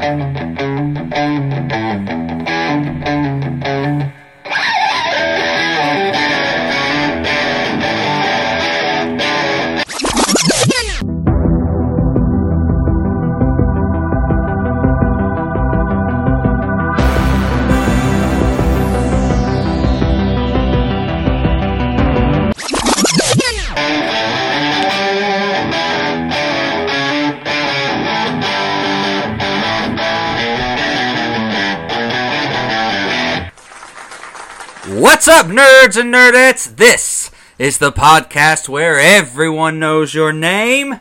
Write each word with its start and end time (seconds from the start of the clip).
What's 0.00 0.28
up, 35.38 35.46
nerds 35.46 35.96
and 35.96 36.12
nerdettes? 36.12 36.74
This 36.74 37.30
is 37.60 37.78
the 37.78 37.92
podcast 37.92 38.68
where 38.68 38.98
everyone 38.98 39.78
knows 39.78 40.12
your 40.12 40.32
name. 40.32 40.98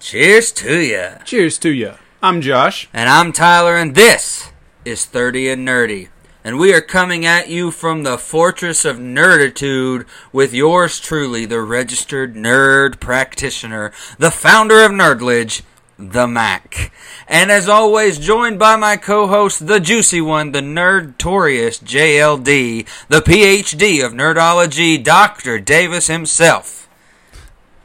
Cheers 0.00 0.50
to 0.50 0.80
ya. 0.80 1.18
Cheers 1.24 1.58
to 1.58 1.70
you. 1.70 1.92
I'm 2.20 2.40
Josh. 2.40 2.88
And 2.92 3.08
I'm 3.08 3.30
Tyler, 3.30 3.76
and 3.76 3.94
this 3.94 4.50
is 4.84 5.04
30 5.04 5.50
and 5.50 5.68
Nerdy. 5.68 6.08
And 6.42 6.58
we 6.58 6.74
are 6.74 6.80
coming 6.80 7.24
at 7.24 7.48
you 7.48 7.70
from 7.70 8.02
the 8.02 8.18
fortress 8.18 8.84
of 8.84 8.96
nerditude 8.96 10.04
with 10.32 10.52
yours 10.52 10.98
truly, 10.98 11.46
the 11.46 11.60
registered 11.60 12.34
nerd 12.34 12.98
practitioner, 12.98 13.92
the 14.18 14.32
founder 14.32 14.82
of 14.82 14.90
Nerdledge, 14.90 15.62
the 15.98 16.26
Mac. 16.26 16.92
And 17.28 17.50
as 17.50 17.68
always, 17.68 18.18
joined 18.18 18.58
by 18.58 18.76
my 18.76 18.96
co-host, 18.96 19.66
the 19.66 19.80
juicy 19.80 20.20
one, 20.20 20.52
the 20.52 20.60
nerdtorious 20.60 21.82
JLD, 21.82 22.86
the 23.08 23.20
PhD 23.20 24.04
of 24.04 24.12
nerdology, 24.12 25.02
Dr. 25.02 25.58
Davis 25.58 26.06
himself. 26.08 26.88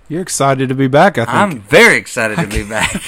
You're 0.09 0.21
excited 0.21 0.69
to 0.69 0.75
be 0.75 0.87
back, 0.87 1.17
I 1.17 1.25
think. 1.25 1.35
I'm 1.37 1.59
very 1.59 1.97
excited 1.97 2.37
to 2.39 2.47
be 2.47 2.63
back. 2.69 3.01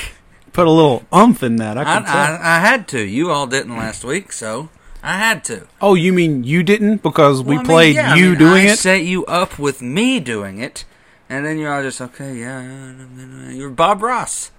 Put 0.52 0.68
a 0.68 0.72
little 0.72 1.06
umph 1.12 1.44
in 1.44 1.56
that. 1.58 1.78
I 1.78 1.84
I. 1.84 1.98
I, 2.06 2.58
I 2.58 2.60
had 2.60 2.88
to. 2.90 3.00
You 3.02 3.32
all 3.32 3.48
didn't 3.48 3.78
last 3.78 4.04
week, 4.04 4.34
so 4.34 4.68
I 5.02 5.18
had 5.18 5.44
to. 5.46 5.68
oh, 5.82 5.94
you 5.96 6.12
mean 6.12 6.44
you 6.44 6.62
didn't 6.64 7.02
because 7.02 7.42
we 7.42 7.50
Well, 7.56 7.60
I 7.60 7.62
mean, 7.62 7.66
played 7.68 7.96
yeah, 7.96 8.14
I 8.14 8.16
you 8.18 8.30
mean, 8.32 8.40
doing 8.40 8.66
I 8.68 8.72
it? 8.72 8.80
set 8.80 9.04
you 9.04 9.26
up 9.28 9.58
with 9.58 9.82
me 9.82 10.20
doing 10.20 10.60
it, 10.60 10.84
and 11.30 11.46
then 11.46 11.58
you're 11.58 11.74
all 11.74 11.84
just 11.84 12.02
okay. 12.02 12.36
Yeah, 12.36 13.50
you're 13.52 13.70
Bob 13.70 14.02
Ross. 14.02 14.52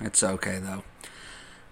It's 0.00 0.22
okay 0.22 0.58
though. 0.58 0.84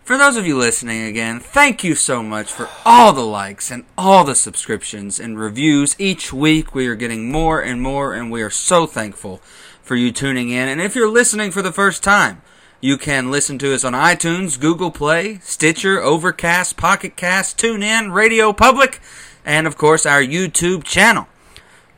For 0.04 0.18
those 0.18 0.36
of 0.36 0.46
you 0.46 0.58
listening 0.58 1.04
again, 1.04 1.38
thank 1.38 1.84
you 1.84 1.94
so 1.94 2.24
much 2.24 2.50
for 2.50 2.68
all 2.84 3.12
the 3.12 3.24
likes 3.24 3.70
and 3.70 3.84
all 3.96 4.24
the 4.24 4.34
subscriptions 4.34 5.20
and 5.20 5.38
reviews 5.38 5.94
each 5.96 6.32
week. 6.32 6.74
We 6.74 6.88
are 6.88 6.96
getting 6.96 7.30
more 7.30 7.60
and 7.62 7.80
more, 7.80 8.12
and 8.12 8.28
we 8.28 8.42
are 8.42 8.50
so 8.50 8.84
thankful 8.86 9.38
for 9.80 9.94
you 9.94 10.10
tuning 10.10 10.50
in. 10.50 10.68
And 10.68 10.80
if 10.80 10.96
you're 10.96 11.08
listening 11.08 11.52
for 11.52 11.62
the 11.62 11.70
first 11.70 12.02
time, 12.02 12.42
you 12.80 12.98
can 12.98 13.30
listen 13.30 13.58
to 13.60 13.72
us 13.72 13.84
on 13.84 13.92
iTunes, 13.92 14.58
Google 14.58 14.90
Play, 14.90 15.38
Stitcher, 15.38 16.00
Overcast, 16.00 16.76
Pocket 16.76 17.14
Cast, 17.14 17.56
TuneIn, 17.56 18.12
Radio 18.12 18.52
Public, 18.52 19.00
and 19.44 19.68
of 19.68 19.76
course 19.76 20.04
our 20.04 20.20
YouTube 20.20 20.82
channel. 20.82 21.28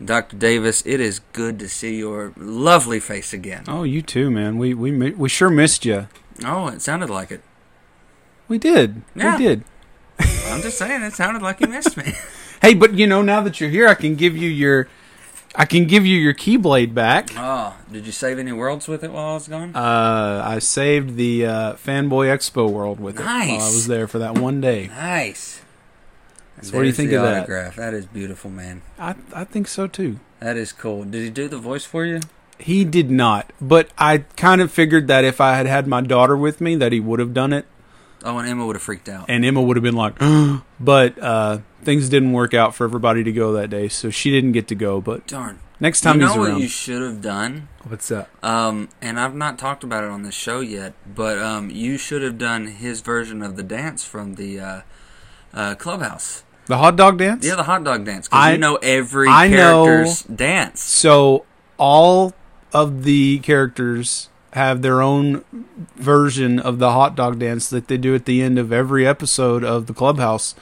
Dr. 0.02 0.36
Davis, 0.38 0.82
it 0.86 0.98
is 0.98 1.18
good 1.34 1.58
to 1.58 1.68
see 1.68 1.98
your 1.98 2.32
lovely 2.38 3.00
face 3.00 3.34
again. 3.34 3.64
Oh, 3.68 3.82
you 3.82 4.00
too, 4.00 4.30
man. 4.30 4.56
We 4.56 4.72
we 4.72 5.10
we 5.10 5.28
sure 5.28 5.50
missed 5.50 5.84
you. 5.84 6.08
Oh, 6.42 6.68
it 6.68 6.80
sounded 6.80 7.10
like 7.10 7.30
it. 7.30 7.42
We 8.48 8.58
did. 8.58 9.03
Yeah. 9.14 9.36
We 9.36 9.44
did. 9.44 9.64
I'm 10.19 10.60
just 10.62 10.78
saying, 10.78 11.03
it 11.03 11.14
sounded 11.14 11.42
like 11.42 11.60
you 11.60 11.66
missed 11.69 11.97
me. 11.97 12.12
Hey, 12.62 12.75
but 12.75 12.94
you 12.94 13.08
know, 13.08 13.22
now 13.22 13.41
that 13.41 13.60
you're 13.60 13.70
here, 13.70 13.88
I 13.88 13.94
can 13.94 14.14
give 14.14 14.36
you 14.36 14.48
your, 14.48 14.86
I 15.56 15.64
can 15.64 15.84
give 15.86 16.06
you 16.06 16.16
your 16.16 16.32
keyblade 16.32 16.94
back. 16.94 17.30
Oh, 17.36 17.76
did 17.91 18.06
you 18.06 18.12
save 18.12 18.38
any 18.38 18.53
worlds 18.53 18.86
with 18.86 19.03
it 19.03 19.10
while 19.10 19.30
I 19.30 19.34
was 19.34 19.48
gone? 19.48 19.75
Uh, 19.75 20.42
I 20.47 20.60
saved 20.60 21.16
the 21.16 21.44
uh, 21.44 21.72
Fanboy 21.72 22.28
Expo 22.28 22.70
World 22.70 23.00
with 23.00 23.19
it 23.19 23.25
while 23.25 23.50
I 23.50 23.56
was 23.56 23.88
there 23.88 24.06
for 24.06 24.20
that 24.20 24.38
one 24.38 24.60
day. 24.60 24.86
Nice. 24.86 25.60
So 26.60 26.76
what 26.76 26.82
do 26.82 26.86
you 26.86 26.92
think 26.92 27.10
of 27.10 27.22
that? 27.22 27.38
autograph. 27.38 27.74
That 27.74 27.94
is 27.94 28.06
beautiful, 28.06 28.48
man. 28.48 28.82
I 28.97 29.16
I 29.34 29.42
think 29.42 29.66
so 29.66 29.88
too. 29.88 30.20
That 30.38 30.56
is 30.56 30.70
cool. 30.70 31.03
Did 31.03 31.24
he 31.24 31.30
do 31.30 31.48
the 31.48 31.59
voice 31.59 31.84
for 31.84 32.04
you? 32.04 32.20
He 32.60 32.84
did 32.84 33.10
not, 33.10 33.53
but 33.60 33.88
I 33.98 34.19
kind 34.36 34.60
of 34.60 34.70
figured 34.70 35.09
that 35.09 35.24
if 35.24 35.41
I 35.41 35.56
had 35.56 35.66
had 35.66 35.88
my 35.88 36.00
daughter 36.00 36.36
with 36.36 36.60
me, 36.60 36.76
that 36.76 36.92
he 36.92 37.00
would 37.00 37.19
have 37.19 37.34
done 37.34 37.53
it, 37.53 37.66
Oh, 38.25 38.38
and 38.38 38.49
Emma 38.49 38.65
would 38.66 38.77
have 38.77 38.83
freaked 38.83 39.09
out. 39.09 39.27
and 39.28 39.44
Emma 39.44 39.60
would 39.62 39.77
have 39.77 39.83
been 39.84 39.97
like, 39.97 40.19
but 40.81 41.19
uh, 41.19 41.59
things 41.83 42.09
didn't 42.09 42.33
work 42.33 42.55
out 42.55 42.75
for 42.75 42.84
everybody 42.84 43.25
to 43.25 43.33
go 43.33 43.53
that 43.55 43.69
day, 43.71 43.88
so 43.88 44.10
she 44.10 44.31
didn't 44.31 44.53
get 44.53 44.69
to 44.69 44.75
go. 44.75 45.00
But 45.00 45.27
Darn. 45.27 45.59
next 45.81 46.00
time 46.03 46.16
you 46.21 46.27
know 46.27 46.28
he's 46.33 46.38
what 46.38 46.49
around, 46.50 46.60
you 46.60 46.69
should 46.69 47.03
have 47.03 47.21
done? 47.21 47.69
what's 47.88 48.09
that? 48.09 48.28
Um, 48.43 48.88
and 49.00 49.19
I've 49.19 49.34
not 49.34 49.59
talked 49.59 49.83
about 49.84 50.05
it 50.05 50.10
on 50.10 50.22
this 50.22 50.34
show 50.34 50.60
yet, 50.60 50.94
but 51.12 51.38
um, 51.38 51.69
you 51.71 51.99
should 51.99 52.22
have 52.22 52.38
done 52.38 52.66
his 52.69 53.00
version 53.00 53.43
of 53.43 53.56
the 53.56 53.62
dance 53.65 54.05
from 54.05 54.34
the 54.37 54.60
uh, 54.60 54.81
uh, 55.53 55.75
clubhouse. 55.75 56.44
The 56.66 56.78
hot 56.78 56.94
dog 56.94 57.19
dance? 57.19 57.44
Yeah, 57.44 57.56
the 57.56 57.65
hot 57.65 57.83
dog 57.83 58.04
dance. 58.04 58.28
Because 58.28 58.39
I- 58.44 58.53
you 58.53 58.59
know 58.59 58.77
every 58.77 59.28
I 59.28 59.49
know- 59.49 59.84
character's 59.84 60.22
dance. 60.22 60.81
So 60.81 61.44
all 61.77 62.34
of 62.72 63.03
the 63.03 63.41
characters 63.41 64.28
have 64.52 64.82
their 64.82 65.00
own 65.00 65.44
version 65.96 66.58
of 66.58 66.78
the 66.78 66.92
hot 66.92 67.16
dog 67.16 67.38
dance 67.38 67.70
that 67.70 67.88
they 67.88 67.96
do 67.96 68.14
at 68.14 68.26
the 68.26 68.42
end 68.42 68.58
of 68.58 68.72
every 68.72 69.06
episode 69.06 69.64
of 69.64 69.86
the 69.86 69.94
clubhouse, 69.94 70.54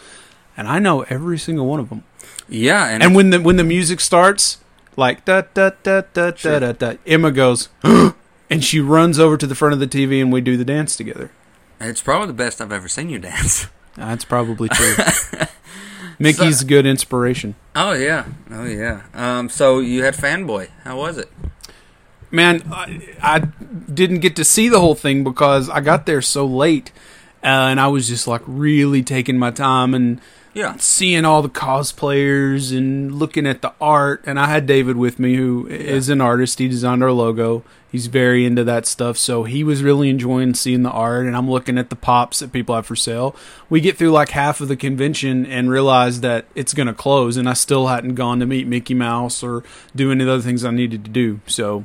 and 0.57 0.69
I 0.69 0.79
know 0.79 1.03
every 1.03 1.39
single 1.39 1.67
one 1.67 1.81
of 1.81 1.89
them. 1.89 2.05
Yeah, 2.49 2.87
and, 2.89 3.03
And 3.03 3.15
when 3.15 3.31
the 3.31 3.41
when 3.41 3.57
the 3.57 3.65
music 3.65 4.01
starts, 4.01 4.59
like 4.97 5.25
da 5.25 5.43
da 5.55 5.71
da 5.83 6.03
da 6.13 6.31
da 6.31 6.59
da, 6.59 6.73
da 6.73 6.95
Emma 7.07 7.31
goes, 7.31 7.69
and 7.83 8.65
she 8.65 8.81
runs 8.81 9.19
over 9.19 9.37
to 9.37 9.47
the 9.47 9.55
front 9.55 9.73
of 9.73 9.81
the 9.81 9.87
TV, 9.87 10.21
and 10.21 10.33
we 10.33 10.41
do 10.41 10.57
the 10.57 10.65
dance 10.65 10.97
together. 10.97 11.31
it's 11.81 12.03
probably 12.03 12.29
the 12.29 12.33
best 12.33 12.61
I've 12.61 12.73
ever 12.73 12.89
seen 12.89 13.09
you 13.09 13.19
dance. 13.19 13.67
That's 13.97 14.25
probably 14.25 14.69
true. 14.69 14.95
Mickey's 16.19 16.63
a 16.63 16.65
good 16.67 16.87
inspiration. 16.87 17.55
Oh 17.75 17.93
yeah, 17.93 18.27
oh 18.51 18.65
yeah. 18.67 19.03
Um, 19.15 19.49
so 19.49 19.79
you 19.79 20.05
had 20.05 20.15
fanboy. 20.15 20.69
How 20.85 20.99
was 20.99 21.17
it? 21.19 21.31
Man, 22.31 22.63
I, 22.71 23.15
I 23.21 23.39
didn't 23.93 24.21
get 24.21 24.37
to 24.37 24.45
see 24.45 24.69
the 24.69 24.81
whole 24.81 24.95
thing 24.95 25.25
because 25.25 25.69
I 25.69 25.81
got 25.81 26.07
there 26.07 26.23
so 26.23 26.47
late, 26.47 26.93
uh, 27.43 27.47
and 27.47 27.81
I 27.81 27.89
was 27.89 28.07
just 28.07 28.27
like 28.29 28.43
really 28.47 29.03
taking 29.03 29.39
my 29.39 29.51
time 29.51 29.95
and 29.95 30.21
Yeah, 30.55 30.77
seeing 30.79 31.25
all 31.25 31.43
the 31.43 31.49
cosplayers 31.49 32.77
and 32.77 33.15
looking 33.15 33.47
at 33.47 33.63
the 33.63 33.73
art. 33.81 34.23
And 34.27 34.39
I 34.39 34.47
had 34.47 34.67
David 34.67 34.97
with 34.97 35.19
me, 35.19 35.37
who 35.37 35.67
is 35.69 36.09
an 36.09 36.21
artist. 36.21 36.59
He 36.59 36.69
designed 36.69 37.03
our 37.03 37.13
logo. 37.13 37.65
He's 37.91 38.07
very 38.07 38.47
into 38.47 38.63
that 38.63 38.87
stuff, 38.87 39.17
so 39.17 39.43
he 39.43 39.65
was 39.65 39.83
really 39.83 40.09
enjoying 40.09 40.55
seeing 40.55 40.85
the 40.85 40.91
art. 40.91 41.27
And 41.27 41.37
I'm 41.37 41.51
looking 41.51 41.79
at 41.79 41.91
the 41.91 41.97
pops 41.97 42.39
that 42.39 42.53
people 42.53 42.77
have 42.77 42.87
for 42.87 42.95
sale. 42.95 43.35
We 43.69 43.81
get 43.81 43.97
through 43.97 44.13
like 44.13 44.29
half 44.29 44.61
of 44.61 44.69
the 44.69 44.77
convention 44.77 45.45
and 45.45 45.69
realize 45.69 46.21
that 46.21 46.45
it's 46.55 46.75
going 46.75 46.87
to 46.87 46.95
close, 46.95 47.37
and 47.37 47.49
I 47.49 47.55
still 47.55 47.89
hadn't 47.89 48.15
gone 48.15 48.39
to 48.39 48.47
meet 48.47 48.69
Mickey 48.69 48.95
Mouse 48.95 49.43
or 49.43 49.65
do 49.97 50.13
any 50.13 50.23
of 50.23 50.29
the 50.29 50.35
other 50.35 50.43
things 50.43 50.65
I 50.65 50.71
needed 50.71 51.05
to 51.05 51.11
do. 51.11 51.41
So 51.49 51.85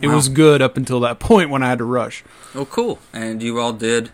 it 0.00 0.08
Wow. 0.08 0.16
was 0.16 0.28
good 0.28 0.62
up 0.62 0.76
until 0.76 1.00
that 1.00 1.18
point 1.20 1.50
when 1.50 1.62
I 1.62 1.68
had 1.68 1.78
to 1.78 1.84
rush. 1.84 2.24
Oh, 2.54 2.64
cool. 2.64 2.98
And 3.12 3.42
you 3.42 3.58
all 3.60 3.72
did 3.72 4.10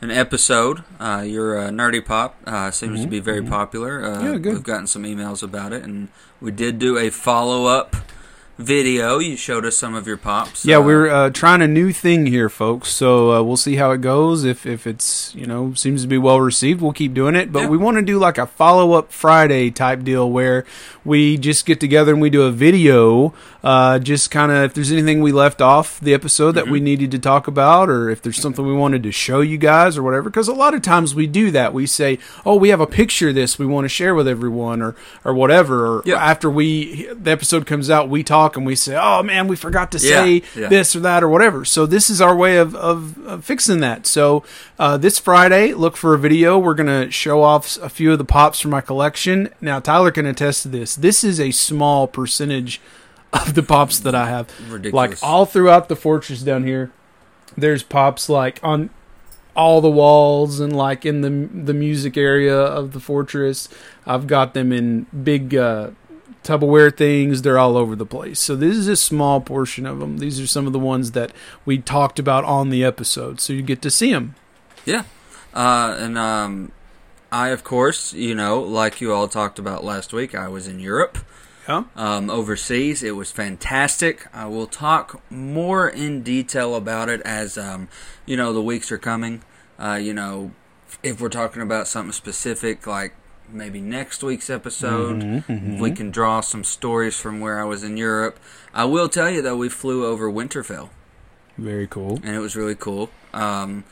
an 0.00 0.10
episode. 0.10 0.84
Uh, 1.00 1.22
your 1.26 1.58
uh, 1.58 1.68
Nerdy 1.70 2.04
Pop 2.04 2.36
uh, 2.46 2.70
seems 2.70 3.00
to 3.02 3.06
be 3.06 3.20
very 3.20 3.42
popular. 3.42 4.04
Uh, 4.04 4.08
Mm-hmm. 4.16 4.26
Yeah, 4.32 4.38
good. 4.38 4.52
We've 4.54 4.62
gotten 4.62 4.86
some 4.86 5.04
emails 5.04 5.42
about 5.42 5.72
it, 5.72 5.82
and 5.84 6.08
we 6.40 6.50
did 6.50 6.78
do 6.78 6.98
a 6.98 7.10
follow 7.10 7.64
up 7.66 7.96
video. 8.58 9.18
You 9.18 9.36
showed 9.36 9.64
us 9.66 9.76
some 9.76 9.94
of 9.94 10.06
your 10.06 10.16
pops. 10.16 10.64
Yeah, 10.64 10.76
Uh, 10.78 10.82
we're 10.82 11.08
uh, 11.08 11.30
trying 11.30 11.62
a 11.62 11.68
new 11.68 11.92
thing 11.92 12.26
here, 12.26 12.48
folks. 12.48 12.88
So 12.90 13.32
uh, 13.32 13.42
we'll 13.42 13.56
see 13.56 13.76
how 13.76 13.90
it 13.92 14.00
goes. 14.00 14.44
If 14.44 14.64
if 14.66 14.86
it's 14.86 15.34
you 15.34 15.46
know 15.46 15.74
seems 15.74 16.02
to 16.02 16.08
be 16.08 16.18
well 16.18 16.40
received, 16.40 16.80
we'll 16.80 16.92
keep 16.92 17.14
doing 17.14 17.34
it. 17.34 17.52
But 17.52 17.62
Yeah. 17.64 17.68
we 17.68 17.76
want 17.76 17.96
to 17.96 18.02
do 18.02 18.18
like 18.18 18.38
a 18.38 18.46
follow 18.46 18.92
up 18.92 19.12
Friday 19.12 19.70
type 19.70 20.02
deal 20.04 20.30
where 20.30 20.64
we 21.04 21.36
just 21.36 21.66
get 21.66 21.80
together 21.80 22.12
and 22.12 22.20
we 22.22 22.30
do 22.30 22.42
a 22.42 22.50
video. 22.52 23.32
Uh, 23.62 23.98
just 23.98 24.30
kind 24.30 24.52
of 24.52 24.62
if 24.64 24.74
there's 24.74 24.92
anything 24.92 25.20
we 25.20 25.32
left 25.32 25.60
off 25.60 25.98
the 26.00 26.14
episode 26.14 26.52
that 26.52 26.64
Mm-hmm. 26.64 26.72
we 26.72 26.80
needed 26.80 27.10
to 27.10 27.18
talk 27.18 27.48
about, 27.48 27.88
or 27.90 28.08
if 28.10 28.22
there's 28.22 28.40
something 28.40 28.64
we 28.66 28.72
wanted 28.72 29.02
to 29.02 29.10
show 29.12 29.40
you 29.40 29.58
guys 29.58 29.98
or 29.98 30.02
whatever. 30.04 30.30
Because 30.30 30.46
a 30.48 30.54
lot 30.54 30.72
of 30.74 30.82
times 30.82 31.14
we 31.16 31.26
do 31.26 31.50
that. 31.50 31.74
We 31.74 31.86
say, 31.86 32.18
"Oh, 32.44 32.54
we 32.56 32.68
have 32.68 32.80
a 32.80 32.86
picture 32.86 33.30
of 33.30 33.34
this 33.34 33.58
we 33.58 33.66
want 33.66 33.84
to 33.84 33.88
share 33.88 34.14
with 34.14 34.28
everyone," 34.28 34.80
or 34.82 34.94
or 35.24 35.34
whatever. 35.34 35.96
Or 35.98 36.02
Yeah. 36.04 36.16
after 36.24 36.48
we 36.48 37.08
the 37.12 37.30
episode 37.32 37.66
comes 37.66 37.90
out, 37.90 38.08
we 38.08 38.22
talk 38.22 38.45
and 38.54 38.66
we 38.66 38.76
say, 38.76 38.96
"Oh 39.00 39.22
man, 39.22 39.48
we 39.48 39.56
forgot 39.56 39.90
to 39.92 39.98
say 39.98 40.42
yeah. 40.54 40.68
this 40.68 40.94
or 40.94 41.00
that 41.00 41.24
or 41.24 41.28
whatever." 41.28 41.64
So 41.64 41.86
this 41.86 42.10
is 42.10 42.20
our 42.20 42.36
way 42.36 42.58
of 42.58 42.76
of, 42.76 43.18
of 43.26 43.44
fixing 43.44 43.80
that. 43.80 44.06
So 44.06 44.44
uh, 44.78 44.98
this 44.98 45.18
Friday, 45.18 45.72
look 45.72 45.96
for 45.96 46.12
a 46.12 46.18
video. 46.18 46.58
We're 46.58 46.74
gonna 46.74 47.10
show 47.10 47.42
off 47.42 47.78
a 47.78 47.88
few 47.88 48.12
of 48.12 48.18
the 48.18 48.24
pops 48.24 48.60
from 48.60 48.70
my 48.70 48.82
collection. 48.82 49.48
Now 49.60 49.80
Tyler 49.80 50.10
can 50.10 50.26
attest 50.26 50.62
to 50.62 50.68
this. 50.68 50.94
This 50.94 51.24
is 51.24 51.40
a 51.40 51.50
small 51.50 52.06
percentage 52.06 52.80
of 53.32 53.54
the 53.54 53.62
pops 53.62 53.98
that 54.00 54.14
I 54.14 54.28
have. 54.28 54.48
Ridiculous. 54.70 55.22
Like 55.22 55.28
all 55.28 55.46
throughout 55.46 55.88
the 55.88 55.96
fortress 55.96 56.42
down 56.42 56.64
here, 56.64 56.92
there's 57.56 57.82
pops 57.82 58.28
like 58.28 58.60
on 58.62 58.90
all 59.56 59.80
the 59.80 59.90
walls 59.90 60.60
and 60.60 60.76
like 60.76 61.06
in 61.06 61.22
the 61.22 61.30
the 61.62 61.74
music 61.74 62.16
area 62.16 62.56
of 62.56 62.92
the 62.92 63.00
fortress. 63.00 63.68
I've 64.06 64.26
got 64.26 64.54
them 64.54 64.70
in 64.70 65.06
big 65.24 65.54
uh, 65.54 65.90
Tupperware 66.46 66.96
things. 66.96 67.42
They're 67.42 67.58
all 67.58 67.76
over 67.76 67.96
the 67.96 68.06
place. 68.06 68.38
So 68.38 68.54
this 68.54 68.76
is 68.76 68.86
a 68.86 68.96
small 68.96 69.40
portion 69.40 69.84
of 69.84 69.98
them. 69.98 70.18
These 70.18 70.40
are 70.40 70.46
some 70.46 70.66
of 70.66 70.72
the 70.72 70.78
ones 70.78 71.10
that 71.12 71.32
we 71.64 71.78
talked 71.78 72.18
about 72.20 72.44
on 72.44 72.70
the 72.70 72.84
episode. 72.84 73.40
So 73.40 73.52
you 73.52 73.62
get 73.62 73.82
to 73.82 73.90
see 73.90 74.12
them. 74.12 74.34
Yeah. 74.84 75.02
Uh, 75.52 75.96
and 75.98 76.16
um, 76.16 76.70
I, 77.32 77.48
of 77.48 77.64
course, 77.64 78.12
you 78.12 78.34
know, 78.34 78.60
like 78.60 79.00
you 79.00 79.12
all 79.12 79.26
talked 79.26 79.58
about 79.58 79.82
last 79.84 80.12
week, 80.12 80.34
I 80.34 80.46
was 80.48 80.68
in 80.68 80.78
Europe, 80.78 81.18
Yeah. 81.68 81.84
um, 81.96 82.30
overseas. 82.30 83.02
It 83.02 83.16
was 83.16 83.32
fantastic. 83.32 84.26
I 84.32 84.46
will 84.46 84.66
talk 84.68 85.20
more 85.30 85.88
in 85.88 86.22
detail 86.22 86.76
about 86.76 87.08
it 87.08 87.20
as, 87.22 87.58
um, 87.58 87.88
you 88.24 88.36
know, 88.36 88.52
the 88.52 88.62
weeks 88.62 88.92
are 88.92 88.98
coming. 88.98 89.42
Uh, 89.78 89.98
you 90.00 90.14
know, 90.14 90.52
if 91.02 91.20
we're 91.20 91.28
talking 91.28 91.62
about 91.62 91.88
something 91.88 92.12
specific, 92.12 92.86
like 92.86 93.14
maybe 93.50 93.80
next 93.80 94.22
week's 94.22 94.50
episode, 94.50 95.44
we 95.48 95.90
can 95.90 96.10
draw 96.10 96.40
some 96.40 96.64
stories 96.64 97.18
from 97.18 97.40
where 97.40 97.60
I 97.60 97.64
was 97.64 97.82
in 97.84 97.96
Europe. 97.96 98.38
I 98.74 98.84
will 98.84 99.08
tell 99.08 99.30
you, 99.30 99.42
though, 99.42 99.56
we 99.56 99.68
flew 99.68 100.04
over 100.06 100.30
Winterfell 100.30 100.90
Very 101.56 101.86
cool. 101.86 102.20
and 102.22 102.34
it 102.34 102.40
was 102.40 102.56
really 102.56 102.74
cool. 102.74 103.10
Um, 103.32 103.84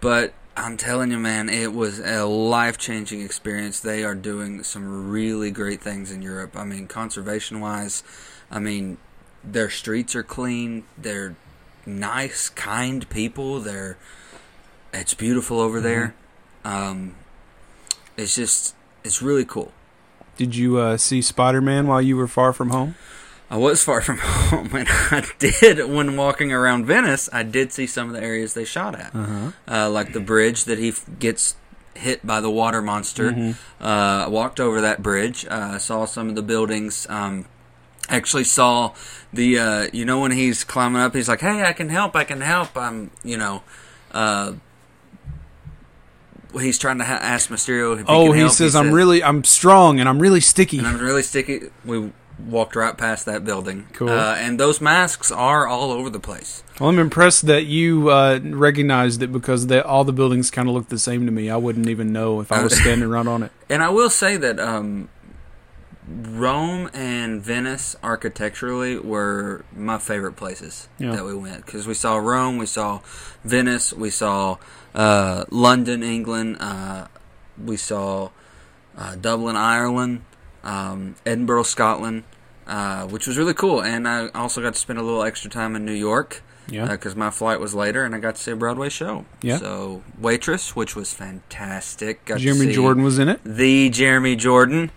but 0.00 0.34
I'm 0.56 0.76
telling 0.76 1.10
you, 1.10 1.18
man, 1.18 1.48
it 1.48 1.72
was 1.72 1.98
a 1.98 2.24
life 2.24 2.76
changing 2.78 3.22
experience. 3.22 3.80
They 3.80 4.04
are 4.04 4.14
doing 4.14 4.62
some 4.62 5.10
really 5.10 5.50
great 5.50 5.80
things 5.80 6.10
in 6.10 6.22
Europe. 6.22 6.56
I 6.56 6.64
mean, 6.64 6.86
conservation 6.86 7.60
wise, 7.60 8.02
I 8.50 8.58
mean, 8.58 8.98
their 9.42 9.70
streets 9.70 10.14
are 10.14 10.22
clean. 10.22 10.84
They're 10.98 11.36
nice, 11.86 12.48
kind 12.48 13.08
people. 13.08 13.60
They're 13.60 13.96
it's 14.92 15.14
beautiful 15.14 15.58
over 15.58 15.80
there. 15.80 16.14
Um, 16.64 17.14
it's 18.16 18.34
just 18.36 18.74
it's 19.04 19.22
really 19.22 19.44
cool. 19.44 19.72
Did 20.36 20.56
you 20.56 20.78
uh, 20.78 20.96
see 20.96 21.20
Spider 21.22 21.60
Man 21.60 21.86
while 21.86 22.00
you 22.02 22.16
were 22.16 22.28
far 22.28 22.52
from 22.52 22.70
home? 22.70 22.94
I 23.50 23.56
was 23.56 23.84
far 23.84 24.00
from 24.00 24.18
home, 24.22 24.70
and 24.74 24.88
I 24.88 25.26
did 25.38 25.86
when 25.90 26.16
walking 26.16 26.52
around 26.52 26.86
Venice. 26.86 27.28
I 27.32 27.42
did 27.42 27.70
see 27.72 27.86
some 27.86 28.08
of 28.08 28.14
the 28.14 28.22
areas 28.22 28.54
they 28.54 28.64
shot 28.64 28.94
at, 28.98 29.14
Uh-huh. 29.14 29.52
uh, 29.68 29.90
like 29.90 30.14
the 30.14 30.20
bridge 30.20 30.64
that 30.64 30.78
he 30.78 30.88
f- 30.88 31.04
gets 31.18 31.56
hit 31.94 32.26
by 32.26 32.40
the 32.40 32.48
water 32.50 32.80
monster. 32.80 33.30
Mm-hmm. 33.32 33.84
Uh, 33.84 34.24
I 34.24 34.28
walked 34.28 34.58
over 34.58 34.80
that 34.80 35.02
bridge. 35.02 35.44
Uh, 35.44 35.78
saw 35.78 36.06
some 36.06 36.30
of 36.30 36.34
the 36.34 36.42
buildings. 36.42 37.06
Um, 37.10 37.44
actually 38.08 38.44
saw 38.44 38.94
the 39.34 39.58
uh, 39.58 39.88
you 39.92 40.06
know 40.06 40.20
when 40.20 40.32
he's 40.32 40.64
climbing 40.64 41.02
up, 41.02 41.14
he's 41.14 41.28
like, 41.28 41.40
"Hey, 41.40 41.62
I 41.62 41.74
can 41.74 41.90
help. 41.90 42.16
I 42.16 42.24
can 42.24 42.40
help." 42.40 42.74
I'm 42.76 43.10
you 43.22 43.36
know. 43.36 43.62
Uh, 46.54 46.58
He's 46.58 46.78
trying 46.78 46.98
to 46.98 47.04
ha- 47.04 47.18
ask 47.20 47.48
Mysterio. 47.50 47.98
If 47.98 48.04
Oh, 48.08 48.32
can 48.32 48.42
he 48.42 48.48
says, 48.48 48.74
"I'm 48.76 48.92
really, 48.92 49.22
I'm 49.22 49.44
strong, 49.44 50.00
and 50.00 50.08
I'm 50.08 50.18
really 50.18 50.40
sticky." 50.40 50.78
and 50.78 50.86
I'm 50.86 50.98
really 50.98 51.22
sticky. 51.22 51.70
We 51.84 52.12
walked 52.38 52.74
right 52.74 52.96
past 52.96 53.26
that 53.26 53.44
building. 53.44 53.86
Cool. 53.92 54.08
Uh, 54.08 54.34
and 54.36 54.58
those 54.58 54.80
masks 54.80 55.30
are 55.30 55.66
all 55.66 55.92
over 55.92 56.10
the 56.10 56.18
place. 56.20 56.62
Well, 56.80 56.88
I'm 56.88 56.98
impressed 56.98 57.46
that 57.46 57.66
you 57.66 58.08
uh, 58.08 58.40
recognized 58.42 59.22
it 59.22 59.32
because 59.32 59.68
they, 59.68 59.80
all 59.80 60.02
the 60.04 60.12
buildings 60.12 60.50
kind 60.50 60.68
of 60.68 60.74
look 60.74 60.88
the 60.88 60.98
same 60.98 61.26
to 61.26 61.32
me. 61.32 61.50
I 61.50 61.56
wouldn't 61.56 61.88
even 61.88 62.12
know 62.12 62.40
if 62.40 62.50
I 62.50 62.62
was 62.62 62.76
standing 62.76 63.08
right 63.08 63.26
on 63.26 63.42
it. 63.44 63.52
And 63.70 63.82
I 63.82 63.88
will 63.88 64.10
say 64.10 64.36
that 64.36 64.60
um, 64.60 65.08
Rome 66.08 66.90
and 66.92 67.40
Venice 67.40 67.94
architecturally 68.02 68.98
were 68.98 69.64
my 69.74 69.98
favorite 69.98 70.32
places 70.34 70.88
Yeah. 70.98 71.12
that 71.12 71.24
we 71.24 71.34
went 71.34 71.64
because 71.64 71.86
we 71.86 71.94
saw 71.94 72.16
Rome, 72.16 72.58
we 72.58 72.66
saw 72.66 73.00
Venice, 73.44 73.92
we 73.92 74.10
saw 74.10 74.56
uh, 74.94 75.44
London, 75.50 76.02
England, 76.02 76.56
uh, 76.60 77.06
we 77.62 77.76
saw 77.76 78.30
uh, 78.98 79.14
Dublin, 79.14 79.56
Ireland, 79.56 80.22
um, 80.64 81.14
Edinburgh, 81.24 81.62
Scotland, 81.62 82.24
uh, 82.66 83.06
which 83.06 83.26
was 83.26 83.38
really 83.38 83.54
cool. 83.54 83.80
And 83.82 84.06
I 84.08 84.28
also 84.34 84.60
got 84.60 84.74
to 84.74 84.80
spend 84.80 84.98
a 84.98 85.02
little 85.02 85.22
extra 85.22 85.50
time 85.50 85.76
in 85.76 85.84
New 85.84 85.92
York 85.94 86.42
Yeah. 86.68 86.86
because 86.88 87.14
my 87.16 87.30
flight 87.30 87.60
was 87.60 87.74
later, 87.74 88.04
and 88.04 88.14
I 88.14 88.18
got 88.18 88.34
to 88.36 88.42
see 88.42 88.50
a 88.50 88.56
Broadway 88.56 88.88
show. 88.88 89.24
Yeah. 89.40 89.58
So 89.58 90.02
Waitress, 90.20 90.74
which 90.76 90.94
was 90.96 91.14
fantastic. 91.14 92.24
Got 92.24 92.40
Jeremy 92.40 92.72
Jordan 92.72 93.02
was 93.04 93.18
in 93.20 93.28
it. 93.28 93.40
the 93.44 93.88
Jeremy 93.88 94.34
Jordan 94.36 94.90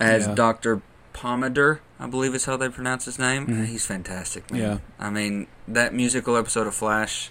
as 0.00 0.26
Yeah. 0.26 0.34
Doctor 0.34 0.82
Pomatter, 1.14 1.78
I 1.98 2.06
believe 2.06 2.34
is 2.34 2.44
how 2.46 2.56
they 2.56 2.68
pronounce 2.68 3.04
his 3.04 3.18
name. 3.18 3.46
Mhm. 3.46 3.66
He's 3.66 3.84
fantastic, 3.86 4.50
man. 4.50 4.60
Yeah. 4.60 4.78
I 4.98 5.10
mean 5.10 5.46
that 5.68 5.92
musical 5.94 6.36
episode 6.36 6.66
of 6.66 6.74
Flash 6.74 7.30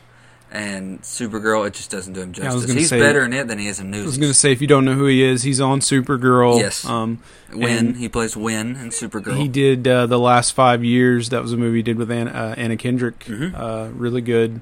and 0.52 1.02
Supergirl, 1.04 1.66
it 1.68 1.74
just 1.76 1.92
doesn't 1.92 2.14
do 2.14 2.22
him 2.22 2.34
Yeah, 2.36 2.46
justice. 2.46 2.66
gonna 2.66 2.80
He's 2.80 2.90
say- 2.90 3.00
better 3.00 3.24
in 3.24 3.34
it 3.34 3.48
than 3.48 3.60
he 3.60 3.68
is 3.68 3.80
in 3.80 3.92
news. 3.92 4.02
I 4.04 4.06
was 4.08 4.18
going 4.18 4.32
to 4.32 4.38
say, 4.38 4.52
if 4.52 4.62
you 4.62 4.68
don't 4.68 4.84
know 4.84 4.96
who 4.96 5.06
he 5.06 5.22
is, 5.24 5.44
he's 5.44 5.62
on 5.62 5.80
Supergirl. 5.80 6.58
Yes. 6.60 6.84
Um, 6.86 7.20
Winn, 7.54 7.94
he 7.96 8.10
plays 8.10 8.36
Winn 8.36 8.76
in 8.76 8.90
Supergirl. 8.90 9.38
he 9.38 9.48
did 9.48 9.88
uh, 9.88 10.08
the 10.08 10.18
last 10.18 10.54
five 10.54 10.84
years. 10.84 11.30
That 11.30 11.44
was 11.44 11.54
a 11.54 11.58
movie 11.58 11.78
he 11.78 11.84
did 11.84 11.98
with 12.00 12.10
Anna, 12.10 12.32
uh, 12.32 12.56
Anna 12.58 12.78
Kendrick. 12.78 13.20
Mhm. 13.26 13.54
Uh, 13.56 13.90
really 13.94 14.22
good. 14.22 14.62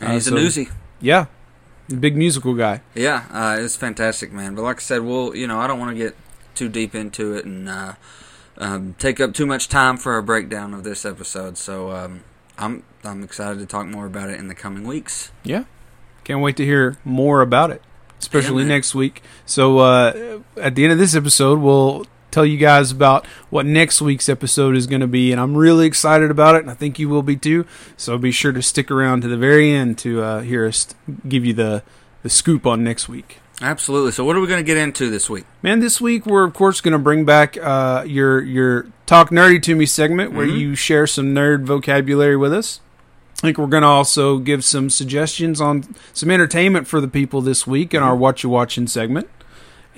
and 0.00 0.10
uh, 0.10 0.12
he's 0.14 0.24
so- 0.26 0.36
a 0.36 0.38
newsie. 0.40 0.70
Yeah, 1.02 1.26
big 2.00 2.16
musical 2.16 2.54
guy. 2.54 2.80
Yeah, 2.94 3.24
uh, 3.32 3.56
it's 3.60 3.76
fantastic, 3.76 4.32
man. 4.32 4.54
But 4.54 4.62
like 4.62 4.76
I 4.76 4.80
said, 4.80 5.02
we'll 5.02 5.36
you 5.36 5.46
know 5.46 5.58
I 5.60 5.66
don't 5.66 5.78
want 5.78 5.90
to 5.90 5.96
get 6.02 6.16
too 6.56 6.68
deep 6.68 6.94
into 6.94 7.34
it 7.34 7.44
and 7.44 7.68
uh, 7.68 7.94
um, 8.58 8.94
take 8.98 9.20
up 9.20 9.34
too 9.34 9.46
much 9.46 9.68
time 9.68 9.96
for 9.96 10.16
a 10.16 10.22
breakdown 10.22 10.74
of 10.74 10.84
this 10.84 11.04
episode. 11.04 11.58
So 11.58 11.92
um, 11.92 12.24
I'm 12.58 12.82
I'm 13.04 13.22
excited 13.22 13.58
to 13.60 13.66
talk 13.66 13.86
more 13.86 14.06
about 14.06 14.30
it 14.30 14.38
in 14.38 14.48
the 14.48 14.54
coming 14.54 14.84
weeks. 14.84 15.30
Yeah, 15.44 15.64
can't 16.24 16.40
wait 16.40 16.56
to 16.56 16.64
hear 16.64 16.96
more 17.04 17.40
about 17.42 17.70
it, 17.70 17.82
especially 18.18 18.62
Yeah, 18.62 18.70
next 18.70 18.94
week. 18.94 19.22
So 19.44 19.78
uh, 19.78 20.40
at 20.56 20.74
the 20.74 20.84
end 20.84 20.92
of 20.92 20.98
this 20.98 21.14
episode, 21.14 21.60
we'll 21.60 22.06
tell 22.30 22.44
you 22.46 22.58
guys 22.58 22.90
about 22.90 23.24
what 23.48 23.64
next 23.64 24.02
week's 24.02 24.28
episode 24.28 24.76
is 24.76 24.86
going 24.86 25.00
to 25.00 25.06
be, 25.06 25.32
and 25.32 25.40
I'm 25.40 25.56
really 25.56 25.86
excited 25.86 26.30
about 26.30 26.54
it, 26.54 26.62
and 26.62 26.70
I 26.70 26.74
think 26.74 26.98
you 26.98 27.08
will 27.08 27.22
be 27.22 27.36
too. 27.36 27.66
So 27.96 28.18
be 28.18 28.30
sure 28.30 28.52
to 28.52 28.62
stick 28.62 28.90
around 28.90 29.22
to 29.22 29.28
the 29.28 29.36
very 29.36 29.72
end 29.72 29.98
to 29.98 30.22
uh, 30.22 30.40
hear 30.40 30.66
us 30.66 30.94
give 31.28 31.44
you 31.44 31.54
the 31.54 31.82
the 32.22 32.30
scoop 32.30 32.66
on 32.66 32.82
next 32.82 33.08
week. 33.08 33.38
Absolutely. 33.62 34.12
So 34.12 34.24
what 34.24 34.36
are 34.36 34.40
we 34.40 34.46
going 34.46 34.60
to 34.62 34.66
get 34.66 34.76
into 34.76 35.08
this 35.10 35.30
week? 35.30 35.44
Man, 35.62 35.80
this 35.80 36.00
week 36.00 36.26
we're 36.26 36.44
of 36.44 36.52
course 36.52 36.80
going 36.82 36.92
to 36.92 36.98
bring 36.98 37.24
back 37.24 37.56
uh, 37.56 38.04
your 38.06 38.40
your 38.42 38.86
talk 39.06 39.30
nerdy 39.30 39.62
to 39.62 39.74
me 39.74 39.86
segment 39.86 40.32
where 40.32 40.46
Mhm. 40.46 40.58
you 40.58 40.74
share 40.74 41.06
some 41.06 41.34
nerd 41.34 41.62
vocabulary 41.64 42.36
with 42.36 42.52
us. 42.52 42.80
I 43.38 43.40
think 43.48 43.58
we're 43.58 43.66
going 43.66 43.82
to 43.82 43.86
also 43.88 44.38
give 44.38 44.64
some 44.64 44.88
suggestions 44.90 45.60
on 45.60 45.94
some 46.12 46.30
entertainment 46.30 46.86
for 46.86 47.00
the 47.00 47.08
people 47.08 47.40
this 47.40 47.66
week 47.66 47.92
in 47.94 48.02
our 48.02 48.16
What 48.16 48.42
You 48.42 48.48
Watching 48.50 48.86
segment. 48.86 49.28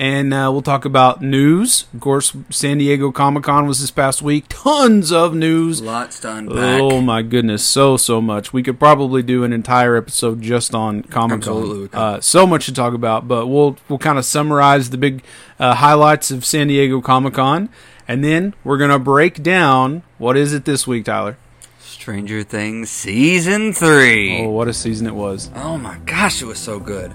And 0.00 0.32
uh, 0.32 0.48
we'll 0.52 0.62
talk 0.62 0.84
about 0.84 1.22
news. 1.22 1.86
Of 1.92 1.98
course, 1.98 2.32
San 2.50 2.78
Diego 2.78 3.10
Comic 3.10 3.42
Con 3.42 3.66
was 3.66 3.80
this 3.80 3.90
past 3.90 4.22
week. 4.22 4.44
Tons 4.48 5.10
of 5.10 5.34
news. 5.34 5.82
Lots 5.82 6.20
to 6.20 6.36
unpack. 6.36 6.80
Oh 6.80 7.00
my 7.00 7.22
goodness, 7.22 7.64
so 7.64 7.96
so 7.96 8.20
much. 8.20 8.52
We 8.52 8.62
could 8.62 8.78
probably 8.78 9.24
do 9.24 9.42
an 9.42 9.52
entire 9.52 9.96
episode 9.96 10.40
just 10.40 10.72
on 10.72 11.02
Comic 11.02 11.42
Con. 11.42 11.88
Uh, 11.92 12.20
so 12.20 12.46
much 12.46 12.66
to 12.66 12.72
talk 12.72 12.94
about, 12.94 13.26
but 13.26 13.48
we'll 13.48 13.76
we'll 13.88 13.98
kind 13.98 14.18
of 14.18 14.24
summarize 14.24 14.90
the 14.90 14.98
big 14.98 15.24
uh, 15.58 15.74
highlights 15.74 16.30
of 16.30 16.44
San 16.44 16.68
Diego 16.68 17.00
Comic 17.00 17.34
Con, 17.34 17.68
and 18.06 18.22
then 18.22 18.54
we're 18.62 18.78
gonna 18.78 19.00
break 19.00 19.42
down 19.42 20.04
what 20.18 20.36
is 20.36 20.52
it 20.54 20.64
this 20.64 20.86
week, 20.86 21.06
Tyler. 21.06 21.36
Stranger 21.80 22.44
Things 22.44 22.88
season 22.88 23.72
three. 23.72 24.44
Oh, 24.44 24.50
what 24.50 24.68
a 24.68 24.72
season 24.72 25.08
it 25.08 25.14
was! 25.16 25.50
Oh 25.56 25.76
my 25.76 25.98
gosh, 26.06 26.40
it 26.40 26.44
was 26.46 26.60
so 26.60 26.78
good. 26.78 27.12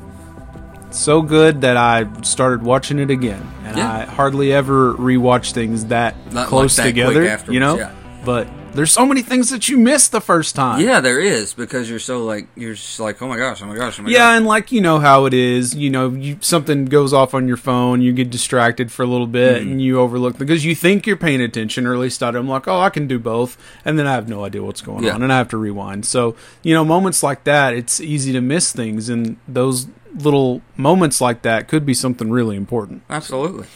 So 0.94 1.22
good 1.22 1.62
that 1.62 1.76
I 1.78 2.06
started 2.22 2.62
watching 2.64 3.00
it 3.00 3.10
again, 3.10 3.42
and 3.66 3.78
Yeah. 3.78 3.92
I 3.92 4.06
hardly 4.06 4.54
ever 4.54 4.94
rewatch 4.94 5.52
things 5.52 5.86
that 5.86 6.16
Not 6.32 6.48
close 6.48 6.78
like 6.78 6.96
that 6.96 7.10
together. 7.10 7.52
you 7.52 7.60
know, 7.60 7.78
yeah. 7.78 7.92
but 8.24 8.48
there's 8.76 8.92
so 8.92 9.06
many 9.06 9.22
things 9.22 9.50
that 9.52 9.70
you 9.70 9.78
miss 9.78 10.08
the 10.08 10.22
first 10.22 10.56
time. 10.56 10.82
Yeah, 10.82 11.00
there 11.00 11.20
is 11.20 11.54
because 11.54 11.90
you're 11.90 12.00
so 12.00 12.24
like 12.26 12.48
you're 12.56 12.74
just 12.74 13.00
like 13.00 13.22
oh 13.22 13.28
my 13.28 13.38
gosh, 13.38 13.62
oh 13.62 13.66
my 13.68 13.76
gosh, 13.76 14.00
oh 14.00 14.04
my 14.04 14.10
Yeah, 14.10 14.18
gosh. 14.20 14.38
and 14.38 14.46
like 14.48 14.72
you 14.72 14.82
know 14.82 15.00
how 15.00 15.26
it 15.26 15.34
is, 15.34 15.76
you 15.76 15.90
know, 15.90 16.10
you 16.10 16.38
something 16.42 16.86
goes 16.86 17.12
off 17.14 17.34
on 17.34 17.48
your 17.48 17.58
phone, 17.58 18.02
you 18.02 18.14
get 18.14 18.30
distracted 18.32 18.92
for 18.92 19.02
a 19.04 19.08
little 19.08 19.28
bit, 19.28 19.62
Mm-hmm. 19.62 19.72
and 19.74 19.82
you 19.82 20.00
overlook 20.00 20.38
because 20.38 20.64
you 20.66 20.74
think 20.76 21.06
you're 21.08 21.18
paying 21.18 21.42
attention, 21.42 21.86
or 21.88 21.94
at 21.94 22.00
least 22.00 22.22
I'm 22.24 22.48
like, 22.48 22.68
oh, 22.68 22.80
I 22.80 22.90
can 22.90 23.08
do 23.08 23.18
both, 23.20 23.58
and 23.86 23.98
then 24.00 24.06
I 24.08 24.14
have 24.14 24.28
no 24.30 24.44
idea 24.46 24.64
what's 24.64 24.82
going 24.82 25.04
Yeah. 25.04 25.14
on, 25.16 25.24
and 25.24 25.32
I 25.34 25.38
have 25.38 25.50
to 25.50 25.58
rewind. 25.58 26.06
So 26.06 26.36
you 26.64 26.74
know, 26.74 26.84
moments 26.86 27.22
like 27.24 27.44
that, 27.46 27.74
it's 27.74 28.00
easy 28.02 28.32
to 28.34 28.42
miss 28.42 28.72
things, 28.72 29.08
and 29.10 29.38
those 29.48 29.88
little 30.16 30.62
moments 30.76 31.22
like 31.22 31.42
that 31.44 31.68
could 31.68 31.86
be 31.86 31.94
something 31.94 32.30
really 32.30 32.56
important. 32.56 33.04
Absolutely, 33.10 33.68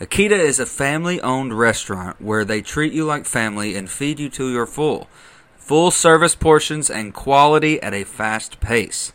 Akita 0.00 0.32
is 0.32 0.60
a 0.60 0.66
family 0.66 1.20
owned 1.22 1.58
restaurant 1.58 2.20
where 2.20 2.44
they 2.44 2.60
treat 2.60 2.92
you 2.92 3.04
like 3.04 3.24
family 3.24 3.74
and 3.76 3.88
feed 3.88 4.20
you 4.20 4.28
to 4.30 4.50
your 4.50 4.66
full. 4.66 5.08
Full 5.56 5.90
service 5.90 6.34
portions 6.34 6.90
and 6.90 7.14
quality 7.14 7.80
at 7.80 7.94
a 7.94 8.04
fast 8.04 8.60
pace. 8.60 9.12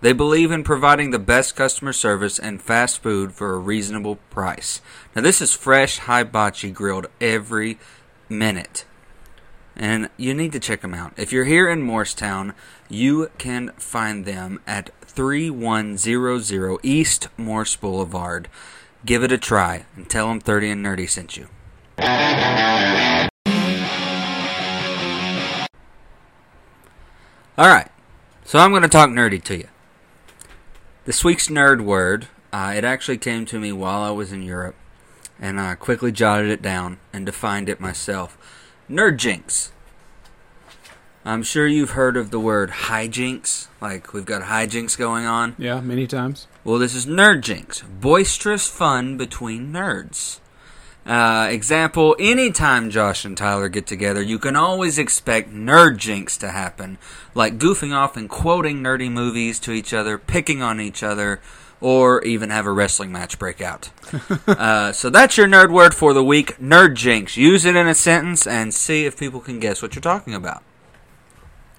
They 0.00 0.12
believe 0.12 0.50
in 0.50 0.64
providing 0.64 1.10
the 1.10 1.18
best 1.18 1.54
customer 1.54 1.92
service 1.92 2.38
and 2.38 2.62
fast 2.62 3.02
food 3.02 3.32
for 3.32 3.54
a 3.54 3.58
reasonable 3.58 4.16
price. 4.30 4.80
Now, 5.14 5.22
this 5.22 5.40
is 5.40 5.52
fresh 5.52 5.98
hibachi 5.98 6.70
grilled 6.70 7.06
every 7.20 7.78
minute. 8.28 8.84
And 9.76 10.10
you 10.16 10.34
need 10.34 10.52
to 10.52 10.60
check 10.60 10.82
them 10.82 10.94
out. 10.94 11.14
If 11.16 11.32
you're 11.32 11.44
here 11.44 11.68
in 11.68 11.82
Morristown, 11.82 12.54
you 12.88 13.30
can 13.38 13.70
find 13.78 14.24
them 14.24 14.60
at 14.66 14.90
3100 15.02 16.78
East 16.82 17.28
Morris 17.36 17.76
Boulevard. 17.76 18.48
Give 19.04 19.24
it 19.24 19.32
a 19.32 19.38
try 19.38 19.86
and 19.96 20.08
tell 20.08 20.28
them 20.28 20.40
30 20.40 20.70
and 20.70 20.84
Nerdy 20.84 21.08
sent 21.08 21.36
you. 21.36 21.48
All 27.58 27.68
right. 27.68 27.88
So 28.44 28.58
I'm 28.58 28.70
going 28.70 28.82
to 28.82 28.88
talk 28.88 29.08
nerdy 29.08 29.42
to 29.44 29.56
you. 29.56 29.68
This 31.04 31.24
week's 31.24 31.48
nerd 31.48 31.80
word, 31.80 32.28
uh, 32.52 32.74
it 32.76 32.84
actually 32.84 33.18
came 33.18 33.46
to 33.46 33.58
me 33.58 33.72
while 33.72 34.02
I 34.02 34.10
was 34.10 34.32
in 34.32 34.42
Europe, 34.42 34.74
and 35.40 35.60
I 35.60 35.74
quickly 35.74 36.12
jotted 36.12 36.50
it 36.50 36.60
down 36.60 36.98
and 37.12 37.24
defined 37.24 37.68
it 37.68 37.80
myself. 37.80 38.36
Nerd 38.90 39.16
jinx. 39.16 39.72
I'm 41.24 41.44
sure 41.44 41.66
you've 41.66 41.90
heard 41.90 42.16
of 42.16 42.30
the 42.30 42.40
word 42.40 42.70
hijinks, 42.70 43.68
like 43.80 44.12
we've 44.12 44.24
got 44.26 44.42
hijinks 44.42 44.98
going 44.98 45.24
on. 45.24 45.54
Yeah, 45.56 45.80
many 45.80 46.06
times. 46.08 46.48
Well, 46.64 46.78
this 46.78 46.94
is 46.94 47.06
nerd 47.06 47.42
jinx, 47.42 47.82
boisterous 47.82 48.66
fun 48.68 49.16
between 49.16 49.72
nerds. 49.72 50.40
Uh, 51.06 51.48
example, 51.50 52.16
anytime 52.18 52.90
Josh 52.90 53.24
and 53.24 53.36
Tyler 53.36 53.68
get 53.68 53.86
together, 53.86 54.22
you 54.22 54.38
can 54.38 54.56
always 54.56 54.98
expect 54.98 55.52
nerd 55.52 55.96
jinx 55.96 56.36
to 56.38 56.50
happen, 56.50 56.98
like 57.34 57.58
goofing 57.58 57.94
off 57.94 58.16
and 58.16 58.28
quoting 58.28 58.78
nerdy 58.78 59.10
movies 59.10 59.58
to 59.60 59.72
each 59.72 59.92
other, 59.92 60.18
picking 60.18 60.60
on 60.60 60.80
each 60.80 61.02
other, 61.02 61.40
or 61.82 62.22
even 62.22 62.50
have 62.50 62.64
a 62.64 62.72
wrestling 62.72 63.10
match 63.12 63.38
break 63.38 63.60
out. 63.60 63.90
uh, 64.46 64.92
so 64.92 65.10
that's 65.10 65.36
your 65.36 65.48
nerd 65.48 65.70
word 65.72 65.94
for 65.94 66.14
the 66.14 66.24
week, 66.24 66.56
nerd 66.58 66.94
jinx. 66.94 67.36
Use 67.36 67.64
it 67.64 67.76
in 67.76 67.88
a 67.88 67.94
sentence 67.94 68.46
and 68.46 68.72
see 68.72 69.04
if 69.04 69.18
people 69.18 69.40
can 69.40 69.58
guess 69.58 69.82
what 69.82 69.94
you're 69.94 70.00
talking 70.00 70.32
about. 70.32 70.62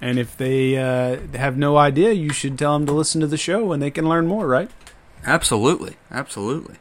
And 0.01 0.19
if 0.19 0.35
they 0.35 0.77
uh, 0.77 1.19
have 1.35 1.57
no 1.57 1.77
idea, 1.77 2.11
you 2.11 2.33
should 2.33 2.59
tell 2.59 2.77
them 2.77 2.85
to 2.87 2.91
listen 2.91 3.21
to 3.21 3.27
the 3.27 3.37
show 3.37 3.71
and 3.71 3.81
they 3.81 3.89
can 3.89 4.07
learn 4.07 4.27
more, 4.27 4.45
right? 4.45 4.69
Absolutely, 5.25 5.95
absolutely. 6.11 6.75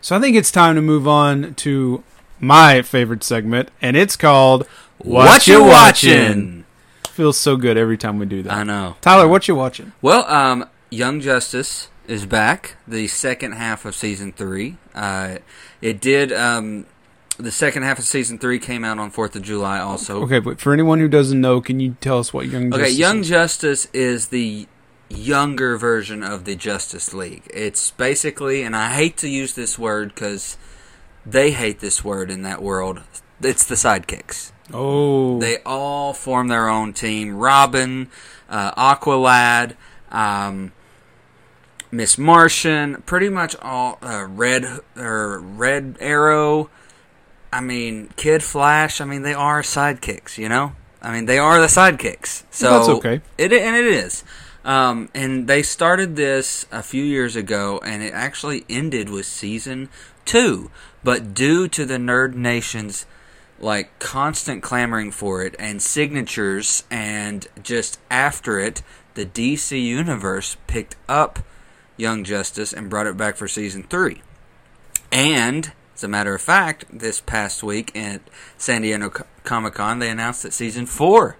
So 0.00 0.16
I 0.16 0.20
think 0.20 0.36
it's 0.36 0.52
time 0.52 0.76
to 0.76 0.80
move 0.80 1.08
on 1.08 1.54
to 1.56 2.04
my 2.38 2.80
favorite 2.82 3.22
segment, 3.22 3.70
and 3.82 3.96
it's 3.96 4.16
called 4.16 4.66
What, 4.98 5.46
you 5.46 5.62
watching? 5.62 6.64
Feels 7.08 7.38
so 7.38 7.56
good 7.56 7.76
every 7.76 7.98
time 7.98 8.18
we 8.18 8.26
do 8.26 8.42
that. 8.44 8.52
I 8.52 8.62
know. 8.62 8.96
Tyler, 9.02 9.28
what 9.28 9.46
you 9.46 9.54
watching? 9.54 9.92
Well, 10.00 10.24
um, 10.26 10.66
Young 10.90 11.20
Justice 11.20 11.88
is 12.10 12.26
back. 12.26 12.76
The 12.88 13.06
second 13.08 13.52
half 13.52 13.84
of 13.84 13.94
season 13.94 14.32
three. 14.32 14.76
Uh, 14.94 15.38
it 15.80 16.00
did. 16.00 16.32
Um, 16.32 16.86
the 17.38 17.50
second 17.50 17.84
half 17.84 17.98
of 17.98 18.04
season 18.04 18.38
three 18.38 18.58
came 18.58 18.84
out 18.84 18.98
on 18.98 19.10
Fourth 19.10 19.34
of 19.36 19.42
July. 19.42 19.78
Also, 19.78 20.22
Okay, 20.24 20.40
but 20.40 20.60
for 20.60 20.72
anyone 20.72 20.98
who 20.98 21.08
doesn't 21.08 21.40
know, 21.40 21.60
can 21.60 21.80
you 21.80 21.96
tell 22.00 22.18
us 22.18 22.32
what 22.34 22.46
Young 22.48 22.70
Justice 22.70 22.86
Okay, 22.86 22.94
Young 22.94 23.18
is? 23.20 23.28
Justice 23.28 23.88
is 23.92 24.28
the 24.28 24.66
younger 25.08 25.76
version 25.76 26.22
of 26.22 26.44
the 26.44 26.54
Justice 26.54 27.14
League. 27.14 27.42
It's 27.52 27.90
basically, 27.92 28.62
and 28.62 28.76
I 28.76 28.90
hate 28.92 29.16
to 29.18 29.28
use 29.28 29.54
this 29.54 29.78
word 29.78 30.14
because 30.14 30.56
they 31.24 31.52
hate 31.52 31.80
this 31.80 32.04
word 32.04 32.30
in 32.30 32.42
that 32.42 32.62
world. 32.62 33.00
It's 33.42 33.64
the 33.64 33.74
sidekicks. 33.74 34.52
Oh, 34.72 35.40
They 35.40 35.58
all 35.64 36.12
form 36.12 36.48
their 36.48 36.68
own 36.68 36.92
team. 36.92 37.34
Robin, 37.34 38.08
uh, 38.48 38.72
Aqualad, 38.94 39.74
um, 40.12 40.72
Miss 41.90 42.16
Martian, 42.16 43.02
pretty 43.02 43.28
much 43.28 43.56
all 43.56 43.98
uh, 44.02 44.26
Red 44.28 44.64
or 44.96 45.40
Red 45.40 45.96
Arrow. 46.00 46.70
I 47.52 47.60
mean, 47.60 48.10
Kid 48.16 48.42
Flash. 48.42 49.00
I 49.00 49.04
mean, 49.04 49.22
they 49.22 49.34
are 49.34 49.62
sidekicks. 49.62 50.38
You 50.38 50.48
know, 50.48 50.72
I 51.02 51.12
mean, 51.12 51.26
they 51.26 51.38
are 51.38 51.60
the 51.60 51.66
sidekicks. 51.66 52.44
So 52.50 52.70
That's 52.70 52.88
okay. 52.88 53.20
It 53.38 53.52
and 53.52 53.76
it 53.76 53.86
is. 53.86 54.22
Um, 54.64 55.08
and 55.14 55.48
they 55.48 55.62
started 55.62 56.16
this 56.16 56.66
a 56.70 56.82
few 56.82 57.02
years 57.02 57.34
ago, 57.34 57.80
and 57.84 58.02
it 58.02 58.12
actually 58.12 58.64
ended 58.68 59.08
with 59.08 59.26
season 59.26 59.88
two. 60.24 60.70
But 61.02 61.34
due 61.34 61.66
to 61.68 61.86
the 61.86 61.96
Nerd 61.96 62.34
Nation's 62.34 63.06
like 63.58 63.98
constant 63.98 64.62
clamoring 64.62 65.10
for 65.10 65.42
it 65.42 65.54
and 65.58 65.82
signatures, 65.82 66.84
and 66.90 67.48
just 67.62 67.98
after 68.10 68.58
it, 68.60 68.82
the 69.14 69.26
DC 69.26 69.82
Universe 69.82 70.56
picked 70.66 70.96
up 71.08 71.40
Young 72.00 72.24
Justice 72.24 72.72
and 72.72 72.90
brought 72.90 73.06
it 73.06 73.16
back 73.16 73.36
for 73.36 73.46
season 73.46 73.84
three. 73.84 74.22
And 75.12 75.72
as 75.94 76.02
a 76.04 76.08
matter 76.08 76.34
of 76.34 76.40
fact, 76.40 76.86
this 76.92 77.20
past 77.20 77.62
week 77.62 77.94
at 77.96 78.22
San 78.56 78.82
Diego 78.82 79.10
Comic 79.44 79.74
Con, 79.74 79.98
they 79.98 80.08
announced 80.08 80.42
that 80.42 80.52
season 80.52 80.86
four 80.86 81.36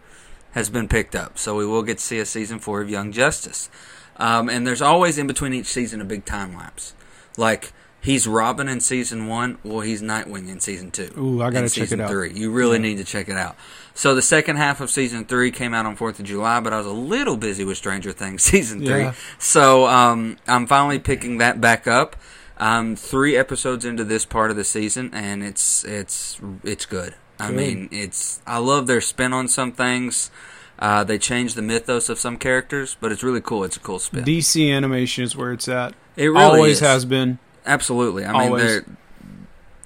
has 0.52 0.68
been 0.68 0.88
picked 0.88 1.16
up. 1.16 1.38
So 1.38 1.56
we 1.56 1.64
will 1.64 1.82
get 1.82 1.98
to 1.98 2.04
see 2.04 2.18
a 2.18 2.26
season 2.26 2.58
four 2.58 2.80
of 2.80 2.90
Young 2.90 3.10
Justice. 3.12 3.70
Um, 4.16 4.48
and 4.50 4.66
there's 4.66 4.82
always 4.82 5.16
in 5.16 5.26
between 5.26 5.54
each 5.54 5.66
season 5.66 6.00
a 6.00 6.04
big 6.04 6.24
time 6.24 6.54
lapse. 6.54 6.94
Like 7.36 7.72
he's 8.00 8.26
Robin 8.26 8.68
in 8.68 8.80
season 8.80 9.26
one, 9.26 9.58
well 9.64 9.80
he's 9.80 10.02
Nightwing 10.02 10.48
in 10.48 10.60
season 10.60 10.90
two. 10.90 11.12
Ooh, 11.18 11.42
I 11.42 11.50
gotta 11.50 11.68
check 11.68 11.92
it 11.92 12.00
out. 12.00 12.10
Three. 12.10 12.32
You 12.32 12.50
really 12.50 12.78
need 12.78 12.98
to 12.98 13.04
check 13.04 13.28
it 13.28 13.36
out. 13.36 13.56
So 13.94 14.14
the 14.14 14.22
second 14.22 14.56
half 14.56 14.80
of 14.80 14.88
season 14.90 15.24
three 15.26 15.50
came 15.50 15.74
out 15.74 15.84
on 15.86 15.96
Fourth 15.96 16.18
of 16.20 16.24
July, 16.24 16.60
but 16.60 16.72
I 16.72 16.78
was 16.78 16.86
a 16.86 16.92
little 16.92 17.36
busy 17.36 17.64
with 17.64 17.76
Stranger 17.76 18.12
Things 18.12 18.42
season 18.52 18.80
three. 18.80 19.00
Yeah. 19.00 19.14
So 19.38 19.86
um, 19.86 20.36
I'm 20.46 20.66
finally 20.66 20.98
picking 20.98 21.38
that 21.38 21.60
back 21.60 21.86
up. 21.86 22.16
I'm 22.56 22.94
three 22.94 23.36
episodes 23.36 23.84
into 23.86 24.04
this 24.04 24.24
part 24.26 24.50
of 24.50 24.56
the 24.56 24.64
season, 24.64 25.10
and 25.14 25.42
it's 25.42 25.82
it's 25.84 26.38
it's 26.62 26.84
good. 26.86 27.14
I 27.38 27.48
Good. 27.48 27.56
mean, 27.56 27.88
it's 27.90 28.42
I 28.46 28.58
love 28.58 28.86
their 28.86 29.00
spin 29.00 29.32
on 29.32 29.48
some 29.48 29.72
things. 29.72 30.30
Uh, 30.78 31.04
they 31.04 31.18
changed 31.18 31.56
the 31.56 31.62
mythos 31.62 32.08
of 32.08 32.18
some 32.18 32.36
characters, 32.38 32.96
but 33.00 33.12
it's 33.12 33.22
really 33.22 33.40
cool. 33.40 33.64
It's 33.64 33.76
a 33.76 33.80
cool 33.80 33.98
spin. 33.98 34.24
DC 34.24 34.70
animation 34.74 35.24
is 35.24 35.34
where 35.36 35.52
it's 35.52 35.68
at. 35.68 35.94
it 36.16 36.26
really 36.26 36.42
Always 36.42 36.72
is. 36.76 36.80
has 36.80 37.04
been. 37.06 37.38
Absolutely. 37.66 38.24
I 38.24 38.32
mean, 38.32 38.40
Always. 38.42 38.62
they're, 38.62 38.84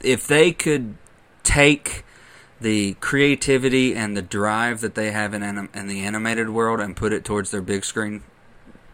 if 0.02 0.26
they 0.26 0.52
could 0.52 0.96
take 1.42 2.04
the 2.60 2.94
creativity 3.00 3.94
and 3.94 4.16
the 4.16 4.22
drive 4.22 4.80
that 4.80 4.94
they 4.94 5.10
have 5.10 5.34
in, 5.34 5.42
anim- 5.42 5.68
in 5.74 5.86
the 5.86 6.00
animated 6.00 6.50
world 6.50 6.80
and 6.80 6.96
put 6.96 7.12
it 7.12 7.24
towards 7.24 7.50
their 7.50 7.60
big 7.62 7.84
screen 7.84 8.22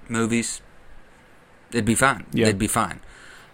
movies, 0.08 0.60
it'd 1.70 1.84
be 1.84 1.94
fine. 1.94 2.26
Yeah. 2.32 2.46
It'd 2.46 2.58
be 2.58 2.66
fine. 2.66 3.00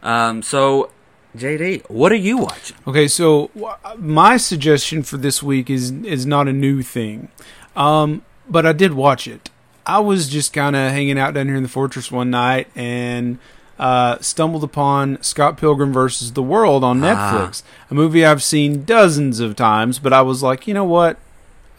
Um, 0.03 0.43
so, 0.43 0.91
JD, 1.37 1.91
what 1.91 2.13
are 2.13 2.17
you 2.17 2.39
watching? 2.39 2.77
Okay, 2.87 3.09
so 3.09 3.51
wh- 3.61 3.75
my 3.99 4.37
suggestion 4.37 5.03
for 5.03 5.17
this 5.17 5.43
week 5.43 5.69
is 5.69 5.91
is 5.91 6.25
not 6.25 6.49
a 6.49 6.53
new 6.53 6.83
thing, 6.83 7.29
um, 7.75 8.23
but 8.49 8.65
I 8.65 8.73
did 8.73 8.95
watch 8.95 9.27
it. 9.27 9.51
I 9.85 9.99
was 10.01 10.29
just 10.29 10.53
kind 10.53 10.75
of 10.77 10.91
hanging 10.93 11.19
out 11.19 11.35
down 11.35 11.47
here 11.47 11.57
in 11.57 11.63
the 11.63 11.69
fortress 11.69 12.11
one 12.11 12.31
night 12.31 12.69
and 12.75 13.39
uh, 13.79 14.19
stumbled 14.21 14.65
upon 14.65 15.23
Scott 15.23 15.57
Pilgrim 15.59 15.93
versus 15.93 16.33
the 16.33 16.43
World 16.43 16.83
on 16.85 17.03
Ah. 17.05 17.07
Netflix, 17.49 17.63
a 17.91 17.95
movie 17.95 18.25
I've 18.25 18.43
seen 18.43 18.85
dozens 18.85 19.41
of 19.41 19.55
times. 19.57 19.99
But 19.99 20.13
I 20.13 20.23
was 20.23 20.43
like, 20.43 20.67
you 20.67 20.75
know 20.75 20.85
what? 20.85 21.19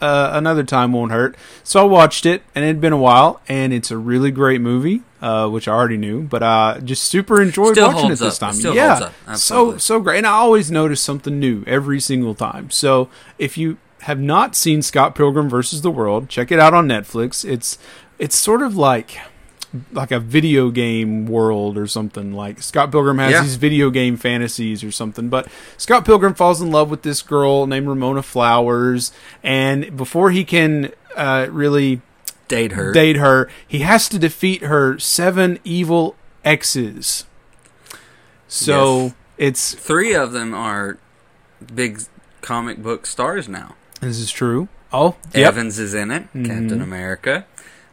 Uh, 0.00 0.30
another 0.34 0.62
time 0.62 0.92
won't 0.92 1.10
hurt. 1.10 1.34
So 1.64 1.80
I 1.80 1.84
watched 1.84 2.24
it, 2.24 2.42
and 2.54 2.64
it 2.64 2.68
had 2.68 2.80
been 2.80 2.92
a 2.92 2.96
while, 2.98 3.40
and 3.48 3.72
it's 3.72 3.90
a 3.90 3.96
really 3.98 4.30
great 4.30 4.60
movie, 4.60 5.02
uh, 5.20 5.48
which 5.48 5.66
I 5.66 5.72
already 5.72 5.96
knew, 5.96 6.22
but 6.22 6.40
uh, 6.40 6.78
just 6.84 7.02
super 7.02 7.42
enjoyed 7.42 7.72
Still 7.74 7.88
watching 7.92 8.12
it 8.12 8.18
this. 8.20 8.36
It 8.36 8.38
time. 8.38 8.52
still 8.54 8.76
yeah, 8.76 9.10
so 9.34 9.76
so 9.76 9.98
great, 9.98 10.18
and 10.18 10.26
I 10.28 10.30
always 10.30 10.70
notice 10.70 11.00
something 11.00 11.40
new 11.40 11.64
every 11.66 11.98
single 11.98 12.36
time. 12.36 12.70
So 12.70 13.08
if 13.40 13.58
you 13.58 13.76
have 14.02 14.20
not 14.20 14.54
seen 14.54 14.82
Scott 14.82 15.16
Pilgrim 15.16 15.48
versus 15.48 15.82
the 15.82 15.90
World, 15.90 16.28
check 16.28 16.52
it 16.52 16.60
out 16.60 16.74
on 16.74 16.86
Netflix. 16.86 17.44
It's 17.44 17.76
it's 18.20 18.36
sort 18.36 18.62
of 18.62 18.76
like 18.76 19.18
like 19.92 20.10
a 20.10 20.18
video 20.20 20.70
game 20.70 21.26
world 21.26 21.76
or 21.76 21.86
something. 21.86 22.32
Like 22.32 22.62
Scott 22.62 22.90
Pilgrim 22.90 23.18
has 23.18 23.32
Yeah. 23.32 23.42
these 23.42 23.56
video 23.56 23.90
game 23.90 24.16
fantasies 24.16 24.82
or 24.82 24.90
something. 24.90 25.28
But 25.28 25.48
Scott 25.76 26.04
Pilgrim 26.04 26.34
falls 26.34 26.60
in 26.62 26.70
love 26.70 26.90
with 26.90 27.02
this 27.02 27.20
girl 27.22 27.66
named 27.66 27.86
Ramona 27.88 28.22
Flowers, 28.22 29.12
and 29.42 29.96
before 29.96 30.30
he 30.30 30.44
can 30.44 30.92
uh, 31.16 31.48
really 31.50 32.00
Date 32.48 32.72
her. 32.72 32.92
date 32.92 33.16
her, 33.16 33.48
he 33.66 33.80
has 33.80 34.08
to 34.08 34.18
defeat 34.18 34.62
her 34.62 34.98
seven 34.98 35.58
evil 35.64 36.16
exes. 36.44 37.24
So 38.46 39.02
Yes. 39.02 39.14
it's 39.36 39.74
Three 39.74 40.14
of 40.14 40.32
them 40.32 40.54
are 40.54 40.96
big 41.74 42.00
comic 42.40 42.82
book 42.82 43.04
stars 43.06 43.48
now. 43.48 43.74
this 44.00 44.18
is 44.18 44.30
true. 44.30 44.68
Oh, 44.92 45.16
yep. 45.34 45.48
Evans 45.48 45.78
is 45.78 45.92
in 45.92 46.10
it. 46.10 46.32
Mhm. 46.34 46.46
Captain 46.46 46.80
America. 46.80 47.44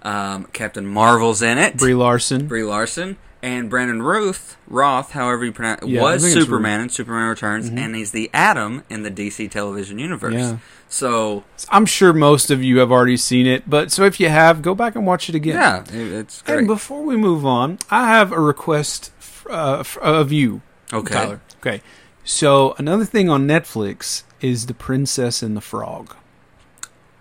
Um, 0.05 0.45
Captain 0.53 0.85
Marvel's 0.85 1.41
in 1.41 1.57
it. 1.57 1.77
Brie 1.77 1.95
Larson. 1.95 2.47
Brie 2.47 2.63
Larson 2.63 3.17
and 3.41 3.69
Brandon 3.69 4.01
Ruth 4.03 4.55
Roth, 4.67 5.12
however 5.12 5.45
you 5.45 5.51
pronounce, 5.51 5.83
Yeah, 5.85 6.01
was 6.01 6.31
Superman 6.31 6.79
in 6.81 6.89
Superman 6.89 7.27
Returns, 7.29 7.69
Mhm. 7.69 7.77
and 7.79 7.95
he's 7.95 8.12
the 8.12 8.29
Atom 8.33 8.83
in 8.89 9.03
the 9.03 9.09
DC 9.12 9.47
television 9.47 9.97
universe. 10.00 10.33
Yeah. 10.33 10.57
So 10.89 11.43
I'm 11.69 11.85
sure 11.88 12.13
most 12.13 12.50
of 12.51 12.63
you 12.63 12.77
have 12.79 12.91
already 12.91 13.17
seen 13.17 13.45
it, 13.47 13.69
but 13.69 13.91
so 13.91 14.03
if 14.05 14.19
you 14.19 14.29
have, 14.29 14.62
go 14.62 14.74
back 14.75 14.95
and 14.95 15.05
watch 15.07 15.27
it 15.29 15.35
again. 15.35 15.55
yeah, 15.55 15.81
it- 15.91 16.13
it's 16.13 16.44
And 16.48 16.68
before 16.68 17.03
we 17.03 17.18
move 17.18 17.46
on, 17.46 17.79
I 17.89 18.07
have 18.07 18.31
a 18.31 18.39
request 18.39 19.11
f- 19.20 19.46
uh, 19.50 19.83
of 20.01 20.31
you, 20.31 20.61
Okay, 20.94 21.13
Tyler. 21.13 21.41
Okay. 21.61 21.81
So 22.24 22.75
another 22.77 23.05
thing 23.05 23.29
on 23.29 23.48
Netflix 23.48 24.22
is 24.41 24.68
The 24.68 24.74
Princess 24.75 25.41
and 25.44 25.55
the 25.57 25.61
Frog. 25.61 26.15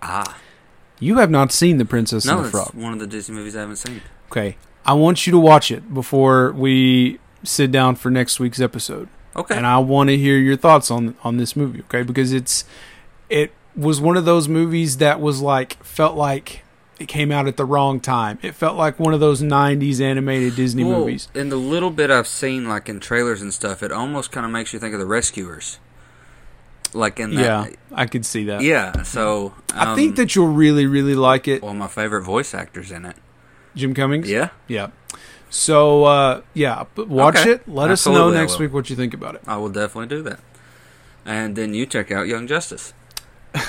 ah, 0.02 0.36
You 1.04 1.18
have 1.18 1.30
not 1.30 1.52
seen 1.52 1.76
The 1.76 1.84
Princess 1.84 2.24
no, 2.24 2.38
and 2.38 2.46
the 2.46 2.50
Frog. 2.50 2.70
one 2.72 2.94
of 2.94 2.98
the 2.98 3.06
Disney 3.06 3.34
movies 3.34 3.54
I 3.54 3.60
haven't 3.60 3.76
seen. 3.76 4.00
Okay. 4.28 4.56
I 4.86 4.94
want 4.94 5.26
you 5.26 5.32
to 5.32 5.38
watch 5.38 5.70
it 5.70 5.92
before 5.92 6.52
we 6.52 7.18
sit 7.42 7.70
down 7.70 7.96
for 7.96 8.10
next 8.10 8.40
week's 8.40 8.58
episode. 8.58 9.08
Okay, 9.36 9.54
and 9.54 9.66
I 9.66 9.78
want 9.78 10.08
to 10.08 10.16
hear 10.16 10.38
your 10.38 10.56
thoughts 10.56 10.90
on 10.90 11.16
on 11.22 11.36
this 11.36 11.56
movie, 11.56 11.80
okay? 11.80 12.02
Because 12.02 12.32
it's 12.32 12.64
it 13.28 13.52
was 13.76 14.00
one 14.00 14.16
of 14.16 14.24
those 14.24 14.48
movies 14.48 14.98
that 14.98 15.20
was 15.20 15.42
like 15.42 15.82
felt 15.84 16.16
like 16.16 16.62
it 16.98 17.08
came 17.08 17.32
out 17.32 17.48
at 17.48 17.56
the 17.56 17.64
wrong 17.64 18.00
time. 18.00 18.38
It 18.42 18.54
felt 18.54 18.76
like 18.76 18.98
one 18.98 19.12
of 19.12 19.20
those 19.20 19.42
'90s 19.42 20.00
animated 20.00 20.56
Disney 20.56 20.84
Well, 20.84 21.00
movies. 21.00 21.28
In 21.34 21.48
the 21.48 21.56
little 21.56 21.90
bit 21.90 22.10
I've 22.10 22.28
seen, 22.28 22.68
like 22.68 22.88
in 22.88 23.00
trailers 23.00 23.42
and 23.42 23.52
stuff, 23.52 23.82
it 23.82 23.92
almost 23.92 24.30
kind 24.30 24.46
of 24.46 24.52
makes 24.52 24.72
you 24.72 24.78
think 24.78 24.94
of 24.94 25.00
the 25.00 25.06
Rescuers. 25.06 25.78
Like 26.94 27.18
in 27.20 27.34
that, 27.34 27.42
Yeah, 27.70 27.76
I 27.92 28.06
could 28.06 28.24
see 28.24 28.44
that. 28.44 28.62
yeah. 28.62 29.02
So 29.02 29.52
I 29.74 29.94
think 29.96 30.10
um, 30.10 30.14
that 30.16 30.34
you'll 30.36 30.48
really, 30.48 30.86
really 30.86 31.14
like 31.16 31.48
it. 31.48 31.62
one 31.62 31.76
of 31.76 31.80
my 31.80 31.88
favorite 31.88 32.22
voice 32.22 32.54
actors 32.54 32.90
in 32.92 33.04
it. 33.04 33.16
Jim 33.74 33.92
Cummings. 33.94 34.30
Yeah, 34.30 34.50
yeah. 34.68 34.90
So 35.50 36.04
uh, 36.04 36.42
yeah, 36.54 36.84
but 36.94 37.08
watch 37.08 37.36
Okay. 37.38 37.50
it. 37.52 37.68
Let 37.68 37.90
us 37.90 38.06
know 38.06 38.30
next 38.30 38.58
week 38.58 38.72
what 38.72 38.88
you 38.90 38.96
think 38.96 39.12
about 39.14 39.34
it. 39.34 39.42
I 39.46 39.56
will 39.56 39.68
definitely 39.70 40.06
do 40.16 40.22
that. 40.22 40.38
And 41.26 41.56
then 41.56 41.74
you 41.74 41.86
check 41.86 42.10
out 42.12 42.26
Young 42.28 42.46
Justice. 42.46 42.92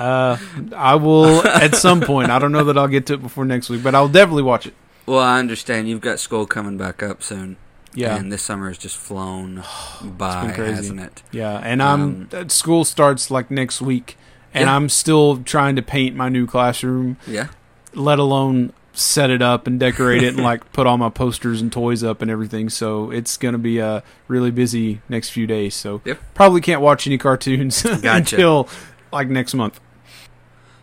Uh, 0.00 0.38
I 0.74 0.94
will 0.94 1.46
at 1.46 1.74
some 1.74 2.00
point. 2.00 2.30
I 2.30 2.38
don't 2.38 2.52
know 2.52 2.64
that 2.64 2.78
I'll 2.78 2.88
get 2.88 3.06
to 3.06 3.14
it 3.14 3.22
before 3.22 3.44
next 3.44 3.68
week, 3.68 3.82
but 3.82 3.94
I'll 3.94 4.08
definitely 4.08 4.42
watch 4.44 4.66
it. 4.66 4.74
Well, 5.06 5.18
I 5.18 5.38
understand 5.38 5.88
you've 5.88 6.00
got 6.00 6.18
school 6.20 6.46
coming 6.46 6.78
back 6.78 7.02
up 7.02 7.22
soon. 7.22 7.56
Yeah. 7.94 8.16
And 8.16 8.30
this 8.32 8.42
summer 8.42 8.68
has 8.68 8.78
just 8.78 8.96
flown 8.96 9.64
by, 10.02 10.46
hasn't 10.56 11.00
it? 11.00 11.22
Yeah, 11.32 11.58
and 11.62 11.82
I'm 11.82 12.00
Um, 12.02 12.28
uh, 12.32 12.44
school 12.48 12.84
starts 12.84 13.30
like 13.30 13.50
next 13.50 13.80
week, 13.82 14.16
and 14.54 14.66
Yeah. 14.66 14.76
I'm 14.76 14.88
still 14.88 15.38
trying 15.38 15.76
to 15.76 15.82
paint 15.82 16.14
my 16.16 16.28
new 16.28 16.46
classroom, 16.46 17.16
Yeah. 17.26 17.48
let 17.94 18.18
alone 18.18 18.72
set 18.92 19.30
it 19.30 19.40
up 19.42 19.66
and 19.66 19.78
decorate 19.80 20.22
it 20.22 20.34
and 20.34 20.42
like 20.42 20.70
put 20.72 20.86
all 20.86 20.98
my 20.98 21.08
posters 21.08 21.60
and 21.60 21.72
toys 21.72 22.02
up 22.04 22.20
and 22.22 22.30
everything. 22.30 22.68
So 22.68 23.10
it's 23.10 23.36
gonna 23.36 23.56
be 23.58 23.78
a 23.78 24.02
really 24.28 24.50
busy 24.50 25.00
next 25.08 25.30
few 25.30 25.46
days. 25.46 25.74
So 25.74 26.00
Yep. 26.04 26.18
probably 26.34 26.60
can't 26.60 26.80
watch 26.80 27.06
any 27.06 27.16
cartoons 27.16 27.82
Gotcha. 28.02 28.10
until 28.36 28.68
like 29.12 29.28
next 29.28 29.54
month. 29.54 29.80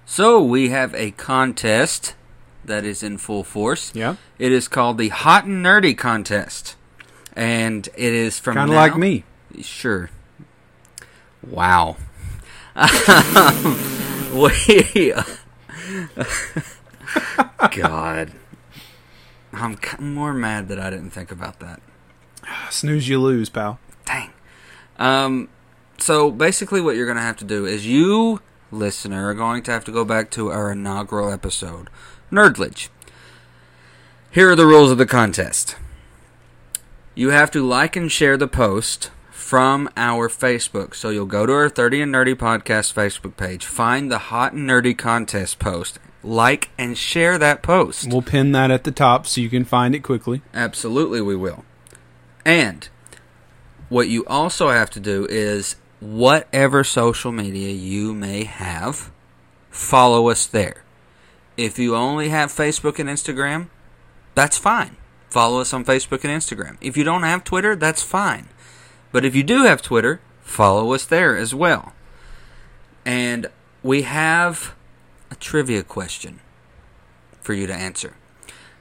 So 0.06 0.42
we 0.42 0.70
have 0.70 0.96
a 0.96 1.12
contest 1.12 2.16
that 2.64 2.86
is 2.86 3.04
in 3.04 3.18
full 3.18 3.44
force. 3.44 3.92
Yeah, 3.94 4.16
It 4.40 4.52
is 4.54 4.68
called 4.70 4.98
the 4.98 5.10
Hot 5.10 5.44
and 5.46 5.64
Nerdy 5.66 5.96
Contest. 5.98 6.76
And 7.38 7.88
it 7.96 8.14
is 8.14 8.40
from 8.40 8.56
kind 8.56 8.72
of 8.72 8.76
like 8.76 8.98
me. 8.98 9.24
Sure. 9.62 10.10
Wow. 11.48 11.98
we. 14.34 15.14
God. 17.76 18.32
I'm 19.54 19.78
more 20.00 20.34
mad 20.34 20.68
that 20.70 20.80
I 20.80 20.90
didn't 20.90 21.12
think 21.12 21.32
about 21.32 21.60
that. 21.60 21.80
Snooze, 22.72 23.08
you 23.08 23.22
lose, 23.22 23.50
pal. 23.50 23.80
Dang. 24.06 24.32
Um, 24.98 25.50
so 26.00 26.32
basically, 26.32 26.82
what 26.82 26.96
you're 26.96 27.06
going 27.06 27.18
to 27.18 27.22
have 27.22 27.38
to 27.38 27.46
do 27.46 27.68
is 27.68 27.86
you, 27.86 28.42
listener, 28.72 29.30
are 29.30 29.36
going 29.36 29.62
to 29.62 29.72
have 29.72 29.86
to 29.86 29.92
go 29.92 30.04
back 30.04 30.32
to 30.32 30.52
our 30.52 30.72
inaugural 30.72 31.32
episode, 31.32 31.92
Nerdledge. 32.32 32.90
Here 34.32 34.50
are 34.50 34.56
the 34.56 34.66
rules 34.66 34.90
of 34.90 34.98
the 34.98 35.06
contest. 35.06 35.76
You 37.18 37.32
have 37.32 37.50
to 37.50 37.66
like 37.66 37.96
and 37.96 38.12
share 38.12 38.38
the 38.38 38.48
post 38.48 39.10
from 39.32 39.90
our 39.98 40.30
Facebook. 40.30 40.94
So 40.94 41.10
you'll 41.10 41.26
go 41.26 41.48
to 41.48 41.52
our 41.52 41.68
30 41.68 42.04
and 42.04 42.14
Nerdy 42.14 42.36
Podcast 42.36 42.94
Facebook 42.94 43.36
page, 43.36 43.66
find 43.66 44.12
the 44.12 44.20
Hot 44.20 44.54
and 44.54 44.70
Nerdy 44.70 44.96
Contest 44.96 45.58
post, 45.58 45.98
like 46.22 46.70
and 46.78 46.96
share 46.96 47.40
that 47.40 47.64
post. 47.64 48.08
We'll 48.12 48.22
pin 48.22 48.52
that 48.52 48.70
at 48.70 48.84
the 48.84 48.92
top 48.92 49.26
so 49.26 49.42
you 49.42 49.50
can 49.50 49.66
find 49.66 49.96
it 49.96 50.02
quickly. 50.02 50.44
Absolutely, 50.54 51.20
we 51.20 51.36
will. 51.36 51.66
And 52.46 52.88
what 53.90 54.10
you 54.10 54.24
also 54.28 54.70
have 54.70 54.92
to 54.92 55.00
do 55.00 55.26
is 55.28 55.76
whatever 56.00 56.84
social 56.84 57.32
media 57.32 57.72
you 57.72 58.14
may 58.14 58.44
have, 58.44 59.10
follow 59.72 60.30
us 60.30 60.46
there. 60.46 60.84
If 61.58 61.80
you 61.80 61.96
only 61.96 62.30
have 62.30 62.52
Facebook 62.52 63.00
and 63.00 63.10
Instagram, 63.10 63.70
that's 64.36 64.60
fine. 64.60 64.98
Follow 65.30 65.60
us 65.62 65.74
on 65.74 65.84
Facebook 65.86 66.24
and 66.24 66.32
Instagram. 66.42 66.78
If 66.82 66.96
you 66.98 67.04
don't 67.04 67.24
have 67.24 67.44
Twitter, 67.44 67.76
that's 67.76 68.02
fine. 68.02 68.48
But 69.12 69.26
if 69.26 69.36
you 69.36 69.44
do 69.44 69.64
have 69.64 69.82
Twitter, 69.82 70.20
follow 70.42 70.94
us 70.94 71.06
there 71.06 71.36
as 71.38 71.54
well. 71.54 71.94
And 73.06 73.48
we 73.84 74.04
have 74.04 74.74
a 75.32 75.36
trivia 75.36 75.84
question 75.84 76.40
for 77.42 77.54
you 77.54 77.68
to 77.68 77.74
answer. 77.74 78.16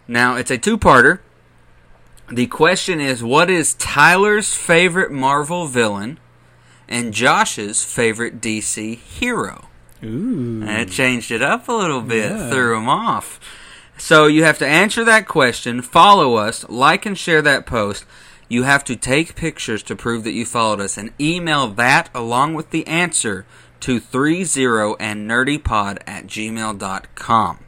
Now, 0.09 0.37
it's 0.37 0.51
a 0.51 0.59
two 0.59 0.79
parter. 0.79 1.21
The 2.31 2.47
question 2.47 3.01
is 3.01 3.23
What 3.23 3.51
is 3.51 3.75
Tyler's 3.75 4.55
favorite 4.55 5.13
Marvel 5.13 5.67
villain 5.67 6.19
and 6.89 7.13
Josh's 7.13 7.85
favorite 7.85 8.41
DC 8.41 8.97
hero? 8.99 9.69
Ooh. 10.05 10.63
And 10.63 10.71
it 10.71 10.91
changed 10.91 11.31
it 11.31 11.43
up 11.43 11.69
a 11.69 11.73
little 11.73 12.03
bit, 12.03 12.31
Yeah. 12.33 12.51
threw 12.51 12.77
him 12.77 12.89
off. 12.89 13.41
So 13.99 14.27
you 14.27 14.45
have 14.45 14.59
to 14.59 14.67
answer 14.67 15.05
that 15.05 15.27
question, 15.27 15.83
follow 15.83 16.35
us, 16.35 16.69
like 16.69 17.07
and 17.07 17.17
share 17.17 17.43
that 17.43 17.67
post. 17.67 18.05
You 18.49 18.63
have 18.63 18.85
to 18.85 18.95
take 18.95 19.35
pictures 19.35 19.83
to 19.85 19.97
prove 19.97 20.23
that 20.25 20.33
you 20.33 20.45
followed 20.45 20.81
us 20.81 20.97
and 20.97 21.13
email 21.21 21.67
that 21.69 22.11
along 22.15 22.55
with 22.55 22.71
the 22.71 22.87
answer 22.87 23.45
to 23.81 24.01
30andnerdypod 24.01 25.99
at 26.07 26.27
gmail.com. 26.27 27.59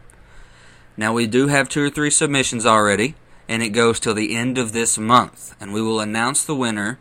Now 0.97 1.13
we 1.13 1.27
do 1.27 1.49
have 1.49 1.69
two 1.69 1.85
or 1.85 1.91
three 1.91 2.11
submissions 2.11 2.65
already, 2.67 3.15
and 3.49 3.63
it 3.63 3.71
goes 3.71 3.99
till 3.99 4.15
the 4.15 4.35
end 4.37 4.59
of 4.59 4.73
this 4.73 4.99
month. 4.99 5.55
And 5.61 5.73
we 5.73 5.83
will 5.83 6.01
announce 6.01 6.45
the 6.45 6.55
winner 6.55 6.99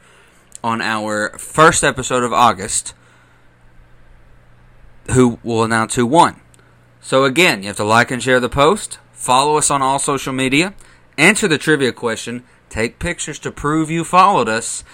on 0.63 0.81
our 0.81 1.37
first 1.37 1.83
episode 1.83 2.23
of 2.23 2.33
August 2.33 2.93
who 5.11 5.39
will 5.43 5.63
announce 5.63 5.95
who 5.95 6.05
won. 6.05 6.41
So 7.01 7.23
again, 7.23 7.61
you 7.61 7.67
have 7.67 7.77
to 7.77 7.83
like 7.83 8.11
and 8.11 8.21
share 8.21 8.39
the 8.39 8.49
post, 8.49 8.99
follow 9.27 9.57
us 9.57 9.69
on 9.69 9.81
all 9.81 9.99
social 9.99 10.31
media, 10.31 10.73
answer 11.17 11.49
the 11.49 11.57
trivia 11.57 11.91
question, 11.91 12.45
take 12.69 12.97
pictures 12.97 13.37
to 13.37 13.51
prove 13.51 13.91
you 13.91 14.05
followed 14.05 14.47
us, 14.47 14.85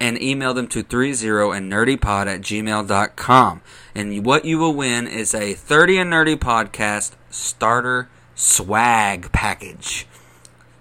and 0.00 0.20
email 0.22 0.54
them 0.54 0.66
to 0.66 0.82
30 0.82 1.10
and 1.10 1.70
nerdypod 1.70 2.26
at 2.26 2.40
gmail.com. 2.40 3.60
And 3.94 4.24
what 4.24 4.46
you 4.46 4.58
will 4.58 4.72
win 4.72 5.06
is 5.06 5.34
a 5.34 5.52
30 5.52 5.98
and 5.98 6.10
Nerdy 6.10 6.36
Podcast 6.36 7.12
starter 7.28 8.08
swag 8.34 9.30
package. 9.30 10.06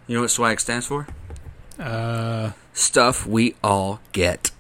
You 0.08 0.16
know 0.16 0.22
what 0.22 0.32
swag 0.32 0.62
stands 0.62 0.88
for? 0.88 1.06
Uh, 1.78 2.52
Stuff 2.72 3.28
we 3.28 3.56
all 3.62 4.00
get. 4.14 4.52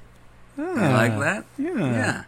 You 0.57 0.65
like 0.65 1.17
that? 1.19 1.45
Yeah. 1.57 1.77
Yeah. 1.77 2.23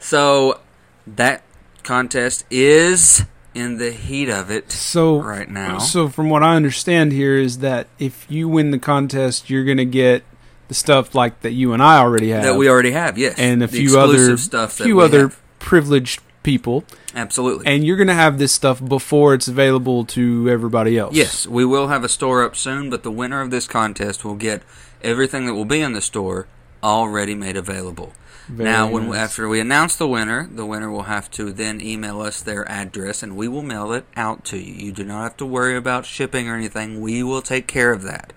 So 0.00 0.58
that 1.06 1.44
contest 1.84 2.44
is 2.50 3.24
in 3.58 3.78
the 3.78 3.90
heat 3.90 4.28
of 4.28 4.50
it 4.50 4.70
So 4.70 5.20
right 5.20 5.48
now. 5.48 5.78
So 5.78 6.08
from 6.08 6.30
what 6.30 6.42
I 6.42 6.54
understand 6.56 7.12
here 7.12 7.36
is 7.36 7.58
that 7.58 7.88
if 7.98 8.24
you 8.30 8.48
win 8.48 8.70
the 8.70 8.78
contest, 8.78 9.50
you're 9.50 9.64
gonna 9.64 9.84
get 9.84 10.22
the 10.68 10.74
stuff 10.74 11.14
like 11.14 11.40
that 11.40 11.52
you 11.52 11.72
and 11.72 11.82
I 11.82 11.98
already 11.98 12.30
have, 12.30 12.44
that 12.44 12.56
we 12.56 12.68
already 12.68 12.92
have, 12.92 13.18
yes, 13.18 13.34
and 13.38 13.62
a 13.62 13.66
The 13.66 13.78
few 13.78 13.98
other 13.98 14.36
stuff. 14.36 14.72
Few 14.74 15.00
other 15.00 15.22
have. 15.28 15.40
privileged 15.58 16.20
people, 16.42 16.84
absolutely. 17.14 17.66
and 17.66 17.84
you're 17.84 17.96
gonna 17.96 18.14
have 18.14 18.38
this 18.38 18.52
stuff 18.52 18.82
before 18.84 19.34
it's 19.34 19.48
available 19.48 20.04
to 20.06 20.48
everybody 20.48 20.96
else. 20.96 21.14
yes, 21.14 21.46
we 21.46 21.64
will 21.64 21.88
have 21.88 22.04
a 22.04 22.08
store 22.08 22.44
up 22.44 22.54
soon, 22.56 22.90
but 22.90 23.02
the 23.02 23.10
winner 23.10 23.40
of 23.40 23.50
this 23.50 23.66
contest 23.66 24.24
will 24.24 24.34
get 24.36 24.62
everything 25.02 25.46
that 25.46 25.54
will 25.54 25.64
be 25.64 25.80
in 25.80 25.92
the 25.94 26.00
store 26.02 26.46
already 26.82 27.34
made 27.34 27.56
available. 27.56 28.12
Very 28.48 28.70
now, 28.70 28.90
when 28.90 29.10
nice. 29.10 29.18
after 29.18 29.48
we 29.48 29.60
announce 29.60 29.96
the 29.96 30.08
winner, 30.08 30.48
the 30.50 30.64
winner 30.64 30.90
will 30.90 31.02
have 31.02 31.30
to 31.32 31.52
then 31.52 31.80
email 31.80 32.20
us 32.20 32.42
their 32.42 32.66
address, 32.68 33.22
and 33.22 33.36
we 33.36 33.46
will 33.46 33.62
mail 33.62 33.92
it 33.92 34.06
out 34.16 34.44
to 34.46 34.58
you. 34.58 34.86
You 34.86 34.92
do 34.92 35.04
not 35.04 35.22
have 35.22 35.36
to 35.38 35.46
worry 35.46 35.76
about 35.76 36.06
shipping 36.06 36.48
or 36.48 36.56
anything. 36.56 37.00
We 37.00 37.22
will 37.22 37.42
take 37.42 37.66
care 37.66 37.92
of 37.92 38.02
that. 38.04 38.32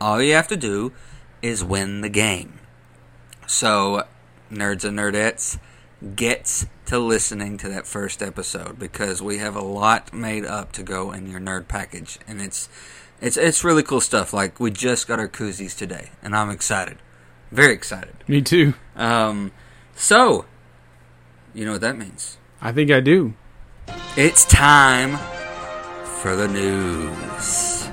All 0.00 0.20
you 0.20 0.34
have 0.34 0.48
to 0.48 0.56
do 0.56 0.92
is 1.40 1.64
win 1.64 2.02
the 2.02 2.10
game. 2.10 2.60
So, 3.46 4.04
nerds 4.52 4.84
and 4.84 4.98
nerdettes, 4.98 5.58
gets 6.14 6.66
to 6.86 6.98
listening 6.98 7.56
to 7.58 7.68
that 7.70 7.86
first 7.86 8.22
episode 8.22 8.78
because 8.78 9.22
we 9.22 9.38
have 9.38 9.56
a 9.56 9.62
lot 9.62 10.12
made 10.12 10.44
up 10.44 10.72
to 10.72 10.82
go 10.82 11.12
in 11.12 11.30
your 11.30 11.40
nerd 11.40 11.68
package, 11.68 12.18
and 12.26 12.42
it's 12.42 12.68
it's 13.20 13.36
it's 13.36 13.64
really 13.64 13.82
cool 13.82 14.00
stuff. 14.00 14.32
Like 14.32 14.60
we 14.60 14.70
just 14.70 15.08
got 15.08 15.18
our 15.18 15.28
koozies 15.28 15.76
today, 15.76 16.10
and 16.22 16.36
I'm 16.36 16.50
excited, 16.50 16.98
very 17.54 17.72
excited. 17.72 18.14
me 18.28 18.42
too. 18.42 18.74
Um, 18.96 19.52
so, 19.94 20.44
you 21.54 21.64
know 21.64 21.72
what 21.72 21.80
that 21.82 21.96
means? 21.96 22.36
I 22.60 22.72
think 22.72 22.90
I 22.90 23.00
do. 23.00 23.34
It's 24.16 24.44
time 24.44 25.16
for 26.22 26.34
the 26.36 26.48
news. 26.48 27.88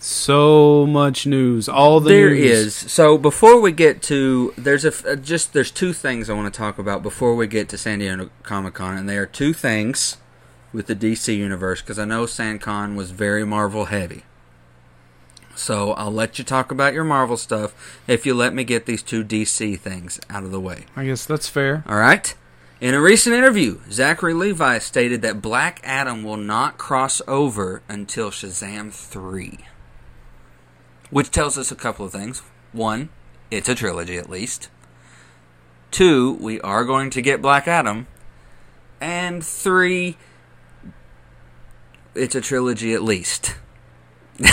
So 0.00 0.86
much 0.86 1.26
news. 1.26 1.68
All 1.68 2.00
the 2.00 2.08
There 2.08 2.30
news. 2.30 2.50
is. 2.50 2.74
So 2.92 3.18
before 3.18 3.60
we 3.60 3.72
get 3.72 4.00
to 4.04 4.54
there's 4.56 4.84
a 4.84 5.12
uh, 5.12 5.16
just 5.16 5.52
there's 5.52 5.70
two 5.70 5.92
things 5.92 6.30
I 6.30 6.34
want 6.34 6.52
to 6.52 6.56
talk 6.56 6.78
about 6.78 7.02
before 7.02 7.34
we 7.34 7.46
get 7.46 7.68
to 7.70 7.78
San 7.78 7.98
Diego 7.98 8.30
Comic 8.42 8.74
Con, 8.74 8.96
and 8.96 9.08
they 9.08 9.18
are 9.18 9.26
two 9.26 9.52
things 9.52 10.16
with 10.72 10.86
the 10.86 10.94
DC 10.96 11.36
universe 11.36 11.82
because 11.82 11.98
I 11.98 12.04
know 12.04 12.24
SanCon 12.24 12.94
was 12.96 13.10
very 13.10 13.44
Marvel 13.44 13.86
heavy. 13.86 14.22
So 15.58 15.90
I'll 15.94 16.12
let 16.12 16.38
you 16.38 16.44
talk 16.44 16.70
about 16.70 16.94
your 16.94 17.02
Marvel 17.02 17.36
stuff 17.36 18.00
if 18.06 18.24
you 18.24 18.32
let 18.32 18.54
me 18.54 18.62
get 18.62 18.86
these 18.86 19.02
two 19.02 19.24
DC 19.24 19.76
things 19.80 20.20
out 20.30 20.44
of 20.44 20.52
the 20.52 20.60
way. 20.60 20.84
I 20.94 21.04
guess 21.04 21.26
that's 21.26 21.48
fair. 21.48 21.82
All 21.88 21.96
right. 21.98 22.32
In 22.80 22.94
a 22.94 23.00
recent 23.00 23.34
interview, 23.34 23.80
Zachary 23.90 24.34
Levi 24.34 24.78
stated 24.78 25.20
that 25.22 25.42
Black 25.42 25.80
Adam 25.82 26.22
will 26.22 26.36
not 26.36 26.78
cross 26.78 27.20
over 27.26 27.82
until 27.88 28.30
Shazam 28.30 28.92
3. 28.92 29.58
Which 31.10 31.32
tells 31.32 31.58
us 31.58 31.72
a 31.72 31.76
couple 31.76 32.06
of 32.06 32.12
things. 32.12 32.40
One, 32.70 33.08
it's 33.50 33.68
a 33.68 33.74
trilogy 33.74 34.16
at 34.16 34.30
least. 34.30 34.68
Two, 35.90 36.34
we 36.34 36.60
are 36.60 36.84
going 36.84 37.10
to 37.10 37.20
get 37.20 37.42
Black 37.42 37.66
Adam. 37.66 38.06
And 39.00 39.44
three, 39.44 40.18
it's 42.14 42.36
a 42.36 42.40
trilogy 42.40 42.94
at 42.94 43.02
least. 43.02 43.56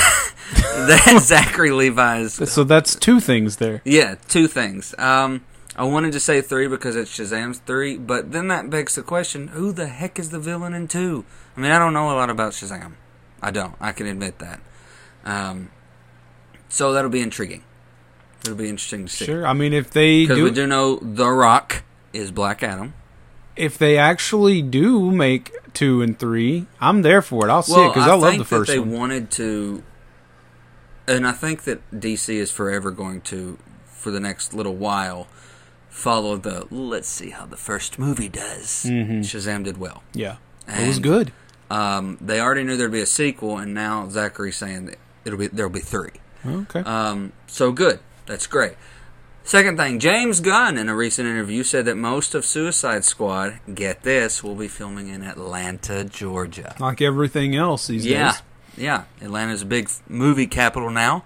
That's 0.75 1.25
Zachary 1.25 1.71
Levi's 1.71 2.33
So 2.51 2.63
that's 2.63 2.95
two 2.95 3.19
things 3.19 3.57
there. 3.57 3.81
yeah, 3.85 4.15
two 4.27 4.47
things. 4.47 4.93
Um, 4.97 5.43
I 5.75 5.83
wanted 5.83 6.11
to 6.13 6.19
say 6.19 6.41
three 6.41 6.67
because 6.67 6.95
it's 6.95 7.11
Shazam's 7.17 7.59
three, 7.59 7.97
but 7.97 8.31
then 8.31 8.47
that 8.49 8.69
begs 8.69 8.95
the 8.95 9.01
question: 9.03 9.49
Who 9.49 9.71
the 9.71 9.87
heck 9.87 10.19
is 10.19 10.29
the 10.29 10.39
villain 10.39 10.73
in 10.73 10.87
two? 10.87 11.25
I 11.55 11.61
mean, 11.61 11.71
I 11.71 11.79
don't 11.79 11.93
know 11.93 12.09
a 12.11 12.15
lot 12.15 12.29
about 12.29 12.53
Shazam. 12.53 12.93
I 13.41 13.51
don't. 13.51 13.75
I 13.79 13.91
can 13.91 14.07
admit 14.07 14.39
that. 14.39 14.59
Um, 15.23 15.69
so 16.69 16.93
that'll 16.93 17.09
be 17.09 17.21
intriguing. 17.21 17.63
It'll 18.41 18.55
be 18.55 18.69
interesting 18.69 19.05
to 19.05 19.11
see. 19.11 19.25
Sure. 19.25 19.45
I 19.47 19.53
mean, 19.53 19.73
if 19.73 19.89
they 19.91 20.23
Because 20.23 20.37
do, 20.37 20.43
we 20.43 20.51
do 20.51 20.67
know 20.67 20.97
The 20.97 21.27
Rock 21.29 21.83
is 22.13 22.31
Black 22.31 22.61
Adam. 22.63 22.93
if 23.55 23.77
they 23.77 23.97
actually 23.97 24.61
do 24.61 25.09
make 25.11 25.51
two 25.75 26.01
and 26.01 26.17
three, 26.17 26.65
I'm 26.81 27.01
there 27.03 27.21
for 27.21 27.47
it. 27.47 27.51
I'll 27.51 27.61
see 27.61 27.73
it 27.83 27.89
because 27.89 28.07
I, 28.07 28.13
love 28.15 28.37
the 28.37 28.45
first 28.45 28.67
that 28.67 28.73
they 28.73 28.79
one. 28.79 28.91
wanted 28.91 29.31
to, 29.31 29.83
and 31.07 31.27
I 31.27 31.31
think 31.31 31.63
that 31.63 31.79
DC 31.91 32.33
is 32.33 32.51
forever 32.51 32.91
going 32.91 33.21
to, 33.21 33.57
for 33.85 34.11
the 34.11 34.19
next 34.19 34.53
little 34.53 34.75
while, 34.75 35.27
follow 35.89 36.37
the. 36.37 36.65
Let's 36.71 37.07
see 37.07 37.29
how 37.29 37.45
the 37.45 37.57
first 37.57 37.99
movie 37.99 38.29
does. 38.29 38.85
Mhm. 38.87 39.19
Shazam 39.19 39.63
did 39.63 39.77
well. 39.77 40.03
Yeah, 40.13 40.37
it 40.67 40.87
was 40.87 40.99
good. 40.99 41.31
Um, 41.69 42.17
they 42.21 42.39
already 42.39 42.63
knew 42.63 42.77
there'd 42.77 42.91
be 42.91 43.01
a 43.01 43.05
sequel, 43.05 43.57
and 43.57 43.73
now 43.73 44.07
Zachary's 44.09 44.57
saying 44.57 44.85
that 44.85 44.97
it'll 45.25 45.39
be 45.39 45.47
there'll 45.47 45.71
be 45.71 45.79
three. 45.79 46.11
Okay. 46.45 46.81
Um, 46.81 47.31
so 47.47 47.71
good. 47.71 47.99
That's 48.27 48.47
great. 48.47 48.73
Second 49.47 49.77
thing, 49.77 49.99
James 49.99 50.39
Gunn 50.41 50.75
in 50.75 50.89
a 50.89 50.95
recent 50.95 51.27
interview 51.27 51.61
said 51.63 51.85
that 51.85 51.95
most 51.95 52.33
of 52.33 52.43
Suicide 52.43 53.05
Squad, 53.05 53.59
get 53.73 54.01
this, 54.01 54.43
will 54.43 54.55
be 54.55 54.67
filming 54.67 55.07
in 55.07 55.21
Atlanta, 55.21 56.03
Georgia. 56.03 56.75
like 56.79 56.99
everything 56.99 57.55
else 57.55 57.85
these 57.85 58.07
Yeah, 58.07 58.31
days. 58.31 58.41
yeah. 58.75 59.03
Atlanta's 59.21 59.61
a 59.61 59.65
big 59.67 59.87
movie 60.09 60.47
capital 60.47 60.89
now. 60.89 61.23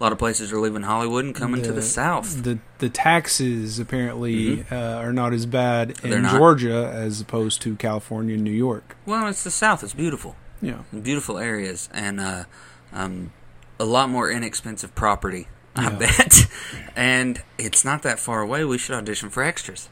A 0.00 0.02
lot 0.02 0.10
of 0.12 0.18
places 0.18 0.52
are 0.52 0.58
leaving 0.58 0.82
Hollywood 0.82 1.24
and 1.26 1.32
coming 1.34 1.62
to 1.62 1.70
the 1.72 1.82
south. 1.82 2.42
The 2.42 2.58
the 2.78 2.88
taxes 2.88 3.78
apparently 3.78 4.64
uh, 4.70 4.74
are 4.96 5.12
not 5.12 5.32
as 5.32 5.44
bad 5.46 5.90
They're 5.96 6.16
in 6.16 6.22
not. 6.22 6.32
Georgia 6.38 6.90
as 6.92 7.20
opposed 7.20 7.60
to 7.62 7.76
California 7.76 8.34
and 8.34 8.42
New 8.42 8.50
York. 8.50 8.96
Well, 9.06 9.28
it's 9.28 9.44
the 9.44 9.50
south. 9.50 9.84
It's 9.84 9.92
beautiful, 9.94 10.36
Yeah. 10.62 10.78
beautiful 11.02 11.38
areas, 11.38 11.88
and 11.92 12.18
uh, 12.18 12.44
um, 12.94 13.32
a 13.78 13.84
lot 13.84 14.08
more 14.08 14.28
inexpensive 14.30 14.94
property. 14.94 15.46
I 15.76 15.84
Yeah. 15.84 15.90
bet, 15.90 16.46
and 16.96 17.42
it's 17.58 17.84
not 17.84 18.02
that 18.02 18.18
far 18.18 18.40
away. 18.42 18.64
We 18.64 18.78
should 18.78 18.94
audition 18.96 19.30
for 19.30 19.42
extras. 19.42 19.88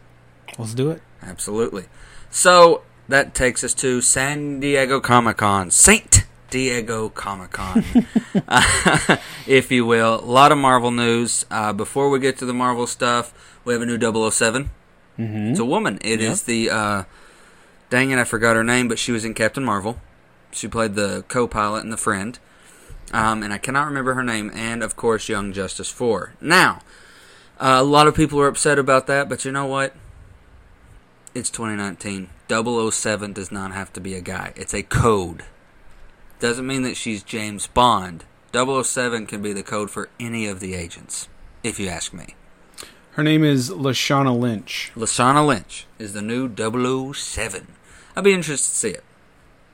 Let's 0.58 0.74
do 0.74 0.90
it. 0.90 1.02
Absolutely. 1.22 1.84
So 2.30 2.82
that 3.08 3.34
takes 3.34 3.62
us 3.64 3.74
to 3.74 4.00
San 4.00 4.60
Diego 4.60 5.00
Comic 5.00 5.36
Con, 5.38 5.70
Saint 5.70 6.24
Diego 6.50 7.08
Comic 7.10 7.50
Con, 7.52 7.84
if 9.46 9.70
you 9.70 9.84
will. 9.86 10.20
A 10.20 10.24
lot 10.24 10.52
of 10.52 10.58
Marvel 10.58 10.90
news. 10.90 11.44
Uh, 11.50 11.72
before 11.72 12.10
we 12.10 12.18
get 12.18 12.38
to 12.38 12.46
the 12.46 12.54
Marvel 12.54 12.86
stuff, 12.86 13.32
we 13.64 13.72
have 13.72 13.82
a 13.82 13.86
new 13.86 13.98
007. 14.30 14.70
Mm-hmm. 15.18 15.36
It's 15.50 15.60
a 15.60 15.64
woman. 15.64 15.98
It 16.02 16.20
is 16.20 16.42
the. 16.44 16.70
Uh, 16.70 17.04
dang 17.90 18.10
it, 18.10 18.18
I 18.18 18.24
forgot 18.24 18.56
her 18.56 18.64
name, 18.64 18.88
but 18.88 18.98
she 18.98 19.12
was 19.12 19.24
in 19.24 19.34
Captain 19.34 19.64
Marvel. 19.64 20.00
She 20.52 20.68
played 20.68 20.94
the 20.94 21.24
co-pilot 21.28 21.82
and 21.84 21.92
the 21.92 21.96
friend. 21.98 22.38
Um, 23.12 23.42
and 23.42 23.52
I 23.52 23.58
cannot 23.58 23.86
remember 23.86 24.14
her 24.14 24.22
name. 24.24 24.50
And 24.54 24.82
of 24.82 24.96
course, 24.96 25.28
Young 25.28 25.52
Justice 25.52 25.90
Four. 25.90 26.34
Now, 26.40 26.80
Uh, 27.60 27.78
a 27.80 27.82
lot 27.82 28.06
of 28.06 28.14
people 28.14 28.40
are 28.40 28.46
upset 28.46 28.78
about 28.78 29.08
that, 29.08 29.28
but 29.28 29.44
you 29.44 29.50
know 29.50 29.66
what? 29.66 29.92
It's 31.34 31.50
2019. 31.50 32.28
007 32.48 33.32
does 33.32 33.50
not 33.50 33.72
have 33.72 33.92
to 33.94 34.00
be 34.00 34.14
a 34.14 34.20
guy. 34.20 34.52
It's 34.54 34.72
a 34.72 34.84
code. 34.84 35.42
Doesn't 36.38 36.66
mean 36.66 36.82
that 36.82 36.96
she's 36.96 37.24
James 37.24 37.66
Bond. 37.66 38.24
007 38.52 39.26
can 39.26 39.42
be 39.42 39.52
the 39.52 39.64
code 39.64 39.90
for 39.90 40.08
any 40.20 40.46
of 40.46 40.60
the 40.60 40.74
agents, 40.74 41.28
if 41.64 41.80
you 41.80 41.88
ask 41.88 42.12
me. 42.12 42.36
Her 43.12 43.24
name 43.24 43.42
is 43.42 43.70
Lashana 43.70 44.38
Lynch. 44.38 44.92
Lashana 44.96 45.44
Lynch 45.44 45.86
is 45.98 46.12
the 46.12 46.22
new 46.22 46.48
007. 46.48 47.66
I'd 48.14 48.22
be 48.22 48.32
interested 48.32 48.70
to 48.70 48.76
see 48.76 48.90
it. 48.90 49.04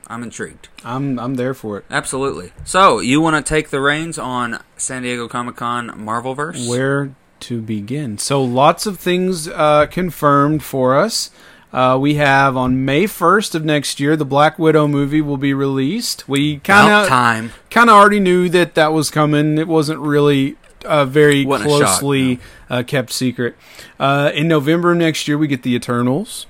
I'm 0.07 0.23
intrigued. 0.23 0.69
I'm 0.83 1.19
I'm 1.19 1.35
there 1.35 1.53
for 1.53 1.77
it. 1.79 1.85
Absolutely. 1.89 2.51
So, 2.63 2.99
you 2.99 3.21
want 3.21 3.43
to 3.43 3.47
take 3.47 3.69
the 3.69 3.81
reins 3.81 4.17
on 4.19 4.61
San 4.77 5.03
Diego 5.03 5.27
Comic 5.27 5.55
Con 5.55 5.89
Marvelverse? 5.89 6.67
Where 6.69 7.15
to 7.41 7.61
begin? 7.61 8.17
So 8.17 8.43
lots 8.43 8.85
of 8.85 8.99
things 8.99 9.47
uh, 9.47 9.87
confirmed 9.87 10.63
for 10.63 10.95
us. 10.95 11.31
Uh, 11.73 11.97
we 11.99 12.15
have 12.15 12.55
on 12.55 12.85
May 12.85 13.03
1st 13.03 13.53
of 13.53 13.65
next 13.65 13.99
year, 13.99 14.15
the 14.15 14.23
Black 14.23 14.57
Widow 14.57 14.87
movie 14.87 15.19
will 15.19 15.35
be 15.37 15.53
released. 15.53 16.27
We 16.29 16.59
kind 16.59 16.89
of 16.89 17.09
time. 17.09 17.51
kind 17.69 17.89
of 17.89 17.97
already 17.97 18.21
knew 18.21 18.47
that 18.49 18.75
that 18.75 18.93
was 18.93 19.09
coming. 19.11 19.57
It 19.57 19.67
wasn't 19.67 19.99
really 19.99 20.55
uh, 20.85 21.03
very 21.03 21.45
Wasn't 21.45 21.69
a 21.69 21.73
shock, 21.73 21.99
closely 21.99 22.39
uh, 22.69 22.83
kept 22.83 23.11
secret. 23.11 23.57
Uh, 23.99 24.31
in 24.33 24.47
November 24.47 24.93
of 24.93 24.97
next 24.99 25.27
year, 25.27 25.37
we 25.37 25.47
get 25.47 25.63
the 25.63 25.75
Eternals, 25.75 26.45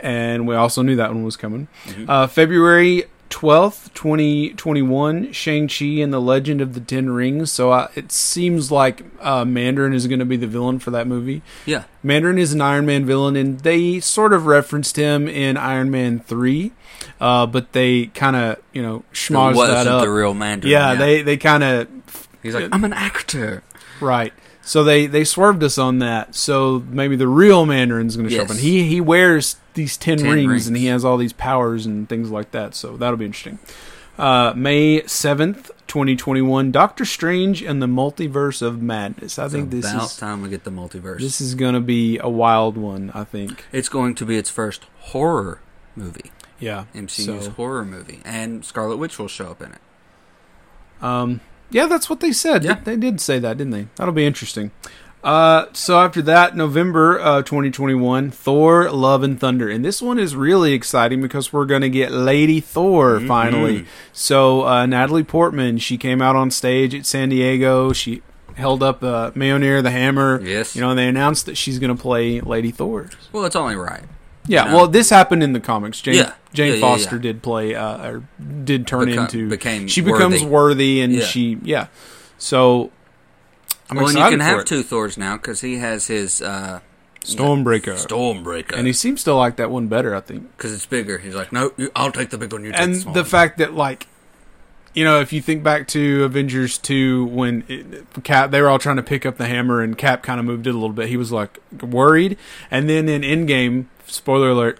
and 0.00 0.46
we 0.46 0.54
also 0.54 0.82
knew 0.82 0.96
that 0.96 1.12
one 1.12 1.24
was 1.24 1.36
coming. 1.36 1.68
Mm-hmm. 1.86 2.08
Uh, 2.10 2.26
February 2.26 3.04
12th, 3.30 3.92
2021, 3.94 5.32
Shang-Chi 5.32 5.84
and 5.84 6.12
the 6.12 6.20
Legend 6.20 6.60
of 6.60 6.74
the 6.74 6.80
Ten 6.80 7.10
Rings. 7.10 7.50
So 7.52 7.72
uh, 7.72 7.88
it 7.94 8.12
seems 8.12 8.70
like 8.70 9.02
uh, 9.20 9.44
Mandarin 9.44 9.92
is 9.92 10.06
going 10.06 10.20
to 10.20 10.24
be 10.24 10.36
the 10.36 10.46
villain 10.46 10.78
for 10.78 10.90
that 10.92 11.06
movie. 11.06 11.42
Yeah. 11.64 11.84
Mandarin 12.02 12.38
is 12.38 12.52
an 12.52 12.60
Iron 12.60 12.86
Man 12.86 13.04
villain, 13.04 13.36
and 13.36 13.60
they 13.60 14.00
sort 14.00 14.32
of 14.32 14.46
referenced 14.46 14.96
him 14.96 15.28
in 15.28 15.56
Iron 15.56 15.90
Man 15.90 16.20
3, 16.20 16.72
uh, 17.20 17.46
but 17.46 17.72
they 17.72 18.06
kind 18.06 18.36
of, 18.36 18.62
you 18.72 18.82
know, 18.82 19.04
schmozzed 19.12 19.66
that 19.66 19.86
up. 19.86 20.02
the 20.02 20.10
real 20.10 20.34
Mandarin. 20.34 20.70
yeah, 20.70 20.94
they, 20.94 21.22
they 21.22 21.36
kind 21.36 21.64
of, 21.64 21.88
He's 22.42 22.54
like, 22.54 22.68
I'm 22.72 22.84
an 22.84 22.92
actor. 22.92 23.62
right. 24.00 24.32
So 24.66 24.82
they, 24.82 25.06
they 25.06 25.22
swerved 25.24 25.62
us 25.62 25.78
on 25.78 26.00
that. 26.00 26.34
So 26.34 26.84
maybe 26.90 27.14
the 27.14 27.28
real 27.28 27.64
Mandarin's 27.66 28.16
going 28.16 28.28
to 28.28 28.34
show 28.34 28.42
up. 28.42 28.50
And 28.50 28.58
he, 28.58 28.82
he 28.88 29.00
wears 29.00 29.56
these 29.74 29.96
10, 29.96 30.18
10 30.18 30.26
rings, 30.30 30.48
rings. 30.48 30.66
and 30.66 30.76
he 30.76 30.86
has 30.86 31.04
all 31.04 31.16
these 31.16 31.32
powers 31.32 31.86
and 31.86 32.08
things 32.08 32.30
like 32.30 32.50
that. 32.50 32.74
So 32.74 32.96
that'll 32.96 33.16
be 33.16 33.26
interesting. 33.26 33.60
Uh, 34.18 34.52
May 34.56 35.02
7th, 35.02 35.70
2021, 35.86 36.72
Doctor 36.72 37.04
Strange 37.04 37.62
and 37.62 37.80
the 37.80 37.86
Multiverse 37.86 38.60
of 38.60 38.82
Madness. 38.82 39.38
I 39.38 39.44
It's 39.44 39.54
think 39.54 39.70
this 39.70 39.84
about 39.88 40.06
is 40.06 40.16
time 40.16 40.42
we 40.42 40.48
get 40.48 40.64
the 40.64 40.70
multiverse. 40.70 41.20
this 41.20 41.40
is 41.40 41.54
going 41.54 41.74
to 41.74 41.80
be 41.80 42.18
a 42.18 42.28
wild 42.28 42.76
one, 42.76 43.12
I 43.14 43.22
think. 43.24 43.66
it's 43.72 43.88
going 43.88 44.14
to 44.16 44.24
be 44.26 44.36
its 44.36 44.50
first 44.50 44.84
horror 45.00 45.60
movie, 45.94 46.32
Yeah. 46.58 46.86
MCU's 46.94 47.44
So- 47.44 47.50
horror 47.52 47.84
movie, 47.84 48.20
and 48.24 48.64
Scarlet 48.64 48.96
Witch 48.96 49.18
will 49.18 49.28
show 49.28 49.50
up 49.50 49.62
in 49.62 49.72
it. 49.72 49.80
Um, 51.02 51.40
yeah, 51.70 51.86
that's 51.86 52.08
what 52.08 52.20
they 52.20 52.32
said. 52.32 52.64
Yeah. 52.64 52.80
They 52.82 52.96
did 52.96 53.20
say 53.20 53.38
that, 53.38 53.58
didn't 53.58 53.72
they? 53.72 53.88
That'll 53.96 54.14
be 54.14 54.26
interesting. 54.26 54.70
Uh, 55.24 55.66
so 55.72 55.98
after 55.98 56.22
that, 56.22 56.54
November 56.56 57.18
uh, 57.18 57.42
2021, 57.42 58.30
Thor: 58.30 58.88
Love 58.92 59.24
and 59.24 59.40
Thunder, 59.40 59.68
and 59.68 59.84
this 59.84 60.00
one 60.00 60.20
is 60.20 60.36
really 60.36 60.72
exciting 60.72 61.20
because 61.20 61.52
we're 61.52 61.64
going 61.64 61.82
to 61.82 61.88
get 61.90 62.12
Lady 62.12 62.60
Thor 62.60 63.16
Mm-hmm. 63.18 63.26
finally. 63.26 63.86
So 64.12 64.64
uh, 64.66 64.86
Natalie 64.86 65.24
Portman, 65.24 65.78
she 65.78 65.98
came 65.98 66.22
out 66.22 66.36
on 66.36 66.52
stage 66.52 66.94
at 66.94 67.06
San 67.06 67.30
Diego. 67.30 67.92
She 67.92 68.22
held 68.54 68.84
up 68.84 69.02
uh, 69.02 69.32
Mjolnir, 69.32 69.82
the 69.82 69.90
hammer. 69.90 70.40
Yes. 70.44 70.76
You 70.76 70.82
know, 70.82 70.90
and 70.90 70.98
they 70.98 71.08
announced 71.08 71.46
that 71.46 71.56
she's 71.56 71.80
going 71.80 71.94
to 71.94 72.00
play 72.00 72.40
Lady 72.40 72.70
Thor. 72.70 73.10
Well, 73.32 73.44
it's 73.46 73.56
only 73.56 73.74
right. 73.74 74.04
Yeah, 74.48 74.64
You 74.64 74.70
know? 74.70 74.76
well, 74.76 74.88
this 74.88 75.10
happened 75.10 75.42
in 75.42 75.52
the 75.52 75.60
comics. 75.60 76.00
Jane, 76.00 76.14
Yeah. 76.16 76.32
Jane 76.52 76.74
Yeah, 76.74 76.80
Foster 76.80 77.16
yeah. 77.16 77.22
did 77.22 77.42
play, 77.42 77.74
uh, 77.74 78.08
or 78.08 78.22
did 78.64 78.86
turn 78.86 79.08
into. 79.08 79.48
became 79.48 79.88
she 79.88 80.00
becomes 80.00 80.42
worthy. 80.42 80.46
worthy, 80.46 81.00
and 81.00 81.22
she, 81.22 81.58
yeah. 81.62 81.86
So, 82.38 82.90
I'm 83.90 83.96
well, 83.96 84.08
and 84.08 84.18
you 84.18 84.24
can 84.30 84.40
have 84.40 84.60
it. 84.60 84.66
two 84.66 84.82
Thors 84.82 85.16
now 85.18 85.36
because 85.36 85.60
he 85.60 85.76
has 85.78 86.06
his 86.06 86.40
uh, 86.42 86.80
Stormbreaker, 87.24 87.94
Stormbreaker, 87.96 88.72
and 88.76 88.86
he 88.86 88.92
seems 88.92 89.24
to 89.24 89.34
like 89.34 89.56
that 89.56 89.70
one 89.70 89.88
better. 89.88 90.14
I 90.14 90.20
think, 90.20 90.56
because 90.56 90.72
it's 90.72 90.86
bigger. 90.86 91.18
He's 91.18 91.34
like, 91.34 91.52
no, 91.52 91.72
you, 91.76 91.90
I'll 91.96 92.12
take 92.12 92.30
the 92.30 92.38
big 92.38 92.52
one. 92.52 92.64
You 92.64 92.72
take 92.72 92.80
and 92.80 92.94
the 92.94 92.98
the 93.04 93.10
one." 93.10 93.24
fact 93.24 93.58
that 93.58 93.74
like. 93.74 94.06
You 94.94 95.04
know, 95.04 95.20
if 95.20 95.30
you 95.30 95.42
think 95.42 95.62
back 95.62 95.88
to 95.88 96.24
Avengers 96.24 96.78
2 96.78 97.26
when 97.26 97.64
it, 97.68 98.06
Cap 98.24 98.50
they 98.50 98.62
were 98.62 98.70
all 98.70 98.78
trying 98.78 98.96
to 98.96 99.02
pick 99.02 99.26
up 99.26 99.36
the 99.36 99.44
hammer 99.44 99.82
and 99.82 99.98
Cap 99.98 100.22
kind 100.22 100.40
of 100.40 100.46
moved 100.46 100.66
it 100.66 100.70
a 100.70 100.72
little 100.72 100.94
bit. 100.94 101.10
He 101.10 101.18
was 101.18 101.30
like 101.30 101.58
worried. 101.82 102.38
And 102.70 102.88
then 102.88 103.06
in 103.06 103.20
Endgame, 103.20 103.88
spoiler 104.06 104.50
alert, 104.50 104.78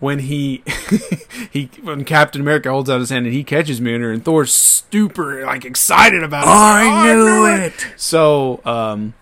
when 0.00 0.18
he 0.20 0.62
he 1.50 1.70
when 1.82 2.04
Captain 2.04 2.40
America 2.40 2.70
holds 2.70 2.90
out 2.90 3.00
his 3.00 3.10
hand 3.10 3.26
and 3.26 3.34
he 3.34 3.44
catches 3.44 3.80
Mjolnir 3.80 4.12
and 4.12 4.24
Thor's 4.24 4.52
super 4.52 5.44
like 5.46 5.64
excited 5.64 6.22
about 6.22 6.44
it. 6.44 6.50
I 6.50 6.82
He's 6.84 6.92
like, 6.92 7.06
"Oh, 7.06 7.46
knew 7.46 7.64
it. 7.64 7.86
So, 7.96 8.60
um 8.64 9.14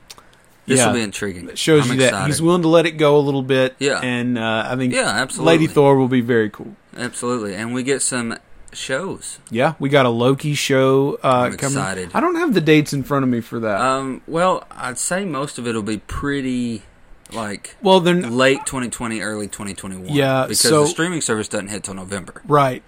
This 0.66 0.78
yeah, 0.80 0.86
will 0.88 0.94
be 0.94 1.02
intriguing. 1.02 1.48
it 1.48 1.58
shows 1.58 1.88
I'm 1.90 1.96
you 1.98 2.08
that 2.10 2.26
he's 2.26 2.42
willing 2.42 2.62
to 2.62 2.68
let 2.68 2.86
it 2.86 2.92
go 2.92 3.16
a 3.16 3.20
little 3.20 3.42
bit. 3.42 3.76
Yeah. 3.78 4.00
And 4.00 4.36
uh, 4.38 4.66
I 4.68 4.76
think 4.76 4.92
Yeah, 4.94 5.08
absolutely. 5.08 5.52
Lady 5.52 5.66
Thor 5.68 5.96
will 5.96 6.08
be 6.08 6.20
very 6.22 6.50
cool. 6.50 6.74
Absolutely, 6.96 7.54
and 7.54 7.72
we 7.74 7.82
get 7.82 8.02
some 8.02 8.36
shows. 8.72 9.38
Yeah, 9.50 9.74
we 9.78 9.88
got 9.88 10.06
a 10.06 10.10
Loki 10.10 10.54
show 10.54 11.18
uh, 11.22 11.46
I'm 11.50 11.56
coming. 11.56 11.78
excited. 11.78 12.10
I 12.14 12.20
don't 12.20 12.36
have 12.36 12.54
the 12.54 12.60
dates 12.60 12.92
in 12.92 13.02
front 13.04 13.22
of 13.22 13.28
me 13.28 13.40
for 13.40 13.60
that. 13.60 13.80
Um, 13.80 14.22
well, 14.26 14.66
I'd 14.72 14.98
say 14.98 15.24
most 15.24 15.58
of 15.58 15.66
it 15.68 15.74
will 15.74 15.82
be 15.82 15.98
pretty 15.98 16.82
like 17.34 17.76
well, 17.82 18.00
then 18.00 18.36
late 18.36 18.64
2020, 18.66 19.20
early 19.20 19.46
2021. 19.46 20.14
Yeah, 20.14 20.42
because 20.44 20.60
so- 20.60 20.82
the 20.82 20.86
streaming 20.88 21.20
service 21.20 21.48
doesn't 21.48 21.68
hit 21.68 21.84
till 21.84 21.94
November. 21.94 22.42
right. 22.46 22.82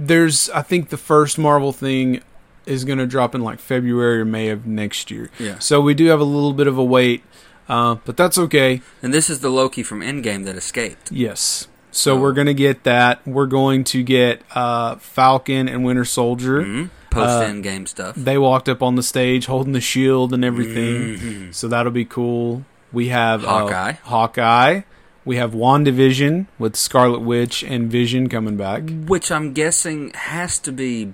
There's 0.00 0.48
I 0.50 0.62
think 0.62 0.90
the 0.90 0.96
first 0.96 1.38
Marvel 1.38 1.72
thing 1.72 2.22
is 2.66 2.84
going 2.84 2.98
to 2.98 3.06
drop 3.06 3.34
in 3.34 3.40
like 3.42 3.58
February 3.58 4.20
or 4.20 4.24
May 4.24 4.48
of 4.50 4.64
next 4.66 5.10
year. 5.10 5.30
Yeah. 5.40 5.58
So 5.58 5.80
we 5.80 5.94
do 5.94 6.06
have 6.06 6.20
a 6.20 6.24
little 6.24 6.52
bit 6.52 6.66
of 6.68 6.78
a 6.78 6.84
wait, 6.84 7.24
uh, 7.68 7.96
but 8.04 8.16
that's 8.16 8.38
okay. 8.38 8.80
And 9.02 9.12
this 9.12 9.28
is 9.28 9.40
the 9.40 9.48
Loki 9.48 9.82
from 9.82 10.00
Endgame 10.00 10.44
that 10.44 10.54
escaped. 10.54 11.10
Yes. 11.10 11.66
So 11.90 12.14
So- 12.14 12.20
we're 12.20 12.32
going 12.34 12.46
to 12.46 12.54
get 12.54 12.84
that. 12.84 13.26
We're 13.26 13.46
going 13.46 13.82
to 13.84 14.02
get 14.04 14.42
uh, 14.54 14.96
Falcon 14.96 15.68
and 15.68 15.84
Winter 15.84 16.04
Soldier. 16.04 16.62
hmm 16.62 16.84
Post 17.10 17.30
Uh, 17.30 17.44
Endgame 17.46 17.88
stuff. 17.88 18.14
They 18.16 18.36
walked 18.36 18.68
up 18.68 18.82
on 18.82 18.94
the 18.96 19.02
stage 19.02 19.46
holding 19.46 19.72
the 19.72 19.80
shield 19.80 20.32
and 20.34 20.44
everything. 20.44 21.16
Mhm. 21.16 21.54
So 21.54 21.66
that'll 21.66 21.90
be 21.90 22.04
cool. 22.04 22.64
We 22.92 23.08
have 23.08 23.44
uh, 23.44 23.48
Hawkeye. 23.48 23.92
Hawkeye. 24.02 24.80
We 25.24 25.36
have 25.36 25.52
WandaVision 25.52 26.46
with 26.58 26.74
Scarlet 26.74 27.20
Witch 27.20 27.62
and 27.62 27.90
Vision 27.90 28.28
coming 28.28 28.56
back. 28.56 28.82
Which 29.06 29.30
I'm 29.30 29.52
guessing 29.52 30.10
has 30.14 30.58
to 30.60 30.72
be 30.72 31.12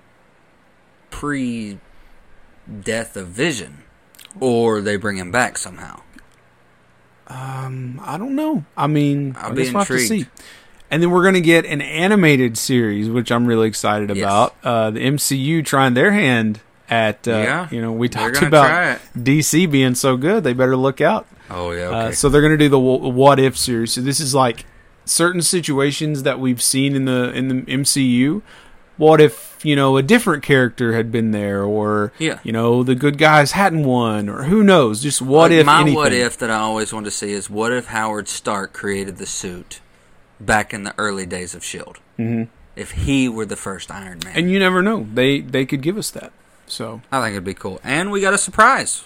pre 1.10 1.78
death 2.82 3.16
of 3.16 3.28
Vision. 3.28 3.78
Or 4.40 4.80
they 4.80 4.96
bring 4.96 5.16
him 5.16 5.30
back 5.32 5.58
somehow. 5.58 6.00
Um, 7.26 8.00
I 8.04 8.18
don't 8.18 8.34
know. 8.34 8.64
I 8.76 8.86
mean, 8.86 9.34
I'll 9.38 9.50
I 9.50 9.54
be 9.54 9.64
guess 9.64 9.72
we'll 9.72 9.78
have 9.80 9.88
to 9.88 9.98
see. 9.98 10.26
And 10.90 11.02
then 11.02 11.10
we're 11.10 11.22
going 11.22 11.34
to 11.34 11.40
get 11.40 11.64
an 11.64 11.80
animated 11.80 12.56
series, 12.58 13.08
which 13.08 13.32
I'm 13.32 13.46
really 13.46 13.66
excited 13.68 14.10
Yes. 14.10 14.18
about. 14.18 14.54
Uh, 14.62 14.90
the 14.90 15.00
MCU 15.00 15.64
trying 15.64 15.94
their 15.94 16.12
hand 16.12 16.60
at, 16.88 17.26
uh, 17.26 17.30
Yeah, 17.32 17.68
you 17.70 17.80
know, 17.80 17.92
we 17.92 18.08
talked 18.08 18.42
about. 18.42 19.00
DC 19.16 19.68
being 19.70 19.94
so 19.94 20.16
good. 20.16 20.44
They 20.44 20.52
better 20.52 20.76
look 20.76 21.00
out. 21.00 21.26
Oh 21.50 21.72
yeah, 21.72 21.88
Uh, 21.88 22.02
okay. 22.06 22.12
so 22.14 22.28
they're 22.28 22.40
going 22.40 22.52
to 22.52 22.64
do 22.64 22.68
the 22.68 22.78
what 22.78 23.38
if 23.38 23.56
series. 23.56 23.92
So 23.92 24.00
this 24.00 24.20
is 24.20 24.34
like 24.34 24.64
certain 25.04 25.42
situations 25.42 26.22
that 26.22 26.40
we've 26.40 26.62
seen 26.62 26.94
in 26.96 27.04
the 27.04 27.30
in 27.32 27.48
the 27.48 27.54
MCU. 27.70 28.42
What 28.96 29.20
if 29.20 29.58
you 29.64 29.74
know 29.76 29.96
a 29.96 30.02
different 30.02 30.42
character 30.44 30.94
had 30.94 31.10
been 31.10 31.32
there, 31.32 31.64
or 31.64 32.12
Yeah. 32.18 32.38
you 32.44 32.52
know 32.52 32.82
the 32.82 32.94
good 32.94 33.18
guys 33.18 33.52
hadn't 33.52 33.84
won, 33.84 34.28
or 34.28 34.44
who 34.44 34.62
knows? 34.62 35.02
Just 35.02 35.20
what 35.20 35.50
Like, 35.50 35.60
if 35.60 35.66
my 35.66 35.80
anything. 35.80 35.94
what 35.94 36.12
if 36.12 36.38
that 36.38 36.50
I 36.50 36.58
always 36.60 36.92
wanted 36.92 37.06
to 37.06 37.10
see 37.10 37.32
is 37.32 37.50
what 37.50 37.72
if 37.72 37.86
Howard 37.86 38.28
Stark 38.28 38.72
created 38.72 39.16
the 39.18 39.26
suit 39.26 39.80
back 40.40 40.72
in 40.72 40.84
the 40.84 40.94
early 40.96 41.26
days 41.26 41.54
of 41.54 41.64
Shield? 41.64 41.98
Mhm. 42.18 42.48
If 42.76 42.92
he 42.92 43.28
were 43.28 43.46
the 43.46 43.56
first 43.56 43.90
Iron 43.90 44.20
Man, 44.24 44.32
And 44.36 44.50
you 44.50 44.58
never 44.58 44.80
know. 44.82 45.06
They 45.12 45.40
they 45.40 45.66
could 45.66 45.82
give 45.82 45.98
us 45.98 46.10
that. 46.10 46.32
So 46.66 47.02
I 47.12 47.20
think 47.20 47.32
it'd 47.32 47.44
be 47.44 47.52
cool. 47.54 47.80
And 47.84 48.10
we 48.12 48.20
got 48.20 48.32
a 48.32 48.38
surprise. 48.38 49.02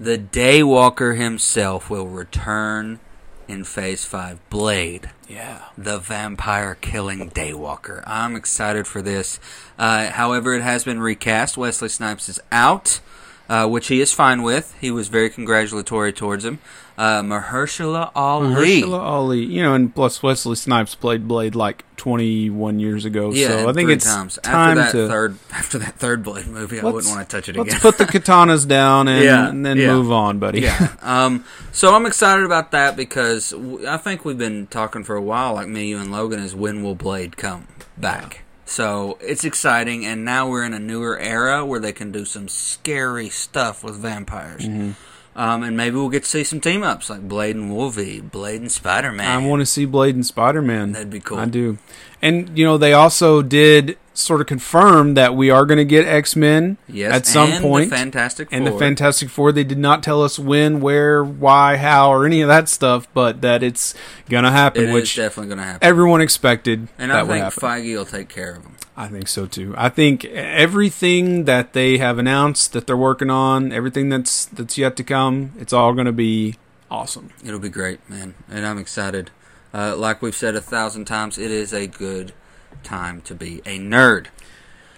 The 0.00 0.18
Daywalker 0.18 1.16
himself 1.16 1.88
will 1.88 2.08
return 2.08 2.98
in 3.46 3.62
Phase 3.62 4.04
Five. 4.04 4.38
Blade, 4.50 5.10
yeah, 5.28 5.66
the 5.78 5.98
vampire 5.98 6.76
killing 6.80 7.30
Daywalker. 7.30 8.02
I'm 8.06 8.34
excited 8.34 8.86
for 8.86 9.02
this. 9.02 9.38
Uh, 9.78 10.10
however, 10.10 10.54
it 10.54 10.62
has 10.62 10.84
been 10.84 11.00
recast. 11.00 11.56
Wesley 11.56 11.88
Snipes 11.88 12.28
is 12.28 12.40
out. 12.50 13.00
Uh, 13.48 13.66
which 13.68 13.88
he 13.88 14.00
is 14.00 14.12
fine 14.12 14.42
with. 14.42 14.74
He 14.80 14.90
was 14.90 15.08
very 15.08 15.30
congratulatory 15.30 16.12
towards 16.12 16.44
him. 16.44 16.58
Uh, 16.96 17.22
Mahershala 17.22 18.12
Ali. 18.14 18.82
Mahershala 18.82 19.00
Ali, 19.00 19.44
you 19.44 19.62
know, 19.64 19.74
and 19.74 19.92
plus 19.92 20.22
Wesley 20.22 20.54
Snipes 20.54 20.94
played 20.94 21.26
Blade 21.26 21.56
like 21.56 21.84
21 21.96 22.78
years 22.78 23.04
ago. 23.04 23.32
Yeah, 23.32 23.48
so 23.48 23.68
I 23.68 23.72
think 23.72 23.90
it's 23.90 24.04
times. 24.04 24.38
time 24.44 24.78
after 24.78 24.98
that 25.02 25.06
to 25.06 25.12
third 25.12 25.38
after 25.52 25.78
that 25.78 25.94
third 25.96 26.22
Blade 26.22 26.46
movie. 26.46 26.78
I 26.80 26.84
wouldn't 26.84 27.12
want 27.12 27.28
to 27.28 27.36
touch 27.36 27.48
it 27.48 27.56
again. 27.56 27.66
let's 27.66 27.80
put 27.80 27.98
the 27.98 28.04
katanas 28.04 28.68
down 28.68 29.08
and, 29.08 29.24
Yeah, 29.24 29.48
and 29.48 29.66
then 29.66 29.76
yeah. 29.76 29.92
move 29.92 30.12
on, 30.12 30.38
buddy. 30.38 30.60
yeah. 30.60 30.94
Um, 31.02 31.44
so 31.72 31.94
I'm 31.96 32.06
excited 32.06 32.44
about 32.44 32.70
that 32.70 32.96
because 32.96 33.52
I 33.88 33.96
think 33.96 34.24
we've 34.24 34.38
been 34.38 34.68
talking 34.68 35.02
for 35.02 35.16
a 35.16 35.22
while, 35.22 35.54
like 35.54 35.66
me, 35.68 35.88
you, 35.88 35.98
and 35.98 36.12
Logan, 36.12 36.38
is 36.38 36.54
when 36.54 36.84
will 36.84 36.94
Blade 36.94 37.36
come 37.36 37.66
back? 37.98 38.43
So 38.66 39.18
it's 39.20 39.44
exciting, 39.44 40.06
and 40.06 40.24
now 40.24 40.48
we're 40.48 40.64
in 40.64 40.72
a 40.72 40.78
newer 40.78 41.18
era 41.18 41.64
where 41.64 41.80
they 41.80 41.92
can 41.92 42.12
do 42.12 42.24
some 42.24 42.48
scary 42.48 43.28
stuff 43.28 43.84
with 43.84 43.96
vampires. 43.96 44.62
Mm-hmm. 44.62 44.92
Um, 45.36 45.64
and 45.64 45.76
maybe 45.76 45.96
we'll 45.96 46.10
get 46.10 46.22
to 46.22 46.28
see 46.28 46.44
some 46.44 46.60
team 46.60 46.82
ups 46.82 47.10
like 47.10 47.28
Blade 47.28 47.56
and 47.56 47.74
Wolvie, 47.74 48.20
Blade 48.20 48.60
and 48.60 48.70
Spider 48.70 49.10
Man. 49.10 49.28
I 49.28 49.44
want 49.44 49.60
to 49.60 49.66
see 49.66 49.84
Blade 49.84 50.14
and 50.14 50.24
Spider 50.24 50.62
Man. 50.62 50.92
That'd 50.92 51.10
be 51.10 51.20
cool. 51.20 51.38
I 51.38 51.46
do. 51.46 51.78
And, 52.22 52.56
you 52.56 52.64
know, 52.64 52.78
they 52.78 52.92
also 52.92 53.42
did 53.42 53.98
sort 54.16 54.40
of 54.40 54.46
confirm 54.46 55.14
that 55.14 55.34
we 55.34 55.50
are 55.50 55.66
going 55.66 55.78
to 55.78 55.84
get 55.84 56.06
X 56.06 56.36
Men 56.36 56.76
Yes, 56.88 57.12
at 57.12 57.26
some 57.26 57.50
and 57.50 57.62
point. 57.62 57.90
the 57.90 57.96
Fantastic 57.96 58.48
and 58.52 58.64
the 58.66 58.70
Four. 58.70 58.78
Fantastic 58.80 59.28
Four, 59.28 59.50
they 59.52 59.64
did 59.64 59.76
not 59.78 60.02
tell 60.02 60.22
us 60.22 60.38
when, 60.38 60.80
where, 60.80 61.22
why, 61.24 61.76
how, 61.76 62.10
or 62.12 62.24
any 62.24 62.40
of 62.40 62.48
that 62.48 62.68
stuff, 62.68 63.08
but 63.12 63.40
that 63.42 63.62
it's 63.62 63.92
going 64.28 64.44
to 64.44 64.50
happen, 64.52 64.84
It 64.84 64.88
is 64.90 64.94
which 64.94 65.16
definitely 65.16 65.48
going 65.48 65.58
to 65.58 65.64
happen. 65.64 65.86
everyone 65.86 66.20
expected 66.20 66.88
and 66.98 67.12
I 67.12 67.26
think. 67.26 67.44
Feige 67.54 67.94
will 67.96 68.04
take 68.06 68.28
care 68.28 68.54
of 68.54 68.62
them. 68.62 68.76
I 68.96 69.08
think 69.08 69.26
so 69.26 69.46
too. 69.46 69.74
I 69.76 69.88
think 69.88 70.24
everything 70.26 71.44
that 71.44 71.72
they 71.72 71.98
have 71.98 72.18
announced 72.18 72.72
that 72.72 72.86
they're 72.86 72.96
working 72.96 73.28
on, 73.30 73.72
everything 73.72 74.08
that's 74.08 74.44
that's 74.46 74.78
yet 74.78 74.96
to 74.96 75.02
come, 75.04 75.52
it's 75.58 75.72
all 75.72 75.92
going 75.94 76.06
to 76.06 76.12
be 76.12 76.54
awesome. 76.90 77.30
It'll 77.44 77.58
be 77.58 77.68
great, 77.68 78.08
man, 78.08 78.34
and 78.48 78.64
I'm 78.64 78.78
excited. 78.78 79.32
Uh, 79.72 79.96
like 79.96 80.22
we've 80.22 80.34
said 80.36 80.54
a 80.54 80.60
thousand 80.60 81.06
times, 81.06 81.38
it 81.38 81.50
is 81.50 81.72
a 81.72 81.88
good 81.88 82.32
time 82.82 83.20
to 83.22 83.34
be 83.34 83.60
a 83.66 83.78
nerd. 83.78 84.26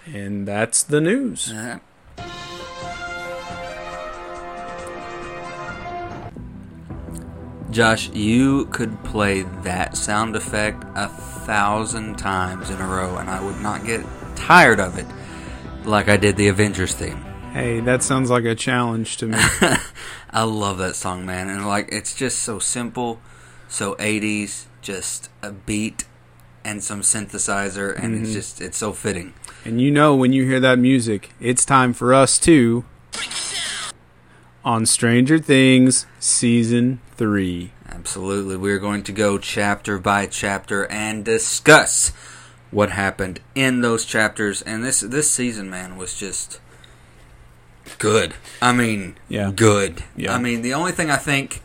And 0.05 0.47
that's 0.47 0.83
the 0.83 1.01
news. 1.01 1.51
Uh, 1.51 1.79
Josh, 7.69 8.09
you 8.11 8.65
could 8.67 9.03
play 9.03 9.41
that 9.63 9.97
sound 9.97 10.35
effect 10.35 10.83
a 10.95 11.09
thousand 11.09 12.17
times 12.17 12.69
in 12.69 12.79
a 12.81 12.87
row, 12.87 13.17
and 13.17 13.29
I 13.29 13.43
would 13.43 13.59
not 13.59 13.85
get 13.85 14.05
tired 14.35 14.79
of 14.79 14.97
it 14.97 15.05
like 15.85 16.07
I 16.07 16.17
did 16.17 16.37
the 16.37 16.47
Avengers 16.47 16.93
theme. 16.93 17.17
Hey, 17.51 17.79
that 17.81 18.03
sounds 18.03 18.29
like 18.29 18.45
a 18.45 18.55
challenge 18.55 19.17
to 19.17 19.27
me. 19.27 19.37
I 20.29 20.43
love 20.43 20.77
that 20.77 20.95
song, 20.95 21.25
man, 21.25 21.49
and 21.49 21.67
like 21.67 21.89
it's 21.91 22.15
just 22.15 22.39
so 22.39 22.57
simple, 22.59 23.19
so 23.67 23.95
80s, 23.95 24.65
just 24.81 25.29
a 25.41 25.51
beat 25.51 26.05
and 26.67 26.83
some 26.83 26.99
synthesizer, 26.99 27.97
and 27.97 28.13
it's 28.13 28.25
mm-hmm. 28.25 28.33
just 28.33 28.59
it's 28.61 28.77
so 28.77 28.91
fitting. 28.91 29.33
and 29.63 29.79
you 29.79 29.89
know 29.89 30.15
when 30.15 30.33
you 30.33 30.45
hear 30.45 30.59
that 30.59 30.77
music, 30.77 31.31
it's 31.39 31.63
time 31.63 31.93
for 31.93 32.13
us 32.13 32.37
to 32.39 32.83
on 34.65 34.85
Stranger 34.85 35.39
Things 35.39 36.05
season 36.19 36.99
3. 37.15 37.71
Absolutely. 37.89 38.57
We're 38.57 38.79
going 38.79 39.01
to 39.03 39.13
go 39.13 39.37
chapter 39.37 39.97
by 39.97 40.25
chapter 40.25 40.85
and 40.91 41.23
discuss 41.23 42.09
what 42.69 42.91
happened 42.91 43.39
in 43.55 43.79
those 43.79 44.03
chapters. 44.03 44.61
And 44.61 44.83
this 44.83 44.99
this 44.99 45.31
season, 45.31 45.69
man, 45.69 45.95
was 45.95 46.19
just 46.19 46.59
good. 47.97 48.33
I 48.61 48.73
mean, 48.73 49.15
Yeah. 49.29 49.51
good. 49.55 50.03
Yeah. 50.17 50.35
I 50.35 50.37
mean, 50.39 50.63
the 50.63 50.73
only 50.73 50.91
thing 50.91 51.09
I 51.09 51.15
think 51.15 51.61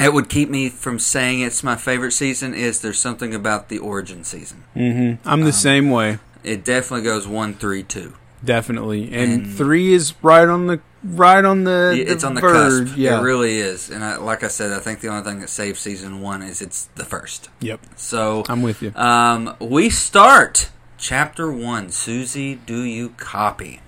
it 0.00 0.12
would 0.12 0.28
keep 0.28 0.48
me 0.48 0.68
from 0.68 0.98
saying 0.98 1.40
it's 1.40 1.62
my 1.62 1.76
favorite 1.76 2.12
season 2.12 2.54
is 2.54 2.80
there's 2.80 2.98
something 2.98 3.34
about 3.34 3.68
the 3.68 3.78
origin 3.78 4.24
season. 4.24 4.64
Mhm. 4.76 5.18
I'm 5.24 5.42
the 5.42 5.52
same 5.52 5.90
way. 5.90 6.18
It 6.44 6.64
definitely 6.64 7.04
goes 7.04 7.26
one, 7.26 7.54
three, 7.54 7.82
two. 7.82 8.14
Definitely. 8.44 9.12
And, 9.12 9.32
And- 9.32 9.54
3 9.56 9.92
is 9.92 10.14
right 10.22 10.46
on 10.48 10.66
the 10.68 10.80
right 11.04 11.44
on 11.44 11.62
the, 11.64 11.94
it's 12.06 12.24
on 12.24 12.34
the 12.34 12.40
verge. 12.40 12.86
cusp. 12.88 12.96
Yeah. 12.98 13.18
It 13.20 13.22
really 13.22 13.58
is. 13.58 13.88
And 13.90 14.04
I, 14.04 14.16
like 14.16 14.42
I 14.42 14.48
said, 14.48 14.72
I 14.72 14.80
think 14.80 15.00
the 15.00 15.08
only 15.08 15.22
thing 15.22 15.40
that 15.40 15.48
saves 15.48 15.78
season 15.80 16.20
one 16.20 16.42
is 16.42 16.60
it's 16.60 16.88
the 16.96 17.04
first. 17.04 17.48
Yep. 17.60 17.80
So 17.96 18.44
I'm 18.48 18.62
with 18.62 18.82
you. 18.82 18.92
Um, 18.96 19.54
we 19.60 19.90
start 19.90 20.70
chapter 20.98 21.50
one. 21.52 21.88
Suzie, 21.88 22.58
do 22.66 22.82
you 22.82 23.10
copy? 23.16 23.80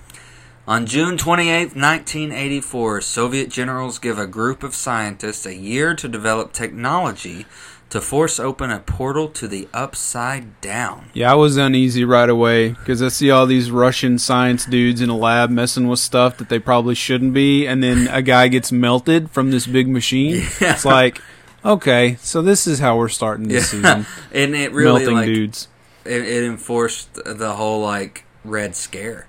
On 0.68 0.86
June 0.86 1.16
28, 1.16 1.74
1984, 1.74 3.00
Soviet 3.00 3.48
generals 3.48 3.98
give 3.98 4.18
a 4.18 4.26
group 4.26 4.62
of 4.62 4.74
scientists 4.74 5.46
a 5.46 5.54
year 5.54 5.94
to 5.94 6.08
develop 6.08 6.52
technology 6.52 7.46
to 7.88 8.00
force 8.00 8.38
open 8.38 8.70
a 8.70 8.78
portal 8.78 9.26
to 9.28 9.48
the 9.48 9.66
upside 9.74 10.60
down. 10.60 11.10
Yeah, 11.12 11.32
I 11.32 11.34
was 11.34 11.56
uneasy 11.56 12.04
right 12.04 12.28
away 12.28 12.68
because 12.68 13.02
I 13.02 13.08
see 13.08 13.30
all 13.32 13.46
these 13.46 13.70
Russian 13.72 14.16
science 14.18 14.64
dudes 14.64 15.00
in 15.00 15.08
a 15.08 15.16
lab 15.16 15.50
messing 15.50 15.88
with 15.88 15.98
stuff 15.98 16.36
that 16.38 16.48
they 16.48 16.60
probably 16.60 16.94
shouldn't 16.94 17.34
be, 17.34 17.66
and 17.66 17.82
then 17.82 18.06
a 18.06 18.22
guy 18.22 18.46
gets 18.46 18.70
melted 18.70 19.30
from 19.30 19.50
this 19.50 19.66
big 19.66 19.88
machine. 19.88 20.46
Yeah. 20.60 20.74
It's 20.74 20.84
like, 20.84 21.20
okay, 21.64 22.16
so 22.20 22.42
this 22.42 22.66
is 22.66 22.78
how 22.78 22.96
we're 22.98 23.08
starting 23.08 23.48
this 23.48 23.70
season. 23.70 24.06
and 24.32 24.54
it 24.54 24.72
really 24.72 25.00
Melting 25.00 25.14
like 25.16 25.26
dudes. 25.26 25.68
it, 26.04 26.22
it 26.22 26.44
enforced 26.44 27.14
the 27.24 27.54
whole 27.54 27.80
like 27.80 28.24
red 28.44 28.76
scare. 28.76 29.26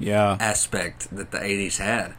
Yeah. 0.00 0.36
aspect 0.40 1.14
that 1.14 1.30
the 1.30 1.38
80s 1.38 1.76
had. 1.78 2.14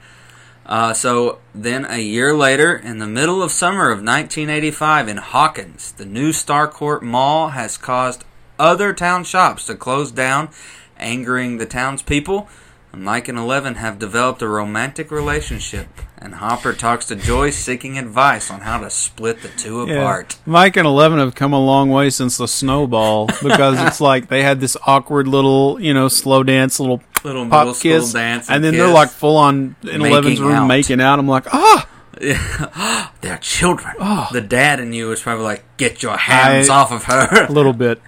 Uh, 0.65 0.93
so 0.93 1.39
then 1.53 1.85
a 1.85 1.97
year 1.97 2.33
later, 2.33 2.77
in 2.77 2.99
the 2.99 3.07
middle 3.07 3.41
of 3.43 3.51
summer 3.51 3.89
of 3.89 3.97
1985 3.97 5.07
in 5.09 5.17
Hawkins, 5.17 5.91
the 5.91 6.05
new 6.05 6.29
Starcourt 6.29 7.01
Mall 7.01 7.49
has 7.49 7.77
caused 7.77 8.23
other 8.59 8.93
town 8.93 9.23
shops 9.23 9.65
to 9.65 9.75
close 9.75 10.11
down, 10.11 10.49
angering 10.97 11.57
the 11.57 11.65
townspeople. 11.65 12.47
Mike 12.93 13.27
and 13.27 13.37
Eleven 13.37 13.75
have 13.75 13.97
developed 13.97 14.41
a 14.41 14.47
romantic 14.47 15.09
relationship, 15.11 15.87
and 16.21 16.35
Hopper 16.35 16.73
talks 16.73 17.07
to 17.07 17.15
Joyce 17.15 17.57
seeking 17.57 17.97
advice 17.97 18.51
on 18.51 18.61
how 18.61 18.79
to 18.79 18.89
split 18.89 19.41
the 19.41 19.47
two 19.49 19.85
Yeah. 19.87 19.95
apart. 19.95 20.37
Mike 20.45 20.77
and 20.77 20.85
Eleven 20.87 21.17
have 21.19 21.33
come 21.35 21.51
a 21.53 21.59
long 21.59 21.89
way 21.89 22.09
since 22.11 22.37
the 22.37 22.47
snowball 22.47 23.25
because 23.43 23.81
it's 23.81 23.99
like 23.99 24.27
they 24.27 24.43
had 24.43 24.59
this 24.61 24.77
awkward 24.85 25.27
little, 25.27 25.79
you 25.81 25.93
know, 25.93 26.07
slow 26.07 26.43
dance, 26.43 26.79
little 26.79 27.01
Little 27.23 27.47
pop 27.47 27.75
kiss, 27.77 28.13
dance, 28.13 28.49
and 28.49 28.63
then 28.63 28.73
they're 28.75 28.87
like 28.91 29.09
full 29.09 29.37
on 29.37 29.75
in 29.83 29.99
Making 29.99 30.05
Eleven's 30.07 30.41
room 30.41 30.51
out. 30.53 30.67
making 30.67 31.01
out. 31.01 31.19
I'm 31.19 31.27
like, 31.27 31.45
ah, 31.53 31.87
Yeah. 32.19 33.09
They're 33.21 33.37
children. 33.37 33.93
Oh. 33.99 34.27
The 34.31 34.41
dad 34.41 34.79
in 34.79 34.91
you 34.93 35.11
is 35.11 35.21
probably 35.21 35.43
like, 35.43 35.63
get 35.77 36.01
your 36.01 36.17
hands 36.17 36.67
I- 36.69 36.75
off 36.75 36.91
of 36.91 37.03
her. 37.03 37.45
a 37.49 37.51
little 37.51 37.73
bit. 37.73 38.01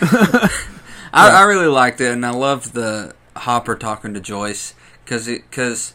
I, 0.00 0.50
I 1.12 1.42
really 1.44 1.66
liked 1.68 2.00
it, 2.00 2.10
and 2.12 2.24
I 2.26 2.30
loved 2.30 2.72
the 2.74 3.14
Hopper 3.36 3.76
talking 3.76 4.14
to 4.14 4.20
Joyce 4.20 4.74
because 5.04 5.26
because 5.26 5.94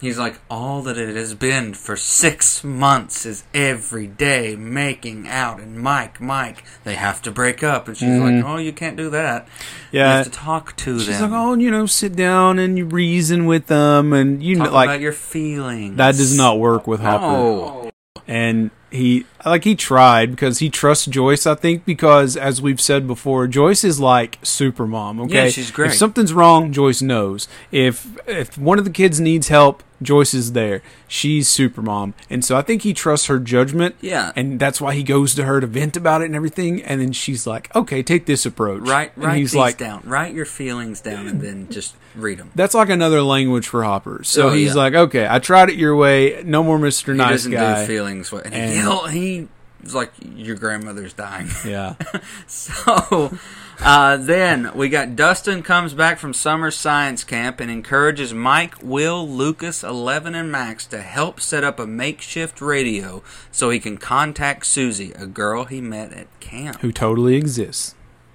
he's 0.00 0.18
like, 0.18 0.40
all 0.50 0.82
that 0.82 0.96
it 0.98 1.14
has 1.14 1.34
been 1.34 1.74
for 1.74 1.96
six 1.96 2.64
months 2.64 3.26
is 3.26 3.44
every 3.54 4.06
day 4.06 4.56
making 4.56 5.28
out, 5.28 5.60
and 5.60 5.78
Mike, 5.78 6.20
Mike, 6.20 6.64
they 6.84 6.94
have 6.94 7.22
to 7.22 7.30
break 7.30 7.62
up, 7.62 7.86
and 7.88 7.96
she's 7.96 8.08
like, 8.18 8.44
oh, 8.44 8.56
you 8.56 8.72
can't 8.72 8.96
do 8.96 9.10
that. 9.10 9.46
Yeah. 9.92 10.00
you 10.00 10.00
Mm-hmm. 10.00 10.16
Have 10.16 10.24
to 10.24 10.30
talk 10.30 10.76
to 10.76 10.98
She's 10.98 11.18
them. 11.18 11.30
like, 11.30 11.40
oh, 11.40 11.54
you 11.54 11.70
know, 11.70 11.86
sit 11.86 12.16
down 12.16 12.58
and 12.58 12.78
you 12.78 12.86
reason 12.86 13.46
with 13.46 13.66
them, 13.66 14.12
and 14.12 14.42
you 14.42 14.56
talk 14.56 14.66
know, 14.66 14.72
like 14.72 14.88
about 14.88 15.00
your 15.00 15.12
feelings. 15.12 15.96
that 15.96 16.16
does 16.16 16.36
not 16.36 16.58
work 16.58 16.86
with 16.86 17.00
Hopper. 17.00 17.26
No. 17.26 17.90
And 18.26 18.70
he, 18.90 19.24
like, 19.44 19.64
he 19.64 19.74
tried 19.74 20.30
because 20.30 20.58
he 20.58 20.68
trusts 20.70 21.06
Joyce. 21.06 21.46
I 21.46 21.54
think 21.54 21.84
because, 21.84 22.36
as 22.36 22.60
we've 22.60 22.80
said 22.80 23.06
before, 23.06 23.46
Joyce 23.46 23.84
is 23.84 24.00
like 24.00 24.38
super 24.42 24.86
mom. 24.86 25.20
Okay, 25.20 25.44
Yeah, 25.44 25.48
she's 25.50 25.70
great. 25.70 25.90
If 25.92 25.96
something's 25.96 26.32
wrong, 26.32 26.72
Joyce 26.72 27.00
knows. 27.02 27.48
If 27.72 28.06
if 28.28 28.58
one 28.58 28.78
of 28.78 28.84
the 28.84 28.90
kids 28.90 29.20
needs 29.20 29.48
help, 29.48 29.82
Joyce 30.02 30.32
is 30.34 30.52
there. 30.52 30.82
She's 31.08 31.46
super 31.48 31.82
mom, 31.82 32.14
and 32.30 32.42
so 32.44 32.56
I 32.56 32.62
think 32.62 32.82
he 32.82 32.94
trusts 32.94 33.26
her 33.26 33.38
judgment. 33.38 33.96
Yeah. 34.00 34.32
and 34.36 34.58
that's 34.58 34.80
why 34.80 34.94
he 34.94 35.02
goes 35.02 35.34
to 35.34 35.44
her 35.44 35.60
to 35.60 35.66
vent 35.66 35.96
about 35.96 36.22
it 36.22 36.26
and 36.26 36.34
everything. 36.36 36.82
And 36.82 37.00
then 37.00 37.12
she's 37.12 37.46
like, 37.46 37.74
"Okay, 37.76 38.02
take 38.02 38.24
this 38.26 38.46
approach." 38.46 38.82
Write, 38.88 39.14
and 39.16 39.24
write 39.26 39.36
he's 39.38 39.54
like, 39.54 39.76
down. 39.76 40.02
Write 40.06 40.34
your 40.34 40.46
feelings 40.46 41.00
down, 41.00 41.26
and 41.28 41.40
then 41.42 41.68
just 41.70 41.94
read 42.16 42.38
them. 42.38 42.50
That's 42.54 42.74
like 42.74 42.88
another 42.88 43.22
language 43.22 43.68
for 43.68 43.82
Hopper. 43.84 44.22
So 44.24 44.48
Oh, 44.48 44.52
he's 44.52 44.68
yeah. 44.68 44.74
like, 44.74 44.94
okay, 44.94 45.26
I 45.28 45.38
tried 45.38 45.68
it 45.68 45.76
your 45.76 45.94
way. 45.94 46.42
No 46.44 46.62
more 46.64 46.78
Mr. 46.78 47.12
He 47.12 47.18
Nice 47.18 47.30
doesn't 47.30 47.52
Guy. 47.52 47.80
do 47.82 47.86
feelings. 47.86 48.32
And, 48.32 48.54
And- 48.54 48.79
he, 48.80 48.86
yell- 48.88 49.06
he 49.06 49.48
was 49.82 49.94
like, 49.94 50.12
your 50.36 50.56
grandmother's 50.56 51.12
dying. 51.12 51.48
yeah. 51.66 51.94
So 52.46 53.36
uh, 53.80 54.16
then 54.18 54.72
we 54.74 54.88
got 54.88 55.16
Dustin 55.16 55.62
comes 55.62 55.94
back 55.94 56.18
from 56.18 56.34
summer 56.34 56.70
science 56.70 57.24
camp 57.24 57.60
and 57.60 57.70
encourages 57.70 58.34
Mike, 58.34 58.74
Will, 58.82 59.26
Lucas, 59.26 59.82
Eleven, 59.82 60.34
and 60.34 60.50
Max 60.52 60.84
to 60.88 61.00
help 61.00 61.40
set 61.40 61.64
up 61.64 61.78
a 61.78 61.86
makeshift 61.86 62.60
radio 62.60 63.22
so 63.50 63.70
he 63.70 63.78
can 63.80 63.96
contact 63.96 64.64
Suzie, 64.64 65.18
a 65.20 65.26
girl 65.26 65.64
he 65.64 65.80
met 65.80 66.12
at 66.12 66.40
camp. 66.40 66.80
Who 66.80 66.92
totally 66.92 67.36
exists. 67.36 67.94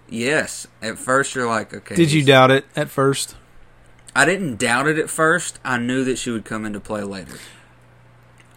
Yes, 0.09 0.67
at 0.81 0.97
first 0.97 1.35
you're 1.35 1.47
like, 1.47 1.73
okay. 1.73 1.95
Did 1.95 2.11
you 2.11 2.23
doubt 2.23 2.51
it 2.51 2.65
at 2.75 2.89
first? 2.89 3.35
I 4.15 4.23
didn't 4.25 4.57
doubt 4.57 4.87
it 4.87 4.97
at 4.97 5.09
first. 5.09 5.59
I 5.63 5.77
knew 5.77 6.03
that 6.05 6.17
she 6.17 6.31
would 6.31 6.45
come 6.45 6.65
into 6.65 6.79
play 6.79 7.03
later. 7.03 7.35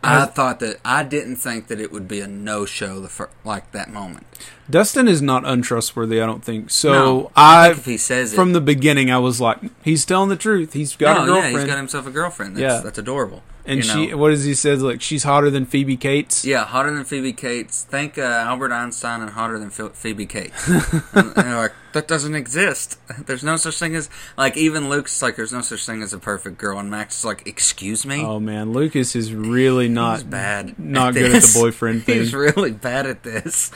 I, 0.02 0.22
I- 0.22 0.26
thought 0.26 0.60
that 0.60 0.78
I 0.84 1.02
didn't 1.02 1.36
think 1.36 1.66
that 1.68 1.80
it 1.80 1.90
would 1.92 2.06
be 2.08 2.20
a 2.20 2.26
no 2.28 2.64
show 2.66 3.00
the 3.00 3.08
fir- 3.08 3.30
like 3.44 3.72
that 3.72 3.90
moment. 3.90 4.26
Dustin 4.70 5.08
is 5.08 5.22
not 5.22 5.44
untrustworthy. 5.46 6.20
I 6.20 6.26
don't 6.26 6.44
think 6.44 6.70
so. 6.70 6.92
No, 6.92 7.32
I 7.34 7.66
I 7.66 7.68
think 7.68 7.78
if 7.78 7.84
he 7.86 7.96
says 7.96 8.32
it 8.32 8.36
from 8.36 8.52
the 8.52 8.60
beginning, 8.60 9.10
I 9.10 9.18
was 9.18 9.40
like, 9.40 9.58
he's 9.82 10.04
telling 10.04 10.28
the 10.28 10.36
truth. 10.36 10.72
He's 10.74 10.94
got 10.96 11.14
no, 11.14 11.22
a 11.22 11.26
yeah, 11.26 11.32
girlfriend, 11.42 11.56
he's 11.58 11.66
got 11.66 11.76
himself 11.78 12.06
a 12.06 12.10
girlfriend. 12.10 12.56
That's, 12.56 12.74
Yeah. 12.74 12.80
that's 12.82 12.98
adorable. 12.98 13.42
and 13.64 13.84
she. 13.84 14.08
know? 14.08 14.16
What 14.18 14.30
does 14.30 14.44
he 14.44 14.54
says? 14.54 14.82
Like 14.82 15.00
she's 15.00 15.22
hotter 15.24 15.50
than 15.50 15.64
Phoebe 15.66 15.96
Cates. 15.96 16.44
Yeah, 16.44 16.64
hotter 16.64 16.94
than 16.94 17.04
Phoebe 17.04 17.32
Cates. 17.32 17.84
Thank 17.84 18.18
uh, 18.18 18.22
Albert 18.22 18.72
Einstein 18.72 19.20
and 19.22 19.30
hotter 19.30 19.58
than 19.58 19.70
Phoebe 19.70 20.26
Cates. 20.26 20.68
and, 21.14 21.32
and 21.36 21.56
like, 21.56 21.72
that 21.92 22.06
doesn't 22.06 22.34
exist. 22.34 22.98
There's 23.26 23.42
no 23.44 23.56
such 23.56 23.78
thing 23.78 23.94
as 23.96 24.10
like 24.36 24.56
even 24.56 24.88
Luke's 24.90 25.22
like, 25.22 25.36
there's 25.36 25.52
no 25.52 25.62
such 25.62 25.84
thing 25.86 26.02
as 26.02 26.12
a 26.12 26.18
perfect 26.18 26.58
girl, 26.58 26.78
and 26.78 26.90
Max 26.90 27.18
is 27.20 27.24
like, 27.24 27.46
excuse 27.46 28.04
me. 28.04 28.22
Oh 28.22 28.38
man, 28.38 28.72
Lucas 28.72 29.16
is 29.16 29.32
really 29.34 29.88
not 29.88 30.16
He's 30.16 30.24
bad. 30.24 30.78
not 30.78 31.14
good 31.14 31.34
at 31.34 31.42
the 31.42 31.58
boyfriend 31.60 32.04
thing. 32.04 32.18
He's 32.18 32.34
really 32.34 32.72
bad 32.72 33.06
at 33.06 33.22
this. 33.22 33.70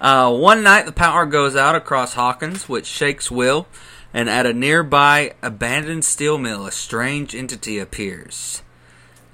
Uh, 0.00 0.32
one 0.36 0.62
night, 0.62 0.86
the 0.86 0.92
power 0.92 1.24
goes 1.26 1.56
out 1.56 1.74
across 1.74 2.14
Hawkins, 2.14 2.68
which 2.68 2.86
shakes 2.86 3.30
Will, 3.30 3.66
and 4.12 4.28
at 4.28 4.46
a 4.46 4.52
nearby 4.52 5.34
abandoned 5.42 6.04
steel 6.04 6.38
mill, 6.38 6.66
a 6.66 6.72
strange 6.72 7.34
entity 7.34 7.78
appears. 7.78 8.62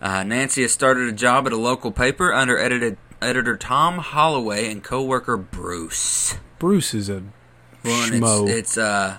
Uh, 0.01 0.23
Nancy 0.25 0.63
has 0.63 0.73
started 0.73 1.09
a 1.09 1.13
job 1.13 1.47
at 1.47 1.53
a 1.53 1.57
local 1.57 1.93
paper 1.93 2.33
under 2.33 2.59
edited, 2.59 2.97
editor 3.21 3.57
Tom 3.57 3.99
Holloway 3.99 4.71
and 4.71 4.83
co-worker 4.83 5.37
Bruce. 5.37 6.37
Bruce 6.59 6.95
is 6.95 7.09
a 7.09 7.23
Well, 7.85 8.09
schmo. 8.11 8.49
it's, 8.49 8.59
it's 8.59 8.79
uh, 8.79 9.17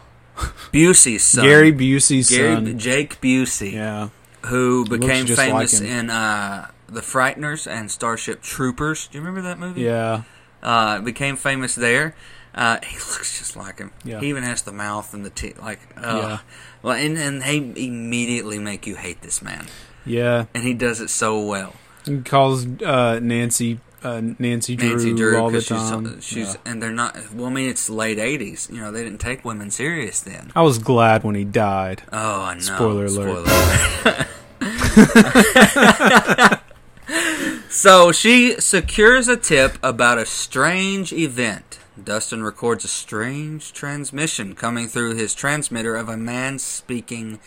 Busey's 0.74 1.24
son. 1.24 1.46
Gary 1.46 1.72
Busey's 1.72 2.30
Gary 2.30 2.56
son. 2.56 2.78
Jake 2.80 3.22
Busey 3.22 3.74
Yeah, 3.74 4.10
who 4.48 4.86
became 4.86 5.26
just 5.26 5.38
like 5.38 5.48
famous 5.70 5.80
in 5.80 6.10
uh, 6.10 6.68
The 6.88 7.02
Frighteners 7.02 7.70
and 7.70 7.90
Starship 7.92 8.42
Troopers. 8.42 9.08
Do 9.08 9.18
you 9.18 9.24
remember 9.24 9.42
that 9.48 9.60
movie? 9.60 9.82
yeah. 9.82 10.24
Uh, 10.64 11.00
became 11.02 11.36
famous 11.36 11.76
there. 11.76 12.16
Uh, 12.56 12.78
he 12.86 12.96
looks 12.96 13.38
just 13.40 13.56
like 13.56 13.80
him. 13.80 13.92
Yeah. 14.04 14.20
He 14.22 14.30
even 14.30 14.44
has 14.44 14.62
the 14.62 14.72
mouth 14.72 15.14
and 15.14 15.26
the 15.26 15.30
teeth. 15.30 15.60
Like, 15.60 15.80
Yeah. 15.96 16.02
uh, 16.08 16.38
well, 16.82 16.96
and, 16.96 17.18
and 17.18 17.42
they 17.42 17.58
immediately 17.58 18.60
make 18.60 18.88
you 18.88 18.96
hate 18.96 19.22
this 19.22 19.42
man. 19.42 19.68
Yeah, 20.06 20.46
And 20.54 20.64
he 20.64 20.74
does 20.74 21.00
it 21.02 21.10
so 21.10 21.40
well. 21.40 21.74
he 22.06 22.22
calls 22.22 22.66
uh, 22.82 23.20
Nancy 23.22 23.80
uh, 24.04 24.22
Nancy 24.38 24.76
Drew, 24.76 24.90
Nancy 24.90 25.14
Drew, 25.14 25.38
all 25.38 25.50
the 25.50 25.60
because 25.60 25.64
she's, 25.66 25.90
time. 25.90 26.20
she's 26.22 26.54
Yeah. 26.56 26.60
and 26.66 26.84
they're 26.84 26.92
not. 26.92 27.16
Well, 27.34 27.46
I 27.46 27.50
mean, 27.50 27.70
it's 27.70 27.90
late 27.90 28.18
'80s. 28.18 28.70
You 28.70 28.82
know, 28.82 28.92
they 28.92 29.02
didn't 29.02 29.22
take 29.22 29.46
women 29.46 29.72
serious 29.72 30.20
then. 30.20 30.52
I 30.58 30.62
was 30.62 30.78
glad 30.78 31.24
when 31.24 31.36
he 31.36 31.46
died. 31.46 32.04
Oh, 32.12 32.42
I 32.42 32.56
know. 32.56 32.60
Spoiler 32.60 33.06
alert. 33.06 33.48
Spoiler 33.48 34.06
alert. 34.06 34.28
so 37.74 38.12
she 38.12 38.60
secures 38.60 39.28
a 39.28 39.38
tip 39.38 39.78
about 39.84 40.18
a 40.18 40.26
strange 40.26 41.12
event. 41.12 41.80
Dustin 42.02 42.44
records 42.44 42.86
a 42.86 42.88
strange 42.88 43.74
transmission 43.74 44.56
coming 44.56 44.88
through 44.88 45.16
his 45.16 45.36
transmitter 45.36 45.96
of 45.96 46.10
a 46.10 46.18
man 46.18 46.60
speaking 46.60 47.40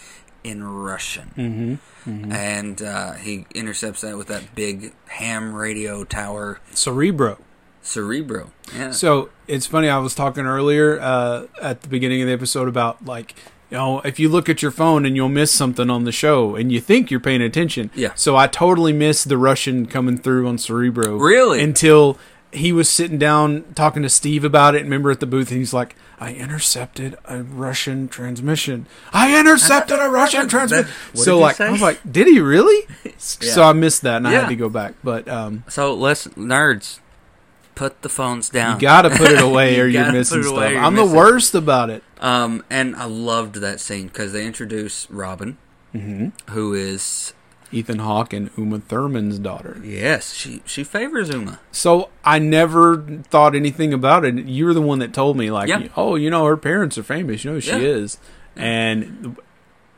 in 0.45 0.63
Russian. 0.63 1.81
Mm-hmm. 2.07 2.33
And 2.33 2.81
uh, 2.81 3.13
he 3.15 3.47
intercepts 3.55 4.03
that 4.03 4.17
with 4.17 4.29
that 4.29 4.55
big 4.55 4.95
ham 5.09 5.55
radio 5.55 6.05
tower 6.05 6.61
Cerebro. 6.73 7.39
Cerebro. 7.83 8.53
Yeah. 8.75 8.91
So 8.93 9.31
it's 9.49 9.67
funny. 9.67 9.89
I 9.89 9.99
was 9.99 10.15
talking 10.15 10.47
earlier 10.47 11.01
uh, 11.01 11.47
at 11.61 11.83
the 11.83 11.89
beginning 11.89 12.21
of 12.23 12.29
the 12.29 12.33
episode 12.33 12.69
about 12.69 13.05
like 13.05 13.35
you 13.71 13.77
know 13.77 14.01
if 14.01 14.19
you 14.19 14.29
look 14.29 14.49
at 14.49 14.63
your 14.63 14.71
phone 14.71 15.05
and 15.07 15.17
you'll 15.17 15.29
miss 15.29 15.51
something 15.53 15.91
on 15.91 16.05
the 16.05 16.13
show 16.13 16.55
and 16.57 16.71
you 16.71 16.81
think 16.81 17.11
you're 17.11 17.21
paying 17.21 17.43
attention. 17.43 17.91
Yeah. 17.95 18.13
So 18.15 18.37
I 18.37 18.47
totally 18.47 18.93
missed 18.93 19.29
the 19.29 19.39
Russian 19.39 19.87
coming 19.87 20.19
through 20.19 20.47
on 20.49 20.59
Cerebro. 20.59 21.17
Really? 21.17 21.63
Until 21.63 22.19
he 22.53 22.73
was 22.73 22.89
sitting 22.89 23.19
down 23.19 23.65
talking 23.75 24.03
to 24.03 24.09
Steve 24.09 24.45
about 24.45 24.75
it. 24.75 24.83
Remember 24.83 25.11
at 25.11 25.21
the 25.21 25.27
booth, 25.27 25.51
and 25.51 25.59
he's 25.59 25.75
like, 25.75 25.95
"I 26.19 26.33
intercepted 26.33 27.17
a 27.27 27.43
Russian 27.43 28.09
transmission. 28.09 28.87
I 29.13 29.39
intercepted 29.39 29.99
a 29.99 30.09
Russian 30.09 30.49
transmission." 30.49 30.91
So 31.15 31.39
like, 31.39 31.57
say? 31.57 31.67
I 31.67 31.71
was 31.71 31.83
like, 31.83 32.01
"Did 32.11 32.27
he 32.29 32.41
really?" 32.41 32.87
So 33.19 33.63
I 33.63 33.73
missed 33.73 34.03
that, 34.03 34.19
and 34.19 34.29
I 34.29 34.33
had 34.33 34.49
to 34.49 34.57
go 34.57 34.69
back. 34.69 34.95
But 35.03 35.27
um, 35.27 35.65
so 35.69 35.95
let's 35.95 36.27
nerds 36.29 37.01
put 37.75 38.03
the 38.03 38.09
phones 38.09 38.49
down. 38.49 38.77
you 38.77 38.81
gotta 38.81 39.11
put 39.11 39.31
it 39.31 39.41
away, 39.43 39.77
You 39.77 39.83
or 39.83 39.87
you're 39.87 40.13
missing 40.13 40.43
stuff. 40.43 40.59
I'm 40.59 40.95
the 40.95 41.05
worst 41.05 41.55
about 41.55 41.91
it. 41.91 42.03
Um, 42.21 42.65
and 42.71 42.97
I 42.97 43.05
loved 43.05 43.57
that 43.57 43.81
scene 43.81 44.07
because 44.07 44.33
they 44.33 44.47
introduce 44.47 45.09
Robin, 45.11 45.59
Mm-hmm. 45.95 46.51
who 46.53 46.75
is 46.75 47.33
Ethan 47.73 47.99
Hawke 48.01 48.33
and 48.33 48.51
Uma 48.57 48.79
Thurman's 48.81 49.39
daughter. 49.39 49.81
yes, 49.85 50.33
she 50.35 50.63
she 50.67 50.85
favors 50.85 51.29
Uma. 51.31 51.59
So 51.73 52.11
I 52.25 52.39
never 52.39 53.03
thought 53.31 53.55
anything 53.55 53.93
about 53.95 54.25
it. 54.25 54.35
You 54.47 54.67
were 54.67 54.75
the 54.75 54.83
one 54.83 54.99
that 55.01 55.13
told 55.13 55.37
me, 55.37 55.51
like, 55.51 55.69
Yeah. 55.69 55.89
oh, 55.97 56.15
you 56.17 56.31
know, 56.31 56.45
her 56.45 56.57
parents 56.57 56.97
are 56.99 57.03
famous. 57.03 57.45
You 57.45 57.51
know 57.51 57.55
who 57.57 57.61
she 57.61 57.71
Yeah. 57.71 57.79
is. 57.79 58.19
And 58.57 59.37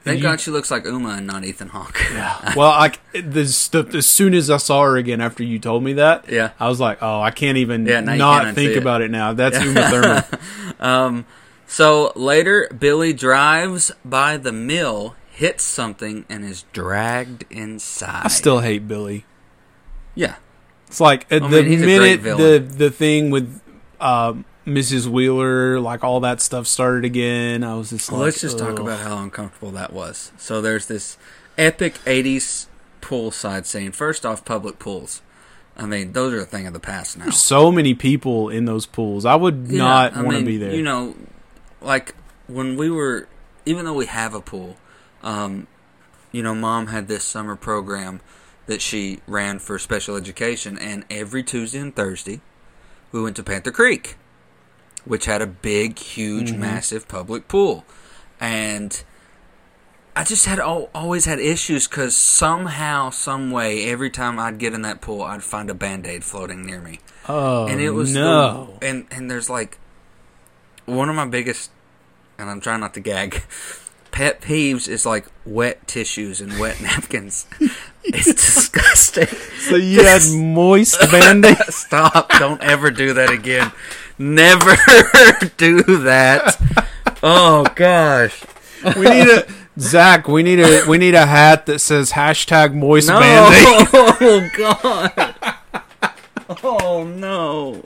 Thank 0.04 0.18
you- 0.18 0.22
God 0.22 0.40
she 0.40 0.50
looks 0.50 0.70
like 0.70 0.84
Uma 0.86 1.10
and 1.10 1.26
not 1.26 1.44
Ethan 1.44 1.68
Hawke. 1.68 2.00
Yeah. 2.12 2.54
well, 2.56 2.70
like 2.70 3.00
the. 3.12 3.40
As 3.42 4.06
soon 4.06 4.34
as 4.34 4.48
I 4.50 4.56
saw 4.56 4.82
her 4.84 4.96
again 4.96 5.20
after 5.20 5.42
you 5.44 5.58
told 5.58 5.82
me 5.84 5.92
that, 5.94 6.24
Yeah. 6.30 6.50
I 6.58 6.68
was 6.68 6.80
like, 6.80 6.98
oh, 7.02 7.20
I 7.20 7.30
can't 7.32 7.58
even 7.58 7.86
Yeah, 7.86 8.00
not 8.00 8.54
think 8.54 8.72
it. 8.72 8.78
about 8.78 9.02
it 9.02 9.10
now. 9.10 9.32
That's 9.34 9.58
Uma 9.62 9.82
Thurman. 9.90 10.24
Um, 10.80 11.24
so 11.68 12.12
later, 12.16 12.68
Billy 12.76 13.12
drives 13.12 13.92
by 14.04 14.36
the 14.36 14.50
mill, 14.52 15.14
hits 15.30 15.62
something, 15.62 16.24
and 16.28 16.44
is 16.44 16.64
dragged 16.72 17.44
inside. 17.50 18.22
I 18.24 18.28
still 18.28 18.60
hate 18.60 18.88
Billy. 18.88 19.24
yeah. 20.14 20.36
It's 20.88 21.00
like 21.00 21.30
uh, 21.30 21.36
I 21.36 21.38
the 21.48 21.62
mean, 21.62 21.80
minute 21.82 22.22
the 22.22 22.58
the 22.66 22.90
thing 22.90 23.28
with 23.30 23.60
um, 24.00 24.46
Mrs. 24.66 25.06
Wheeler, 25.06 25.78
like 25.80 26.02
all 26.02 26.20
that 26.20 26.40
stuff 26.40 26.66
started 26.66 27.04
again. 27.04 27.62
I 27.62 27.74
was 27.74 27.90
just 27.90 28.10
Well, 28.10 28.20
like, 28.20 28.28
let's 28.28 28.40
just 28.40 28.58
talk 28.58 28.78
about 28.78 29.00
how 29.00 29.18
uncomfortable 29.22 29.70
that 29.72 29.92
was. 29.92 30.32
So 30.38 30.62
there's 30.62 30.86
this 30.86 31.18
epic 31.58 31.94
'80s 32.06 32.68
poolside 33.02 33.66
scene. 33.66 33.92
First 33.92 34.24
off, 34.24 34.46
public 34.46 34.78
pools. 34.78 35.20
I 35.76 35.84
mean, 35.84 36.12
those 36.12 36.32
are 36.32 36.40
a 36.40 36.44
thing 36.46 36.66
of 36.66 36.72
the 36.72 36.80
past 36.80 37.18
now. 37.18 37.28
so 37.30 37.70
many 37.70 37.92
people 37.92 38.48
in 38.48 38.64
those 38.64 38.86
pools. 38.86 39.26
I 39.26 39.34
would 39.36 39.66
Yeah, 39.68 39.78
not 39.78 40.16
want 40.24 40.38
to 40.38 40.44
be 40.44 40.56
there. 40.56 40.74
You 40.74 40.82
know, 40.82 41.14
like 41.80 42.14
when 42.46 42.76
we 42.76 42.90
were, 42.90 43.28
even 43.66 43.84
though 43.84 43.94
we 43.94 44.06
have 44.06 44.34
a 44.34 44.40
pool, 44.40 44.76
um, 45.22 45.66
you 46.32 46.42
know, 46.42 46.54
mom 46.54 46.88
had 46.88 47.08
this 47.08 47.24
summer 47.24 47.56
program 47.56 48.20
that 48.66 48.82
she 48.82 49.20
ran 49.26 49.58
for 49.58 49.78
special 49.78 50.16
education, 50.16 50.78
and 50.78 51.04
every 51.10 51.42
Tuesday 51.42 51.78
and 51.78 51.94
Thursday, 51.94 52.40
we 53.12 53.22
went 53.22 53.36
to 53.36 53.42
Panther 53.42 53.70
Creek, 53.72 54.16
which 55.04 55.24
had 55.24 55.40
a 55.40 55.46
big, 55.46 55.98
huge, 55.98 56.50
Mm-hmm. 56.50 56.60
massive 56.60 57.08
public 57.08 57.48
pool, 57.48 57.84
and. 58.40 59.02
I 60.16 60.24
just 60.24 60.46
had 60.46 60.58
always 60.58 61.26
had 61.26 61.38
issues 61.38 61.86
because 61.86 62.16
somehow, 62.16 63.10
some 63.10 63.52
way, 63.52 63.88
every 63.88 64.10
time 64.10 64.40
I'd 64.40 64.58
get 64.58 64.74
in 64.74 64.82
that 64.82 65.00
pool, 65.00 65.22
I'd 65.22 65.44
find 65.44 65.70
a 65.70 65.74
band 65.74 66.08
aid 66.08 66.24
floating 66.24 66.66
near 66.66 66.80
me 66.80 66.98
oh 67.28 67.66
and 67.68 67.80
it 67.80 67.90
was 67.90 68.14
no. 68.14 68.76
the, 68.80 68.86
and 68.88 69.06
and 69.10 69.30
there's 69.30 69.48
like 69.48 69.78
one 70.88 71.08
of 71.08 71.14
my 71.14 71.26
biggest 71.26 71.70
and 72.38 72.48
I'm 72.48 72.60
trying 72.60 72.80
not 72.80 72.94
to 72.94 73.00
gag 73.00 73.42
pet 74.10 74.40
peeves 74.40 74.88
is 74.88 75.04
like 75.04 75.26
wet 75.44 75.86
tissues 75.86 76.40
and 76.40 76.58
wet 76.58 76.80
napkins. 76.82 77.46
It's 78.02 78.26
disgusting. 78.26 79.26
So 79.26 79.76
you 79.76 80.02
had 80.02 80.22
moist 80.34 80.98
band-aid. 81.10 81.58
stop. 81.68 82.30
Don't 82.38 82.62
ever 82.62 82.90
do 82.90 83.12
that 83.14 83.30
again. 83.30 83.70
Never 84.18 84.76
do 85.56 85.82
that. 85.82 86.60
Oh 87.22 87.66
gosh. 87.74 88.42
We 88.96 89.08
need 89.08 89.28
a 89.28 89.46
Zach. 89.78 90.26
We 90.26 90.42
need 90.42 90.58
a 90.60 90.84
we 90.88 90.98
need 90.98 91.14
a 91.14 91.26
hat 91.26 91.66
that 91.66 91.80
says 91.80 92.12
hashtag 92.12 92.74
moist 92.74 93.08
no. 93.08 93.20
Band-aid. 93.20 93.88
oh 93.94 94.48
god. 94.56 95.54
Oh 96.64 97.04
no 97.04 97.84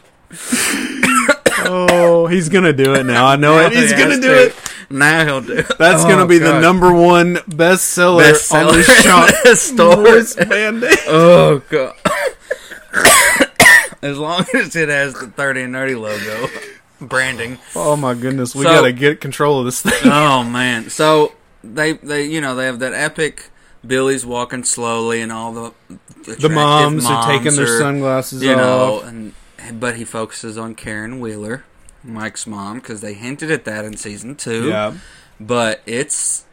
Oh, 1.66 2.26
he's 2.26 2.48
gonna 2.48 2.72
do 2.72 2.94
it 2.94 3.04
now. 3.04 3.26
I 3.26 3.36
know 3.36 3.58
it. 3.58 3.72
He's 3.72 3.92
gonna 3.92 4.20
do 4.20 4.32
it. 4.32 4.54
now 4.90 5.24
he'll 5.24 5.40
do 5.40 5.54
it. 5.58 5.66
That's 5.78 6.04
Oh, 6.04 6.08
gonna 6.08 6.26
be 6.26 6.38
the 6.38 6.60
number 6.60 6.92
one 6.92 7.36
bestseller, 7.36 8.22
bestseller 8.32 8.68
on 8.68 8.76
the 8.76 8.82
shop. 9.02 9.28
in 9.28 9.50
the 9.50 9.56
store. 9.56 9.96
Moist 9.96 10.36
band-aid. 10.48 10.98
Oh 11.08 11.62
god. 11.70 11.94
as 14.02 14.18
long 14.18 14.44
as 14.54 14.74
it 14.76 14.88
has 14.88 15.14
the 15.14 15.28
30 15.28 15.62
and 15.62 15.74
nerdy 15.74 15.98
logo 16.00 16.48
branding. 17.00 17.58
Oh 17.74 17.96
my 17.96 18.14
goodness, 18.14 18.54
we 18.54 18.64
So- 18.64 18.70
gotta 18.72 18.92
get 18.92 19.20
control 19.20 19.60
of 19.60 19.64
this 19.64 19.82
thing. 19.82 19.92
Oh 20.12 20.42
man. 20.44 20.90
So 20.90 21.32
they 21.64 21.94
they 21.94 22.26
you 22.26 22.40
know, 22.40 22.54
they 22.56 22.66
have 22.66 22.80
that 22.80 22.92
epic 22.94 23.50
Billy's 23.86 24.24
walking 24.26 24.62
slowly 24.64 25.20
and 25.22 25.32
all 25.32 25.52
the 25.52 25.72
The 25.88 26.32
attractive 26.34 26.52
moms, 26.52 27.06
are 27.06 27.26
taking 27.32 27.56
their 27.56 27.78
sunglasses 27.78 28.42
you 28.42 28.54
know, 28.54 28.96
off. 28.98 29.04
and 29.06 29.32
but 29.80 29.96
he 29.96 30.04
focuses 30.04 30.56
on 30.58 30.74
Karen 30.74 31.20
Wheeler, 31.20 31.64
Mike's 32.04 32.46
mom, 32.46 32.78
because 32.78 33.00
they 33.00 33.14
hinted 33.14 33.50
at 33.50 33.64
that 33.64 33.84
in 33.84 33.96
season 33.96 34.34
two. 34.36 34.68
Yeah, 34.68 34.94
But 35.40 35.82
it's 35.86 36.44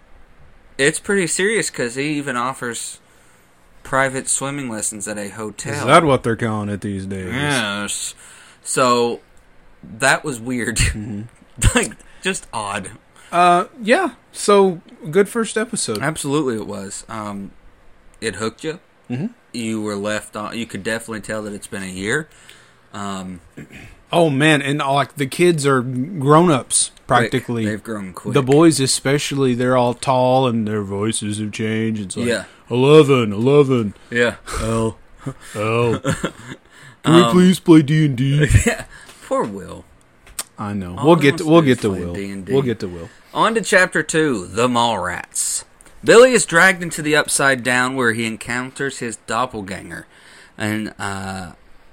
it's 0.77 0.99
pretty 0.99 1.27
serious 1.27 1.69
because 1.69 1.95
he 1.95 2.17
even 2.17 2.35
offers 2.37 2.99
private 3.83 4.29
swimming 4.29 4.69
lessons 4.69 5.07
at 5.07 5.17
a 5.17 5.29
hotel. 5.29 5.73
Is 5.73 5.85
that 5.85 6.03
what 6.03 6.23
they're 6.23 6.35
calling 6.35 6.69
it 6.69 6.81
these 6.81 7.05
days? 7.05 7.33
Yes. 7.33 8.13
So 8.63 9.19
that 9.83 10.23
was 10.23 10.39
weird. 10.39 10.77
Mm-hmm. 11.59 11.77
like 11.77 11.97
just 12.21 12.47
odd. 12.53 12.91
Uh, 13.31 13.65
yeah. 13.81 14.13
So 14.31 14.81
good 15.11 15.27
first 15.27 15.57
episode. 15.57 15.99
Absolutely, 15.99 16.55
it 16.55 16.67
was. 16.67 17.05
Um, 17.09 17.51
it 18.21 18.35
hooked 18.35 18.63
you. 18.63 18.79
Mm-hmm. 19.09 19.27
You 19.51 19.81
were 19.81 19.95
left 19.95 20.35
on. 20.35 20.57
You 20.57 20.65
could 20.65 20.83
definitely 20.83 21.21
tell 21.21 21.43
that 21.43 21.53
it's 21.53 21.67
been 21.67 21.83
a 21.83 21.87
year. 21.87 22.29
Um, 22.93 23.41
Oh 24.11 24.29
man, 24.31 24.61
and 24.63 24.79
like 24.79 25.15
the 25.15 25.27
kids 25.27 25.67
are 25.67 25.81
grown 25.81 26.49
ups 26.49 26.89
practically. 27.05 27.65
They've 27.65 27.83
grown 27.83 28.13
quick. 28.13 28.33
The 28.33 28.41
boys, 28.41 28.79
especially, 28.79 29.53
they're 29.53 29.77
all 29.77 29.93
tall 29.93 30.47
and 30.47 30.67
their 30.67 30.81
voices 30.81 31.37
have 31.39 31.51
changed. 31.51 32.01
It's 32.01 32.17
like 32.17 32.25
Yeah. 32.27 32.45
11, 32.71 33.31
11, 33.33 33.93
Yeah. 34.09 34.35
L, 34.61 34.97
L. 35.55 35.99
Can 37.03 37.13
we 37.15 37.21
Um, 37.21 37.31
please 37.31 37.59
play 37.59 37.81
D 37.83 38.05
and 38.07 38.17
D? 38.17 38.47
yeah. 38.65 38.85
Poor 39.27 39.43
Will. 39.43 39.85
I 40.57 40.73
know. 40.73 40.97
all 40.97 41.05
We'll 41.07 41.15
get 41.15 41.37
to 41.37 41.45
we'll 41.45 41.61
get 41.61 41.79
to 41.81 41.89
Will. 41.91 42.13
D&D. 42.13 42.51
We'll 42.51 42.63
get 42.63 42.79
to 42.79 42.87
Will. 42.87 43.09
On 43.33 43.53
to 43.55 43.61
chapter 43.61 44.01
two, 44.03 44.47
the 44.47 44.67
mall 44.67 44.97
rats. 44.99 45.65
Billy 46.03 46.31
is 46.33 46.45
dragged 46.47 46.81
into 46.81 47.01
the 47.03 47.15
upside 47.15 47.63
down 47.63 47.95
where 47.95 48.13
he 48.13 48.25
encounters 48.25 48.99
his 48.99 49.17
doppelganger, 49.27 50.07
and 50.57 50.93
uh, 50.99 51.51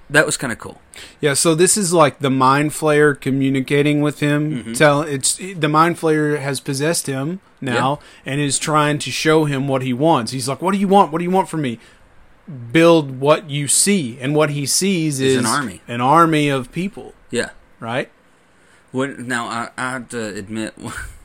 that 0.08 0.24
was 0.24 0.36
kind 0.36 0.52
of 0.52 0.58
cool. 0.58 0.80
Yeah, 1.20 1.34
so 1.34 1.54
this 1.54 1.76
is 1.76 1.92
like 1.92 2.20
the 2.20 2.30
mind 2.30 2.70
flayer 2.70 3.18
communicating 3.18 4.00
with 4.00 4.20
him. 4.20 4.62
Mm-hmm. 4.62 4.72
Tell 4.74 5.02
it's 5.02 5.36
the 5.36 5.68
mind 5.68 5.96
flayer 5.96 6.38
has 6.38 6.60
possessed 6.60 7.06
him 7.06 7.40
now 7.60 7.98
and 8.24 8.40
is 8.40 8.58
trying 8.58 8.98
to 8.98 9.10
show 9.10 9.44
him 9.44 9.66
what 9.66 9.82
he 9.82 9.92
wants. 9.92 10.32
He's 10.32 10.48
like, 10.48 10.62
"What 10.62 10.72
do 10.72 10.78
you 10.78 10.88
want? 10.88 11.12
What 11.12 11.18
do 11.18 11.24
you 11.24 11.30
want 11.30 11.48
from 11.48 11.62
me?" 11.62 11.80
Build 12.70 13.18
what 13.18 13.50
you 13.50 13.66
see, 13.66 14.18
and 14.20 14.36
what 14.36 14.50
he 14.50 14.66
sees 14.66 15.18
Is 15.18 15.34
is 15.34 15.38
an 15.40 15.46
army. 15.46 15.80
an 15.88 16.00
army 16.00 16.48
of 16.48 16.70
people. 16.70 17.12
Yeah. 17.30 17.50
Right? 17.80 18.08
When, 18.92 19.26
now 19.26 19.46
I, 19.48 19.70
I 19.76 19.90
have 19.90 20.08
to 20.10 20.24
admit, 20.24 20.74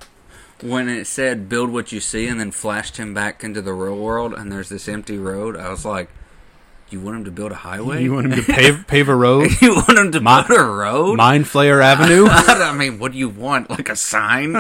when 0.62 0.90
it 0.90 1.06
said 1.06 1.48
"build 1.48 1.70
what 1.70 1.92
you 1.92 2.00
see" 2.00 2.28
and 2.28 2.40
then 2.40 2.50
flashed 2.50 2.98
him 2.98 3.14
back 3.14 3.44
into 3.44 3.62
the 3.62 3.74
real 3.74 3.98
world, 3.98 4.34
and 4.34 4.52
there's 4.52 4.70
this 4.70 4.88
empty 4.88 5.20
road, 5.20 5.56
I 5.56 5.70
was 5.70 5.86
like, 5.86 6.10
"You 6.92 7.00
want 7.00 7.18
him 7.18 7.26
to 7.26 7.32
build 7.32 7.52
a 7.52 7.56
highway? 7.56 8.04
You 8.04 8.14
want 8.14 8.28
him 8.34 8.44
to 8.44 8.54
pave 8.54 8.86
pave 8.88 9.10
a 9.10 9.16
road? 9.16 9.50
you 9.62 9.76
want 9.76 9.98
him 9.98 10.12
to 10.12 10.20
Mi- 10.20 10.44
build 10.48 10.60
a 10.60 10.64
road? 10.64 11.18
Mind 11.18 11.46
Flayer 11.46 11.82
Avenue? 11.92 12.26
I 12.30 12.74
mean, 12.74 13.00
what 13.00 13.12
do 13.12 13.18
you 13.18 13.30
want? 13.30 13.70
Like 13.70 13.89
a 13.89 13.96
sign? 13.96 14.56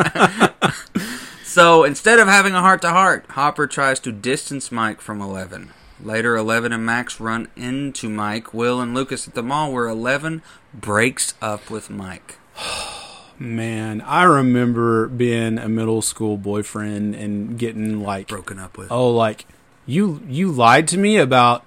so 1.43 1.83
instead 1.83 2.19
of 2.19 2.27
having 2.27 2.53
a 2.53 2.61
heart 2.61 2.81
to 2.83 2.89
heart, 2.89 3.25
Hopper 3.31 3.67
tries 3.67 3.99
to 4.01 4.11
distance 4.11 4.71
Mike 4.71 5.01
from 5.01 5.21
Eleven. 5.21 5.71
Later, 6.03 6.35
Eleven 6.35 6.71
and 6.73 6.83
Max 6.85 7.19
run 7.19 7.47
into 7.55 8.09
Mike, 8.09 8.53
Will, 8.55 8.81
and 8.81 8.93
Lucas 8.95 9.27
at 9.27 9.35
the 9.35 9.43
mall, 9.43 9.71
where 9.71 9.87
Eleven 9.87 10.41
breaks 10.73 11.33
up 11.41 11.69
with 11.69 11.89
Mike. 11.89 12.39
Man, 13.39 14.01
I 14.01 14.23
remember 14.23 15.07
being 15.07 15.57
a 15.57 15.67
middle 15.67 16.01
school 16.03 16.37
boyfriend 16.37 17.15
and 17.15 17.57
getting 17.57 18.01
like 18.01 18.27
Broken 18.27 18.59
up 18.59 18.77
with. 18.77 18.91
oh 18.91 19.09
like 19.09 19.45
you 19.87 20.21
you 20.27 20.51
lied 20.51 20.87
to 20.89 20.97
me 20.99 21.17
about 21.17 21.65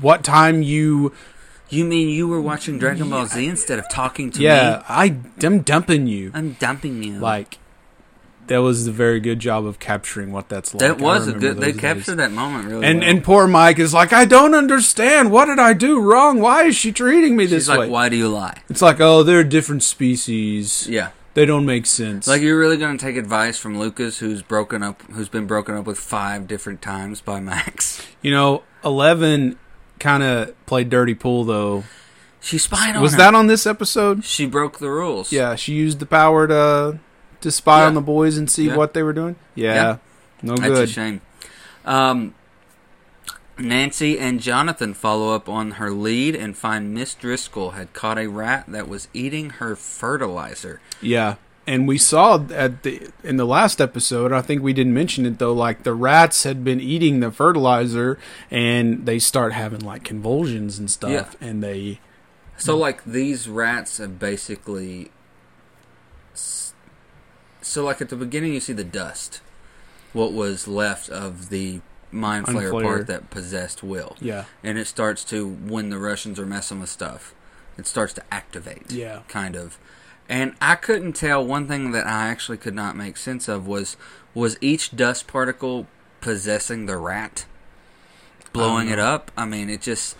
what 0.00 0.24
time 0.24 0.62
you 0.62 1.12
You 1.68 1.84
mean 1.84 2.08
you 2.08 2.28
were 2.28 2.40
watching 2.40 2.78
Dragon 2.78 3.08
Ball 3.10 3.26
Z 3.26 3.46
instead 3.46 3.78
of 3.78 3.88
talking 3.88 4.30
to 4.32 4.42
yeah 4.42 4.78
me? 4.78 4.84
i 4.88 5.16
i'm 5.42 5.60
dumping 5.60 6.06
you 6.06 6.30
I'm 6.34 6.52
dumping 6.54 7.02
you. 7.02 7.18
like 7.18 7.58
that 8.48 8.58
was 8.58 8.86
a 8.88 8.92
very 8.92 9.20
good 9.20 9.38
job 9.38 9.64
of 9.64 9.78
capturing 9.78 10.32
what 10.32 10.48
that's 10.48 10.74
like 10.74 10.80
that 10.80 10.98
was 10.98 11.28
a 11.28 11.32
good. 11.32 11.58
They 11.58 11.70
those 11.72 11.80
captured 11.80 12.04
days. 12.16 12.16
that 12.16 12.32
moment 12.32 12.66
really 12.66 12.84
and 12.84 13.00
well. 13.00 13.08
and 13.10 13.24
poor 13.24 13.46
mike 13.46 13.78
is 13.78 13.94
like 13.94 14.12
i 14.12 14.24
don't 14.24 14.54
understand 14.54 15.30
what 15.30 15.46
did 15.46 15.58
i 15.60 15.72
do 15.72 16.00
wrong 16.00 16.40
why 16.40 16.64
is 16.64 16.76
she 16.76 16.90
treating 16.92 17.36
me 17.36 17.44
She's 17.44 17.50
this 17.50 17.68
like, 17.68 17.78
way 17.80 17.88
"Why 17.88 18.08
do 18.08 18.16
you 18.16 18.28
lie?" 18.28 18.58
it's 18.68 18.82
like 18.82 19.00
oh 19.00 19.22
they're 19.22 19.44
different 19.44 19.82
species 19.84 20.86
Yeah. 20.88 21.10
they 21.34 21.46
don't 21.46 21.64
make 21.64 21.86
sense 21.86 22.26
Like 22.26 22.42
you're 22.42 22.58
really 22.58 22.76
going 22.76 22.98
to 22.98 23.02
take 23.02 23.16
advice 23.16 23.58
from 23.58 23.78
Lucas, 23.78 24.18
who's 24.18 24.42
broken 24.42 24.82
up, 24.82 25.00
who's 25.12 25.28
been 25.28 25.46
broken 25.46 25.76
up 25.76 25.86
with 25.86 25.98
five 25.98 26.46
different 26.48 26.82
times 26.82 27.20
by 27.20 27.40
Max. 27.40 28.04
you 28.22 28.32
know 28.32 28.64
11 28.84 29.58
kind 29.98 30.22
of 30.22 30.66
played 30.66 30.90
dirty 30.90 31.14
pool 31.14 31.44
though 31.44 31.84
She 32.40 32.58
spied 32.58 32.96
on 32.96 33.02
was 33.02 33.12
him. 33.12 33.18
that 33.18 33.34
on 33.34 33.46
this 33.46 33.66
episode 33.66 34.24
She 34.24 34.46
broke 34.46 34.78
the 34.78 34.90
rules. 34.90 35.30
Yeah, 35.32 35.54
she 35.54 35.74
used 35.74 35.98
the 36.00 36.06
power 36.06 36.46
to 36.48 36.98
to 37.40 37.50
spy 37.50 37.80
Yeah. 37.80 37.86
on 37.86 37.94
the 37.94 38.00
boys 38.00 38.36
and 38.38 38.50
see 38.50 38.66
Yeah. 38.68 38.76
what 38.76 38.94
they 38.94 39.02
were 39.02 39.12
doing. 39.12 39.36
Yeah, 39.54 39.74
Yeah. 39.74 39.96
no 40.42 40.56
that's 40.56 40.68
good. 40.68 40.88
a 40.88 40.92
shame. 40.92 41.20
Um, 41.84 42.34
Nancy 43.58 44.18
and 44.18 44.40
Jonathan 44.40 44.94
follow 44.94 45.34
up 45.34 45.48
on 45.48 45.72
her 45.72 45.90
lead 45.90 46.34
and 46.34 46.56
find 46.56 46.92
Miss 46.94 47.14
Driscoll 47.14 47.72
had 47.72 47.92
caught 47.92 48.18
a 48.18 48.26
rat 48.28 48.64
that 48.68 48.88
was 48.88 49.08
eating 49.12 49.50
her 49.50 49.76
fertilizer. 49.76 50.80
Yeah, 51.00 51.34
and 51.66 51.86
we 51.86 51.98
saw 51.98 52.44
at 52.50 52.82
the 52.82 53.10
in 53.22 53.36
the 53.36 53.44
last 53.44 53.80
episode. 53.80 54.32
I 54.32 54.42
think 54.42 54.62
we 54.62 54.72
didn't 54.72 54.94
mention 54.94 55.26
it 55.26 55.38
though. 55.38 55.52
Like 55.52 55.82
the 55.84 55.94
rats 55.94 56.42
had 56.44 56.64
been 56.64 56.80
eating 56.80 57.20
the 57.20 57.30
fertilizer, 57.30 58.18
and 58.50 59.06
they 59.06 59.18
start 59.18 59.52
having 59.52 59.80
like 59.80 60.04
convulsions 60.04 60.78
and 60.78 60.90
stuff. 60.90 61.36
Yeah. 61.40 61.48
And 61.48 61.62
they 61.62 62.00
So, 62.62 62.76
like, 62.76 63.04
these 63.04 63.48
rats 63.48 63.98
have 63.98 64.18
basically. 64.18 65.10
So, 66.34 67.84
like, 67.84 68.00
at 68.00 68.08
the 68.08 68.16
beginning, 68.16 68.54
you 68.54 68.60
see 68.60 68.72
the 68.72 68.84
dust. 68.84 69.40
What 70.12 70.32
was 70.32 70.68
left 70.68 71.08
of 71.08 71.48
the 71.48 71.80
Mind 72.10 72.46
Flayer 72.46 72.70
Flayer. 72.70 72.82
part 72.82 73.06
that 73.06 73.30
possessed 73.30 73.82
Will. 73.82 74.16
yeah 74.20 74.44
And 74.62 74.76
it 74.78 74.86
starts 74.86 75.24
to, 75.24 75.48
when 75.48 75.88
the 75.88 75.98
Russians 75.98 76.38
are 76.38 76.44
messing 76.44 76.80
with 76.80 76.90
stuff, 76.90 77.34
it 77.78 77.86
starts 77.86 78.12
to 78.14 78.22
activate. 78.30 78.92
Yeah. 78.92 79.20
Kind 79.28 79.56
of. 79.56 79.78
And 80.32 80.54
I 80.62 80.76
couldn't 80.76 81.12
tell, 81.12 81.44
one 81.44 81.68
thing 81.68 81.90
that 81.92 82.06
I 82.06 82.28
actually 82.28 82.56
could 82.56 82.74
not 82.74 82.96
make 82.96 83.18
sense 83.18 83.48
of 83.48 83.66
was 83.66 83.98
was 84.34 84.56
each 84.62 84.96
dust 84.96 85.26
particle 85.26 85.86
possessing 86.22 86.86
the 86.86 86.96
rat? 86.96 87.44
Blowing 88.54 88.86
Um, 88.88 88.92
it 88.94 88.98
up? 88.98 89.30
I 89.36 89.44
mean, 89.44 89.68
it 89.68 89.82
just. 89.82 90.16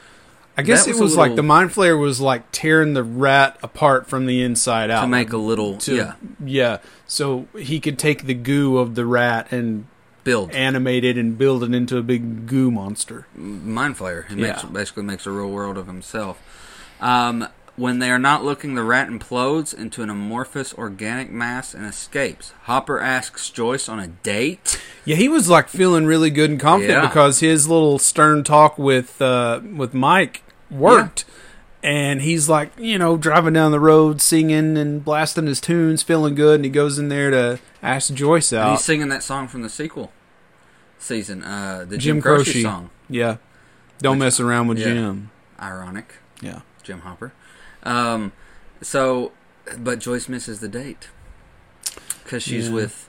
I 0.55 0.61
guess 0.61 0.85
That 0.85 0.91
it 0.91 0.93
was 0.95 1.01
was 1.01 1.17
like 1.17 1.35
the 1.35 1.43
mind 1.43 1.71
flayer 1.71 1.99
was 1.99 2.21
like 2.21 2.43
tearing 2.53 2.93
the 2.93 3.03
rat 3.03 3.59
apart 3.63 4.07
from 4.07 4.27
the 4.27 4.43
inside 4.43 4.91
out 4.91 5.01
To 5.01 5.07
make 5.07 5.33
a 5.33 5.39
little. 5.39 5.79
to- 5.79 5.95
yeah. 5.97 6.13
yeah. 6.45 6.79
So 7.07 7.47
he 7.59 7.81
could 7.81 7.99
take 7.99 8.27
the 8.27 8.35
goo 8.35 8.77
of 8.77 8.95
the 8.95 9.07
rat 9.07 9.51
and 9.51 9.87
Build. 10.25 10.51
animate 10.53 11.05
it 11.05 11.17
and 11.17 11.39
build 11.39 11.63
it 11.65 11.75
into 11.75 11.97
a 11.97 12.03
big 12.03 12.47
goo 12.47 12.71
monster. 12.71 13.27
mind 13.35 13.97
flayer. 13.97 14.29
He 14.29 14.35
makes 14.35 14.63
basically 14.65 15.05
makes 15.05 15.27
a 15.27 15.31
real 15.31 15.49
world 15.49 15.79
of 15.79 15.87
himself. 15.87 16.39
Um, 17.01 17.49
when 17.77 17.99
they 18.01 18.11
are 18.11 18.19
not 18.19 18.45
looking, 18.45 18.75
the 18.75 18.83
rat 18.85 19.09
implodes 19.09 19.73
into 19.73 20.03
an 20.03 20.11
amorphous 20.11 20.75
organic 20.75 21.31
mass 21.31 21.73
and 21.75 21.87
escapes. 21.87 22.53
Hopper 22.65 23.01
asks 23.01 23.49
Joyce 23.51 23.89
on 23.89 23.99
a 23.99 24.09
date. 24.09 24.81
Yeah, 25.05 25.17
he 25.17 25.29
was 25.29 25.49
like 25.49 25.69
feeling 25.69 26.05
really 26.05 26.31
good 26.31 26.51
and 26.51 26.61
confident 26.61 27.03
Yeah. 27.03 27.09
because 27.09 27.41
his 27.41 27.69
little 27.69 27.99
stern 27.99 28.45
talk 28.45 28.79
with 28.79 29.21
uh, 29.23 29.61
with 29.75 29.95
Mike 29.95 30.43
worked. 30.71 31.25
And 31.85 32.23
he's 32.23 32.49
like, 32.49 32.71
you 32.79 32.97
know, 32.97 33.17
driving 33.17 33.55
down 33.55 33.73
the 33.73 33.81
road, 33.81 34.23
singing 34.23 34.79
and 34.79 35.05
blasting 35.05 35.49
his 35.49 35.61
tunes, 35.61 36.01
feeling 36.05 36.37
good. 36.37 36.57
And 36.57 36.65
he 36.65 36.71
goes 36.71 36.97
in 36.97 37.09
there 37.09 37.33
to 37.33 37.59
ask 37.83 38.15
Joyce 38.15 38.53
And 38.53 38.61
out. 38.61 38.71
he's 38.73 38.85
singing 38.85 39.09
that 39.09 39.25
song 39.25 39.49
from 39.49 39.63
the 39.63 39.69
sequel 39.69 40.13
season, 40.99 41.43
uh, 41.43 41.81
the 41.89 41.99
Jim 41.99 42.17
Jim, 42.19 42.23
Croce 42.23 42.45
Croce. 42.45 42.63
song. 42.63 42.91
yeah, 43.09 43.39
don't 44.01 44.19
Which- 44.19 44.21
mess 44.27 44.39
around 44.41 44.69
with 44.69 44.79
yeah. 44.79 44.85
Jim. 44.85 45.31
Ironic, 45.61 46.15
Yeah, 46.41 46.61
Jim 46.85 47.01
Hopper. 47.01 47.33
Um, 47.83 48.33
so, 48.81 49.33
but 49.79 49.99
Joyce 49.99 50.29
misses 50.29 50.61
the 50.61 50.69
date 50.69 51.09
because 52.25 52.43
she's 52.43 52.69
Yeah. 52.69 52.75
with 52.75 53.09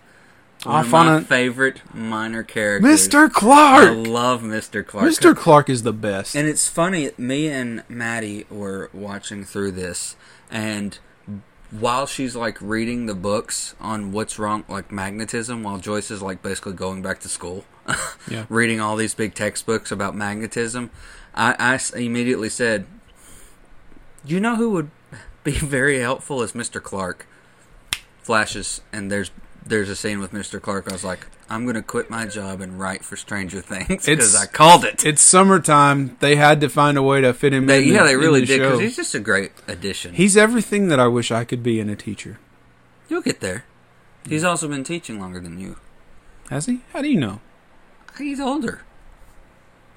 one 0.63 0.76
Off 0.76 0.86
of 0.86 0.91
my 0.91 1.15
a- 1.17 1.21
favorite 1.21 1.82
minor 1.93 2.43
characters, 2.43 3.07
Mr. 3.07 3.32
Clark. 3.32 3.84
I 3.86 3.89
love 3.91 4.41
Mr. 4.41 4.86
Clark. 4.86 5.07
Mr. 5.07 5.36
Clark 5.36 5.69
is 5.69 5.84
the 5.84 5.93
best. 5.93 6.36
And 6.36 6.47
it's 6.47 6.67
funny, 6.69 7.11
me 7.17 7.47
and 7.49 7.84
Maddie 7.89 8.45
were 8.49 8.89
watching 8.93 9.43
through 9.43 9.71
this, 9.71 10.15
and 10.49 10.97
while 11.71 12.05
she's 12.05 12.36
like 12.36 12.57
reading 12.61 13.07
the 13.07 13.15
books 13.15 13.74
on 13.82 14.11
what's 14.11 14.38
wrong, 14.38 14.63
like 14.69 14.91
magnetism, 14.91 15.63
while 15.63 15.80
Joyce 15.80 16.11
is 16.11 16.21
like 16.21 16.41
basically 16.43 16.74
going 16.74 17.01
back 17.01 17.19
to 17.21 17.28
school, 17.30 17.65
Yeah. 18.30 18.45
reading 18.47 18.80
all 18.80 18.95
these 18.95 19.15
big 19.15 19.34
textbooks 19.34 19.91
about 19.91 20.15
magnetism, 20.15 20.91
I, 21.36 21.55
I 21.59 21.97
immediately 21.99 22.49
said, 22.49 22.86
"You 24.26 24.39
know 24.39 24.55
who 24.55 24.69
would 24.71 24.89
be 25.43 25.51
very 25.51 25.99
helpful 25.99 26.41
is 26.41 26.53
Mr. 26.53 26.82
Clark." 26.82 27.26
Flashes, 28.21 28.82
and 28.93 29.11
there's 29.11 29.32
there's 29.65 29.89
a 29.89 29.95
scene 29.95 30.19
with 30.19 30.32
Mr. 30.32 30.61
Clark. 30.61 30.89
I 30.89 30.93
was 30.93 31.03
like, 31.03 31.28
"I'm 31.49 31.63
going 31.65 31.76
to 31.76 31.82
quit 31.82 32.09
my 32.09 32.26
job 32.26 32.59
and 32.61 32.80
write 32.80 33.03
for 33.05 33.15
Stranger 33.17 33.61
Things 33.61 34.05
because 34.05 34.36
I 34.36 34.45
called 34.45 34.86
it." 34.86 35.05
it's 35.05 35.21
summertime. 35.21 36.15
They 36.21 36.36
had 36.38 36.61
to 36.61 36.69
find 36.69 36.97
a 36.97 37.01
way 37.03 37.21
to 37.21 37.34
fit 37.34 37.53
him 37.53 37.65
They, 37.65 37.84
in. 37.84 37.93
yeah, 37.93 38.03
the- 38.03 38.09
they 38.09 38.15
really 38.15 38.41
the 38.41 38.45
did 38.45 38.59
because 38.61 38.80
he's 38.80 38.95
just 38.95 39.13
a 39.15 39.19
great 39.19 39.51
addition. 39.67 40.13
He's 40.15 40.38
everything 40.38 40.88
that 40.88 40.99
I 40.99 41.07
wish 41.07 41.32
I 41.32 41.43
could 41.43 41.63
be 41.63 41.80
in 41.80 41.89
a 41.89 41.95
teacher. 41.95 42.39
You'll 43.09 43.21
get 43.21 43.41
there. 43.41 43.65
He's 44.28 44.43
also 44.45 44.67
been 44.69 44.86
teaching 44.86 45.19
longer 45.19 45.41
than 45.41 45.59
you. 45.59 45.76
Has 46.49 46.65
he? 46.65 46.82
How 46.93 47.01
do 47.01 47.09
you 47.09 47.19
know? 47.19 47.41
He's 48.17 48.39
older. 48.39 48.82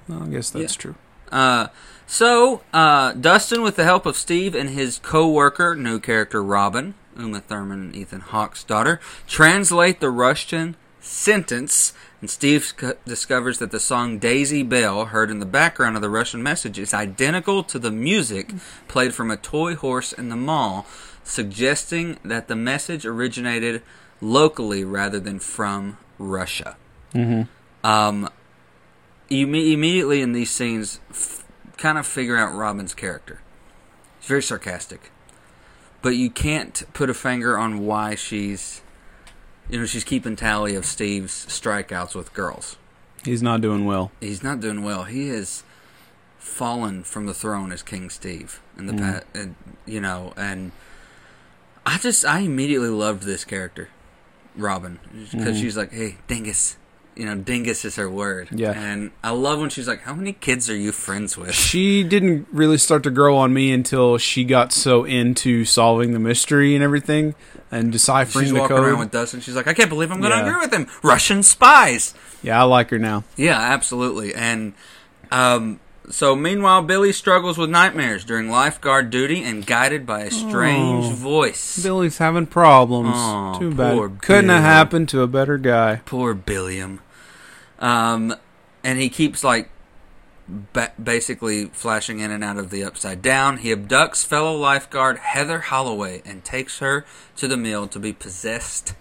Well, 0.09 0.23
I 0.23 0.27
guess 0.27 0.49
that's 0.49 0.75
Yeah. 0.75 0.81
true. 0.81 0.95
Uh, 1.31 1.67
so 2.05 2.61
uh, 2.73 3.13
Dustin, 3.13 3.61
with 3.61 3.75
the 3.75 3.83
help 3.83 4.05
of 4.05 4.15
Steve 4.15 4.55
and 4.55 4.69
his 4.69 4.99
co-worker, 4.99 5.75
new 5.75 5.99
character 5.99 6.41
Robin, 6.41 6.93
Uma 7.17 7.41
Thurman 7.41 7.81
and 7.81 7.95
Ethan 7.95 8.21
Hawke's 8.21 8.63
daughter, 8.63 8.99
translate 9.27 9.99
the 9.99 10.09
Russian 10.09 10.75
sentence. 11.01 11.93
And 12.21 12.29
Steve 12.29 12.63
sc- 12.63 13.03
discovers 13.05 13.59
that 13.59 13.71
the 13.71 13.79
song 13.79 14.19
Daisy 14.19 14.63
Bell, 14.63 15.05
heard 15.05 15.29
in 15.29 15.39
the 15.39 15.45
background 15.45 15.95
of 15.95 16.01
the 16.01 16.09
Russian 16.09 16.41
message, 16.41 16.79
is 16.79 16.93
identical 16.93 17.63
to 17.63 17.77
the 17.77 17.91
music 17.91 18.53
played 18.87 19.13
from 19.13 19.29
a 19.29 19.37
toy 19.37 19.75
horse 19.75 20.13
in 20.13 20.29
the 20.29 20.35
mall, 20.35 20.87
suggesting 21.23 22.17
that 22.23 22.47
the 22.47 22.55
message 22.55 23.05
originated 23.05 23.83
locally 24.21 24.83
rather 24.83 25.19
than 25.19 25.39
from 25.39 25.97
Russia. 26.17 26.75
Mm-hmm. 27.13 27.43
Um, 27.85 28.29
you 29.29 29.47
me- 29.47 29.73
immediately 29.73 30.21
in 30.21 30.31
these 30.33 30.51
scenes 30.51 30.99
f- 31.09 31.43
kind 31.77 31.97
of 31.97 32.05
figure 32.07 32.37
out 32.37 32.53
Robin's 32.55 32.93
character. 32.93 33.41
She's 34.19 34.27
very 34.29 34.43
sarcastic, 34.43 35.11
but 36.01 36.15
you 36.15 36.29
can't 36.29 36.83
put 36.93 37.09
a 37.09 37.13
finger 37.13 37.57
on 37.57 37.85
why 37.85 38.15
she's, 38.15 38.81
you 39.69 39.79
know, 39.79 39.85
she's 39.85 40.03
keeping 40.03 40.35
tally 40.35 40.75
of 40.75 40.85
Steve's 40.85 41.45
strikeouts 41.47 42.15
with 42.15 42.33
girls. 42.33 42.77
He's 43.23 43.43
not 43.43 43.61
doing 43.61 43.85
well. 43.85 44.11
He's 44.21 44.43
not 44.43 44.59
doing 44.59 44.83
well. 44.83 45.03
He 45.03 45.27
has 45.29 45.63
fallen 46.37 47.03
from 47.03 47.25
the 47.25 47.33
throne 47.33 47.71
as 47.71 47.83
King 47.83 48.09
Steve 48.09 48.61
in 48.77 48.85
the 48.85 48.93
Mm. 48.93 48.99
past, 48.99 49.25
and, 49.33 49.55
you 49.85 49.99
know, 49.99 50.33
and 50.37 50.71
I 51.85 51.97
just 51.97 52.25
I 52.25 52.39
immediately 52.39 52.89
loved 52.89 53.23
this 53.23 53.43
character, 53.45 53.89
Robin, 54.55 54.99
because 55.31 55.57
Mhm. 55.57 55.61
she's 55.61 55.77
like, 55.77 55.91
hey, 55.91 56.17
dingus. 56.27 56.77
You 57.17 57.25
know, 57.25 57.35
dingus 57.35 57.83
is 57.83 57.95
her 57.95 58.07
word. 58.09 58.49
Yeah. 58.51 58.71
And 58.71 59.09
I 59.23 59.31
love 59.31 59.59
when 59.59 59.69
she's 59.71 59.87
like, 59.87 60.01
how 60.01 60.13
many 60.13 60.33
kids 60.33 60.69
are 60.69 60.75
you 60.75 60.91
friends 60.91 61.35
with? 61.35 61.55
She 61.55 62.03
didn't 62.03 62.47
really 62.51 62.77
start 62.77 63.01
to 63.03 63.09
grow 63.09 63.35
on 63.37 63.53
me 63.53 63.71
until 63.73 64.17
she 64.19 64.43
got 64.43 64.71
so 64.71 65.03
into 65.03 65.65
solving 65.65 66.13
the 66.13 66.19
mystery 66.19 66.75
and 66.75 66.83
everything 66.83 67.33
and 67.71 67.91
deciphering 67.91 68.45
She's 68.45 68.53
the 68.53 68.59
walking 68.59 68.77
code. 68.77 68.85
around 68.87 68.99
with 68.99 69.11
Dustin. 69.11 69.41
She's 69.41 69.55
like, 69.55 69.67
I 69.67 69.73
can't 69.73 69.89
believe 69.89 70.11
I'm 70.11 70.21
going 70.21 70.31
to 70.31 70.37
Yeah. 70.37 70.47
agree 70.47 70.61
with 70.61 70.71
him. 70.73 70.87
Russian 71.01 71.41
spies. 71.41 72.13
yeah, 72.43 72.61
I 72.61 72.63
like 72.65 72.91
her 72.91 72.99
now. 72.99 73.23
Yeah, 73.35 73.59
absolutely. 73.59 74.35
And 74.35 74.73
um, 75.31 75.79
so, 76.09 76.35
meanwhile, 76.35 76.83
Billy 76.83 77.11
struggles 77.11 77.57
with 77.57 77.69
nightmares 77.69 78.23
during 78.23 78.49
lifeguard 78.49 79.09
duty 79.09 79.43
and 79.43 79.65
guided 79.65 80.05
by 80.05 80.21
a 80.21 80.31
strange 80.31 81.05
Oh. 81.05 81.09
voice. 81.09 81.81
Billy's 81.83 82.19
having 82.19 82.45
problems. 82.45 83.09
Aw, 83.15 83.57
Too 83.59 83.73
poor 83.75 84.07
bad. 84.07 84.21
Couldn't 84.21 84.49
have 84.51 84.63
happened 84.63 85.09
to 85.09 85.21
a 85.21 85.27
better 85.27 85.57
guy. 85.57 86.01
Poor 86.05 86.33
Billiam. 86.33 87.01
Um, 87.79 88.35
and 88.83 88.99
he 88.99 89.09
keeps 89.09 89.43
like 89.43 89.69
ba- 90.47 90.93
basically 91.01 91.65
flashing 91.65 92.19
in 92.19 92.31
and 92.31 92.43
out 92.43 92.57
of 92.57 92.69
the 92.69 92.83
upside 92.83 93.21
down. 93.21 93.57
He 93.57 93.73
abducts 93.73 94.25
fellow 94.25 94.55
lifeguard 94.55 95.17
Heather 95.19 95.59
Holloway 95.59 96.21
and 96.25 96.43
takes 96.43 96.79
her 96.79 97.05
to 97.35 97.47
the 97.47 97.57
mill 97.57 97.87
to 97.89 97.99
be 97.99 98.13
possessed 98.13 98.93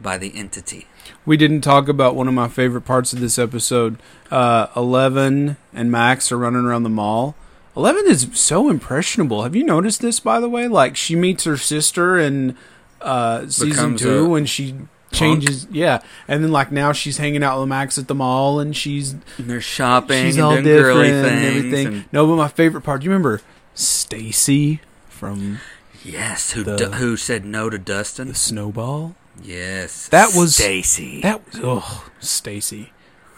by 0.00 0.16
the 0.16 0.34
entity. 0.34 0.86
We 1.26 1.36
didn't 1.36 1.60
talk 1.60 1.88
about 1.88 2.14
one 2.14 2.28
of 2.28 2.34
my 2.34 2.48
favorite 2.48 2.82
parts 2.82 3.12
of 3.12 3.20
this 3.20 3.38
episode. 3.38 3.98
Uh, 4.30 4.68
Eleven 4.74 5.56
and 5.74 5.90
Max 5.90 6.32
are 6.32 6.38
running 6.38 6.64
around 6.64 6.84
the 6.84 6.88
mall. 6.90 7.34
Eleven 7.76 8.04
is 8.06 8.28
so 8.32 8.70
impressionable. 8.70 9.42
Have 9.42 9.54
you 9.54 9.64
noticed 9.64 10.00
this, 10.00 10.20
by 10.20 10.40
the 10.40 10.48
way? 10.48 10.68
Like 10.68 10.96
she 10.96 11.14
meets 11.14 11.44
her 11.44 11.56
sister 11.56 12.18
in 12.18 12.56
uh, 13.00 13.42
season 13.42 13.68
Becomes 13.68 14.00
two, 14.02 14.24
a 14.24 14.28
when 14.28 14.46
she 14.46 14.74
changes. 15.12 15.66
Yeah, 15.70 16.00
and 16.28 16.42
then 16.44 16.52
like 16.52 16.70
now 16.72 16.92
she's 16.92 17.18
hanging 17.18 17.42
out 17.42 17.58
with 17.60 17.68
Max 17.68 17.98
at 17.98 18.08
the 18.08 18.14
mall, 18.14 18.60
and 18.60 18.76
she's 18.76 19.12
And 19.12 19.22
they're 19.38 19.60
shopping 19.60 20.24
she's 20.26 20.36
and 20.36 20.44
all 20.44 20.62
different 20.62 21.00
and 21.10 21.44
everything. 21.46 21.86
and- 21.86 22.04
No, 22.12 22.26
but 22.26 22.36
my 22.36 22.48
favorite 22.48 22.82
part. 22.82 23.00
Do 23.00 23.04
you 23.06 23.10
remember 23.10 23.40
Stacy 23.74 24.80
from 25.08 25.58
yes, 26.04 26.52
who 26.52 26.62
The- 26.64 26.76
du- 26.76 26.90
who 26.92 27.16
said 27.16 27.44
no 27.44 27.68
to 27.70 27.78
Dustin? 27.78 28.28
the 28.28 28.34
Snowball? 28.34 29.14
Yes, 29.42 30.08
That 30.08 30.34
was- 30.34 30.54
Stacy. 30.56 31.20
That 31.22 31.40
was 31.46 31.60
oh 31.62 32.04
Stacy. 32.20 32.92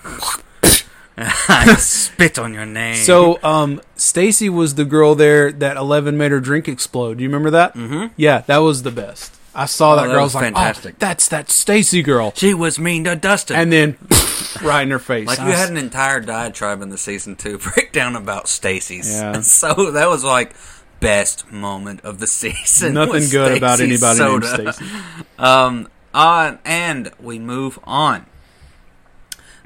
I 1.16 1.74
spit 1.78 2.38
on 2.38 2.54
your 2.54 2.64
name. 2.66 2.96
So, 2.96 3.38
um, 3.44 3.80
Stacy 3.96 4.48
was 4.48 4.74
the 4.76 4.84
girl 4.84 5.14
there 5.14 5.52
that 5.52 5.76
Eleven 5.76 6.16
made 6.16 6.30
her 6.32 6.40
drink 6.40 6.68
explode. 6.68 7.18
Do 7.18 7.22
you 7.22 7.28
remember 7.28 7.50
that? 7.50 7.74
hmm 7.74 8.06
Yeah, 8.16 8.40
that 8.46 8.58
was 8.58 8.82
the 8.82 8.90
best. 8.90 9.36
I 9.54 9.66
saw 9.66 9.92
Oh, 9.92 9.96
that 9.96 10.02
that 10.02 10.08
girl. 10.08 10.20
I 10.20 10.22
was 10.22 10.28
was 10.34 10.34
like, 10.42 10.44
fantastic. 10.54 10.94
"Oh, 10.94 10.96
that's 10.98 11.28
that 11.28 11.50
Stacy 11.50 12.02
girl," 12.02 12.32
she 12.36 12.54
was 12.54 12.78
mean 12.78 13.04
to 13.04 13.14
Dustin. 13.16 13.56
and 13.56 13.70
then 13.72 13.98
right 14.62 14.82
in 14.82 14.90
her 14.90 14.98
face. 14.98 15.26
Like 15.26 15.40
I 15.40 15.44
you 15.44 15.50
was- 15.50 15.58
had 15.58 15.70
an 15.70 15.76
entire 15.76 16.20
diatribe 16.20 16.80
in 16.82 16.88
the 16.90 16.98
season 16.98 17.36
two 17.36 17.58
breakdown 17.74 18.16
about 18.16 18.48
Stacy's. 18.48 19.10
Yeah. 19.20 19.40
So 19.42 19.90
that 19.90 20.08
was 20.08 20.24
like 20.24 20.54
best 21.00 21.50
moment 21.52 22.00
of 22.02 22.18
the 22.18 22.26
season. 22.26 22.94
nothing 22.94 23.28
good 23.28 23.58
about 23.58 23.80
anybody 23.80 24.16
soda. 24.18 24.56
named 24.58 24.74
Stacy. 24.74 24.90
Um, 25.38 25.88
on 26.14 26.58
and 26.64 27.10
we 27.20 27.38
move 27.38 27.78
on. 27.84 28.26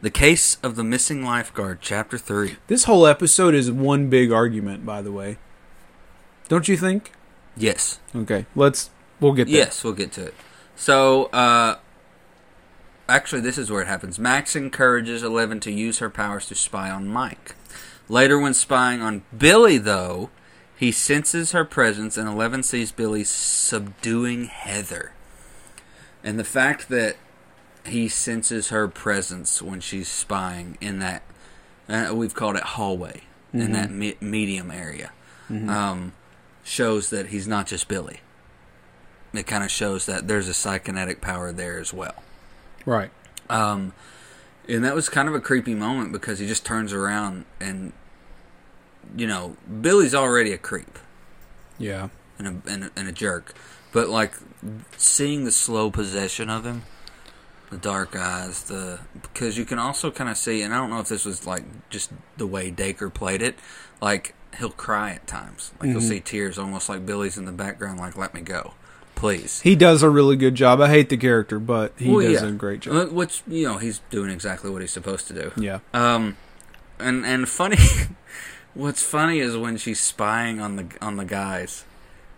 The 0.00 0.10
case 0.10 0.58
of 0.62 0.76
the 0.76 0.84
missing 0.84 1.24
lifeguard, 1.24 1.78
chapter 1.80 2.18
three. 2.18 2.56
This 2.66 2.84
whole 2.84 3.06
episode 3.06 3.54
is 3.54 3.70
one 3.70 4.08
big 4.10 4.30
argument, 4.32 4.84
by 4.84 5.00
the 5.02 5.10
way. 5.12 5.38
Don't 6.48 6.68
you 6.68 6.76
think? 6.76 7.12
Yes, 7.56 7.98
Okay, 8.14 8.46
let's. 8.54 8.90
We'll 9.20 9.32
get 9.32 9.46
there. 9.46 9.56
yes, 9.56 9.82
we'll 9.82 9.92
get 9.94 10.12
to 10.12 10.26
it. 10.26 10.34
So, 10.76 11.26
uh, 11.26 11.76
actually, 13.08 13.40
this 13.40 13.58
is 13.58 13.70
where 13.70 13.82
it 13.82 13.88
happens. 13.88 14.18
Max 14.18 14.54
encourages 14.54 15.22
Eleven 15.22 15.60
to 15.60 15.70
use 15.72 15.98
her 15.98 16.10
powers 16.10 16.46
to 16.46 16.54
spy 16.54 16.90
on 16.90 17.08
Mike. 17.08 17.54
Later, 18.08 18.38
when 18.38 18.54
spying 18.54 19.00
on 19.02 19.22
Billy, 19.36 19.78
though, 19.78 20.30
he 20.76 20.92
senses 20.92 21.52
her 21.52 21.64
presence, 21.64 22.16
and 22.16 22.28
Eleven 22.28 22.62
sees 22.62 22.92
Billy 22.92 23.24
subduing 23.24 24.44
Heather. 24.44 25.12
And 26.22 26.38
the 26.38 26.44
fact 26.44 26.88
that 26.88 27.16
he 27.84 28.08
senses 28.08 28.68
her 28.68 28.88
presence 28.88 29.62
when 29.62 29.80
she's 29.80 30.08
spying 30.08 30.76
in 30.80 30.98
that, 30.98 31.22
uh, 31.88 32.12
we've 32.14 32.34
called 32.34 32.56
it 32.56 32.62
hallway, 32.64 33.22
in 33.52 33.68
Mhm. 33.68 33.72
that 33.72 33.90
me- 33.90 34.16
medium 34.20 34.70
area, 34.70 35.12
Mhm. 35.50 35.68
um, 35.70 36.12
shows 36.64 37.10
that 37.10 37.28
he's 37.28 37.46
not 37.46 37.66
just 37.66 37.86
Billy. 37.88 38.20
It 39.38 39.46
kind 39.46 39.62
of 39.64 39.70
shows 39.70 40.06
that 40.06 40.28
there's 40.28 40.48
a 40.48 40.54
psychonetic 40.54 41.20
power 41.20 41.52
there 41.52 41.78
as 41.78 41.92
well. 41.92 42.22
right. 42.84 43.10
Um, 43.48 43.92
and 44.68 44.82
that 44.84 44.94
was 44.96 45.08
kind 45.08 45.28
of 45.28 45.34
a 45.34 45.40
creepy 45.40 45.74
moment 45.74 46.10
because 46.10 46.40
he 46.40 46.46
just 46.48 46.64
turns 46.66 46.92
around 46.92 47.44
and, 47.60 47.92
you 49.16 49.26
know, 49.28 49.56
Billy's 49.80 50.14
already 50.14 50.52
a 50.52 50.58
creep 50.58 50.98
Yeah. 51.78 52.08
and 52.38 52.48
a, 52.48 52.70
and 52.72 52.84
a, 52.84 52.90
and 52.96 53.06
a 53.08 53.12
jerk. 53.12 53.54
But, 53.92 54.08
like, 54.08 54.32
seeing 54.96 55.44
the 55.44 55.52
slow 55.52 55.90
possession 55.92 56.50
of 56.50 56.64
him, 56.66 56.82
the 57.70 57.76
dark 57.76 58.16
eyes, 58.16 58.64
the. 58.64 58.98
Because 59.22 59.56
you 59.56 59.64
can 59.64 59.78
also 59.78 60.10
kind 60.10 60.28
of 60.28 60.36
see, 60.36 60.62
and 60.62 60.74
I 60.74 60.78
don't 60.78 60.90
know 60.90 60.98
if 61.00 61.08
this 61.08 61.24
was, 61.24 61.46
like, 61.46 61.62
just 61.88 62.10
the 62.36 62.46
way 62.46 62.70
Dacre 62.72 63.08
played 63.10 63.42
it, 63.42 63.56
like, 64.02 64.34
he'll 64.58 64.70
cry 64.70 65.12
at 65.12 65.26
times. 65.28 65.70
Like, 65.80 65.90
you'll 65.90 66.00
Mhm. 66.00 66.08
see 66.08 66.20
tears 66.20 66.58
almost 66.58 66.88
like 66.88 67.06
Billy's 67.06 67.38
in 67.38 67.44
the 67.44 67.52
background, 67.52 68.00
like, 68.00 68.16
let 68.16 68.34
me 68.34 68.40
go. 68.40 68.74
Please. 69.16 69.60
He 69.62 69.74
does 69.74 70.02
a 70.04 70.08
really 70.10 70.36
good 70.36 70.54
job. 70.54 70.80
I 70.80 70.88
hate 70.88 71.08
the 71.08 71.16
character, 71.16 71.58
but 71.58 71.92
he 71.98 72.08
Well, 72.10 72.20
does 72.24 72.42
yeah. 72.42 72.48
a 72.48 72.52
great 72.52 72.80
job. 72.80 73.10
Which, 73.10 73.42
you 73.48 73.66
know, 73.66 73.78
he's 73.78 74.00
doing 74.10 74.30
exactly 74.30 74.70
what 74.70 74.82
he's 74.82 74.92
supposed 74.92 75.26
to 75.28 75.34
do. 75.34 75.52
yeah. 75.56 75.78
Um, 75.92 76.36
and 77.00 77.26
and 77.26 77.48
funny, 77.48 77.78
what's 78.74 79.02
funny 79.02 79.40
is 79.40 79.56
when 79.56 79.76
she's 79.78 79.98
spying 80.00 80.60
on 80.60 80.76
the 80.76 80.86
on 81.02 81.16
the 81.16 81.24
guys, 81.24 81.84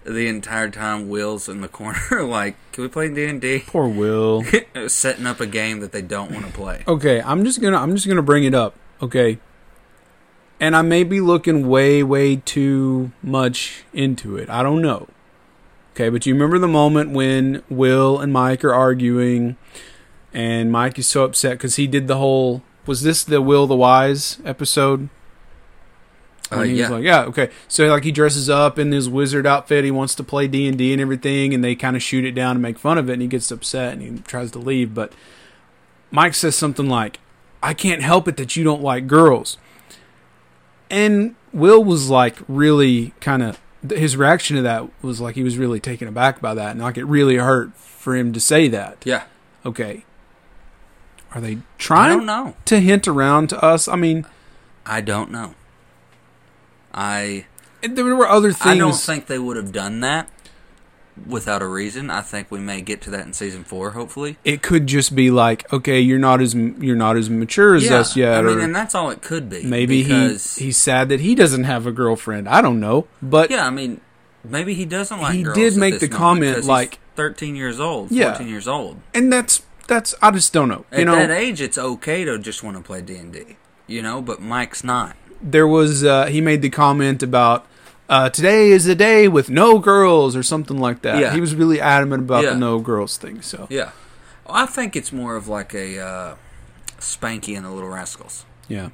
the 0.04 0.26
entire 0.28 0.70
time 0.70 1.08
Will's 1.08 1.48
in 1.48 1.60
the 1.60 1.68
corner, 1.68 1.98
like, 2.24 2.56
can 2.72 2.82
we 2.84 2.88
play 2.88 3.12
D 3.12 3.24
and 3.26 3.40
D? 3.40 3.64
Poor 3.66 3.88
Will. 3.88 4.44
Setting 4.88 5.26
up 5.26 5.40
a 5.40 5.46
game 5.46 5.80
that 5.80 5.92
they 5.92 6.02
don't 6.02 6.30
want 6.32 6.46
to 6.46 6.52
play. 6.52 6.84
Okay, 6.88 7.20
I'm 7.20 7.44
just 7.44 7.60
gonna 7.60 7.76
I'm 7.76 7.94
just 7.94 8.06
gonna 8.08 8.22
bring 8.22 8.44
it 8.44 8.54
up. 8.54 8.74
Okay. 9.02 9.38
And 10.60 10.74
I 10.74 10.82
may 10.82 11.04
be 11.04 11.20
looking 11.20 11.68
way, 11.68 12.02
way 12.02 12.36
too 12.36 13.12
much 13.22 13.84
into 13.92 14.36
it. 14.36 14.50
I 14.50 14.62
don't 14.64 14.82
know. 14.82 15.06
Okay, 15.98 16.10
but 16.10 16.22
do 16.22 16.30
you 16.30 16.34
remember 16.34 16.60
the 16.60 16.68
moment 16.68 17.10
when 17.10 17.64
Will 17.68 18.20
and 18.20 18.32
Mike 18.32 18.64
are 18.64 18.72
arguing, 18.72 19.56
and 20.32 20.70
Mike 20.70 20.96
is 20.96 21.08
so 21.08 21.24
upset 21.24 21.54
because 21.54 21.74
he 21.74 21.88
did 21.88 22.06
the 22.06 22.18
whole. 22.18 22.62
Was 22.86 23.02
this 23.02 23.24
the 23.24 23.42
Will 23.42 23.66
the 23.66 23.74
Wise 23.74 24.38
episode? 24.44 25.08
Uh, 26.52 26.62
he 26.62 26.74
yeah, 26.74 26.84
was 26.84 26.90
like, 26.90 27.02
yeah, 27.02 27.22
okay. 27.22 27.50
So 27.66 27.84
like 27.88 28.04
he 28.04 28.12
dresses 28.12 28.48
up 28.48 28.78
in 28.78 28.92
his 28.92 29.08
wizard 29.08 29.44
outfit. 29.44 29.84
He 29.84 29.90
wants 29.90 30.14
to 30.14 30.22
play 30.22 30.46
D 30.46 30.68
and 30.68 30.78
D 30.78 30.92
and 30.92 31.02
everything, 31.02 31.52
and 31.52 31.64
they 31.64 31.74
kind 31.74 31.96
of 31.96 32.02
shoot 32.02 32.24
it 32.24 32.30
down 32.30 32.52
and 32.52 32.62
make 32.62 32.78
fun 32.78 32.96
of 32.96 33.10
it. 33.10 33.14
And 33.14 33.22
he 33.22 33.26
gets 33.26 33.50
upset 33.50 33.94
and 33.94 34.00
he 34.00 34.20
tries 34.20 34.52
to 34.52 34.60
leave. 34.60 34.94
But 34.94 35.12
Mike 36.12 36.34
says 36.34 36.54
something 36.54 36.88
like, 36.88 37.18
"I 37.60 37.74
can't 37.74 38.02
help 38.02 38.28
it 38.28 38.36
that 38.36 38.54
you 38.54 38.62
don't 38.62 38.82
like 38.82 39.08
girls." 39.08 39.58
And 40.90 41.34
Will 41.52 41.82
was 41.82 42.08
like 42.08 42.36
really 42.46 43.14
kind 43.18 43.42
of 43.42 43.58
his 43.88 44.16
reaction 44.16 44.56
to 44.56 44.62
that 44.62 44.88
was 45.02 45.20
like 45.20 45.34
he 45.34 45.42
was 45.42 45.56
really 45.58 45.80
taken 45.80 46.08
aback 46.08 46.40
by 46.40 46.54
that, 46.54 46.72
and 46.72 46.80
like 46.80 46.96
it 46.98 47.04
really 47.04 47.36
hurt 47.36 47.74
for 47.76 48.16
him 48.16 48.32
to 48.32 48.40
say 48.40 48.68
that. 48.68 48.98
yeah. 49.04 49.24
Okay. 49.66 50.04
Are 51.34 51.40
they 51.40 51.52
I 51.52 51.58
trying 51.76 52.18
don't 52.18 52.26
know. 52.26 52.56
to 52.64 52.80
hint 52.80 53.06
around 53.06 53.48
to 53.50 53.62
us? 53.62 53.86
I 53.88 53.96
mean, 53.96 54.24
I 54.86 55.00
don't 55.02 55.30
know. 55.30 55.54
I 56.94 57.46
there 57.82 58.04
were 58.16 58.26
other 58.28 58.52
things. 58.52 58.66
I 58.66 58.78
don't 58.78 58.94
think 58.94 59.26
they 59.26 59.38
would 59.38 59.56
have 59.56 59.72
done 59.72 60.00
that 60.00 60.28
without 61.26 61.62
a 61.62 61.66
reason. 61.66 62.10
I 62.10 62.20
think 62.20 62.50
we 62.50 62.58
may 62.60 62.80
get 62.80 63.00
to 63.02 63.10
that 63.10 63.26
in 63.26 63.32
season 63.32 63.64
four, 63.64 63.90
hopefully. 63.92 64.36
it 64.44 64.62
could 64.62 64.86
just 64.86 65.14
be 65.14 65.30
like, 65.30 65.70
okay, 65.72 66.00
you're 66.00 66.18
not 66.18 66.40
as 66.40 66.54
you're 66.54 66.96
not 66.96 67.16
as 67.16 67.28
mature 67.30 67.74
as 67.74 67.90
us 67.90 68.16
yet, 68.16 68.38
I 68.38 68.42
mean, 68.42 68.60
and 68.60 68.74
that's 68.74 68.94
all 68.94 69.10
it 69.10 69.22
could 69.22 69.48
be. 69.50 69.62
maybe 69.64 70.02
he 70.02 70.28
he's 70.30 70.76
sad 70.76 71.08
that 71.08 71.20
he 71.20 71.34
doesn't 71.34 71.64
have 71.64 71.86
a 71.86 71.92
girlfriend. 71.92 72.48
I 72.48 72.60
don't 72.62 72.80
know, 72.80 73.06
but 73.22 73.50
yeah, 73.50 73.66
I 73.66 73.70
mean, 73.70 74.00
maybe 74.44 74.74
he 74.74 74.84
doesn't 74.84 75.20
like. 75.20 75.34
He 75.34 75.44
did 75.44 75.76
make 75.76 75.98
the 76.00 76.08
comment 76.08 76.18
comment, 76.18 76.54
'cause 76.54 76.64
he's 76.64 76.68
like- 76.68 76.98
thirteen 77.16 77.56
years 77.56 77.80
old, 77.80 78.10
Yeah. 78.12 78.32
fourteen 78.34 78.48
years 78.48 78.68
old. 78.68 79.00
and 79.14 79.32
that's 79.32 79.62
that's 79.88 80.14
I 80.22 80.30
just 80.30 80.52
don't 80.52 80.68
know. 80.68 80.84
At 80.92 80.98
you 81.00 81.04
know, 81.04 81.16
that 81.16 81.30
age, 81.30 81.60
it's 81.60 81.78
okay 81.78 82.24
to 82.24 82.38
just 82.38 82.62
want 82.62 82.76
to 82.76 82.82
play 82.82 83.00
D 83.00 83.16
and 83.16 83.32
D, 83.32 83.56
you 83.86 84.02
know. 84.02 84.20
But 84.22 84.40
Mike's 84.40 84.84
not. 84.84 85.16
there 85.42 85.66
was 85.66 86.04
uh, 86.04 86.26
he 86.26 86.40
made 86.40 86.62
the 86.62 86.70
comment 86.70 87.22
about 87.22 87.64
uh, 88.08 88.30
today 88.30 88.70
is 88.70 88.86
a 88.86 88.94
day 88.94 89.28
with 89.28 89.50
no 89.50 89.78
girls 89.78 90.34
or 90.36 90.42
something 90.42 90.78
like 90.78 91.02
that. 91.02 91.18
Yeah. 91.20 91.34
He 91.34 91.40
was 91.40 91.54
really 91.54 91.80
adamant 91.80 92.22
about 92.22 92.44
Yeah. 92.44 92.50
the 92.50 92.56
no 92.56 92.78
girls 92.80 93.16
thing. 93.18 93.42
So 93.42 93.66
Yeah, 93.70 93.90
well, 94.46 94.56
I 94.56 94.66
think 94.66 94.96
it's 94.96 95.12
more 95.12 95.36
of 95.36 95.48
like 95.48 95.74
a 95.74 95.98
uh, 96.00 96.34
Spanky 96.98 97.56
and 97.56 97.64
the 97.64 97.70
Little 97.70 97.90
Rascals. 97.90 98.44
yeah, 98.68 98.88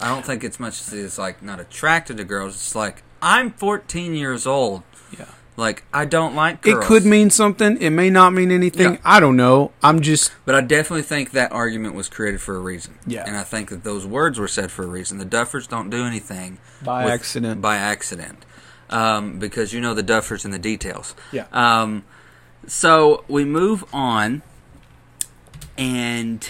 I 0.00 0.08
don't 0.08 0.24
think 0.24 0.42
it's 0.44 0.58
much 0.60 0.80
as 0.80 0.92
it's 0.92 1.18
like 1.18 1.42
not 1.42 1.60
attracted 1.60 2.16
to 2.18 2.24
girls. 2.24 2.54
It's 2.54 2.74
like 2.74 3.02
I'm 3.20 3.50
14 3.52 4.14
years 4.14 4.46
old. 4.46 4.82
yeah. 5.18 5.26
Like 5.56 5.84
I 5.92 6.06
don't 6.06 6.34
like. 6.34 6.66
It 6.66 6.80
could 6.80 7.04
mean 7.04 7.28
something. 7.30 7.76
It 7.80 7.90
may 7.90 8.08
not 8.08 8.32
mean 8.32 8.50
anything. 8.50 8.94
Yeah. 8.94 9.00
I 9.04 9.20
don't 9.20 9.36
know. 9.36 9.72
I'm 9.82 10.00
just 10.00 10.32
But 10.46 10.54
I 10.54 10.62
definitely 10.62 11.02
think 11.02 11.32
that 11.32 11.52
argument 11.52 11.94
was 11.94 12.08
created 12.08 12.40
for 12.40 12.56
a 12.56 12.58
reason. 12.58 12.98
Yeah. 13.06 13.24
And 13.26 13.36
I 13.36 13.42
think 13.42 13.68
that 13.68 13.84
those 13.84 14.06
words 14.06 14.38
were 14.38 14.48
said 14.48 14.70
for 14.70 14.82
a 14.82 14.86
reason. 14.86 15.18
The 15.18 15.26
Duffers 15.26 15.68
don't 15.68 15.90
do 15.90 16.04
anything 16.04 16.58
By 16.82 17.10
accident. 17.10 17.60
By 17.60 17.76
accident. 17.76 18.46
Um, 18.88 19.38
because 19.38 19.72
you 19.72 19.80
know 19.80 19.92
the 19.94 20.02
Duffers 20.02 20.44
and 20.44 20.52
the 20.54 20.58
details. 20.58 21.14
Yeah. 21.32 21.46
Um, 21.52 22.04
so 22.66 23.24
we 23.28 23.44
move 23.44 23.84
on, 23.92 24.42
and 25.78 26.48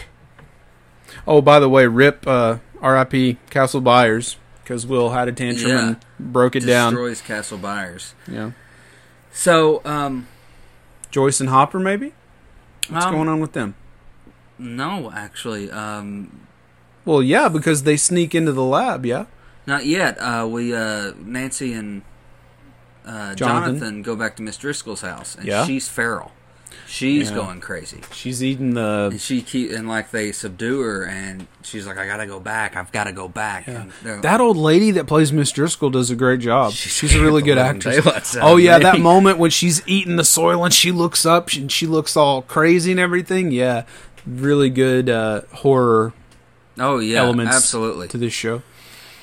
oh, 1.27 1.41
by 1.41 1.59
the 1.61 1.69
way, 1.69 1.87
Rip 1.87 2.27
uh, 2.27 2.59
R.I.P. 2.81 3.39
Castle 3.51 3.81
Byers 3.81 4.37
because 4.63 4.87
Will 4.87 5.11
had 5.11 5.29
a 5.29 5.33
tantrum 5.33 5.71
Yeah. 5.71 5.87
and 5.89 5.97
broke 6.19 6.57
it 6.57 6.67
down. 6.67 6.93
destroys 6.93 7.21
Castle 7.21 7.59
Byers. 7.59 8.15
Yeah, 8.29 8.53
So, 9.33 9.81
um, 9.85 10.29
Joyce 11.11 11.41
and 11.41 11.49
Hopper 11.49 11.79
maybe. 11.79 12.13
What's 12.89 13.07
um, 13.07 13.15
going 13.15 13.29
on 13.29 13.41
with 13.41 13.53
them? 13.53 13.75
No, 14.59 15.11
actually, 15.15 15.71
um, 15.71 16.47
Well, 17.05 17.23
yeah, 17.23 17.49
because 17.49 17.83
they 17.85 17.97
sneak 17.97 18.35
into 18.35 18.53
the 18.53 18.63
lab. 18.63 19.05
Yeah, 19.07 19.27
not 19.67 19.87
yet. 19.87 20.17
Uh, 20.19 20.47
we 20.49 20.75
uh, 20.75 21.13
Nancy 21.19 21.73
and 21.73 22.03
uh, 23.05 23.35
Jonathan. 23.35 23.79
Jonathan. 23.79 24.03
go 24.03 24.15
back 24.15 24.37
to 24.37 24.43
Miss 24.43 24.57
Driscoll's 24.57 25.01
house, 25.01 25.35
and 25.35 25.47
Yeah. 25.47 25.65
she's 25.65 25.89
feral. 25.89 26.33
She's 26.93 27.31
Yeah. 27.31 27.37
going 27.37 27.61
crazy. 27.61 28.03
she's 28.13 28.45
eating 28.45 28.75
the. 28.75 29.09
And 29.13 29.19
she 29.19 29.41
keep 29.41 29.71
and 29.71 29.89
like 29.89 30.11
they 30.11 30.31
subdue 30.31 30.83
her, 30.83 31.07
and 31.07 31.47
she's 31.63 31.87
like, 31.87 31.97
"I 31.97 32.05
gotta 32.07 32.27
go 32.27 32.39
back. 32.39 32.77
I've 32.77 32.93
got 32.93 33.05
to 33.05 33.13
go 33.13 33.29
back." 33.29 33.67
Yeah. 33.67 34.21
That 34.21 34.43
old 34.43 34.59
lady 34.59 34.91
that 34.91 35.07
plays 35.07 35.33
Miss 35.33 35.51
Driscoll 35.53 35.89
does 35.89 36.11
a 36.11 36.15
great 36.15 36.41
job. 36.41 36.73
She 36.75 36.91
She's 36.91 37.15
a 37.15 37.23
really 37.23 37.41
good 37.41 37.57
actress. 37.57 38.37
Oh 38.43 38.59
yeah, 38.59 38.77
me. 38.77 38.83
that 38.83 39.01
moment 39.01 39.39
when 39.39 39.51
she's 39.51 39.81
eating 39.89 40.17
the 40.17 40.25
soil 40.25 40.67
and 40.67 40.75
she 40.75 40.93
looks 40.93 41.25
up 41.25 41.51
and 41.55 41.73
she 41.73 41.87
looks 41.87 42.15
all 42.15 42.43
crazy 42.43 42.91
and 42.91 43.01
everything. 43.01 43.53
Yeah, 43.53 43.85
really 44.27 44.69
good 44.69 45.09
uh, 45.09 45.41
horror 45.51 46.13
oh 46.79 46.99
yeah, 46.99 47.21
elements 47.21 47.57
absolutely. 47.57 48.09
to 48.09 48.19
this 48.19 48.35
show. 48.35 48.61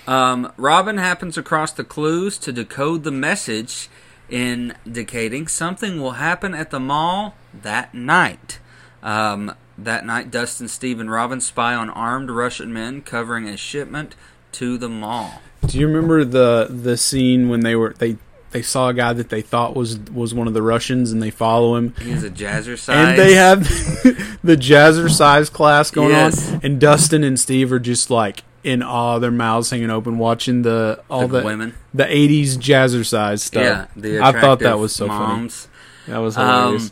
Um, 0.08 0.52
Robin 0.58 0.98
happens 0.98 1.38
across 1.38 1.72
the 1.72 1.84
clues 1.84 2.40
to 2.40 2.52
decode 2.52 3.04
the 3.04 3.12
message, 3.12 3.90
indicating 4.28 5.48
something 5.48 6.02
will 6.02 6.14
happen 6.14 6.56
at 6.56 6.72
the 6.72 6.80
mall 6.80 7.36
that 7.54 7.94
night. 7.94 8.60
Um, 9.02 9.54
that 9.78 10.06
night, 10.06 10.30
Dustin, 10.30 10.68
Steve, 10.68 11.00
and 11.00 11.10
Robin 11.10 11.40
spy 11.40 11.74
on 11.74 11.90
armed 11.90 12.30
Russian 12.30 12.74
men 12.74 13.02
covering 13.02 13.48
a 13.48 13.56
shipment 13.56 14.16
to 14.54 14.78
the 14.78 14.90
mall. 14.90 15.42
Do 15.66 15.78
you 15.80 15.88
remember 15.88 16.26
the 16.26 16.68
the 16.70 16.98
scene 16.98 17.48
when 17.50 17.62
they 17.62 17.76
were 17.76 17.94
they 17.98 18.18
they 18.52 18.62
saw 18.62 18.90
a 18.90 18.94
guy 18.94 19.14
that 19.14 19.30
they 19.30 19.42
thought 19.42 19.76
was 19.76 20.00
was 20.12 20.34
one 20.34 20.48
of 20.48 20.54
the 20.54 20.62
Russians 20.62 21.12
and 21.12 21.22
they 21.22 21.30
follow 21.30 21.76
him 21.76 21.94
He's 22.02 22.24
a 22.24 22.30
jazzercise. 22.32 22.90
and 22.96 23.18
they 23.20 23.36
have 23.36 23.62
the 24.44 24.58
jazzercise 24.58 25.52
class 25.52 25.92
going 25.92 26.10
Yes. 26.10 26.52
on 26.54 26.60
and 26.64 26.80
Dustin 26.82 27.24
and 27.24 27.40
Steve 27.40 27.72
are 27.72 27.80
just 27.80 28.10
like 28.10 28.44
in 28.64 28.82
awe, 28.84 29.20
their 29.20 29.32
mouths 29.32 29.70
hanging 29.70 29.90
open, 29.92 30.18
watching 30.18 30.64
the 30.64 31.02
all 31.10 31.28
the 31.28 31.40
the 31.40 31.46
women. 31.46 31.76
the 31.94 32.04
'80s 32.06 32.58
jazzercise 32.58 33.40
stuff. 33.40 33.64
Yeah, 33.64 33.86
the 33.96 34.20
I 34.20 34.32
thought 34.34 34.60
that 34.60 34.80
was 34.80 34.94
so 34.96 35.08
moms. 35.08 35.66
funny. 35.68 36.14
That 36.14 36.18
was 36.18 36.36
hilarious. 36.36 36.86
Um, 36.90 36.92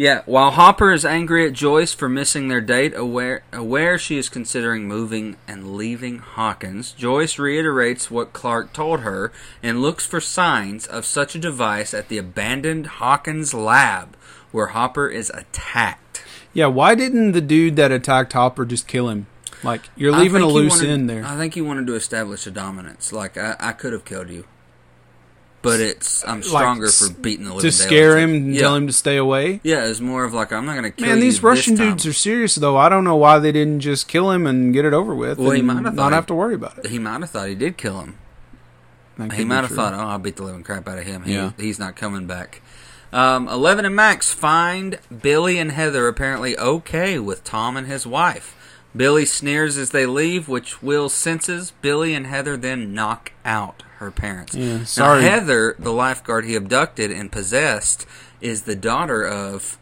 yeah, 0.00 0.22
while 0.24 0.52
Hopper 0.52 0.92
is 0.92 1.04
angry 1.04 1.46
at 1.46 1.52
Joyce 1.52 1.92
for 1.92 2.08
missing 2.08 2.48
their 2.48 2.62
date, 2.62 2.96
aware 2.96 3.42
aware 3.52 3.98
she 3.98 4.16
is 4.16 4.30
considering 4.30 4.88
moving 4.88 5.36
and 5.46 5.76
leaving 5.76 6.20
Hawkins, 6.20 6.92
Joyce 6.92 7.38
reiterates 7.38 8.10
what 8.10 8.32
Clark 8.32 8.72
told 8.72 9.00
her 9.00 9.30
and 9.62 9.82
looks 9.82 10.06
for 10.06 10.18
signs 10.18 10.86
of 10.86 11.04
such 11.04 11.34
a 11.34 11.38
device 11.38 11.92
at 11.92 12.08
the 12.08 12.16
abandoned 12.16 12.86
Hawkins 12.86 13.52
lab 13.52 14.16
where 14.52 14.68
Hopper 14.68 15.06
is 15.06 15.28
attacked. 15.34 16.24
yeah, 16.54 16.64
why 16.64 16.94
didn't 16.94 17.32
the 17.32 17.42
dude 17.42 17.76
that 17.76 17.92
attacked 17.92 18.32
Hopper 18.32 18.64
just 18.64 18.88
kill 18.88 19.10
him? 19.10 19.26
Like 19.62 19.82
you're 19.96 20.16
leaving 20.16 20.40
a 20.40 20.46
loose 20.46 20.76
wanted- 20.76 20.88
end 20.88 21.10
there. 21.10 21.26
I 21.26 21.36
think 21.36 21.52
he 21.52 21.60
wanted 21.60 21.86
to 21.88 21.94
establish 21.94 22.46
a 22.46 22.50
dominance. 22.50 23.12
Like 23.12 23.36
I, 23.36 23.54
I 23.60 23.72
could 23.72 23.92
have 23.92 24.06
killed 24.06 24.30
you, 24.30 24.46
but 25.62 25.80
it's 25.80 26.26
I'm 26.26 26.42
stronger 26.42 26.86
s- 26.86 27.06
for 27.06 27.12
beating 27.12 27.44
the 27.44 27.54
living 27.54 27.70
to 27.70 27.76
scare 27.76 28.18
him 28.18 28.32
and 28.34 28.54
you. 28.54 28.60
tell 28.60 28.74
him 28.76 28.86
to 28.86 28.92
stay 28.92 29.16
away. 29.16 29.60
Yeah, 29.62 29.84
it's 29.86 30.00
more 30.00 30.24
of 30.24 30.32
like 30.32 30.52
I'm 30.52 30.64
not 30.66 30.72
going 30.72 30.84
to 30.84 30.90
kill 30.90 31.04
him. 31.06 31.10
Man, 31.12 31.20
these 31.20 31.42
Russian 31.42 31.74
dudes 31.76 32.06
are 32.06 32.12
serious 32.12 32.54
though. 32.54 32.76
I 32.76 32.88
don't 32.88 33.04
know 33.04 33.16
why 33.16 33.38
they 33.38 33.52
didn't 33.52 33.80
just 33.80 34.08
kill 34.08 34.30
him 34.30 34.46
and 34.46 34.72
get 34.72 34.84
it 34.84 34.92
over 34.92 35.14
with. 35.14 35.38
Well, 35.38 35.50
he 35.50 35.62
might 35.62 35.74
have 35.74 35.82
not 35.84 35.94
thought 35.96 36.12
have 36.12 36.24
he- 36.24 36.28
to 36.28 36.34
worry 36.34 36.54
about 36.54 36.78
it. 36.78 36.86
He 36.86 36.98
might 36.98 37.20
have 37.20 37.30
thought 37.30 37.48
he 37.48 37.54
did 37.54 37.76
kill 37.76 38.00
him. 38.00 38.18
He 39.34 39.44
might 39.44 39.56
have 39.56 39.66
true. 39.68 39.76
thought, 39.76 39.92
"Oh, 39.92 39.98
I'll 39.98 40.18
beat 40.18 40.36
the 40.36 40.44
living 40.44 40.62
crap 40.62 40.88
out 40.88 40.96
of 40.98 41.04
him. 41.04 41.24
He, 41.24 41.34
Yeah. 41.34 41.50
he's 41.58 41.78
not 41.78 41.94
coming 41.94 42.26
back." 42.26 42.62
Um, 43.12 43.48
Eleven 43.48 43.84
and 43.84 43.94
Max 43.94 44.32
find 44.32 44.98
Billy 45.22 45.58
and 45.58 45.72
Heather 45.72 46.06
apparently 46.08 46.56
okay 46.56 47.18
with 47.18 47.44
Tom 47.44 47.76
and 47.76 47.86
his 47.86 48.06
wife. 48.06 48.54
Billy 48.94 49.24
sneers 49.24 49.76
as 49.78 49.90
they 49.90 50.06
leave, 50.06 50.48
which 50.48 50.82
Will 50.82 51.08
senses. 51.08 51.72
Billy 51.80 52.14
and 52.14 52.26
Heather 52.26 52.56
then 52.56 52.92
knock 52.92 53.32
out 53.44 53.82
her 53.98 54.10
parents. 54.10 54.54
Yeah, 54.54 54.78
Now, 54.78 54.84
sorry. 54.84 55.22
Heather, 55.22 55.76
the 55.78 55.92
lifeguard 55.92 56.44
he 56.44 56.56
abducted 56.56 57.10
and 57.10 57.30
possessed, 57.30 58.06
is 58.40 58.62
the 58.62 58.74
daughter 58.74 59.24
of 59.26 59.78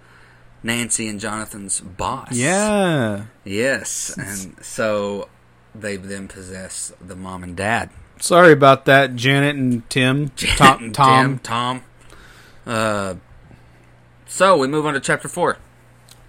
Nancy 0.63 1.09
and 1.09 1.21
Jonathan's 1.21 1.81
boss. 1.81 2.33
Yeah. 2.33 3.27
Yes, 3.45 4.17
and 4.19 4.63
so 4.65 5.29
they 5.75 5.97
then 5.97 6.29
possess 6.29 6.93
the 7.01 7.17
mom 7.17 7.43
and 7.43 7.57
dad. 7.57 7.91
Sorry 8.21 8.53
about 8.53 8.85
that, 8.87 9.15
Janet 9.15 9.57
and 9.57 9.89
Tim. 9.89 10.29
Tom. 10.37 10.79
Tim, 10.79 10.93
Tom. 10.93 11.39
Tom. 11.39 11.83
Uh, 12.67 13.15
so 14.27 14.57
we 14.59 14.67
move 14.67 14.85
on 14.85 14.95
to 14.95 15.01
chapter 15.01 15.29
four. 15.29 15.59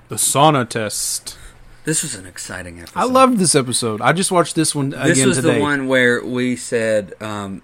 The 0.07 0.15
sauna 0.15 0.69
test. 0.69 1.37
This 1.85 2.03
was 2.03 2.15
an 2.15 2.25
exciting 2.25 2.79
episode. 2.79 2.99
I 2.99 3.03
loved 3.05 3.37
this 3.37 3.55
episode. 3.55 4.01
I 4.01 4.13
just 4.13 4.31
watched 4.31 4.55
this 4.55 4.75
one 4.75 4.89
this. 4.91 5.17
again 5.17 5.27
was 5.27 5.37
today. 5.37 5.55
the 5.55 5.61
one 5.61 5.87
where 5.87 6.23
we 6.23 6.55
said 6.55 7.13
um, 7.21 7.61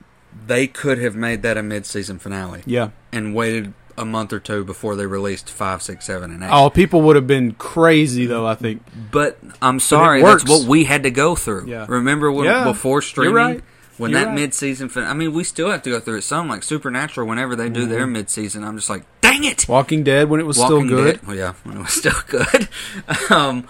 they 0.48 0.68
could 0.68 0.98
have 1.00 1.16
made 1.16 1.42
that 1.44 1.58
a 1.58 1.64
mid-season 1.64 2.20
finale 2.20 2.64
Yeah. 2.66 2.90
and 3.12 3.36
waited 3.36 3.74
a 3.98 4.04
month 4.06 4.34
or 4.34 4.40
two 4.40 4.64
before 4.66 4.96
they 4.96 5.06
released 5.06 5.50
five, 5.50 5.82
six, 5.82 6.06
seven, 6.06 6.32
and 6.32 6.44
eight. 6.44 6.50
Oh, 6.52 6.70
people 6.70 7.02
would 7.04 7.16
have 7.16 7.28
been 7.28 7.54
crazy 7.54 8.26
though. 8.26 8.46
I 8.48 8.56
think. 8.56 8.82
But 9.12 9.38
I'm 9.62 9.80
sorry, 9.80 10.22
that's 10.22 10.48
what 10.48 10.68
we 10.68 10.86
had 10.86 11.04
to 11.04 11.12
go 11.12 11.36
through. 11.36 11.68
Yeah. 11.68 11.86
Remember 11.88 12.32
when 12.32 12.46
Yeah, 12.46 12.64
before 12.66 13.02
streaming, 13.02 13.34
right. 13.36 13.64
when 13.98 14.12
You're 14.12 14.20
that 14.22 14.26
right. 14.28 14.36
mid-season 14.36 14.90
fin- 14.90 15.06
I 15.06 15.14
mean, 15.14 15.34
we 15.34 15.44
still 15.46 15.70
have 15.72 15.82
to 15.84 15.92
go 15.92 16.00
through 16.02 16.18
it. 16.18 16.22
Some 16.24 16.50
like 16.50 16.64
Supernatural, 16.64 17.26
whenever 17.28 17.56
they 17.56 17.70
do 17.70 17.82
Mm-hmm. 17.84 17.90
their 17.92 18.08
mid-season, 18.08 18.64
I'm 18.66 18.76
just 18.76 18.90
like, 18.90 19.04
dang 19.22 19.44
it! 19.46 19.68
Walking 19.70 20.04
Dead 20.04 20.30
when 20.30 20.40
it 20.42 20.46
was 20.46 20.58
Walking 20.58 20.88
still 20.88 20.98
good. 20.98 21.16
Dead- 21.20 21.28
well, 21.28 21.36
yeah, 21.38 21.54
when 21.64 21.78
it 21.78 21.82
was 21.82 21.94
still 21.94 22.20
good. 22.28 22.68
um, 23.30 23.66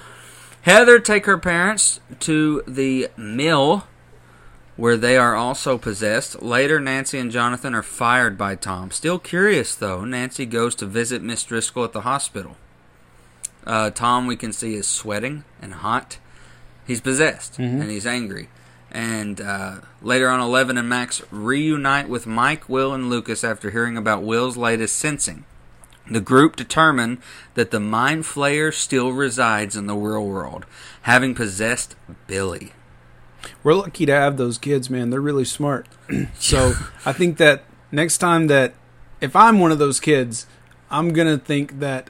Heather 0.66 1.00
take 1.00 1.26
her 1.28 1.38
parents 1.38 2.00
to 2.22 2.64
the 2.68 3.10
mill 3.16 3.86
where 4.76 4.98
they 4.98 5.16
are 5.16 5.36
also 5.36 5.78
possessed. 5.78 6.42
Later, 6.42 6.80
Nancy 6.80 7.20
and 7.20 7.32
Jonathan 7.32 7.76
are 7.76 7.84
fired 7.84 8.36
by 8.38 8.56
Tom. 8.56 8.90
Still 8.92 9.20
curious, 9.20 9.76
though, 9.76 10.04
Nancy 10.04 10.46
goes 10.46 10.74
to 10.76 10.86
visit 10.86 11.22
Miss 11.22 11.44
Driscoll 11.44 11.84
at 11.86 11.94
the 11.94 12.02
hospital. 12.02 12.58
Uh, 13.66 13.90
Tom, 13.92 14.26
we 14.28 14.36
can 14.36 14.52
see, 14.52 14.74
is 14.74 14.88
sweating 14.88 15.44
and 15.62 15.76
hot. 15.76 16.18
He's 16.86 17.02
possessed 17.02 17.54
Mm-hmm. 17.60 17.82
and 17.82 17.92
he's 17.92 18.06
angry. 18.08 18.50
And 18.92 19.40
uh, 19.42 19.82
later 20.02 20.30
on, 20.30 20.40
Eleven 20.40 20.78
and 20.78 20.90
Max 20.90 21.22
reunite 21.32 22.10
with 22.10 22.26
Mike, 22.26 22.68
Will, 22.68 22.94
and 22.94 23.10
Lucas 23.10 23.44
after 23.44 23.70
hearing 23.72 23.98
about 23.98 24.24
Will's 24.24 24.58
latest 24.58 24.96
sensing. 24.96 25.46
The 26.10 26.22
group 26.22 26.56
determined 26.56 27.20
that 27.56 27.72
the 27.72 27.80
Mind 27.80 28.24
Flayer 28.24 28.74
still 28.74 29.12
resides 29.12 29.76
in 29.76 29.88
the 29.88 29.96
real 29.96 30.26
world, 30.26 30.66
having 31.04 31.34
possessed 31.34 31.96
Billy. 32.28 32.74
We're 33.64 33.74
lucky 33.74 34.06
to 34.06 34.12
have 34.12 34.38
those 34.38 34.58
kids, 34.58 34.90
man. 34.90 35.10
They're 35.10 35.22
really 35.22 35.46
smart. 35.46 35.88
so 36.36 36.74
I 37.06 37.14
think 37.14 37.38
that 37.38 37.64
next 37.92 38.20
time 38.20 38.48
that 38.48 38.74
if 39.22 39.36
I'm 39.36 39.60
one 39.60 39.72
of 39.72 39.80
those 39.80 40.00
kids, 40.00 40.46
I'm 40.92 41.14
gonna 41.14 41.38
think 41.38 41.80
that 41.80 42.10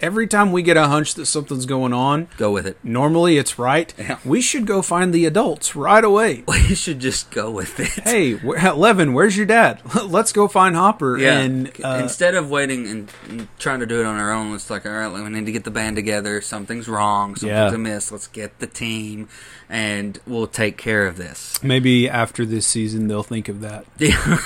every 0.00 0.26
time 0.26 0.52
we 0.52 0.62
get 0.62 0.76
a 0.76 0.86
hunch 0.88 1.14
that 1.14 1.26
something's 1.26 1.66
going 1.66 1.92
on, 1.92 2.28
Go 2.36 2.50
with 2.52 2.66
it. 2.66 2.76
normally 2.82 3.36
it's 3.38 3.58
right. 3.58 3.92
Yeah. 3.98 4.18
We 4.24 4.40
should 4.40 4.66
go 4.66 4.82
find 4.82 5.12
the 5.12 5.26
adults 5.26 5.74
right 5.76 6.04
away. 6.04 6.44
We 6.70 6.76
should 6.76 7.00
just 7.00 7.30
go 7.32 7.50
with 7.50 7.80
it. 7.80 7.88
Hey, 8.04 8.34
Levin, 8.74 9.12
where's 9.12 9.36
your 9.36 9.46
dad? 9.46 9.80
Let's 10.04 10.32
go 10.32 10.46
find 10.46 10.76
Hopper. 10.76 11.18
Yeah. 11.18 11.38
And 11.40 11.70
uh, 11.84 11.98
Instead 12.02 12.34
of 12.36 12.48
waiting 12.48 12.86
and, 12.86 13.10
and 13.28 13.48
trying 13.58 13.80
to 13.80 13.86
do 13.86 13.98
it 14.00 14.06
on 14.06 14.16
our 14.18 14.30
own, 14.32 14.54
it's 14.54 14.70
like, 14.70 14.86
all 14.86 14.92
right, 14.92 15.12
we 15.12 15.20
need 15.30 15.46
to 15.46 15.52
get 15.52 15.64
the 15.64 15.70
band 15.72 15.96
together. 15.96 16.40
Something's 16.40 16.88
wrong. 16.88 17.34
Something's 17.34 17.50
Yeah. 17.72 17.74
amiss. 17.74 18.12
Let's 18.12 18.28
get 18.28 18.60
the 18.60 18.66
team, 18.68 19.28
and 19.68 20.18
we'll 20.26 20.46
take 20.46 20.76
care 20.76 21.06
of 21.08 21.16
this. 21.16 21.60
maybe 21.62 22.08
after 22.08 22.46
this 22.46 22.66
season 22.66 23.08
they'll 23.08 23.22
think 23.24 23.48
of 23.48 23.60
that. 23.62 23.84
Yeah. 23.98 24.38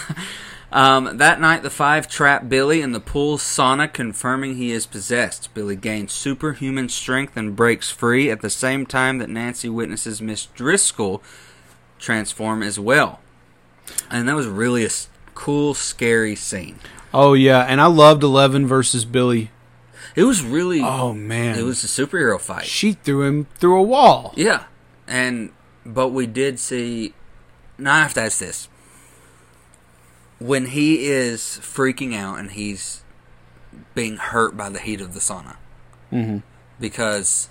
Um, 0.74 1.16
that 1.18 1.40
night, 1.40 1.62
the 1.62 1.70
five 1.70 2.08
trap 2.08 2.48
Billy 2.48 2.82
in 2.82 2.92
the 2.92 3.00
pool 3.00 3.38
sauna, 3.38 3.90
confirming 3.90 4.56
he 4.56 4.70
is 4.72 4.84
possessed. 4.86 5.54
Billy 5.54 5.76
gains 5.76 6.12
superhuman 6.12 6.88
strength 6.88 7.36
and 7.36 7.56
breaks 7.56 7.90
free 7.90 8.30
at 8.30 8.42
the 8.42 8.50
same 8.50 8.84
time 8.84 9.18
that 9.18 9.30
Nancy 9.30 9.68
witnesses 9.68 10.20
Miss 10.20 10.46
Driscoll 10.46 11.22
transform 11.98 12.62
as 12.62 12.78
well. 12.78 13.20
And 14.10 14.28
that 14.28 14.34
was 14.34 14.46
really 14.46 14.84
a 14.84 14.90
cool, 15.34 15.74
scary 15.74 16.34
scene. 16.34 16.78
Oh 17.12 17.34
yeah, 17.34 17.60
and 17.60 17.80
I 17.80 17.86
loved 17.86 18.22
Eleven 18.22 18.66
versus 18.66 19.04
Billy. 19.04 19.50
It 20.16 20.24
was 20.24 20.42
really. 20.42 20.80
Oh 20.82 21.12
man, 21.12 21.58
It 21.58 21.62
was 21.62 21.84
a 21.84 21.86
superhero 21.86 22.40
fight. 22.40 22.66
she 22.66 22.92
threw 22.92 23.22
him 23.22 23.46
through 23.56 23.78
a 23.78 23.82
wall. 23.82 24.32
Yeah, 24.36 24.64
and 25.06 25.52
but 25.86 26.08
we 26.08 26.26
did 26.26 26.58
see. 26.58 27.14
Now 27.78 27.94
I 27.94 28.00
have 28.00 28.14
to 28.14 28.22
ask 28.22 28.38
this: 28.40 28.68
when 30.44 30.66
he 30.66 31.06
is 31.06 31.40
freaking 31.62 32.14
out 32.14 32.38
and 32.38 32.50
he's 32.52 33.02
being 33.94 34.16
hurt 34.16 34.56
by 34.56 34.68
the 34.68 34.78
heat 34.78 35.00
of 35.00 35.14
the 35.14 35.20
sauna, 35.20 35.56
hmm 36.10 36.38
because 36.80 37.48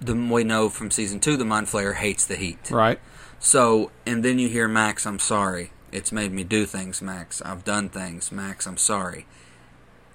the 0.00 0.14
we 0.14 0.42
know 0.44 0.68
from 0.68 0.90
season 0.90 1.20
two 1.20 1.36
the 1.36 1.44
Mind 1.44 1.68
Flayer 1.68 1.94
hates 1.94 2.26
the 2.26 2.36
heat. 2.36 2.70
Right. 2.70 2.98
So, 3.38 3.90
and 4.04 4.24
then 4.24 4.38
you 4.38 4.48
hear 4.48 4.68
Max, 4.68 5.06
"I'm 5.06 5.18
sorry. 5.18 5.70
It's 5.92 6.10
made 6.12 6.32
me 6.32 6.42
do 6.44 6.66
things, 6.66 7.00
Max. 7.00 7.40
I've 7.42 7.64
done 7.64 7.88
things, 7.88 8.30
Max. 8.32 8.66
I'm 8.66 8.76
sorry." 8.76 9.26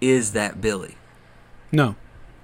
Is 0.02 0.32
that 0.34 0.60
Billy? 0.62 0.96
No, 1.72 1.96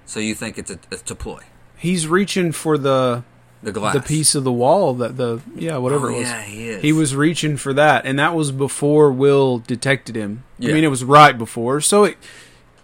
So 0.06 0.20
you 0.20 0.34
think 0.34 0.58
it's 0.58 0.70
a, 0.70 0.78
it's 0.90 1.10
a 1.10 1.14
ploy? 1.14 1.42
he's 1.76 2.06
reaching 2.08 2.50
for 2.52 2.78
the 2.78 3.22
The 3.62 3.72
glass, 3.72 3.94
the 3.94 4.00
piece 4.00 4.34
of 4.36 4.44
the 4.44 4.52
wall 4.52 4.94
that 4.94 5.16
the 5.16 5.40
yeah 5.56 5.78
whatever 5.78 6.10
Oh, 6.10 6.14
it 6.14 6.18
was. 6.18 6.28
Yeah, 6.28 6.42
he 6.42 6.68
is. 6.68 6.82
He 6.82 6.92
was 6.92 7.16
reaching 7.16 7.56
for 7.56 7.72
that, 7.74 8.06
and 8.06 8.18
that 8.18 8.34
was 8.34 8.52
before 8.52 9.10
Will 9.10 9.58
detected 9.58 10.14
him. 10.14 10.44
Yeah. 10.58 10.70
I 10.70 10.74
mean, 10.74 10.84
it 10.84 10.88
was 10.88 11.02
right 11.02 11.36
before, 11.36 11.80
so 11.80 12.04
it 12.04 12.16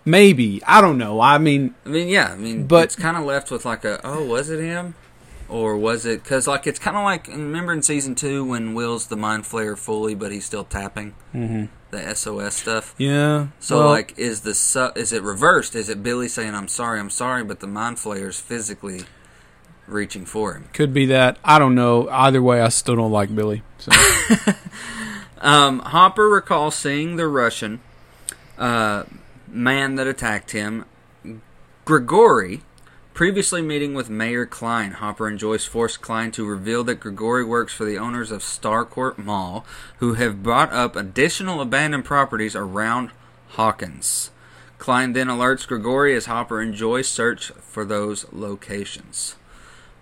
maybe 0.04 0.62
I 0.66 0.80
don't 0.80 0.98
know. 0.98 1.20
I 1.20 1.38
mean, 1.38 1.74
I 1.86 1.88
mean, 1.90 2.08
yeah. 2.08 2.32
I 2.32 2.36
mean, 2.36 2.66
But- 2.66 2.84
it's 2.84 2.96
kind 2.96 3.16
of 3.16 3.24
left 3.24 3.50
with 3.50 3.64
like 3.64 3.84
a, 3.84 4.00
oh, 4.04 4.24
was 4.24 4.50
it 4.50 4.60
him, 4.60 4.94
or 5.48 5.76
was 5.76 6.04
it? 6.06 6.22
Because 6.24 6.48
like 6.48 6.66
it's 6.66 6.78
kind 6.80 6.96
of 6.96 7.04
like 7.04 7.28
remember 7.28 7.72
in 7.72 7.82
season 7.82 8.14
two 8.16 8.44
when 8.44 8.74
Will's 8.74 9.06
the 9.06 9.16
mind 9.16 9.44
flayer 9.44 9.78
fully, 9.78 10.14
but 10.16 10.32
he's 10.32 10.44
still 10.44 10.64
tapping 10.64 11.14
mhm. 11.32 11.68
the 11.92 12.14
SOS 12.16 12.54
stuff. 12.56 12.94
yeah. 12.98 13.46
So 13.60 13.78
well, 13.78 13.90
like, 13.90 14.14
is 14.18 14.40
the 14.40 14.54
su- 14.54 14.90
is 14.96 15.12
it 15.12 15.22
reversed? 15.22 15.76
Is 15.76 15.88
it 15.88 16.02
Billy 16.02 16.26
saying 16.26 16.52
I'm 16.54 16.68
sorry, 16.68 16.98
I'm 16.98 17.10
sorry, 17.10 17.44
but 17.44 17.60
the 17.60 17.68
mind 17.68 17.98
flayer's 17.98 18.40
physically 18.40 19.02
reaching 19.86 20.24
for 20.24 20.54
him? 20.54 20.68
could 20.72 20.92
be 20.94 21.06
that. 21.06 21.38
I 21.44 21.58
don't 21.58 21.74
know. 21.74 22.08
Either 22.08 22.42
way, 22.42 22.60
I 22.60 22.68
still 22.68 22.96
don't 22.96 23.12
like 23.12 23.34
Billy. 23.34 23.62
So 23.78 23.92
Um, 25.44 25.80
Hopper 25.80 26.26
recalls 26.26 26.74
seeing 26.74 27.16
the 27.16 27.28
Russian 27.28 27.80
uh, 28.56 29.04
man 29.46 29.96
that 29.96 30.06
attacked 30.06 30.52
him, 30.52 30.86
Grigori, 31.84 32.62
previously 33.12 33.60
meeting 33.60 33.92
with 33.92 34.08
Mayor 34.08 34.46
Kline. 34.46 34.92
Hopper 34.92 35.28
and 35.28 35.38
Joyce 35.38 35.66
force 35.66 35.98
Kline 35.98 36.30
to 36.32 36.46
reveal 36.46 36.82
that 36.84 36.98
Grigori 37.00 37.44
works 37.44 37.74
for 37.74 37.84
the 37.84 37.98
owners 37.98 38.30
of 38.30 38.40
Starcourt 38.40 39.18
Mall, 39.18 39.66
who 39.98 40.14
have 40.14 40.42
bought 40.42 40.72
up 40.72 40.96
additional 40.96 41.60
abandoned 41.60 42.06
properties 42.06 42.56
around 42.56 43.10
Hawkins. 43.48 44.30
Kline 44.78 45.12
then 45.12 45.26
alerts 45.26 45.68
Grigori 45.68 46.16
as 46.16 46.24
Hopper 46.24 46.62
and 46.62 46.72
Joyce 46.72 47.08
search 47.08 47.50
for 47.60 47.84
those 47.84 48.24
locations. 48.32 49.36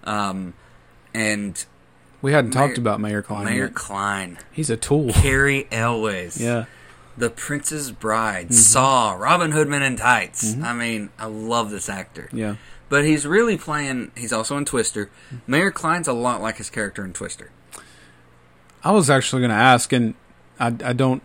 Um, 0.05 0.55
and 1.15 1.65
we 2.21 2.33
hadn't 2.33 2.55
Mayor- 2.55 2.67
talked 2.69 2.79
about 2.79 3.01
Mayor 3.01 3.23
Kline. 3.23 3.45
Mayor 3.45 3.65
yet. 3.65 3.75
Kline, 3.75 4.39
He's 4.53 4.71
a 4.71 4.77
tool. 4.77 5.13
Cary 5.13 5.67
Elwes. 5.73 6.41
yeah. 6.41 6.65
The 7.17 7.29
Princess 7.31 7.91
Bride, 7.91 8.47
Mm-hmm. 8.47 8.55
Saw, 8.55 9.13
Robin 9.13 9.53
Hood 9.53 9.69
Men 9.69 9.83
in 9.83 9.97
Tights. 9.97 10.57
I 10.63 10.73
mean, 10.73 11.11
I 11.19 11.27
love 11.27 11.71
this 11.71 11.89
actor. 11.91 12.29
Yeah. 12.33 12.57
But 12.89 13.05
he's 13.05 13.27
really 13.27 13.59
playing, 13.59 14.13
he's 14.17 14.33
also 14.33 14.57
in 14.57 14.65
Twister. 14.65 15.11
Mayor 15.47 15.71
Kline's 15.71 16.09
a 16.09 16.13
lot 16.15 16.41
like 16.41 16.57
his 16.57 16.71
character 16.71 17.05
in 17.05 17.13
Twister. 17.13 17.51
I 18.85 18.93
was 18.93 19.09
actually 19.11 19.41
going 19.43 19.51
to 19.51 19.57
ask, 19.57 19.93
and 19.93 20.15
I, 20.59 20.69
I 20.85 20.93
don't 20.93 21.23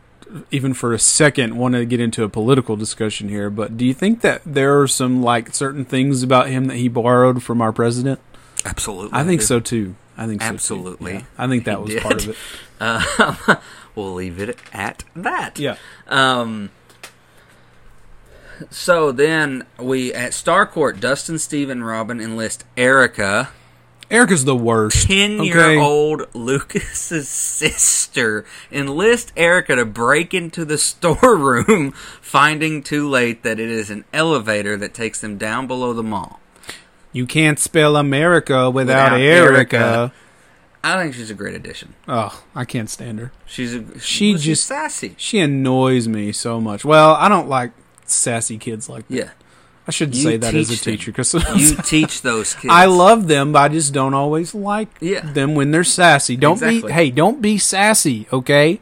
even 0.51 0.73
for 0.73 0.93
a 0.93 0.99
second 0.99 1.55
want 1.57 1.73
to 1.73 1.85
get 1.85 2.01
into 2.01 2.23
a 2.23 2.29
political 2.29 2.75
discussion 2.75 3.29
here, 3.29 3.49
but 3.49 3.77
do 3.77 3.85
you 3.85 3.93
think 3.93 4.19
that 4.21 4.41
there 4.45 4.79
are 4.81 4.87
some 4.87 5.23
like 5.23 5.53
certain 5.55 5.85
things 5.85 6.21
about 6.21 6.49
him 6.49 6.65
that 6.65 6.75
he 6.75 6.89
borrowed 6.89 7.41
from 7.41 7.61
our 7.61 7.71
president? 7.71 8.19
Absolutely. 8.67 9.17
I 9.17 9.23
think 9.23 9.41
so 9.41 9.59
too. 9.59 9.95
I 10.17 10.25
think 10.27 10.41
so. 10.41 10.47
Absolutely. 10.47 11.13
Yeah. 11.13 11.23
I 11.37 11.47
think 11.47 11.65
that 11.65 11.77
He 11.77 11.83
was 11.83 11.93
did. 11.93 12.03
part 12.03 12.23
of 12.23 12.29
it. 12.29 12.35
Uh, 12.79 13.55
we'll 13.95 14.13
leave 14.13 14.39
it 14.39 14.57
at 14.73 15.03
that. 15.15 15.59
Yeah. 15.59 15.77
Um, 16.07 16.69
so 18.69 19.11
then 19.11 19.65
we, 19.79 20.13
at 20.13 20.31
Starcourt, 20.31 20.99
Dustin, 20.99 21.37
Steve, 21.39 21.69
and 21.69 21.85
Robin 21.85 22.19
enlist 22.19 22.63
Erica, 22.75 23.49
Erica's 24.09 24.45
the 24.45 24.55
worst. 24.55 25.07
10 25.07 25.43
year 25.43 25.77
old 25.79 26.33
Lucas's 26.33 27.27
sister 27.27 28.45
enlist 28.71 29.33
Erica 29.35 29.75
to 29.75 29.85
break 29.85 30.33
into 30.33 30.63
the 30.63 30.77
storeroom, 30.77 31.91
finding 32.21 32.81
too 32.81 33.07
late 33.07 33.43
that 33.43 33.59
it 33.59 33.69
is 33.69 33.89
an 33.89 34.05
elevator 34.13 34.77
that 34.77 34.93
takes 34.93 35.19
them 35.19 35.37
down 35.37 35.67
below 35.67 35.91
the 35.93 36.03
mall. 36.03 36.39
You 37.13 37.25
can't 37.25 37.57
spell 37.59 37.95
America 37.95 38.69
without, 38.69 39.13
Without 39.13 39.19
Erica. 39.21 39.77
Erica. 39.77 40.13
I 40.83 41.01
think 41.01 41.15
she's 41.15 41.31
a 41.31 41.33
great 41.33 41.55
addition. 41.55 41.95
Oh, 42.07 42.43
I 42.55 42.63
can't 42.63 42.89
stand 42.89 43.19
her. 43.19 43.31
She's 43.45 43.73
a, 43.75 43.99
She 43.99 44.31
well, 44.31 44.37
she's 44.37 44.43
just- 44.43 44.67
sassy. 44.67 45.15
She 45.17 45.39
annoys 45.39 46.07
me 46.07 46.31
so 46.31 46.61
much. 46.61 46.85
Well, 46.85 47.13
I 47.15 47.27
don't 47.27 47.49
like 47.49 47.71
sassy 48.05 48.57
kids 48.57 48.87
like 48.87 49.07
that. 49.07 49.13
Yeah, 49.13 49.29
I 49.87 49.91
shouldn't 49.91 50.15
You 50.17 50.23
say 50.23 50.37
that 50.37 50.53
as 50.53 50.69
a 50.69 50.77
teacher 50.77 51.11
because 51.11 51.33
you 51.33 51.75
teach 51.83 52.21
those 52.21 52.53
kids. 52.53 52.67
I 52.71 52.85
love 52.85 53.27
them, 53.27 53.51
but 53.51 53.59
I 53.63 53.67
just 53.69 53.93
don't 53.93 54.13
always 54.13 54.53
like 54.55 54.89
Yeah. 55.01 55.29
them 55.31 55.55
when 55.55 55.71
they're 55.71 55.83
sassy. 55.83 56.37
Don't 56.37 56.53
Exactly. 56.53 56.81
be 56.83 56.93
hey, 56.93 57.09
don't 57.09 57.41
be 57.41 57.57
sassy, 57.57 58.27
okay? 58.31 58.79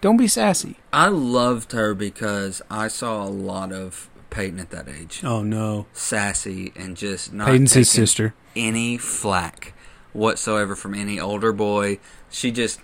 Don't 0.00 0.16
be 0.16 0.26
sassy. 0.28 0.76
I 0.92 1.08
loved 1.08 1.72
her 1.72 1.94
because 1.94 2.62
I 2.70 2.88
saw 2.88 3.22
a 3.24 3.28
lot 3.28 3.70
of 3.72 4.08
Peyton 4.34 4.58
at 4.60 4.70
that 4.70 4.88
age, 4.88 5.22
Oh 5.24 5.42
no. 5.42 5.86
sassy 5.92 6.72
and 6.76 6.96
just 6.96 7.32
not 7.32 7.46
Peyton's 7.46 7.72
his 7.72 7.88
sister. 7.90 8.34
any 8.56 8.98
flack 8.98 9.72
whatsoever 10.12 10.74
from 10.76 10.94
any 10.94 11.18
older 11.20 11.52
boy. 11.52 11.98
She 12.30 12.50
just, 12.50 12.80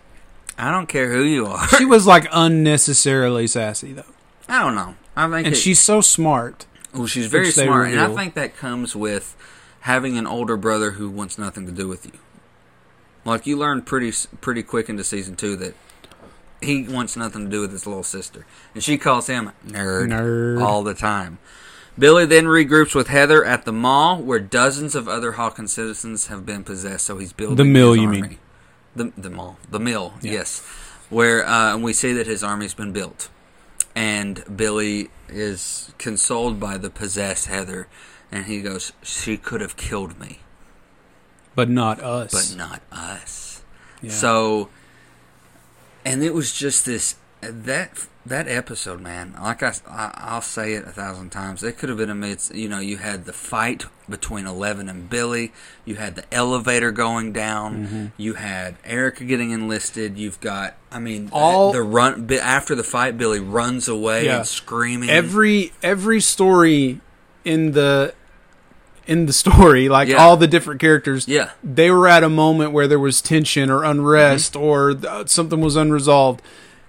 I 0.57 0.71
don't 0.71 0.89
care 0.89 1.13
who 1.13 1.23
you 1.25 1.47
are. 1.47 1.67
She 1.77 1.85
was 1.85 2.07
like 2.07 2.27
unnecessarily 2.33 3.47
sassy 3.49 3.93
though. 3.93 4.05
I 4.49 4.61
don't 4.61 4.75
know. 4.77 4.95
I 5.17 5.29
think 5.29 5.47
And 5.49 5.55
it- 5.57 5.59
she's 5.59 5.81
so 5.81 6.01
smart. 6.01 6.67
well, 6.95 7.07
she's 7.07 7.27
very 7.27 7.51
smart, 7.51 7.89
and 7.91 8.01
I 8.01 8.15
think 8.15 8.35
that 8.35 8.57
comes 8.57 8.95
with 8.97 9.37
having 9.81 10.17
an 10.17 10.27
older 10.27 10.57
brother 10.57 10.93
who 10.93 11.11
wants 11.11 11.37
nothing 11.39 11.67
to 11.67 11.73
do 11.73 11.89
with 11.89 12.07
you. 12.07 12.13
Like 13.25 13.47
you 13.47 13.57
learn 13.59 13.83
pretty 13.83 14.13
pretty 14.41 14.63
quick 14.63 14.89
into 14.89 15.05
season 15.05 15.37
two 15.37 15.57
that 15.57 15.75
he 16.63 16.83
wants 16.85 17.17
nothing 17.17 17.45
to 17.47 17.51
do 17.51 17.61
with 17.61 17.73
his 17.73 17.87
little 17.87 18.03
sister, 18.03 18.47
and 18.75 18.83
she 18.85 18.99
calls 18.99 19.27
him 19.27 19.53
nerd, 19.67 20.09
Nerd. 20.09 20.63
all 20.63 20.83
the 20.83 20.95
time. 20.95 21.39
Billy 21.99 22.25
then 22.25 22.45
regroups 22.47 22.95
with 22.95 23.09
Heather 23.09 23.45
at 23.45 23.65
the 23.65 23.73
mall, 23.73 24.23
where 24.23 24.39
dozens 24.39 24.95
of 24.95 25.09
other 25.09 25.33
Hawkins 25.33 25.73
citizens 25.73 26.29
have 26.29 26.47
been 26.47 26.65
possessed. 26.65 27.05
So 27.07 27.19
he's 27.19 27.33
building 27.33 27.57
The 27.57 27.65
mill, 27.65 27.95
you 27.97 28.07
army. 28.07 28.23
mean. 28.23 28.39
the 28.97 29.13
the 29.17 29.31
mall, 29.31 29.59
the 29.71 29.81
mill, 29.81 30.15
Yeah. 30.23 30.33
yes, 30.33 30.63
where 31.11 31.47
uh, 31.47 31.75
and 31.75 31.83
we 31.83 31.93
see 31.93 32.13
that 32.13 32.27
his 32.27 32.43
army's 32.43 32.75
been 32.75 32.93
built, 32.93 33.29
and 33.95 34.43
Billy 34.55 35.11
is 35.29 35.93
consoled 35.99 36.59
by 36.61 36.77
the 36.79 36.91
possessed 36.91 37.47
Heather, 37.47 37.87
and 38.33 38.47
he 38.47 38.63
goes, 38.63 38.93
"She 39.03 39.37
could 39.37 39.61
have 39.61 39.77
killed 39.77 40.19
me, 40.19 40.41
But 41.55 41.69
not 41.69 42.01
us. 42.01 42.33
but 42.33 42.57
not 42.57 42.83
us." 42.93 43.63
Yeah. 44.01 44.11
So, 44.13 44.69
and 46.05 46.23
it 46.23 46.35
was 46.35 46.53
just 46.53 46.85
this 46.87 47.17
that 47.41 48.07
that 48.27 48.49
episode, 48.49 49.01
man. 49.01 49.35
Like 49.41 49.63
I, 49.63 49.73
I, 49.89 50.35
will 50.35 50.43
say 50.43 50.75
it 50.75 50.85
a 50.85 50.91
thousand 50.91 51.31
times. 51.31 51.63
It 51.63 51.79
could 51.79 51.89
have 51.89 51.99
been 51.99 52.11
amidst. 52.11 52.55
You 52.55 52.69
know, 52.69 52.79
you 52.79 52.99
had 52.99 53.25
the 53.25 53.33
fight 53.33 53.87
between 54.09 54.47
Eleven 54.47 54.89
and 54.89 55.09
Billy. 55.09 55.53
You 55.85 55.97
had 55.97 56.17
the 56.17 56.35
elevator 56.35 56.93
going 56.93 57.33
down. 57.33 57.87
Mm-hmm. 57.87 58.07
You 58.19 58.35
had 58.35 58.77
Erica 58.85 59.25
getting 59.25 59.51
enlisted. 59.53 60.19
You've 60.19 60.41
got. 60.41 60.77
I 60.91 60.99
mean, 60.99 61.31
All- 61.33 61.73
the 61.73 61.83
run 61.83 62.31
after 62.33 62.75
the 62.75 62.85
fight. 62.85 63.17
Billy 63.17 63.41
runs 63.41 63.89
away 63.89 64.27
Yeah. 64.27 64.39
and 64.39 64.47
screaming. 64.47 65.09
every 65.09 65.73
every 65.83 66.21
story 66.21 67.01
in 67.45 67.73
the 67.73 68.15
in 69.11 69.27
the 69.27 69.33
story, 69.35 69.89
like 69.91 70.09
Yeah. 70.09 70.17
all 70.25 70.37
the 70.39 70.47
different 70.47 70.81
characters, 70.81 71.29
yeah, 71.29 71.51
they 71.63 71.91
were 71.91 72.09
at 72.09 72.23
a 72.25 72.29
moment 72.31 72.73
where 72.73 72.89
there 72.89 72.99
was 72.99 73.21
tension 73.21 73.69
or 73.71 73.85
unrest 73.85 74.55
Mm-hmm. 74.55 74.63
or 74.65 74.95
th- 74.95 75.29
something 75.29 75.61
was 75.61 75.77
unresolved. 75.77 76.41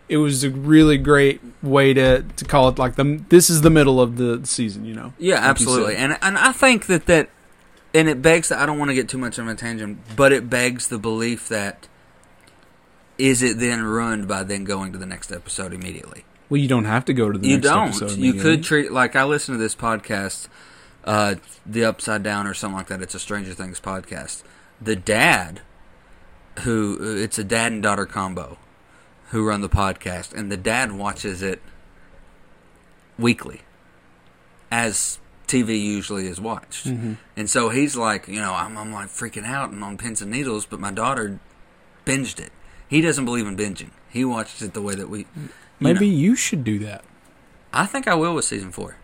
It 0.07 0.17
was 0.17 0.43
a 0.43 0.49
really 0.49 0.97
great 0.97 1.41
way 1.63 1.93
to, 1.93 2.23
to 2.35 2.45
call 2.45 2.67
it 2.69 2.77
like 2.77 2.95
the 2.95 3.21
this 3.29 3.49
is 3.49 3.61
the 3.61 3.69
middle 3.69 3.99
of 3.99 4.17
the 4.17 4.41
season, 4.45 4.85
you 4.85 4.93
know. 4.93 5.13
Yeah, 5.17 5.35
Like 5.35 5.43
absolutely. 5.49 5.95
And 5.97 6.17
and 6.21 6.37
I 6.37 6.51
think 6.51 6.85
that 6.87 7.05
that 7.07 7.29
and 7.93 8.07
it 8.07 8.21
begs 8.21 8.49
that 8.49 8.59
I 8.59 8.65
don't 8.65 8.77
want 8.79 8.89
to 8.89 8.95
get 8.95 9.09
too 9.09 9.17
much 9.17 9.37
of 9.37 9.47
a 9.47 9.55
tangent, 9.55 9.99
but 10.15 10.31
it 10.31 10.49
begs 10.49 10.87
the 10.89 10.97
belief 10.97 11.49
that 11.49 11.87
is 13.17 13.41
it 13.43 13.59
then 13.59 13.83
ruined 13.83 14.27
by 14.27 14.43
then 14.43 14.63
going 14.63 14.91
to 14.93 14.97
the 14.97 15.05
next 15.05 15.31
episode 15.31 15.73
immediately? 15.73 16.25
Well, 16.49 16.59
you 16.59 16.67
don't 16.67 16.85
have 16.85 17.05
to 17.05 17.13
go 17.13 17.31
to 17.31 17.37
the 17.37 17.47
next 17.55 17.67
episode. 17.67 18.11
you 18.17 18.33
don't. 18.33 18.35
You 18.35 18.41
could 18.41 18.63
treat 18.63 18.91
like 18.91 19.15
I 19.15 19.23
listen 19.23 19.53
to 19.55 19.59
this 19.59 19.75
podcast, 19.75 20.47
uh, 21.05 21.35
the 21.65 21.85
Upside 21.85 22.23
Down 22.23 22.47
or 22.47 22.53
something 22.53 22.77
like 22.77 22.87
that. 22.87 23.01
It's 23.01 23.15
a 23.15 23.19
Stranger 23.19 23.53
Things 23.53 23.79
podcast. 23.79 24.43
The 24.81 24.95
dad, 24.95 25.61
who 26.61 26.97
it's 27.21 27.37
a 27.37 27.43
dad 27.43 27.71
and 27.71 27.81
daughter 27.83 28.05
combo, 28.05 28.57
who 29.29 29.45
run 29.47 29.61
the 29.61 29.69
podcast, 29.69 30.33
and 30.33 30.51
the 30.51 30.57
dad 30.57 30.91
watches 30.91 31.41
it 31.41 31.61
weekly, 33.17 33.61
as 34.71 35.19
TV 35.47 35.79
usually 35.81 36.27
is 36.27 36.39
watched. 36.39 36.87
Mhm. 36.87 37.17
And 37.35 37.49
so 37.49 37.69
he's 37.69 37.95
like, 37.95 38.27
you 38.27 38.39
know, 38.39 38.53
I'm, 38.53 38.77
I'm 38.77 38.91
like 38.93 39.09
freaking 39.09 39.45
out 39.45 39.71
and 39.71 39.83
on 39.83 39.97
pins 39.97 40.21
and 40.21 40.31
needles, 40.31 40.65
but 40.65 40.79
my 40.79 40.91
daughter 40.91 41.39
binged 42.05 42.39
it. 42.39 42.51
He 42.87 43.01
doesn't 43.01 43.25
believe 43.25 43.47
in 43.47 43.55
binging. 43.55 43.91
He 44.09 44.25
watches 44.25 44.61
it 44.61 44.73
the 44.73 44.81
way 44.81 44.95
that 44.95 45.09
we. 45.09 45.19
you 45.19 45.27
Maybe 45.79 46.09
know. 46.09 46.15
you 46.17 46.35
should 46.35 46.63
do 46.63 46.79
that. 46.79 47.03
I 47.73 47.85
think 47.85 48.07
I 48.07 48.15
will 48.15 48.35
with 48.35 48.45
season 48.45 48.71
four. 48.71 48.97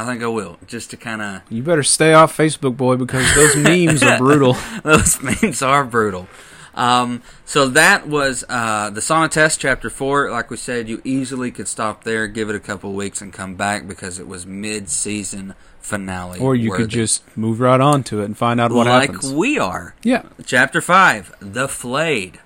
I 0.00 0.06
think 0.06 0.22
I 0.22 0.26
will, 0.26 0.58
just 0.66 0.90
to 0.90 0.96
kind 0.96 1.20
of. 1.20 1.42
You 1.48 1.62
better 1.62 1.82
stay 1.82 2.14
off 2.14 2.36
Facebook, 2.36 2.76
boy, 2.76 2.96
because 2.96 3.32
those 3.34 3.56
memes 3.56 4.02
are 4.02 4.18
brutal. 4.18 4.56
Those 4.82 5.20
memes 5.22 5.62
are 5.62 5.84
brutal. 5.84 6.28
Um, 6.74 7.22
so 7.44 7.68
that 7.68 8.06
was 8.08 8.44
uh, 8.48 8.90
the 8.90 9.00
Sauna 9.00 9.30
Test, 9.30 9.60
Chapter 9.60 9.90
4. 9.90 10.30
Like 10.30 10.50
we 10.50 10.56
said, 10.56 10.88
you 10.88 11.02
easily 11.04 11.50
could 11.50 11.68
stop 11.68 12.04
there, 12.04 12.26
give 12.26 12.48
it 12.48 12.54
a 12.56 12.60
couple 12.60 12.92
weeks, 12.92 13.20
and 13.20 13.32
come 13.32 13.56
back 13.56 13.86
because 13.86 14.18
it 14.18 14.26
was 14.26 14.46
mid 14.46 14.88
season 14.88 15.54
finale. 15.80 16.38
Or 16.38 16.54
you 16.54 16.70
worthy. 16.70 16.84
could 16.84 16.90
just 16.90 17.36
move 17.36 17.60
right 17.60 17.80
on 17.80 18.02
to 18.04 18.22
it 18.22 18.26
and 18.26 18.38
find 18.38 18.60
out 18.60 18.72
what 18.72 18.86
like 18.86 19.10
happens. 19.10 19.32
we 19.32 19.58
are. 19.58 19.94
Yeah. 20.02 20.22
Chapter 20.44 20.80
5 20.80 21.34
The 21.40 21.68
Flayed. 21.68 22.40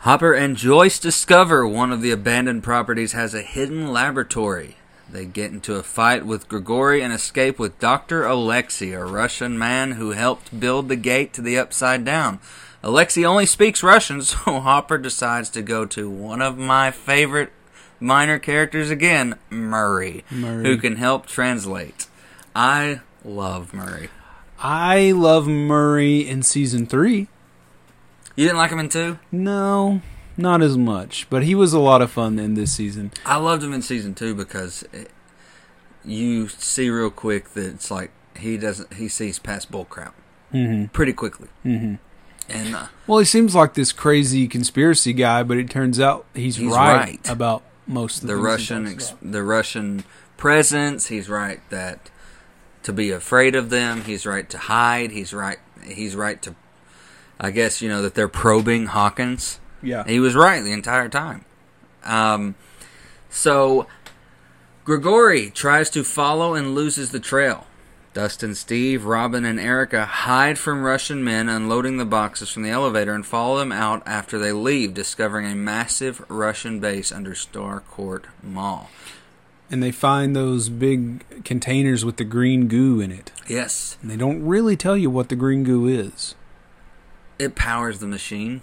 Hopper 0.00 0.32
and 0.32 0.56
Joyce 0.56 0.98
discover 0.98 1.66
one 1.66 1.92
of 1.92 2.00
the 2.00 2.10
abandoned 2.12 2.62
properties 2.62 3.12
has 3.12 3.34
a 3.34 3.42
hidden 3.42 3.92
laboratory. 3.92 4.76
They 5.08 5.24
get 5.24 5.52
into 5.52 5.76
a 5.76 5.82
fight 5.82 6.26
with 6.26 6.48
Grigori 6.48 7.00
and 7.00 7.12
escape 7.12 7.58
with 7.58 7.78
Dr. 7.78 8.24
Alexei, 8.24 8.92
a 8.92 9.04
Russian 9.04 9.56
man 9.56 9.92
who 9.92 10.10
helped 10.10 10.58
build 10.58 10.88
the 10.88 10.96
gate 10.96 11.32
to 11.34 11.42
the 11.42 11.58
Upside 11.58 12.04
Down. 12.04 12.40
Alexei 12.82 13.24
only 13.24 13.46
speaks 13.46 13.82
Russian, 13.82 14.20
so 14.22 14.60
Hopper 14.60 14.98
decides 14.98 15.48
to 15.50 15.62
go 15.62 15.84
to 15.86 16.10
one 16.10 16.42
of 16.42 16.58
my 16.58 16.90
favorite 16.90 17.52
minor 18.00 18.38
characters 18.38 18.90
again, 18.90 19.36
Murray, 19.48 20.24
Murray. 20.30 20.64
who 20.64 20.76
can 20.76 20.96
help 20.96 21.26
translate. 21.26 22.06
I 22.54 23.00
love 23.24 23.72
Murray. 23.72 24.08
I 24.58 25.12
love 25.12 25.46
Murray 25.46 26.26
in 26.26 26.42
season 26.42 26.86
three. 26.86 27.28
You 28.34 28.44
didn't 28.44 28.56
like 28.58 28.70
him 28.70 28.78
in 28.80 28.88
two? 28.88 29.18
No, 29.30 30.00
not 30.36 30.62
as 30.62 30.76
much, 30.76 31.26
but 31.30 31.42
he 31.44 31.54
was 31.54 31.72
a 31.72 31.78
lot 31.78 32.02
of 32.02 32.10
fun 32.10 32.38
in 32.38 32.54
this 32.54 32.72
season. 32.72 33.10
I 33.24 33.36
loved 33.36 33.62
him 33.62 33.72
in 33.72 33.82
season 33.82 34.14
two 34.14 34.34
because 34.34 34.84
it, 34.92 35.10
you 36.04 36.48
see 36.48 36.88
real 36.90 37.10
quick 37.10 37.50
that 37.50 37.66
it's 37.66 37.90
like 37.90 38.10
he 38.38 38.56
doesn't 38.56 38.94
he 38.94 39.08
sees 39.08 39.38
past 39.38 39.70
bullcrap 39.70 40.12
Mm-hmm. 40.54 40.86
pretty 40.86 41.12
quickly, 41.12 41.48
Mm-hmm. 41.64 41.94
and 42.48 42.74
uh, 42.76 42.86
Well, 43.08 43.18
he 43.18 43.24
seems 43.24 43.54
like 43.54 43.74
this 43.74 43.92
crazy 43.92 44.46
conspiracy 44.46 45.12
guy, 45.12 45.42
but 45.42 45.56
it 45.58 45.68
turns 45.68 45.98
out 45.98 46.24
he's, 46.34 46.56
He's 46.56 46.70
right, 46.72 46.96
right. 46.96 47.28
about 47.28 47.62
most 47.86 48.22
of 48.22 48.28
the, 48.28 48.34
the 48.36 48.40
things 48.40 48.42
he 48.42 48.46
Russian 48.52 48.86
ex- 48.86 49.14
the 49.20 49.42
Russian 49.42 50.04
presence. 50.36 51.08
He's 51.08 51.28
right 51.28 51.60
that 51.70 52.10
to 52.84 52.92
be 52.92 53.10
afraid 53.10 53.56
of 53.56 53.70
them. 53.70 54.02
He's 54.04 54.24
right 54.24 54.48
to 54.50 54.56
hide. 54.58 55.10
He's 55.10 55.34
right. 55.34 55.58
He's 55.84 56.14
right 56.14 56.40
to. 56.42 56.54
I 57.40 57.50
guess 57.50 57.82
you 57.82 57.88
know 57.88 58.00
that 58.02 58.14
they're 58.14 58.28
probing 58.28 58.86
Hawkins. 58.86 59.58
Yeah. 59.82 60.04
He 60.06 60.20
was 60.20 60.34
right 60.34 60.62
the 60.62 60.72
entire 60.72 61.08
time. 61.08 61.44
Um, 62.04 62.54
so 63.30 63.86
Grigori 64.84 65.50
tries 65.50 65.90
to 65.90 66.04
follow 66.04 66.54
and 66.54 66.74
loses 66.74 67.10
the 67.10 67.20
trail. 67.20 67.66
Dustin, 68.14 68.54
Steve, 68.54 69.04
Robin, 69.04 69.44
and 69.44 69.60
Erica 69.60 70.06
hide 70.06 70.58
from 70.58 70.82
Russian 70.82 71.22
men 71.22 71.50
unloading 71.50 71.98
the 71.98 72.06
boxes 72.06 72.48
from 72.48 72.62
the 72.62 72.70
elevator 72.70 73.12
and 73.12 73.26
follow 73.26 73.58
them 73.58 73.72
out 73.72 74.02
after 74.06 74.38
they 74.38 74.52
leave, 74.52 74.94
discovering 74.94 75.46
a 75.46 75.54
massive 75.54 76.24
Russian 76.30 76.80
base 76.80 77.12
under 77.12 77.32
Starcourt 77.32 78.24
Mall. 78.42 78.88
And 79.70 79.82
they 79.82 79.92
find 79.92 80.34
those 80.34 80.70
big 80.70 81.44
containers 81.44 82.06
with 82.06 82.16
the 82.16 82.24
green 82.24 82.68
goo 82.68 83.00
in 83.00 83.12
it. 83.12 83.32
Yes, 83.48 83.98
And 84.00 84.10
they 84.10 84.16
don't 84.16 84.42
really 84.46 84.76
tell 84.76 84.96
you 84.96 85.10
what 85.10 85.28
the 85.28 85.36
green 85.36 85.62
goo 85.64 85.86
is. 85.86 86.34
it 87.38 87.54
powers 87.54 87.98
the 87.98 88.06
machine, 88.06 88.62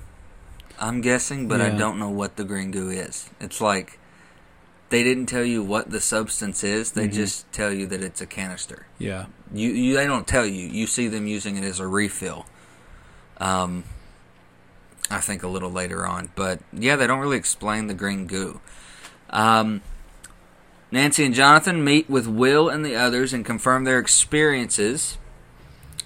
I'm 0.79 1.01
guessing, 1.01 1.47
but 1.47 1.61
I 1.61 1.69
don't 1.69 1.99
know 1.99 2.09
what 2.09 2.35
the 2.35 2.43
green 2.43 2.71
goo 2.71 2.89
is. 2.89 3.29
It's 3.39 3.61
like 3.61 3.99
they 4.89 5.03
didn't 5.03 5.27
tell 5.27 5.43
you 5.43 5.63
what 5.63 5.89
the 5.91 6.01
substance 6.01 6.63
is, 6.63 6.91
they 6.91 7.07
Mhm. 7.07 7.13
just 7.13 7.51
tell 7.51 7.71
you 7.71 7.85
that 7.87 8.01
it's 8.03 8.21
a 8.21 8.25
canister. 8.25 8.85
Yeah. 8.99 9.25
You, 9.53 9.69
you 9.71 9.95
they 9.95 10.05
don't 10.05 10.27
tell 10.27 10.45
you. 10.45 10.67
You 10.67 10.85
see 10.87 11.07
them 11.07 11.25
using 11.27 11.55
it 11.57 11.63
as 11.63 11.79
a 11.79 11.87
refill. 11.87 12.45
Um, 13.37 13.83
I 15.09 15.19
think 15.19 15.43
a 15.43 15.47
little 15.47 15.71
later 15.71 16.05
on, 16.05 16.29
but 16.35 16.59
yeah, 16.71 16.95
they 16.95 17.07
don't 17.07 17.19
really 17.19 17.37
explain 17.37 17.87
the 17.87 17.93
green 17.93 18.25
goo. 18.27 18.59
Um, 19.29 19.81
Nancy 20.91 21.25
and 21.25 21.33
Jonathan 21.33 21.83
meet 21.83 22.09
with 22.09 22.27
Will 22.27 22.69
and 22.69 22.85
the 22.85 22.95
others 22.95 23.33
and 23.33 23.43
confirm 23.45 23.83
their 23.83 23.99
experiences 23.99 25.17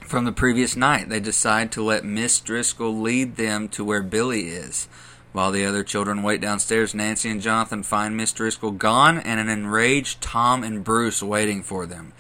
from 0.08 0.26
the 0.26 0.32
previous 0.32 0.76
night. 0.76 1.10
They 1.10 1.20
decide 1.20 1.72
to 1.74 1.84
let 1.84 2.06
Miss 2.06 2.40
Driscoll 2.40 2.98
lead 3.00 3.36
them 3.36 3.68
to 3.70 3.84
where 3.84 4.02
Billy 4.02 4.48
is. 4.50 4.88
While 5.34 5.52
the 5.52 5.66
other 5.66 5.84
children 5.84 6.24
wait 6.24 6.42
downstairs, 6.42 6.96
Nancy 6.96 7.30
and 7.30 7.42
Jonathan 7.42 7.84
find 7.84 8.16
Miss 8.18 8.32
Driscoll 8.32 8.72
gone 8.72 9.20
and 9.20 9.40
an 9.40 9.50
enraged 9.50 10.22
Tom 10.22 10.64
and 10.64 10.84
Bruce 10.84 11.22
waiting 11.22 11.62
for 11.62 11.86
them. 11.86 12.14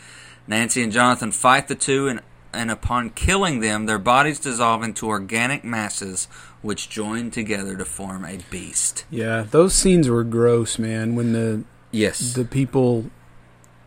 Nancy 0.48 0.84
and 0.84 0.92
Jonathan 0.92 1.32
fight 1.32 1.68
the 1.68 1.76
two, 1.76 2.08
and, 2.08 2.22
and 2.54 2.70
upon 2.70 3.10
killing 3.10 3.60
them, 3.60 3.86
their 3.86 3.98
bodies 3.98 4.40
dissolve 4.40 4.84
into 4.84 5.08
organic 5.08 5.64
masses 5.64 6.28
which 6.62 6.90
join 6.90 7.32
together 7.32 7.76
to 7.78 7.86
form 7.86 8.26
a 8.26 8.38
beast. 8.50 9.06
Yeah. 9.10 9.46
Those 9.50 9.74
scenes 9.74 10.10
were 10.10 10.24
gross, 10.24 10.78
man. 10.78 11.16
When 11.16 11.34
the 11.34 11.64
Yes. 11.92 12.34
the 12.34 12.46
people 12.46 13.10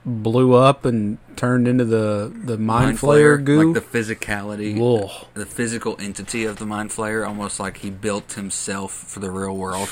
blew 0.04 0.54
up 0.54 0.84
and 0.84 1.18
turned 1.36 1.68
into 1.68 1.84
the 1.84 2.32
the 2.44 2.56
mind, 2.58 2.98
flayer, 2.98 3.42
goo. 3.42 3.72
Like 3.72 3.82
the 3.82 3.98
physicality, 3.98 4.76
Ugh. 4.80 5.26
the 5.34 5.46
physical 5.46 5.96
entity 6.00 6.44
of 6.44 6.56
the 6.58 6.66
mind 6.66 6.90
flayer, 6.90 7.26
almost 7.26 7.60
like 7.60 7.78
he 7.78 7.90
built 7.90 8.32
himself 8.34 8.92
for 8.92 9.20
the 9.20 9.30
real 9.30 9.56
world. 9.56 9.88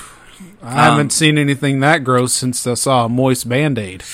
I 0.63 0.73
haven't 0.85 1.07
Um, 1.07 1.11
seen 1.11 1.37
anything 1.37 1.81
that 1.81 2.05
gross 2.05 2.33
since 2.33 2.65
I 2.67 2.75
saw 2.75 3.05
a 3.07 3.09
moist 3.09 3.49
band 3.49 3.79
aid. 3.79 4.03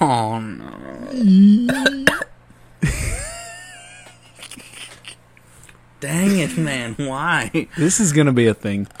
Oh 0.00 0.38
no! 0.40 2.04
Dang 6.00 6.38
it, 6.38 6.56
man! 6.58 6.94
Why? 6.94 7.68
This 7.76 8.00
is 8.00 8.12
gonna 8.12 8.32
be 8.32 8.46
a 8.46 8.54
thing. 8.54 8.86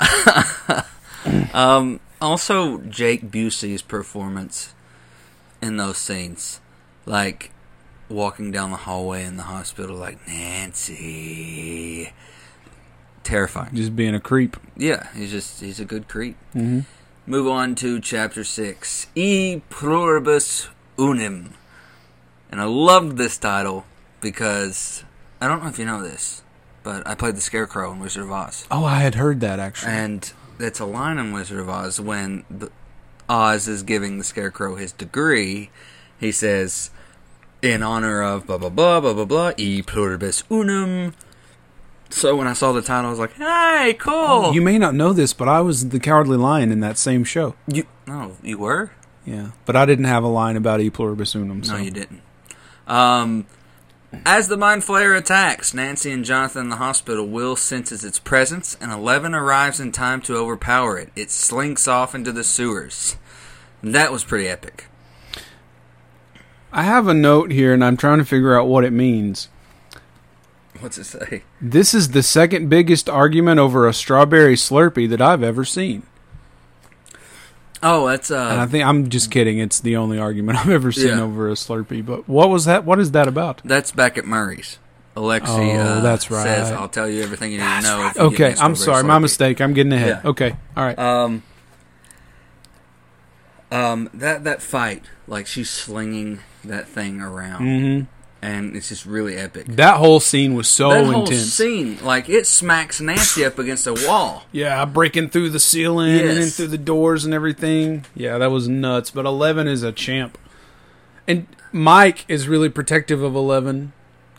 Um, 1.52 1.98
also, 2.20 2.78
Jake 2.78 3.30
Busey's 3.30 3.82
performance 3.82 4.74
in 5.62 5.76
those 5.76 5.98
scenes, 5.98 6.60
like 7.04 7.50
walking 8.08 8.50
down 8.50 8.70
the 8.70 8.76
hallway 8.78 9.24
in 9.24 9.36
the 9.36 9.42
hospital, 9.44 9.96
like 9.96 10.18
Nancy, 10.26 12.12
terrifying. 13.22 13.74
Just 13.74 13.96
being 13.96 14.14
a 14.14 14.20
creep. 14.20 14.56
Yeah, 14.76 15.08
he's 15.14 15.30
just 15.30 15.60
he's 15.60 15.80
a 15.80 15.84
good 15.84 16.08
creep. 16.08 16.36
Mm-hmm. 16.54 16.80
Move 17.28 17.48
on 17.48 17.74
to 17.76 18.00
chapter 18.00 18.44
six, 18.44 19.08
E 19.14 19.60
Pluribus 19.68 20.68
Unum, 20.98 21.50
and 22.50 22.60
I 22.60 22.64
loved 22.64 23.16
this 23.16 23.36
title 23.36 23.84
because 24.20 25.02
I 25.40 25.48
don't 25.48 25.62
know 25.62 25.68
if 25.68 25.78
you 25.78 25.84
know 25.84 26.00
this, 26.02 26.42
but 26.84 27.04
I 27.06 27.14
played 27.16 27.34
the 27.36 27.40
Scarecrow 27.40 27.90
in 27.92 27.98
Wizard 27.98 28.22
of 28.22 28.30
Oz, 28.30 28.66
Oh, 28.70 28.84
I 28.84 29.00
had 29.00 29.16
heard 29.16 29.40
that 29.40 29.58
actually. 29.58 29.92
and 29.92 30.32
it's 30.58 30.80
a 30.80 30.84
line 30.84 31.18
in 31.18 31.32
Wizard 31.32 31.58
of 31.60 31.68
Oz 31.68 32.00
when 32.00 32.44
the, 32.50 32.70
Oz 33.28 33.68
is 33.68 33.82
giving 33.82 34.18
the 34.18 34.24
Scarecrow 34.24 34.76
his 34.76 34.92
degree. 34.92 35.70
He 36.18 36.32
says, 36.32 36.90
"In 37.62 37.82
honor 37.82 38.22
of 38.22 38.46
blah 38.46 38.58
blah 38.58 38.68
blah 38.68 39.00
blah 39.00 39.12
blah 39.12 39.24
blah 39.24 39.52
e 39.56 39.82
pluribus 39.82 40.44
unum." 40.50 41.14
So 42.08 42.36
when 42.36 42.46
I 42.46 42.52
saw 42.52 42.72
the 42.72 42.82
title, 42.82 43.08
I 43.08 43.10
was 43.10 43.18
like, 43.18 43.34
"Hey, 43.34 43.96
cool!" 43.98 44.54
You 44.54 44.62
may 44.62 44.78
not 44.78 44.94
know 44.94 45.12
this, 45.12 45.32
but 45.32 45.48
I 45.48 45.60
was 45.60 45.88
the 45.88 46.00
Cowardly 46.00 46.36
Lion 46.36 46.70
in 46.70 46.80
that 46.80 46.98
same 46.98 47.24
show. 47.24 47.54
You, 47.66 47.86
no, 48.06 48.36
you 48.42 48.58
were. 48.58 48.92
Yeah, 49.24 49.50
but 49.64 49.74
I 49.74 49.86
didn't 49.86 50.04
have 50.04 50.22
a 50.22 50.28
line 50.28 50.56
about 50.56 50.80
E 50.80 50.88
pluribus 50.88 51.34
unum. 51.34 51.64
So. 51.64 51.72
No, 51.72 51.78
you 51.78 51.90
didn't. 51.90 52.22
Um, 52.86 53.46
as 54.24 54.48
the 54.48 54.56
Mind 54.56 54.82
Flayer 54.82 55.16
attacks 55.16 55.74
Nancy 55.74 56.10
and 56.10 56.24
Jonathan 56.24 56.62
in 56.62 56.68
the 56.70 56.76
hospital, 56.76 57.26
Will 57.26 57.56
senses 57.56 58.04
its 58.04 58.18
presence, 58.18 58.76
and 58.80 58.92
Eleven 58.92 59.34
arrives 59.34 59.80
in 59.80 59.92
time 59.92 60.20
to 60.22 60.36
overpower 60.36 60.98
it. 60.98 61.10
It 61.14 61.30
slinks 61.30 61.86
off 61.86 62.14
into 62.14 62.32
the 62.32 62.44
sewers. 62.44 63.16
That 63.82 64.12
was 64.12 64.24
pretty 64.24 64.48
epic. 64.48 64.86
I 66.72 66.82
have 66.82 67.08
a 67.08 67.14
note 67.14 67.50
here, 67.50 67.72
and 67.74 67.84
I'm 67.84 67.96
trying 67.96 68.18
to 68.18 68.24
figure 68.24 68.58
out 68.58 68.68
what 68.68 68.84
it 68.84 68.92
means. 68.92 69.48
What's 70.80 70.98
it 70.98 71.04
say? 71.04 71.42
This 71.60 71.94
is 71.94 72.10
the 72.10 72.22
second 72.22 72.68
biggest 72.68 73.08
argument 73.08 73.60
over 73.60 73.86
a 73.86 73.94
strawberry 73.94 74.56
Slurpee 74.56 75.08
that 75.08 75.22
I've 75.22 75.42
ever 75.42 75.64
seen. 75.64 76.02
Oh, 77.82 78.06
that's 78.08 78.30
And 78.30 78.38
I 78.40 78.62
uh, 78.62 78.66
think 78.66 78.84
I'm 78.84 79.08
just 79.10 79.30
kidding. 79.30 79.58
It's 79.58 79.80
the 79.80 79.96
only 79.96 80.18
argument 80.18 80.58
I've 80.64 80.70
ever 80.70 80.92
seen 80.92 81.08
Yeah. 81.08 81.20
over 81.20 81.48
a 81.48 81.52
Slurpee. 81.54 82.04
But 82.04 82.28
what 82.28 82.48
was 82.48 82.64
that? 82.64 82.84
What 82.84 82.98
is 83.00 83.10
that 83.12 83.28
about? 83.28 83.60
that's 83.64 83.92
back 83.92 84.16
at 84.18 84.24
Murray's. 84.24 84.78
Alexei 85.18 85.50
Oh, 85.76 85.80
uh, 85.80 86.00
that's 86.00 86.30
right. 86.30 86.42
says, 86.42 86.70
"I'll 86.72 86.90
tell 86.90 87.08
you 87.08 87.22
everything 87.22 87.50
you 87.50 87.56
need 87.58 87.64
to 87.64 87.80
know." 87.82 88.06
if 88.08 88.16
you 88.16 88.30
give 88.30 88.38
me 88.38 88.46
Okay, 88.46 88.60
I'm 88.60 88.76
sorry, 88.76 89.02
my 89.02 89.18
mistake. 89.18 89.60
I'm 89.62 89.72
getting 89.72 89.94
ahead. 89.94 90.20
Yeah. 90.22 90.28
Okay, 90.30 90.56
all 90.76 90.84
right. 90.84 90.98
Um, 90.98 91.42
um, 93.70 94.10
that 94.14 94.44
that 94.44 94.60
fight, 94.62 95.04
like 95.26 95.46
she's 95.46 95.70
slinging 95.70 96.40
that 96.64 96.86
thing 96.86 97.20
around, 97.22 97.62
hmm 97.62 98.00
and 98.42 98.76
it's 98.76 98.88
just 98.90 99.06
really 99.06 99.36
epic. 99.36 99.66
That 99.66 99.96
whole 99.96 100.20
scene 100.20 100.54
was 100.54 100.68
so 100.68 100.90
that 100.90 101.04
whole 101.04 101.20
intense. 101.24 101.52
scene, 101.54 101.98
like 102.04 102.28
it 102.28 102.46
smacks 102.46 103.00
Nancy 103.00 103.44
up 103.44 103.58
against 103.58 103.86
a 103.86 103.94
wall. 104.06 104.44
Yeah, 104.52 104.84
breaking 104.84 105.30
through 105.30 105.50
the 105.50 105.60
ceiling 105.60 106.18
and 106.20 106.36
then 106.38 106.48
through 106.48 106.68
the 106.68 106.78
doors 106.78 107.24
and 107.24 107.32
everything. 107.34 108.04
Yeah, 108.14 108.38
that 108.38 108.50
was 108.50 108.68
nuts. 108.68 109.10
But 109.10 109.26
Eleven 109.26 109.66
is 109.66 109.82
a 109.82 109.92
champ, 109.92 110.38
and 111.26 111.46
Mike 111.72 112.24
is 112.28 112.46
really 112.48 112.68
protective 112.68 113.22
of 113.22 113.34
Eleven 113.34 113.92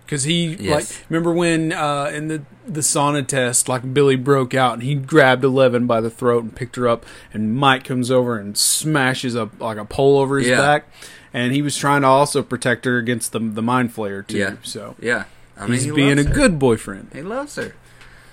because 0.05 0.23
he 0.23 0.55
Yes. 0.59 0.69
like 0.99 1.05
remember 1.09 1.33
when 1.33 1.73
uh, 1.73 2.09
in 2.13 2.27
the 2.29 2.43
the 2.67 2.81
sauna 2.81 3.25
test, 3.25 3.67
like 3.69 3.93
Billy 3.93 4.15
broke 4.15 4.53
out 4.53 4.73
and 4.75 4.83
he 4.83 4.95
grabbed 4.95 5.43
Eleven 5.43 5.85
by 5.87 6.01
the 6.01 6.09
throat 6.09 6.43
and 6.43 6.55
picked 6.55 6.75
her 6.77 6.87
up, 6.87 7.05
and 7.33 7.55
Mike 7.55 7.83
comes 7.83 8.09
over 8.11 8.37
and 8.37 8.57
smashes 8.57 9.35
a 9.35 9.49
like 9.59 9.77
a 9.77 9.85
pole 9.85 10.17
over 10.19 10.37
his 10.39 10.47
Yeah. 10.47 10.57
back, 10.57 10.85
and 11.33 11.53
he 11.53 11.61
was 11.61 11.77
trying 11.77 12.01
to 12.01 12.07
also 12.07 12.41
protect 12.43 12.85
her 12.85 12.97
against 12.97 13.31
the 13.31 13.39
the 13.39 13.61
mind 13.61 13.93
flayer 13.95 14.25
too. 14.25 14.37
Yeah. 14.37 14.55
So 14.63 14.95
Yeah, 14.99 15.25
I 15.57 15.63
mean, 15.63 15.73
he's 15.73 15.83
he 15.85 15.91
being 15.91 16.19
a 16.19 16.23
her. 16.23 16.33
good 16.33 16.59
boyfriend. 16.59 17.09
He 17.13 17.21
loves 17.21 17.55
her. 17.55 17.75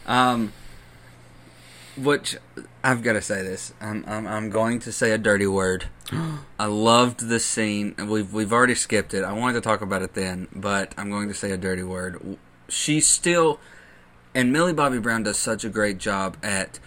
Um, 0.07 0.53
which 1.97 2.37
I've 2.83 3.03
got 3.03 3.13
to 3.15 3.23
say 3.23 3.43
this. 3.43 3.73
I'm, 3.81 4.05
I'm 4.07 4.27
I'm 4.27 4.51
going 4.51 4.81
to 4.81 4.93
say 4.93 5.13
a 5.13 5.19
dirty 5.19 5.47
word. 5.47 5.87
I 6.59 6.67
loved 6.67 7.29
the 7.29 7.41
scene. 7.41 7.95
We've 7.99 8.33
we've 8.33 8.53
already 8.53 8.75
skipped 8.75 9.15
it. 9.15 9.25
I 9.25 9.33
wanted 9.33 9.55
to 9.55 9.61
talk 9.61 9.81
about 9.81 10.03
it 10.03 10.15
then, 10.15 10.49
but 10.55 10.93
I'm 10.97 11.11
going 11.11 11.29
to 11.29 11.35
say 11.35 11.51
a 11.53 11.57
dirty 11.57 11.83
word. 11.83 12.37
She's 12.69 13.07
still, 13.07 13.61
and 14.35 14.53
Millie 14.53 14.73
Bobby 14.73 14.99
Brown 14.99 15.23
does 15.23 15.39
such 15.39 15.65
a 15.65 15.69
great 15.69 15.99
job 15.99 16.37
at 16.43 16.79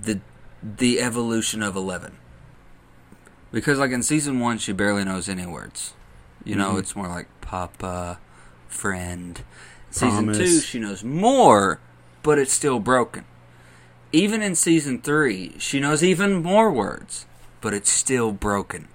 the 0.00 0.20
the 0.62 1.00
evolution 1.00 1.62
of 1.62 1.74
Eleven. 1.74 2.16
Because 3.52 3.78
like 3.78 3.90
in 3.90 4.02
season 4.02 4.38
one, 4.40 4.58
she 4.58 4.72
barely 4.72 5.04
knows 5.04 5.28
any 5.28 5.46
words. 5.46 5.94
You 6.44 6.54
know, 6.56 6.74
Mhm. 6.74 6.78
it's 6.78 6.96
more 6.96 7.08
like 7.08 7.28
Papa, 7.40 8.18
friend. 8.68 9.42
Season 9.90 10.32
two, 10.32 10.60
she 10.60 10.78
knows 10.78 11.02
more, 11.02 11.80
but 12.22 12.38
it's 12.38 12.52
still 12.52 12.78
broken. 12.78 13.24
Even 14.12 14.40
in 14.42 14.54
season 14.54 15.00
three, 15.00 15.54
she 15.58 15.80
knows 15.80 16.02
even 16.02 16.42
more 16.42 16.70
words, 16.70 17.26
but 17.60 17.74
it's 17.74 17.90
still 17.90 18.30
broken. 18.32 18.88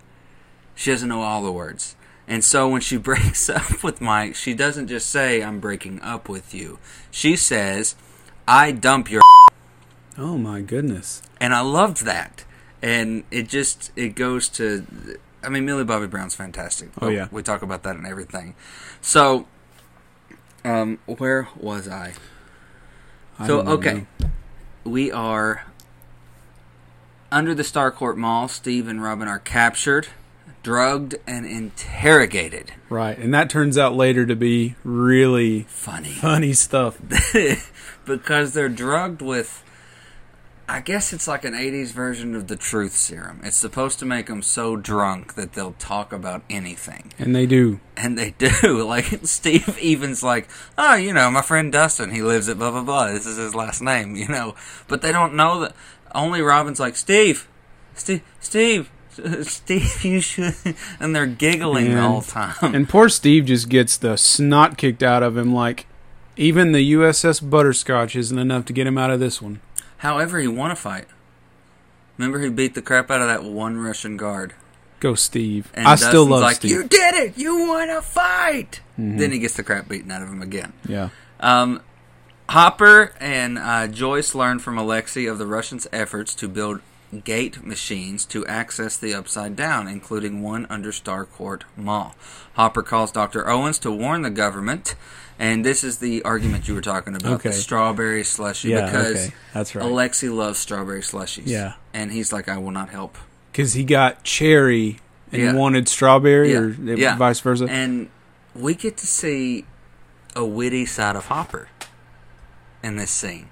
She 0.74 0.92
doesn't 0.92 1.10
know 1.10 1.22
all 1.22 1.44
the 1.44 1.52
words. 1.52 1.96
And 2.28 2.44
so 2.44 2.68
when 2.70 2.82
she 2.82 2.98
breaks 3.10 3.50
up 3.50 3.84
with 3.84 4.00
Mike, 4.02 4.36
she 4.36 4.54
doesn't 4.54 4.88
just 4.88 5.10
say, 5.10 5.44
I'm 5.44 5.60
breaking 5.60 6.02
up 6.02 6.28
with 6.30 6.54
you. 6.54 6.80
She 7.12 7.36
says, 7.36 7.96
I 8.48 8.72
dump 8.72 9.12
your. 9.12 9.22
Oh 10.18 10.38
my 10.38 10.62
goodness. 10.62 11.22
And 11.42 11.54
I 11.54 11.60
loved 11.60 12.06
that. 12.06 12.45
And 12.86 13.24
it 13.32 13.50
just, 13.50 13.92
it 13.96 14.16
goes 14.16 14.48
to. 14.50 14.86
I 15.44 15.50
mean, 15.50 15.66
Millie 15.66 15.84
Bobby 15.84 16.06
Brown's 16.08 16.36
fantastic. 16.36 16.90
Oh, 17.02 17.10
yeah. 17.10 17.28
We 17.32 17.42
talk 17.42 17.62
about 17.64 17.82
that 17.84 17.96
and 17.96 18.06
everything. 18.06 18.56
So, 19.02 19.48
um, 20.64 21.00
where 21.06 21.50
was 21.58 21.88
I? 21.88 22.14
I 23.40 23.48
So 23.48 23.62
okay, 23.62 24.06
know. 24.20 24.30
we 24.84 25.12
are 25.12 25.66
under 27.32 27.54
the 27.54 27.64
Starcourt 27.64 28.18
Mall. 28.18 28.48
Steve 28.48 28.88
and 28.88 29.02
Robin 29.04 29.28
are 29.28 29.40
captured, 29.40 30.08
drugged, 30.64 31.16
and 31.28 31.46
interrogated. 31.46 32.74
Right, 32.90 33.18
and 33.18 33.34
that 33.34 33.50
turns 33.50 33.78
out 33.78 33.96
later 33.96 34.26
to 34.26 34.36
be 34.36 34.76
really 34.84 35.64
Funny 35.64 36.10
funny 36.10 36.54
stuff. 36.54 37.00
because 38.06 38.54
they're 38.54 38.70
drugged 38.70 39.22
with. 39.22 39.64
I 40.68 40.82
guess 40.82 41.14
it's 41.14 41.28
like 41.28 41.46
an 41.46 41.54
'80s 41.54 41.92
version 41.92 42.34
of 42.36 42.48
the 42.48 42.56
truth 42.56 42.94
serum. 42.94 43.40
It's 43.44 43.56
supposed 43.58 44.00
to 44.00 44.06
make 44.06 44.26
them 44.28 44.42
so 44.42 44.76
drunk 44.76 45.36
that 45.36 45.54
they'll 45.54 45.74
talk 45.74 46.12
about 46.12 46.44
anything, 46.50 47.14
And 47.20 47.36
they 47.36 47.46
do. 47.46 47.80
and 47.96 48.18
they 48.18 48.32
do. 48.38 48.84
Like 48.84 49.06
Steve 49.24 49.78
even's 49.80 50.24
like, 50.24 50.50
"Oh, 50.78 50.96
you 50.96 51.14
know, 51.14 51.30
my 51.30 51.42
friend 51.44 51.72
Dustin, 51.72 52.12
he 52.12 52.22
lives 52.24 52.50
at 52.50 52.58
blah 52.58 52.72
blah 52.72 52.84
blah. 52.84 53.08
This 53.12 53.26
is 53.28 53.38
his 53.38 53.54
last 53.54 53.82
name, 53.82 54.16
you 54.16 54.28
know." 54.28 54.56
But 54.88 55.02
they 55.02 55.12
don't 55.12 55.36
know 55.36 55.60
that. 55.62 55.76
Only 56.14 56.42
Robin's 56.42 56.80
like, 56.80 56.96
"Steve, 56.96 57.48
Steve, 57.94 58.22
Steve, 58.40 58.90
Steve, 59.44 60.04
you 60.04 60.20
should," 60.22 60.56
and 61.00 61.16
they're 61.16 61.28
giggling 61.28 61.94
the 61.94 62.02
whole 62.02 62.22
time. 62.22 62.74
And 62.76 62.90
poor 62.90 63.08
Steve 63.10 63.46
just 63.46 63.70
gets 63.70 63.98
the 63.98 64.18
snot 64.18 64.78
kicked 64.78 65.04
out 65.04 65.22
of 65.24 65.38
him 65.38 65.54
like 65.54 65.86
even 66.38 66.72
the 66.74 66.94
USS 66.94 67.40
Butterscotch 67.48 68.16
isn't 68.16 68.38
enough 68.40 68.66
to 68.66 68.74
get 68.74 68.88
him 68.88 68.98
out 68.98 69.12
of 69.12 69.20
this 69.20 69.42
one. 69.42 69.62
However, 70.06 70.40
he 70.40 70.48
won 70.48 70.70
a 70.70 70.76
fight. 70.76 71.08
Remember, 72.18 72.40
he 72.40 72.50
beat 72.50 72.76
the 72.76 72.82
crap 72.84 73.10
out 73.10 73.22
of 73.22 73.28
that 73.28 73.44
one 73.44 73.78
Russian 73.78 74.18
guard. 74.18 74.54
Go 75.00 75.16
Steve. 75.16 75.72
And 75.74 75.88
I 75.88 75.96
still 75.96 76.26
love 76.28 76.42
like, 76.42 76.58
Steve. 76.58 76.72
You 76.72 76.84
did 76.88 77.16
it! 77.16 77.38
You 77.38 77.68
won 77.68 77.90
a 77.90 78.02
fight! 78.04 78.82
Mhm. 79.00 79.18
Then 79.18 79.32
he 79.32 79.40
gets 79.40 79.56
the 79.56 79.64
crap 79.64 79.90
beaten 79.90 80.12
out 80.12 80.22
of 80.22 80.30
him 80.30 80.42
again. 80.44 80.74
yeah. 80.88 81.10
Um, 81.40 81.82
Hopper 82.50 83.14
and 83.20 83.58
uh, 83.58 83.88
Joyce 83.88 84.36
learn 84.36 84.60
from 84.60 84.78
Alexei 84.78 85.26
of 85.26 85.40
the 85.40 85.48
Russians' 85.48 85.88
efforts 85.92 86.36
to 86.36 86.48
build 86.48 86.80
gate 87.24 87.64
machines 87.66 88.26
to 88.26 88.46
access 88.48 88.98
the 88.98 89.14
Upside 89.14 89.56
Down, 89.56 89.88
including 89.88 90.42
one 90.42 90.66
under 90.70 90.92
Starcourt 90.92 91.62
Mall. 91.78 92.16
Hopper 92.54 92.84
calls 92.84 93.12
Dr. 93.12 93.48
Owens 93.48 93.80
to 93.80 93.92
warn 93.92 94.22
the 94.22 94.30
government, 94.30 94.96
and 95.40 95.66
this 95.66 95.84
is 95.84 96.00
the 96.00 96.24
argument 96.24 96.68
you 96.68 96.74
were 96.74 96.82
talking 96.82 97.16
about 97.16 97.34
Okay. 97.34 97.50
the 97.50 97.56
strawberry 97.56 98.24
slushy, 98.24 98.70
Yeah, 98.70 98.86
because 98.86 99.16
okay. 99.28 99.34
That's 99.54 99.76
right. 99.76 99.86
Alexei 99.86 100.30
loves 100.30 100.60
strawberry 100.60 101.02
slushies. 101.02 101.44
Yeah. 101.46 101.74
And 101.94 102.12
he's 102.12 102.34
like, 102.34 102.50
I 102.50 102.58
will 102.58 102.72
not 102.72 102.90
help. 102.90 103.18
Cuz 103.54 103.74
he 103.74 103.84
got 103.84 104.24
cherry 104.24 105.00
and 105.32 105.42
Yeah. 105.42 105.54
wanted 105.54 105.88
strawberry 105.88 106.52
Yeah. 106.54 106.60
or 106.60 106.70
Yeah. 106.70 107.16
vice 107.18 107.40
versa. 107.40 107.66
And 107.70 108.10
we 108.54 108.74
get 108.76 108.98
to 108.98 109.08
see 109.08 109.66
a 110.36 110.44
witty 110.46 110.86
side 110.86 111.16
of 111.16 111.26
Hopper 111.26 111.70
in 112.84 112.96
this 112.98 113.12
scene. 113.12 113.48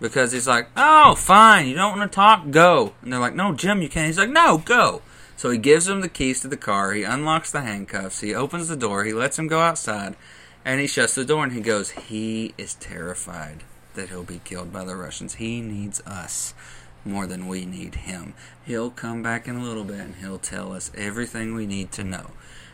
Because 0.00 0.32
he's 0.32 0.46
like, 0.46 0.68
oh, 0.76 1.14
fine, 1.14 1.66
you 1.66 1.74
don't 1.74 1.98
want 1.98 2.10
to 2.10 2.14
talk, 2.14 2.50
go. 2.50 2.92
And 3.02 3.12
they're 3.12 3.20
like, 3.20 3.34
no, 3.34 3.52
Jim, 3.52 3.80
you 3.80 3.88
can't. 3.88 4.06
He's 4.06 4.18
like, 4.18 4.30
no, 4.30 4.58
go. 4.58 5.02
So 5.36 5.50
he 5.50 5.58
gives 5.58 5.88
him 5.88 6.00
the 6.00 6.08
keys 6.08 6.40
to 6.40 6.48
the 6.48 6.56
car, 6.56 6.92
he 6.92 7.02
unlocks 7.02 7.52
the 7.52 7.60
handcuffs, 7.60 8.20
he 8.20 8.34
opens 8.34 8.68
the 8.68 8.76
door, 8.76 9.04
he 9.04 9.12
lets 9.12 9.38
him 9.38 9.48
go 9.48 9.60
outside, 9.60 10.16
and 10.64 10.80
he 10.80 10.86
shuts 10.86 11.14
the 11.14 11.26
door 11.26 11.44
and 11.44 11.52
he 11.52 11.60
goes, 11.60 11.90
he 11.90 12.54
is 12.56 12.74
terrified 12.74 13.62
that 13.94 14.08
he'll 14.08 14.22
be 14.22 14.40
killed 14.44 14.72
by 14.72 14.84
the 14.84 14.96
Russians. 14.96 15.34
He 15.34 15.60
needs 15.60 16.00
us 16.06 16.54
more 17.04 17.26
than 17.26 17.48
we 17.48 17.66
need 17.66 17.94
him. 17.96 18.34
He'll 18.64 18.90
come 18.90 19.22
back 19.22 19.46
in 19.46 19.56
a 19.56 19.62
little 19.62 19.84
bit 19.84 20.00
and 20.00 20.16
he'll 20.16 20.38
tell 20.38 20.72
us 20.72 20.90
everything 20.96 21.54
we 21.54 21.66
need 21.66 21.92
to 21.92 22.04
know. 22.04 22.30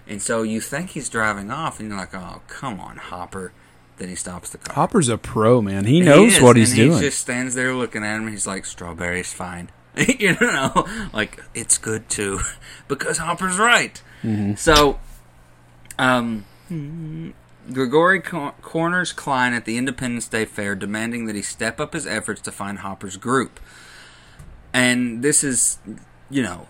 And 0.07 0.23
so 0.23 0.43
you 0.43 0.61
think 0.61 0.90
he's 0.90 1.09
driving 1.09 1.51
off, 1.51 1.78
and 1.78 1.89
you're 1.89 1.99
like, 1.99 2.15
"Oh, 2.15 2.43
come 2.49 2.81
on, 2.81 2.97
Hopper!" 2.97 3.53
Then 3.98 4.09
he 4.09 4.14
stops 4.14 4.51
the 4.51 4.59
car. 4.59 4.74
Hopper's 4.74 5.09
a 5.09 5.19
pro, 5.19 5.60
man. 5.62 5.85
He 5.85 6.01
knows 6.01 6.36
is, 6.36 6.43
what 6.43 6.56
he's 6.56 6.74
doing. 6.74 6.93
He 6.94 7.01
just 7.01 7.20
stands 7.20 7.55
there 7.55 7.74
looking 7.74 8.02
at 8.05 8.16
him. 8.16 8.28
He's 8.28 8.47
like, 8.47 8.64
"Strawberry's 8.64 9.32
fine," 9.32 9.70
you 9.97 10.36
know, 10.40 10.86
like 11.12 11.43
it's 11.55 11.78
good 11.78 12.09
too, 12.09 12.40
because 12.89 13.19
Hopper's 13.19 13.59
right. 13.59 14.01
Mhm. 14.23 14.59
So, 14.59 14.98
um, 15.98 16.44
Grigori 17.73 18.20
co- 18.20 18.55
corners 18.62 19.12
Kline 19.12 19.52
at 19.52 19.66
the 19.66 19.77
Independence 19.77 20.27
Day 20.27 20.44
Fair, 20.47 20.74
demanding 20.74 21.27
that 21.27 21.36
he 21.36 21.43
step 21.43 21.78
up 21.78 21.93
his 21.93 22.06
efforts 22.06 22.40
to 22.43 22.52
find 22.52 22.78
Hopper's 22.78 23.16
group. 23.16 23.60
And 24.73 25.23
this 25.23 25.44
is, 25.44 25.78
you 26.31 26.43
know, 26.43 26.66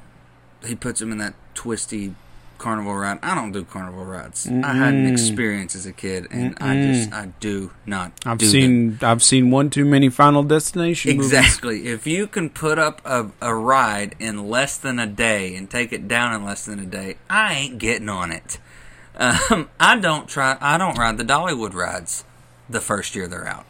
he 0.66 0.74
puts 0.74 1.01
him 1.01 1.12
in 1.12 1.19
that 1.19 1.35
twisty 1.55 2.15
carnival 2.62 2.94
ride. 2.94 3.18
I 3.22 3.34
don't 3.34 3.52
do 3.52 3.64
carnival 3.64 4.05
rides. 4.05 4.47
I 4.47 4.72
had 4.74 4.94
an 4.94 5.06
experience 5.06 5.74
as 5.74 5.84
a 5.84 5.93
kid, 5.93 6.28
and 6.30 6.56
I 6.60 6.80
just 6.80 7.12
I 7.12 7.26
do 7.40 7.72
not. 7.84 8.12
I've 8.24 8.39
do 8.39 8.47
them. 8.47 8.52
seen 8.52 8.98
I've 9.02 9.22
seen 9.22 9.51
one 9.51 9.68
too 9.68 9.84
many 9.84 10.09
Final 10.09 10.44
Destination 10.44 11.16
movies. 11.16 11.32
Exactly. 11.32 11.89
If 11.89 12.06
you 12.06 12.26
can 12.26 12.48
put 12.48 12.78
up 12.78 13.02
a, 13.05 13.30
a 13.40 13.55
ride 13.55 14.14
in 14.20 14.48
less 14.48 14.78
than 14.78 14.98
a 14.98 15.06
day 15.06 15.55
and 15.56 15.68
take 15.68 15.93
it 15.93 16.06
down 16.06 16.32
in 16.34 16.44
less 16.44 16.64
than 16.64 16.78
a 16.78 16.86
day, 16.86 17.16
I 17.28 17.55
ain't 17.55 17.78
getting 17.78 18.09
on 18.09 18.30
it. 18.32 18.59
Um, 19.14 19.68
I 19.78 19.98
don't 19.98 20.26
try. 20.26 20.56
I 20.59 20.78
don't 20.78 20.97
ride 20.97 21.18
the 21.18 21.22
Dollywood 21.24 21.74
rides 21.74 22.24
the 22.70 22.80
first 22.80 23.14
year 23.14 23.28
they're 23.28 23.47
out. 23.47 23.66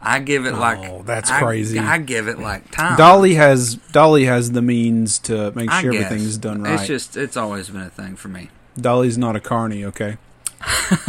I 0.00 0.20
give 0.20 0.46
it 0.46 0.54
like 0.54 0.78
Oh, 0.88 1.02
that's 1.04 1.30
I- 1.30 1.40
crazy. 1.40 1.78
I 1.78 1.98
give 1.98 2.28
it 2.28 2.38
like 2.38 2.70
time. 2.70 2.96
Dolly 2.96 3.34
has 3.34 3.74
Dolly 3.92 4.24
has 4.26 4.52
the 4.52 4.62
means 4.62 5.18
to 5.20 5.50
make 5.52 5.70
sure 5.70 5.92
everything's 5.94 6.38
done 6.38 6.62
right. 6.62 6.74
It's 6.74 6.86
just 6.86 7.16
it's 7.16 7.36
always 7.36 7.68
been 7.70 7.82
a 7.82 7.90
thing 7.90 8.16
for 8.16 8.28
me. 8.28 8.50
Dolly's 8.80 9.18
not 9.18 9.34
a 9.36 9.40
carny, 9.40 9.84
okay? 9.84 10.16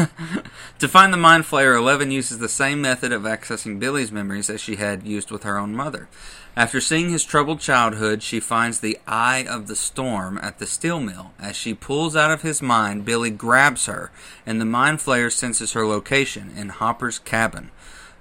To 0.80 0.88
find 0.88 1.12
the 1.12 1.18
Mind 1.18 1.44
Flayer, 1.44 1.78
Eleven 1.78 2.10
uses 2.10 2.38
the 2.38 2.48
same 2.48 2.82
method 2.82 3.12
of 3.12 3.24
accessing 3.24 3.80
Billy's 3.80 4.14
memories 4.14 4.50
as 4.50 4.62
she 4.62 4.78
had 4.78 5.06
used 5.06 5.30
with 5.30 5.44
her 5.44 5.58
own 5.58 5.76
mother. 5.76 6.08
After 6.56 6.80
seeing 6.80 7.10
his 7.10 7.26
troubled 7.26 7.60
childhood, 7.60 8.24
she 8.24 8.40
finds 8.40 8.80
the 8.80 8.98
Eye 9.06 9.46
of 9.50 9.68
the 9.68 9.76
Storm 9.76 10.40
at 10.42 10.58
the 10.60 10.66
steel 10.66 11.02
mill. 11.02 11.32
As 11.38 11.58
she 11.58 11.74
pulls 11.74 12.16
out 12.16 12.32
of 12.32 12.44
his 12.44 12.62
mind, 12.62 13.04
Billy 13.04 13.30
grabs 13.30 13.88
her, 13.88 14.10
and 14.46 14.62
the 14.62 14.66
Mind 14.66 15.00
Flayer 15.00 15.30
senses 15.30 15.74
her 15.74 15.86
location 15.86 16.54
in 16.56 16.70
Hopper's 16.70 17.20
cabin. 17.20 17.72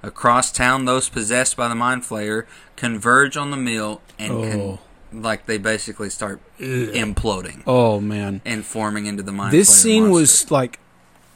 Across 0.02 0.52
town, 0.52 0.84
those 0.84 1.08
possessed 1.08 1.56
by 1.56 1.66
the 1.68 1.74
Mind 1.74 2.02
Flayer 2.02 2.44
converge 2.76 3.36
on 3.36 3.50
the 3.50 3.56
mill 3.56 4.00
and 4.18 4.32
Oh. 4.32 4.78
can, 5.12 5.22
like 5.22 5.46
they 5.46 5.58
basically 5.58 6.08
start 6.10 6.40
imploding 6.60 7.62
Oh 7.66 8.00
man. 8.00 8.40
and 8.44 8.64
forming 8.64 9.06
into 9.06 9.22
the 9.22 9.32
Mind 9.32 9.52
This 9.52 9.68
scene 9.68 10.04
monster. 10.04 10.14
was 10.20 10.50
like 10.50 10.78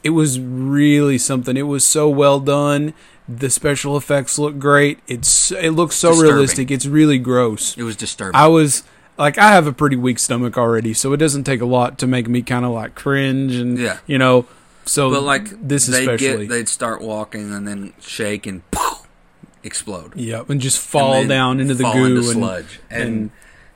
it 0.03 0.09
was 0.11 0.37
really 0.39 1.17
something. 1.17 1.55
It 1.55 1.61
was 1.63 1.85
so 1.85 2.09
well 2.09 2.39
done. 2.41 2.93
The 3.27 3.49
special 3.49 3.95
effects 3.95 4.37
look 4.37 4.59
great. 4.59 4.99
It's 5.07 5.51
it 5.51 5.71
looks 5.71 5.95
so 5.95 6.09
Disturbing. 6.11 6.33
realistic. 6.33 6.71
It's 6.71 6.85
really 6.85 7.17
gross. 7.17 7.75
it 7.77 7.83
was 7.83 7.95
disturbing. 7.95 8.35
I 8.35 8.47
was 8.47 8.83
like 9.17 9.37
I 9.37 9.51
have 9.53 9.65
a 9.67 9.73
pretty 9.73 9.95
weak 9.95 10.19
stomach 10.19 10.57
already, 10.57 10.93
so 10.93 11.13
it 11.13 11.17
doesn't 11.17 11.43
take 11.45 11.61
a 11.61 11.65
lot 11.65 11.97
to 11.99 12.07
make 12.07 12.27
me 12.27 12.41
kind 12.41 12.65
of 12.65 12.71
like 12.71 12.95
cringe 12.95 13.55
and 13.55 13.77
Yeah. 13.77 13.97
you 14.07 14.17
know. 14.17 14.45
So 14.85 15.09
But 15.11 15.23
like 15.23 15.67
this 15.67 15.87
they'd 15.87 16.01
especially, 16.09 16.47
get, 16.47 16.49
they'd 16.49 16.69
start 16.69 17.01
walking 17.01 17.53
and 17.53 17.67
then 17.67 17.93
shake 18.01 18.45
and 18.45 18.69
poof, 18.71 19.07
explode. 19.63 20.15
yep, 20.15 20.49
and 20.49 20.59
just 20.59 20.79
fall 20.79 21.13
And 21.15 21.29
down 21.29 21.59
into 21.59 21.73
the 21.73 21.83
goo 21.83 22.05
into 22.05 22.17
and 22.17 22.25
sludge. 22.25 22.79
And, 22.89 23.03
and- 23.03 23.31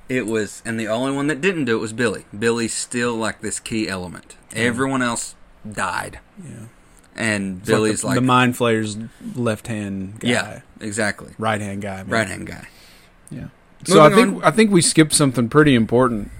it 0.10 0.26
was, 0.26 0.62
and 0.66 0.80
the 0.80 0.88
only 0.88 1.12
one 1.12 1.28
that 1.28 1.42
didn't 1.42 1.66
do 1.66 1.76
it 1.76 1.82
was 1.82 1.92
Billy. 1.92 2.24
Billy's 2.38 2.74
still 2.74 3.14
like 3.16 3.42
this 3.42 3.60
key 3.60 3.90
element. 3.90 4.38
Everyone 4.56 5.02
else 5.02 5.36
died, 5.70 6.20
yeah. 6.42 6.68
and 7.14 7.60
It's 7.60 7.68
like 7.70 7.76
Billy's 7.76 8.02
the, 8.02 8.08
like, 8.08 8.16
the 8.16 8.22
mind 8.22 8.56
flayer's 8.56 8.98
left 9.36 9.68
hand 9.68 10.22
guy, 10.22 10.30
yeah, 10.30 10.62
exactly, 10.80 11.34
right 11.38 11.60
hand 11.60 11.82
guy, 11.82 12.04
right 12.04 12.26
hand 12.28 12.48
guy. 12.48 12.68
Yeah. 13.30 13.48
So 13.84 14.02
I 14.02 14.08
Moving 14.08 14.32
think 14.36 14.46
I 14.46 14.52
think 14.52 14.72
we 14.72 14.82
skipped 14.82 15.12
something 15.14 15.50
pretty 15.50 15.76
important. 15.76 16.32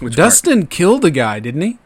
Which 0.00 0.16
Dustin 0.16 0.66
killed 0.66 1.04
a 1.04 1.10
guy, 1.12 1.38
didn't 1.38 1.62
he? 1.62 1.78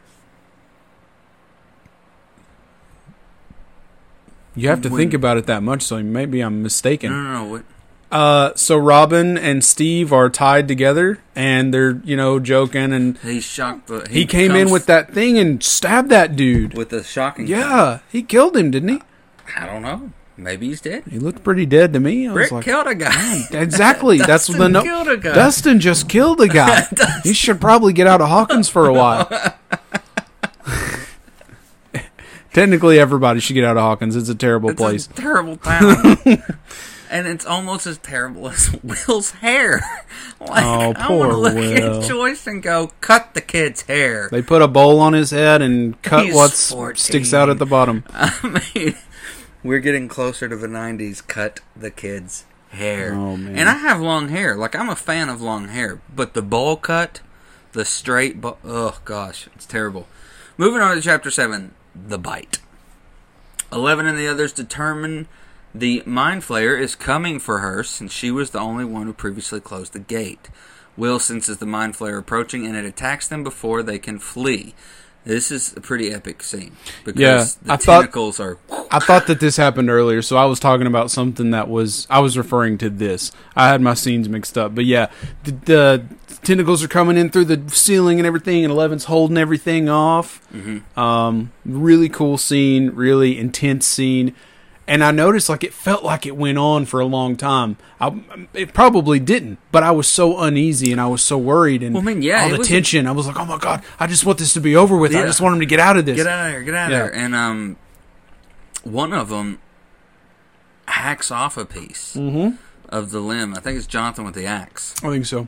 You 4.59 4.69
have 4.69 4.83
to 4.83 4.89
When- 4.89 4.99
think 4.99 5.15
about 5.15 5.37
it 5.37 5.47
that 5.47 5.63
much, 5.63 5.83
so 5.83 6.03
maybe 6.03 6.41
I'm 6.41 6.63
mistaken. 6.63 7.11
No, 7.13 7.23
no, 7.23 7.33
no. 7.33 7.45
What? 7.51 7.65
Uh, 8.11 8.53
so 8.55 8.79
Robin 8.79 9.37
and 9.37 9.63
Steve 9.63 10.15
are 10.15 10.31
tied 10.31 10.67
together, 10.67 11.19
and 11.37 11.75
they're 11.75 12.01
you 12.05 12.17
know 12.17 12.39
joking, 12.41 12.93
and 12.93 13.19
He 13.19 13.41
shocked 13.41 13.89
the. 13.89 14.07
he, 14.11 14.25
came 14.25 14.53
in 14.53 14.71
with 14.71 14.87
that 14.87 15.13
thing 15.13 15.39
and 15.39 15.63
stabbed 15.63 16.09
that 16.09 16.35
dude. 16.35 16.75
with 16.75 16.91
a 16.95 17.05
shocking. 17.05 17.47
Yeah, 17.47 17.99
he 18.11 18.23
killed 18.23 18.57
him, 18.57 18.71
didn't 18.71 18.89
he? 18.89 19.03
I 19.57 19.67
don't 19.67 19.83
know. 19.83 20.11
Maybe 20.39 20.69
he's 20.69 20.81
dead. 20.81 21.03
He 21.11 21.19
looked 21.19 21.43
pretty 21.43 21.67
dead 21.67 21.93
to 21.95 22.01
me. 22.01 22.29
I 22.29 22.33
was 22.33 22.37
Rick 22.43 22.53
like, 22.53 22.65
killed 22.65 22.87
a 22.87 22.95
guy. 22.95 23.43
exactly. 23.51 24.19
That's 24.27 24.47
the 24.47 24.69
no. 24.69 24.83
killed 24.83 25.09
a 25.09 25.17
guy. 25.17 25.35
Dustin 25.35 25.81
just 25.81 26.09
killed 26.09 26.41
a 26.41 26.47
guy. 26.49 26.87
he 27.25 27.33
should 27.35 27.61
probably 27.61 27.93
get 27.93 28.07
out 28.07 28.21
of 28.21 28.29
Hawkins 28.29 28.69
for 28.69 28.87
a 28.87 28.95
while. 28.95 29.29
Technically, 32.59 32.99
everybody 32.99 33.41
should 33.41 33.55
get 33.55 33.65
out 33.65 33.77
of 33.77 33.83
Hawkins. 33.83 34.17
It's 34.17 34.29
a 34.29 34.35
terrible 34.35 34.71
It's 34.71 34.81
place. 34.81 35.07
a 35.07 35.13
terrible 35.13 35.57
town. 35.63 36.17
and 37.11 37.27
it's 37.29 37.47
almost 37.47 37.87
as 37.87 37.99
terrible 37.99 38.49
as 38.49 38.75
Will's 39.09 39.31
hair. 39.33 39.81
like, 40.41 40.65
Oh, 40.65 40.93
I 40.97 41.07
poor 41.07 41.19
want 41.19 41.31
to 41.33 41.37
look 41.37 41.55
Will. 41.55 42.03
at 42.03 42.09
Joyce 42.09 42.47
and 42.47 42.63
go, 42.63 42.93
cut 43.01 43.35
the 43.35 43.41
kid's 43.41 43.83
hair. 43.83 44.29
They 44.31 44.43
put 44.43 44.61
a 44.63 44.69
bowl 44.69 44.99
on 45.01 45.13
his 45.13 45.31
head 45.31 45.63
and 45.63 46.01
cut 46.03 46.33
what 46.35 46.51
sticks 46.99 47.33
out 47.33 47.49
at 47.49 47.59
the 47.59 47.67
bottom. 47.67 48.03
I 48.13 48.61
mean, 48.75 48.95
we're 49.63 49.79
getting 49.81 50.09
closer 50.09 50.49
to 50.49 50.57
the 50.57 50.67
90s. 50.67 51.25
Cut 51.27 51.61
the 51.77 51.91
kid's 51.91 52.45
hair. 52.71 53.15
Oh, 53.15 53.37
man. 53.37 53.57
And 53.57 53.69
I 53.69 53.75
have 53.79 54.01
long 54.01 54.29
hair. 54.31 54.57
Like, 54.57 54.75
I'm 54.75 54.89
a 54.89 54.97
fan 54.97 55.29
of 55.29 55.41
long 55.41 55.69
hair. 55.69 56.01
But 56.15 56.35
the 56.35 56.43
bowl 56.43 56.77
cut, 56.77 57.21
the 57.73 57.85
straight, 57.85 58.41
bo- 58.41 58.59
oh 58.65 58.99
gosh, 59.05 59.49
it's 59.55 59.65
terrible. 59.67 60.07
Moving 60.57 60.81
on 60.83 60.97
to 60.97 61.01
chapter 61.03 61.31
7 61.31 61.73
The 62.07 62.19
Bite. 62.19 62.61
Eleven 63.73 64.07
and 64.07 64.19
the 64.19 64.29
others 64.29 64.53
determine 64.53 65.27
the 65.75 66.03
Mind 66.07 66.43
Flayer 66.43 66.81
is 66.81 66.95
coming 66.95 67.39
for 67.39 67.59
her 67.59 67.83
since 67.83 68.13
she 68.13 68.31
was 68.31 68.51
the 68.51 68.61
only 68.61 68.85
one 68.85 69.07
who 69.07 69.13
previously 69.13 69.61
closed 69.61 69.93
the 69.93 69.99
gate. 69.99 70.49
Will 70.97 71.19
senses 71.19 71.59
the 71.59 71.67
Mind 71.67 71.95
Flayer 71.95 72.19
approaching 72.19 72.67
and 72.67 72.77
it 72.77 72.85
attacks 72.85 73.27
them 73.29 73.43
before 73.43 73.83
they 73.83 73.99
can 73.99 74.19
flee. 74.19 74.75
This 75.29 75.51
is 75.51 75.75
a 75.77 75.81
pretty 75.83 76.11
epic 76.11 76.43
scene 76.43 76.73
because 77.05 77.21
Yeah, 77.21 77.45
the 77.63 77.73
I 77.75 77.77
thought- 77.77 78.01
tentacles 78.01 78.41
are. 78.41 78.57
I 78.91 78.99
thought 78.99 79.27
that 79.27 79.41
this 79.41 79.59
happened 79.59 79.91
earlier, 79.91 80.23
so 80.23 80.39
I 80.39 80.47
was 80.47 80.59
talking 80.59 80.87
about 80.87 81.11
something 81.11 81.51
that 81.51 81.69
was 81.69 82.07
I 82.09 82.21
was 82.21 82.39
referring 82.39 82.79
to 82.79 82.89
this. 82.89 83.31
I 83.55 83.69
had 83.69 83.83
my 83.83 83.93
scenes 83.93 84.27
mixed 84.27 84.57
up, 84.57 84.75
but 84.75 84.87
yeah, 84.87 85.09
the, 85.45 85.53
the 85.67 86.03
tentacles 86.43 86.83
are 86.83 86.89
coming 86.89 87.19
in 87.19 87.29
through 87.29 87.45
the 87.45 87.63
ceiling 87.69 88.19
and 88.19 88.27
everything, 88.27 88.65
and 88.65 88.73
Eleven's 88.73 89.05
holding 89.05 89.37
everything 89.37 89.91
off. 89.91 90.41
Mhm. 90.55 90.83
Um, 90.97 91.53
really 91.67 92.09
cool 92.09 92.39
scene, 92.39 92.91
really 92.95 93.37
intense 93.39 93.87
scene, 93.87 94.33
and 94.89 95.05
I 95.05 95.13
noticed 95.13 95.49
like 95.49 95.63
it 95.63 95.73
felt 95.73 96.03
like 96.03 96.27
it 96.27 96.37
went 96.37 96.59
on 96.59 96.85
for 96.87 96.99
a 96.99 97.05
long 97.07 97.37
time. 97.37 97.77
I, 98.01 98.21
it 98.55 98.73
probably 98.75 99.21
didn't, 99.21 99.59
but 99.71 99.83
I 99.85 99.93
was 99.93 100.09
so 100.09 100.41
uneasy 100.41 100.91
and 100.91 101.01
I 101.01 101.07
was 101.07 101.23
so 101.23 101.39
worried 101.39 101.83
and 101.85 101.95
Well, 101.95 102.03
I 102.03 102.07
mean, 102.07 102.23
yeah, 102.23 102.43
all 102.45 102.51
the 102.51 102.59
was 102.59 102.69
tension. 102.69 103.07
I 103.07 103.13
was 103.13 103.27
like, 103.29 103.39
oh 103.39 103.45
my 103.45 103.59
god, 103.59 103.85
I 104.01 104.07
just 104.09 104.25
want 104.27 104.39
this 104.39 104.53
to 104.55 104.61
be 104.61 104.75
over 104.75 104.97
with. 104.97 105.15
I 105.15 105.23
just 105.27 105.41
want 105.41 105.55
him 105.55 105.61
to 105.61 105.67
get 105.67 105.79
out 105.79 105.97
of 105.97 106.07
this. 106.07 106.17
Get 106.17 106.27
out 106.27 106.47
of 106.47 106.53
there! 106.53 106.63
Get 106.65 106.75
out 106.75 106.87
of 106.87 106.91
Yeah. 106.93 106.99
there! 107.05 107.15
And 107.15 107.35
um, 107.35 107.77
one 108.83 109.13
of 109.13 109.29
them 109.29 109.61
hacks 110.87 111.31
off 111.31 111.57
a 111.57 111.65
piece 111.65 112.15
Mm-hmm. 112.17 112.57
of 112.89 113.11
the 113.11 113.21
limb. 113.21 113.55
I 113.55 113.61
think 113.61 113.77
it's 113.77 113.87
Jonathan 113.87 114.25
with 114.25 114.35
the 114.35 114.47
axe. 114.47 114.95
I 115.05 115.09
think 115.11 115.27
so. 115.27 115.47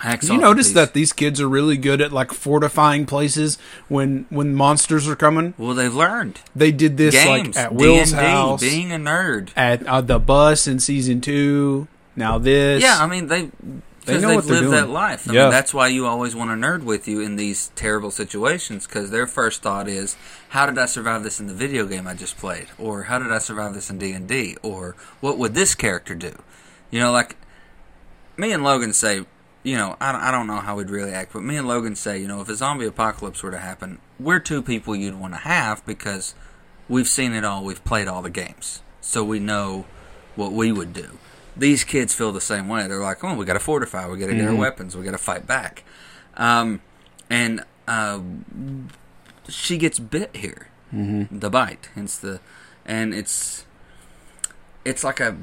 Hacks 0.00 0.28
you 0.28 0.38
notice 0.38 0.72
that 0.72 0.94
these 0.94 1.12
kids 1.12 1.40
are 1.40 1.48
really 1.48 1.76
good 1.76 2.00
at 2.00 2.12
like 2.12 2.32
fortifying 2.32 3.04
places 3.06 3.58
when 3.88 4.26
when 4.30 4.54
monsters 4.54 5.08
are 5.08 5.16
coming. 5.16 5.54
Well, 5.58 5.74
they've 5.74 5.94
learned 5.94 6.40
They 6.54 6.70
did 6.72 6.96
this 6.96 7.14
games, 7.14 7.56
like 7.56 7.64
at 7.64 7.74
Will's 7.74 8.10
D&D, 8.12 8.22
house, 8.22 8.60
being 8.60 8.92
a 8.92 8.96
nerd. 8.96 9.50
at 9.56 9.84
uh, 9.86 10.00
the 10.00 10.18
bus 10.18 10.66
in 10.68 10.78
season 10.78 11.20
two. 11.20 11.88
Now 12.14 12.38
this, 12.38 12.82
Yeah, 12.82 12.98
I 13.00 13.06
mean 13.06 13.26
they 13.26 13.50
They 14.06 14.14
know 14.20 14.20
they 14.20 14.26
what 14.26 14.34
have 14.36 14.46
they're 14.46 14.60
lived 14.62 14.72
that 14.72 14.80
doing. 14.82 14.92
life. 14.92 15.28
I 15.28 15.32
Yeah. 15.32 15.42
mean, 15.42 15.50
that's 15.50 15.74
why 15.74 15.88
you 15.88 16.06
always 16.06 16.34
want 16.34 16.50
a 16.50 16.54
nerd 16.54 16.82
with 16.84 17.06
you 17.06 17.20
in 17.20 17.36
these 17.36 17.70
terrible 17.76 18.10
situations 18.10 18.86
because 18.86 19.10
their 19.10 19.26
first 19.26 19.62
thought 19.62 19.86
is, 19.88 20.16
"How 20.50 20.64
did 20.66 20.78
I 20.78 20.86
survive 20.86 21.24
this 21.24 21.40
in 21.40 21.46
the 21.46 21.52
video 21.54 21.84
game 21.86 22.06
I 22.06 22.14
just 22.14 22.38
played?" 22.38 22.68
Or 22.78 23.02
"How 23.04 23.18
did 23.18 23.30
I 23.32 23.38
survive 23.38 23.74
this 23.74 23.90
in 23.90 23.98
D 23.98 24.12
and 24.12 24.26
D?" 24.26 24.56
Or 24.62 24.94
"What 25.20 25.36
would 25.38 25.54
this 25.54 25.74
character 25.74 26.14
do?" 26.14 26.32
You 26.90 27.00
know, 27.00 27.12
like 27.12 27.36
me 28.36 28.52
and 28.52 28.62
Logan 28.62 28.92
say. 28.92 29.24
You 29.68 29.76
know, 29.76 29.96
I 30.00 30.12
don't, 30.12 30.20
I 30.22 30.30
don't 30.30 30.46
know 30.46 30.60
how 30.60 30.76
we'd 30.76 30.88
really 30.88 31.12
act, 31.12 31.32
but 31.34 31.42
me 31.42 31.56
and 31.58 31.68
Logan 31.68 31.94
say, 31.94 32.18
you 32.18 32.26
know, 32.26 32.40
if 32.40 32.48
a 32.48 32.54
zombie 32.54 32.86
apocalypse 32.86 33.42
were 33.42 33.50
to 33.50 33.58
happen, 33.58 33.98
we're 34.18 34.38
two 34.38 34.62
people 34.62 34.96
you'd 34.96 35.14
want 35.20 35.34
to 35.34 35.40
have 35.40 35.84
because 35.84 36.34
we've 36.88 37.08
seen 37.08 37.34
it 37.34 37.44
all, 37.44 37.62
we've 37.64 37.84
played 37.84 38.08
all 38.08 38.22
the 38.22 38.30
games, 38.30 38.80
so 39.02 39.22
we 39.22 39.38
know 39.38 39.84
what 40.36 40.52
we 40.52 40.72
would 40.72 40.92
do. 40.94 41.18
These 41.54 41.84
kids 41.84 42.14
feel 42.14 42.32
the 42.32 42.40
same 42.40 42.66
way. 42.68 42.86
They're 42.88 42.98
like, 43.02 43.22
oh, 43.22 43.34
we 43.34 43.44
got 43.44 43.54
to 43.54 43.60
fortify, 43.60 44.08
we 44.08 44.16
got 44.18 44.28
to 44.28 44.34
get 44.34 44.46
our 44.46 44.54
Mhm. 44.54 44.58
weapons, 44.58 44.96
we 44.96 45.04
got 45.04 45.10
to 45.10 45.18
fight 45.18 45.46
back. 45.46 45.84
Um, 46.36 46.80
and 47.28 47.62
uh, 47.86 48.20
she 49.48 49.76
gets 49.76 49.98
bit 49.98 50.34
here, 50.34 50.68
Mm-hmm. 50.94 51.40
the 51.40 51.50
bite, 51.50 51.90
hence 51.94 52.16
the, 52.16 52.40
and 52.86 53.12
it's 53.12 53.66
it's 54.86 55.04
like 55.04 55.20
a 55.20 55.36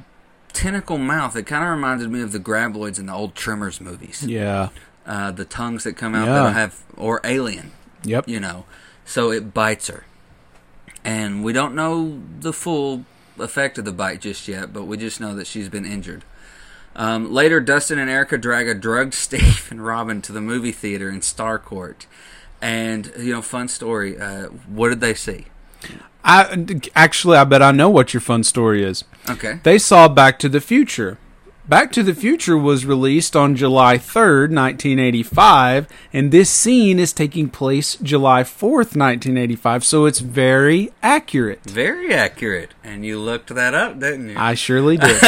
tentacle 0.55 0.97
mouth. 0.97 1.35
It 1.35 1.43
kind 1.45 1.63
of 1.63 1.69
reminded 1.69 2.09
me 2.09 2.21
of 2.21 2.31
the 2.31 2.39
graboids 2.39 2.97
in 2.99 3.05
the 3.07 3.13
old 3.13 3.35
Tremors 3.35 3.79
movies. 3.81 4.23
yeah, 4.25 4.69
Uh, 5.05 5.29
the 5.31 5.45
tongues 5.45 5.83
that 5.83 5.93
come 5.93 6.15
out 6.15 6.25
Yeah. 6.27 6.43
that 6.45 6.53
have, 6.53 6.79
or 6.97 7.21
Alien 7.23 7.71
yep, 8.03 8.27
you 8.27 8.39
know. 8.39 8.65
So 9.05 9.31
it 9.31 9.53
bites 9.53 9.87
her. 9.87 10.05
and 11.03 11.43
we 11.43 11.53
don't 11.53 11.75
know 11.75 12.19
the 12.39 12.51
full 12.53 13.05
effect 13.37 13.77
of 13.77 13.85
the 13.85 13.91
bite 13.91 14.21
just 14.21 14.47
yet, 14.47 14.73
but 14.73 14.85
we 14.85 14.97
just 14.97 15.19
know 15.21 15.35
that 15.35 15.45
she's 15.45 15.69
been 15.69 15.85
injured. 15.85 16.23
Um, 16.95 17.31
later, 17.31 17.59
Dustin 17.59 17.99
and 17.99 18.09
Erica 18.09 18.37
drag 18.37 18.67
a 18.67 18.73
drugged 18.73 19.13
Steve 19.25 19.67
and 19.69 19.85
Robin 19.85 20.21
to 20.23 20.31
the 20.31 20.41
movie 20.41 20.71
theater 20.71 21.09
in 21.09 21.19
Starcourt, 21.19 22.05
and 22.61 23.11
you 23.19 23.33
know, 23.33 23.41
fun 23.43 23.67
story. 23.67 24.17
Uh, 24.19 24.45
what 24.67 24.89
did 24.89 25.01
they 25.01 25.13
see? 25.13 25.45
I 26.23 26.65
actually, 26.95 27.37
I 27.37 27.43
bet 27.43 27.61
I 27.61 27.71
know 27.71 27.89
what 27.89 28.13
your 28.13 28.21
fun 28.21 28.43
story 28.43 28.83
is. 28.83 29.03
Okay, 29.29 29.59
They 29.63 29.77
saw 29.77 30.07
Back 30.07 30.39
to 30.39 30.49
the 30.49 30.61
Future. 30.61 31.17
Back 31.67 31.91
to 31.93 32.03
the 32.03 32.13
Future 32.13 32.55
was 32.57 32.85
released 32.85 33.35
on 33.35 33.55
July 33.55 33.97
3rd, 33.97 34.51
1985, 34.53 35.87
and 36.13 36.31
this 36.31 36.47
scene 36.49 36.99
is 36.99 37.11
taking 37.11 37.49
place 37.49 37.95
July 37.95 38.43
4th, 38.43 38.95
1985, 38.95 39.83
so 39.83 40.05
it's 40.05 40.19
very 40.19 40.91
accurate. 41.01 41.63
very 41.63 42.13
accurate. 42.13 42.71
And 42.83 43.03
you 43.03 43.19
looked 43.19 43.53
that 43.55 43.73
up, 43.73 43.99
didn't 43.99 44.29
you? 44.29 44.35
I 44.37 44.53
surely 44.53 44.97
did. 44.99 45.21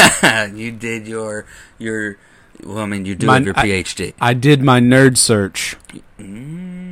you 0.55 0.71
did 0.71 1.07
your 1.07 1.45
your. 1.79 2.17
Well, 2.63 2.79
I 2.79 2.85
mean, 2.85 3.05
you 3.05 3.15
do 3.15 3.25
Mine- 3.27 3.45
have 3.45 3.45
your 3.45 3.57
I- 3.59 3.65
PhD. 3.83 4.13
I 4.21 4.33
did 4.35 4.61
my 4.61 4.79
nerd 4.79 5.17
search. 5.17 5.75
Mm. 6.19 6.86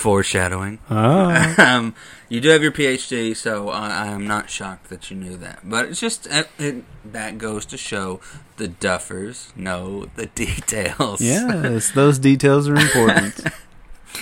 Foreshadowing. 0.00 0.78
Ah. 0.88 1.76
um, 1.76 1.94
you 2.30 2.40
do 2.40 2.48
have 2.48 2.62
your 2.62 2.72
PhD, 2.72 3.36
so 3.36 3.68
I, 3.68 3.88
I 3.88 4.06
am 4.06 4.26
not 4.26 4.48
shocked 4.48 4.88
that 4.88 5.10
you 5.10 5.16
knew 5.16 5.36
that. 5.36 5.60
But 5.62 5.86
it's 5.86 6.00
just 6.00 6.26
it, 6.26 6.48
it, 6.58 6.84
that 7.12 7.36
goes 7.36 7.66
to 7.66 7.76
show 7.76 8.20
the 8.56 8.68
Duffers 8.68 9.54
know 9.54 10.06
the 10.16 10.26
details. 10.34 11.20
yes, 11.20 11.90
those 11.90 12.18
details 12.18 12.68
are 12.68 12.76
important. 12.76 13.44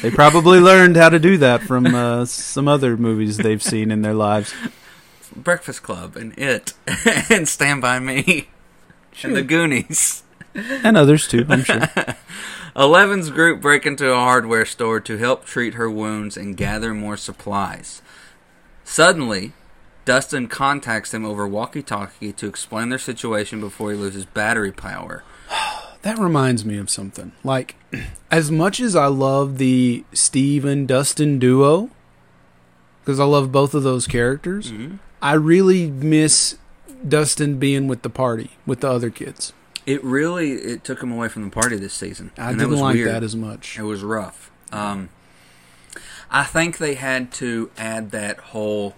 They 0.03 0.11
probably 0.11 0.61
learned 0.61 0.97
how 0.97 1.09
to 1.09 1.19
do 1.19 1.39
that 1.39 1.63
from 1.63 1.87
uh, 1.87 2.27
some 2.27 2.69
other 2.69 2.97
movies 2.97 3.39
they've 3.39 3.63
seen 3.63 3.91
in 3.91 4.03
their 4.03 4.13
lives. 4.13 4.55
Breakfast 5.35 5.83
Club 5.83 6.15
and 6.15 6.39
It 6.39 6.75
and 7.31 7.49
Stand 7.49 7.81
by 7.81 7.99
Me 7.99 8.49
and 9.23 9.35
the 9.35 9.43
Goonies. 9.43 10.23
And 10.55 10.97
others 10.97 11.27
too, 11.27 11.47
I'm 11.49 11.65
sure. 11.65 11.89
Eleven's 12.79 13.31
group 13.31 13.61
break 13.61 13.85
into 13.87 14.09
a 14.09 14.15
hardware 14.15 14.65
store 14.65 15.01
to 15.01 15.17
help 15.17 15.45
treat 15.45 15.75
her 15.75 15.91
wounds 15.91 16.37
and 16.37 16.57
gather 16.57 16.95
more 16.95 17.17
supplies. 17.17 18.03
Suddenly, 18.85 19.53
Dustin 20.05 20.47
contacts 20.47 21.11
them 21.11 21.25
over 21.25 21.49
walkie-talkie 21.49 22.33
to 22.35 22.47
explain 22.47 22.89
their 22.89 22.99
situation 23.01 23.59
before 23.59 23.91
he 23.91 23.97
loses 23.97 24.25
battery 24.25 24.73
power. 24.73 25.25
That 26.03 26.17
reminds 26.17 26.65
me 26.65 26.79
of 26.79 26.89
something. 26.89 27.33
Like, 27.43 27.75
as 28.31 28.53
much 28.53 28.79
as 28.79 28.95
I 28.95 29.07
love 29.07 29.59
the 29.59 30.05
Steve 30.13 30.65
and 30.65 30.87
Dustin 30.87 31.41
duo, 31.41 31.91
because 33.01 33.19
I 33.19 33.25
love 33.25 33.51
both 33.51 33.75
of 33.75 33.83
those 33.83 34.07
characters, 34.07 34.71
mm-hmm. 34.71 34.99
I 35.21 35.33
really 35.33 35.91
miss 35.91 36.57
Dustin 37.07 37.59
being 37.59 37.89
with 37.89 38.03
the 38.03 38.11
party 38.11 38.53
with 38.65 38.81
the 38.81 38.89
other 38.89 39.11
kids. 39.11 39.53
It 39.89 40.05
really 40.05 40.53
it 40.53 40.85
took 40.85 41.03
him 41.03 41.11
away 41.11 41.29
from 41.29 41.45
the 41.45 41.51
party 41.51 41.77
this 41.77 41.95
season. 41.95 42.31
I 42.37 42.51
and 42.51 42.59
didn't 42.59 42.77
like 42.79 42.95
weird. 42.95 43.09
that 43.09 43.23
as 43.23 43.35
much. 43.35 43.79
It 43.79 43.85
was 43.85 44.03
rough. 44.03 44.51
Um, 44.71 45.09
I 46.31 46.45
think 46.45 46.77
they 46.77 46.95
had 46.95 47.33
to 47.35 47.71
add 47.79 48.11
that 48.11 48.39
whole 48.39 48.95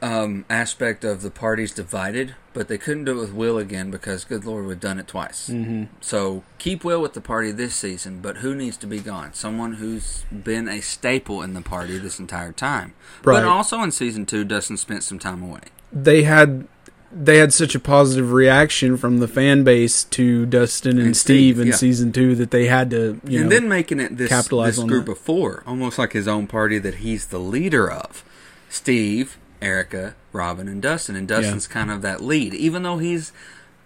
um, 0.00 0.44
aspect 0.48 1.04
of 1.04 1.22
the 1.22 1.32
parties 1.32 1.72
divided, 1.72 2.36
but 2.52 2.68
they 2.68 2.78
couldn't 2.78 3.06
do 3.06 3.18
it 3.18 3.20
with 3.20 3.32
Will 3.32 3.58
again 3.58 3.90
because, 3.90 4.24
good 4.24 4.44
lord, 4.44 4.66
we've 4.66 4.78
done 4.78 5.00
it 5.00 5.08
twice. 5.08 5.48
Mm-hmm. 5.48 5.84
So 6.00 6.44
keep 6.58 6.84
Will 6.84 7.02
with 7.02 7.14
the 7.14 7.20
party 7.20 7.50
this 7.50 7.74
season, 7.74 8.20
but 8.20 8.36
who 8.36 8.54
needs 8.54 8.76
to 8.76 8.86
be 8.86 9.00
gone? 9.00 9.34
Someone 9.34 9.74
who's 9.74 10.24
been 10.30 10.68
a 10.68 10.80
staple 10.80 11.42
in 11.42 11.54
the 11.54 11.60
party 11.60 11.98
this 11.98 12.20
entire 12.20 12.52
time. 12.52 12.94
Right. 13.24 13.40
But 13.40 13.44
also 13.44 13.82
in 13.82 13.90
season 13.90 14.26
two, 14.26 14.44
Dustin 14.44 14.76
spent 14.76 15.02
some 15.02 15.18
time 15.18 15.42
away. 15.42 15.62
They 15.92 16.22
had 16.22 16.68
they 17.12 17.38
had 17.38 17.52
such 17.52 17.74
a 17.74 17.80
positive 17.80 18.32
reaction 18.32 18.96
from 18.96 19.18
the 19.18 19.26
fan 19.26 19.64
base 19.64 20.04
to 20.04 20.46
Dustin 20.46 20.98
and, 20.98 21.08
And 21.08 21.16
Steve, 21.16 21.56
Steve, 21.56 21.60
in 21.60 21.68
yeah. 21.68 21.74
season 21.74 22.12
two 22.12 22.34
that 22.36 22.50
they 22.50 22.66
had 22.66 22.90
to 22.90 23.20
you 23.24 23.40
and 23.40 23.48
know 23.48 23.56
then 23.56 23.68
making 23.68 24.00
it 24.00 24.16
this, 24.16 24.28
capitalize 24.28 24.76
this 24.76 24.82
on 24.82 24.88
group 24.88 25.06
that. 25.06 25.12
of 25.12 25.18
four, 25.18 25.62
almost 25.66 25.98
like 25.98 26.12
his 26.12 26.28
own 26.28 26.46
party 26.46 26.78
that 26.78 26.96
he's 26.96 27.26
the 27.26 27.40
leader 27.40 27.90
of. 27.90 28.24
Steve, 28.68 29.38
Erica, 29.60 30.14
Robin, 30.32 30.68
and 30.68 30.80
Dustin. 30.80 31.16
And 31.16 31.26
Dustin's 31.26 31.66
kind 31.66 31.90
of 31.90 32.02
that 32.02 32.20
lead. 32.20 32.54
Even 32.54 32.84
though 32.84 32.98
he's 32.98 33.32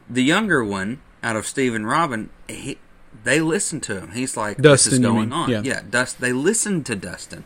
the 0.09 0.23
younger 0.23 0.63
one 0.63 1.01
out 1.23 1.37
of 1.37 1.47
Steve 1.47 1.75
and 1.75 1.89
Robin, 1.89 2.29
he, 2.49 2.79
they 3.25 3.41
listen 3.41 3.81
to 3.83 3.99
him. 3.99 4.13
He's 4.13 4.37
like, 4.37 4.59
this 4.59 4.87
is 4.87 4.99
going 4.99 5.33
on. 5.33 5.65
yeah. 5.65 5.81
Dust, 5.89 6.21
they 6.21 6.33
listen 6.33 6.85
to 6.85 6.95
Dustin. 6.95 7.45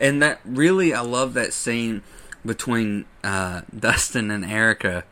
And 0.00 0.22
that 0.22 0.40
really, 0.44 0.94
I 0.94 1.00
love 1.02 1.34
that 1.34 1.52
scene 1.52 2.02
between 2.46 3.04
uh, 3.22 3.62
Dustin 3.76 4.30
and 4.30 4.44
Erica 4.44 5.04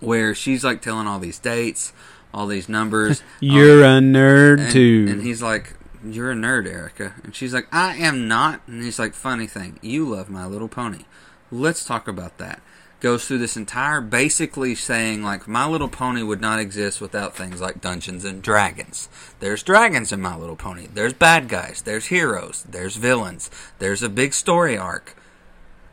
where 0.00 0.34
she's 0.34 0.64
like 0.64 0.80
telling 0.82 1.06
all 1.06 1.18
these 1.18 1.38
dates, 1.38 1.92
all 2.32 2.46
these 2.46 2.68
numbers. 2.68 3.22
you're 3.40 3.82
a 3.82 4.00
nerd 4.00 4.60
And, 4.60 4.72
too. 4.72 5.06
and 5.08 5.22
he's 5.22 5.42
like, 5.42 5.74
You're 6.04 6.30
a 6.32 6.34
nerd, 6.34 6.66
Erica. 6.66 7.14
And 7.24 7.34
she's 7.34 7.52
like, 7.54 7.66
I 7.72 7.96
am 7.96 8.28
not. 8.28 8.60
And 8.66 8.82
he's 8.82 8.98
like, 8.98 9.14
Funny 9.14 9.46
thing, 9.46 9.78
you 9.82 10.06
love 10.08 10.28
My 10.30 10.46
Little 10.46 10.68
Pony. 10.68 11.04
Let's 11.50 11.84
talk 11.84 12.06
about 12.08 12.38
that. 12.38 12.60
Goes 13.00 13.26
through 13.28 13.38
this 13.38 13.56
entire 13.56 14.00
basically 14.00 14.74
saying, 14.74 15.22
like, 15.22 15.46
My 15.46 15.66
Little 15.68 15.88
Pony 15.88 16.22
would 16.24 16.40
not 16.40 16.58
exist 16.58 17.00
without 17.00 17.36
things 17.36 17.60
like 17.60 17.80
Dungeons 17.80 18.24
and 18.24 18.42
Dragons. 18.42 19.08
There's 19.38 19.62
dragons 19.62 20.10
in 20.10 20.20
My 20.20 20.36
Little 20.36 20.56
Pony. 20.56 20.88
There's 20.92 21.12
bad 21.12 21.48
guys. 21.48 21.80
There's 21.82 22.06
heroes. 22.06 22.66
There's 22.68 22.96
villains. 22.96 23.50
There's 23.78 24.02
a 24.02 24.08
big 24.08 24.34
story 24.34 24.76
arc. 24.76 25.14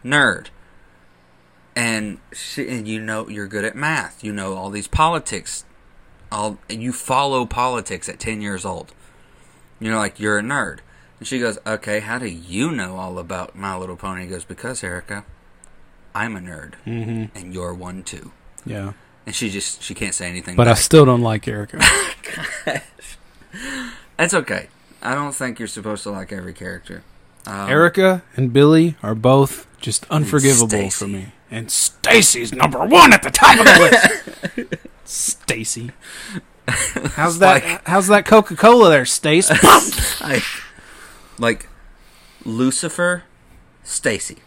Nerd. 0.04 0.48
And, 1.76 2.20
she, 2.32 2.68
and 2.70 2.88
you 2.88 3.02
know 3.02 3.28
you're 3.28 3.48
good 3.48 3.66
at 3.66 3.76
math. 3.76 4.24
You 4.24 4.32
know 4.32 4.56
all 4.56 4.70
these 4.70 4.88
politics 4.88 5.66
all 6.32 6.58
you 6.70 6.92
follow 6.92 7.46
politics 7.46 8.10
at 8.10 8.20
10 8.20 8.42
years 8.42 8.66
old. 8.66 8.94
You're 9.80 9.96
like, 9.96 10.20
you're 10.20 10.38
a 10.38 10.42
nerd. 10.42 10.80
And 11.20 11.28
she 11.28 11.40
goes, 11.40 11.58
okay, 11.66 12.02
how 12.02 12.20
do 12.20 12.28
you 12.28 12.72
know 12.72 12.98
all 12.98 13.18
about 13.18 13.56
My 13.56 13.78
Little 13.78 13.96
Pony? 13.96 14.24
He 14.24 14.28
goes, 14.28 14.44
because, 14.44 14.84
Erica, 14.84 15.26
I'm 16.14 16.36
a 16.36 16.40
nerd. 16.40 16.74
mm-hmm. 16.86 17.38
And 17.38 17.54
you're 17.54 17.74
one 17.74 18.04
too. 18.04 18.32
Yeah, 18.66 18.94
And 19.26 19.36
she 19.36 19.50
just, 19.50 19.82
she 19.82 19.94
can't 19.94 20.14
say 20.14 20.28
anything. 20.28 20.56
but 20.56 20.68
I 20.68 20.74
still 20.74 21.06
don't 21.06 21.22
like 21.22 21.48
Erica. 21.48 21.80
That's 24.18 24.34
okay. 24.34 24.70
I 25.02 25.14
don't 25.14 25.34
think 25.34 25.60
you're 25.60 25.68
supposed 25.68 26.04
to 26.04 26.12
like 26.12 26.32
every 26.34 26.54
character. 26.54 27.04
Um, 27.46 27.70
Erica 27.70 28.24
and 28.36 28.52
Billy 28.52 28.96
are 29.04 29.14
both 29.14 29.68
just 29.86 30.06
unforgivable 30.10 30.68
Stacy. 30.68 30.90
for 30.98 31.08
me. 31.08 31.28
And 31.52 31.72
Stacy's 31.72 32.52
number 32.52 32.84
one 32.86 33.14
at 33.14 33.22
the 33.24 33.30
top 33.32 33.58
of 33.60 33.66
the 33.66 34.68
list. 34.68 34.76
Stacy. 35.06 35.92
How's 36.68 37.38
that? 37.40 37.64
like- 37.64 37.88
how's 37.88 38.08
that 38.08 38.26
Coca 38.26 38.56
Cola 38.56 38.90
there, 38.90 39.06
Stace? 39.06 39.48
I, 39.52 40.42
like, 41.38 41.68
Lucifer, 42.44 43.24
Stacy. 43.84 44.38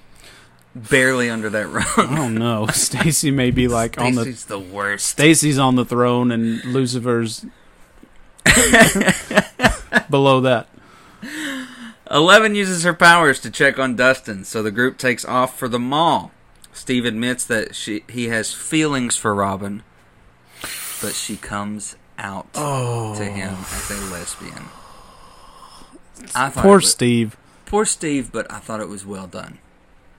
Barely 0.75 1.31
under 1.31 1.49
that 1.51 1.67
I 1.67 2.05
rung. 2.05 2.15
don't 2.17 2.35
know. 2.35 2.67
Stacy 2.73 3.31
may 3.31 3.51
be 3.51 3.69
like 3.69 3.99
on 4.01 4.15
the 4.17 4.23
Stacy's 4.23 4.45
the 4.47 4.59
worst. 4.59 5.07
Stacy's 5.07 5.59
on 5.59 5.77
the 5.77 5.85
throne 5.85 6.31
and 6.33 6.63
Lucifer's 6.65 7.47
below 10.11 10.41
that. 10.43 10.69
Eleven 12.11 12.55
uses 12.55 12.85
her 12.85 12.95
powers 12.95 13.39
to 13.41 13.51
check 13.51 13.79
on 13.79 13.95
Dustin, 13.97 14.45
so 14.45 14.63
the 14.63 14.71
group 14.71 14.97
takes 14.99 15.25
off 15.25 15.59
for 15.59 15.69
the 15.69 15.79
mall. 15.79 16.31
Steve 16.73 17.05
admits 17.05 17.45
that 17.45 17.75
she 17.75 18.05
he 18.09 18.29
has 18.29 18.53
feelings 18.55 19.17
for 19.17 19.35
Robin, 19.35 19.83
but 21.03 21.13
she 21.15 21.37
comes 21.37 21.97
out 22.19 22.47
Oh, 22.55 23.15
to 23.17 23.25
him 23.25 23.55
as 23.73 23.91
a 23.91 24.01
lesbian. 24.13 24.65
I 26.35 26.49
thought 26.49 26.63
poor 26.63 26.77
was- 26.77 26.91
Steve. 26.91 27.37
poor 27.67 27.85
Steve, 27.85 28.33
but 28.33 28.51
I 28.51 28.59
thought 28.59 28.81
it 28.81 28.89
was 28.89 29.05
well 29.07 29.27
done. 29.27 29.59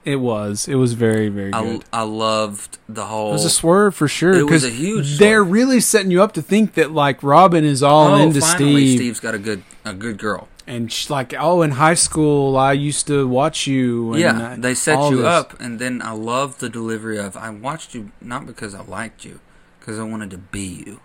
It 0.06 0.16
was. 0.18 0.68
It 0.68 0.76
was 0.76 0.94
very, 0.94 1.28
very 1.28 1.52
good. 1.52 1.84
I 1.91 2.03
loved 2.03 2.78
the 2.88 3.06
whole. 3.07 3.30
It 3.32 3.34
was 3.34 3.45
a 3.45 3.49
swerve 3.49 3.94
for 3.95 4.07
sure. 4.07 4.34
It 4.34 4.49
was 4.49 4.64
a 4.64 4.70
huge 4.70 5.20
They're 5.20 5.41
swerve. 5.41 5.52
really 5.52 5.80
setting 5.82 6.10
you 6.10 6.24
up 6.24 6.32
to 6.34 6.41
think 6.41 6.76
that 6.76 6.91
like 6.91 7.22
Robin 7.22 7.66
is 7.66 7.84
all 7.84 8.14
oh, 8.14 8.16
into 8.16 8.40
finally, 8.40 8.86
Steve, 8.88 8.98
Steve's 8.98 9.20
got 9.20 9.36
a 9.36 9.40
good 9.40 9.64
a 9.84 9.94
good 9.94 10.18
girl. 10.18 10.48
And 10.70 10.91
she's 10.91 11.10
like, 11.10 11.34
"Oh, 11.38 11.62
in 11.64 11.72
high 11.72 11.96
school, 11.96 12.56
I 12.56 12.74
used 12.74 13.08
to 13.08 13.28
watch 13.28 13.66
you." 13.66 14.14
And 14.14 14.22
yeah, 14.22 14.56
they 14.58 14.76
set 14.76 15.00
you 15.10 15.18
this. 15.18 15.26
up, 15.26 15.60
and 15.60 15.80
then 15.80 16.02
I 16.02 16.12
loved 16.12 16.60
the 16.60 16.70
delivery 16.70 17.18
of 17.18 17.36
I 17.36 17.50
watched 17.50 17.96
you 17.96 18.12
not 18.22 18.46
because 18.46 18.76
I 18.76 18.84
liked 18.84 19.26
you, 19.26 19.40
because 19.80 19.98
I 20.00 20.04
wanted 20.04 20.30
to 20.30 20.38
be 20.38 20.84
you. 20.86 21.00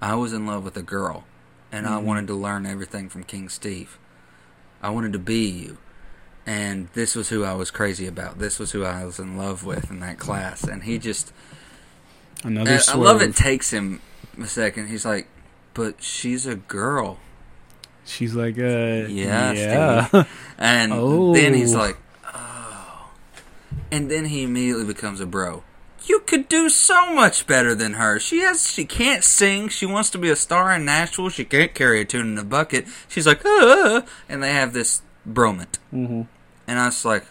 I 0.00 0.14
was 0.14 0.32
in 0.32 0.46
love 0.46 0.64
with 0.64 0.76
a 0.76 0.82
girl, 0.82 1.24
and 1.70 1.86
I 1.86 2.00
Mhm. 2.00 2.04
wanted 2.04 2.26
to 2.28 2.34
learn 2.34 2.64
everything 2.66 3.08
from 3.08 3.24
King 3.24 3.48
Steve. 3.50 3.98
I 4.82 4.88
wanted 4.90 5.12
to 5.12 5.18
be 5.18 5.46
you, 5.48 5.76
and 6.46 6.88
this 6.94 7.14
was 7.14 7.28
who 7.28 7.44
I 7.44 7.52
was 7.54 7.70
crazy 7.70 8.06
about. 8.06 8.38
This 8.38 8.58
was 8.58 8.72
who 8.72 8.84
I 8.84 9.04
was 9.04 9.18
in 9.18 9.36
love 9.36 9.64
with 9.64 9.90
in 9.90 10.00
that 10.00 10.18
class, 10.18 10.64
and 10.64 10.84
he 10.84 10.98
just. 10.98 11.32
Another 12.42 12.78
I 12.88 12.94
love 12.96 13.20
it 13.22 13.34
takes 13.36 13.70
him 13.70 14.00
a 14.40 14.46
second. 14.46 14.88
He's 14.88 15.04
like, 15.04 15.26
"But 15.74 16.02
she's 16.02 16.46
a 16.46 16.54
girl." 16.56 17.18
She's 18.06 18.34
like, 18.34 18.56
uh, 18.58 18.62
Yeah, 19.08 19.52
yeah. 19.52 20.24
And 20.58 20.92
Oh. 20.92 21.34
then 21.34 21.52
he's 21.54 21.74
like, 21.74 21.96
oh. 22.32 23.10
And 23.90 24.10
then 24.10 24.26
he 24.26 24.42
immediately 24.44 24.84
becomes 24.84 25.20
a 25.20 25.26
bro. 25.26 25.62
You 26.04 26.20
could 26.20 26.48
do 26.48 26.68
so 26.68 27.12
much 27.12 27.48
better 27.48 27.74
than 27.74 27.94
her. 27.94 28.20
She 28.20 28.38
has, 28.40 28.70
she 28.70 28.84
can't 28.84 29.24
sing. 29.24 29.68
She 29.68 29.86
wants 29.86 30.08
to 30.10 30.18
be 30.18 30.30
a 30.30 30.36
star 30.36 30.72
in 30.72 30.84
Nashville. 30.84 31.30
She 31.30 31.44
can't 31.44 31.74
carry 31.74 32.00
a 32.00 32.04
tune 32.04 32.32
in 32.32 32.38
a 32.38 32.44
bucket. 32.44 32.86
She's 33.08 33.26
like, 33.26 33.44
uh, 33.44 34.02
and 34.28 34.40
they 34.42 34.52
have 34.52 34.72
this 34.72 35.02
bromance. 35.28 35.76
hmm 35.90 36.22
And 36.68 36.78
I 36.78 36.86
was 36.86 37.04
like, 37.04 37.24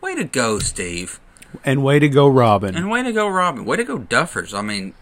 way 0.00 0.16
to 0.16 0.24
go, 0.24 0.58
Steve. 0.58 1.20
And 1.64 1.84
way 1.84 2.00
to 2.00 2.08
go, 2.08 2.26
Robin. 2.28 2.74
And 2.74 2.90
way 2.90 3.04
to 3.04 3.12
go, 3.12 3.28
Robin. 3.28 3.64
Way 3.64 3.76
to 3.76 3.84
go, 3.84 3.98
Duffers. 3.98 4.52
I 4.58 4.60
mean, 4.62 4.92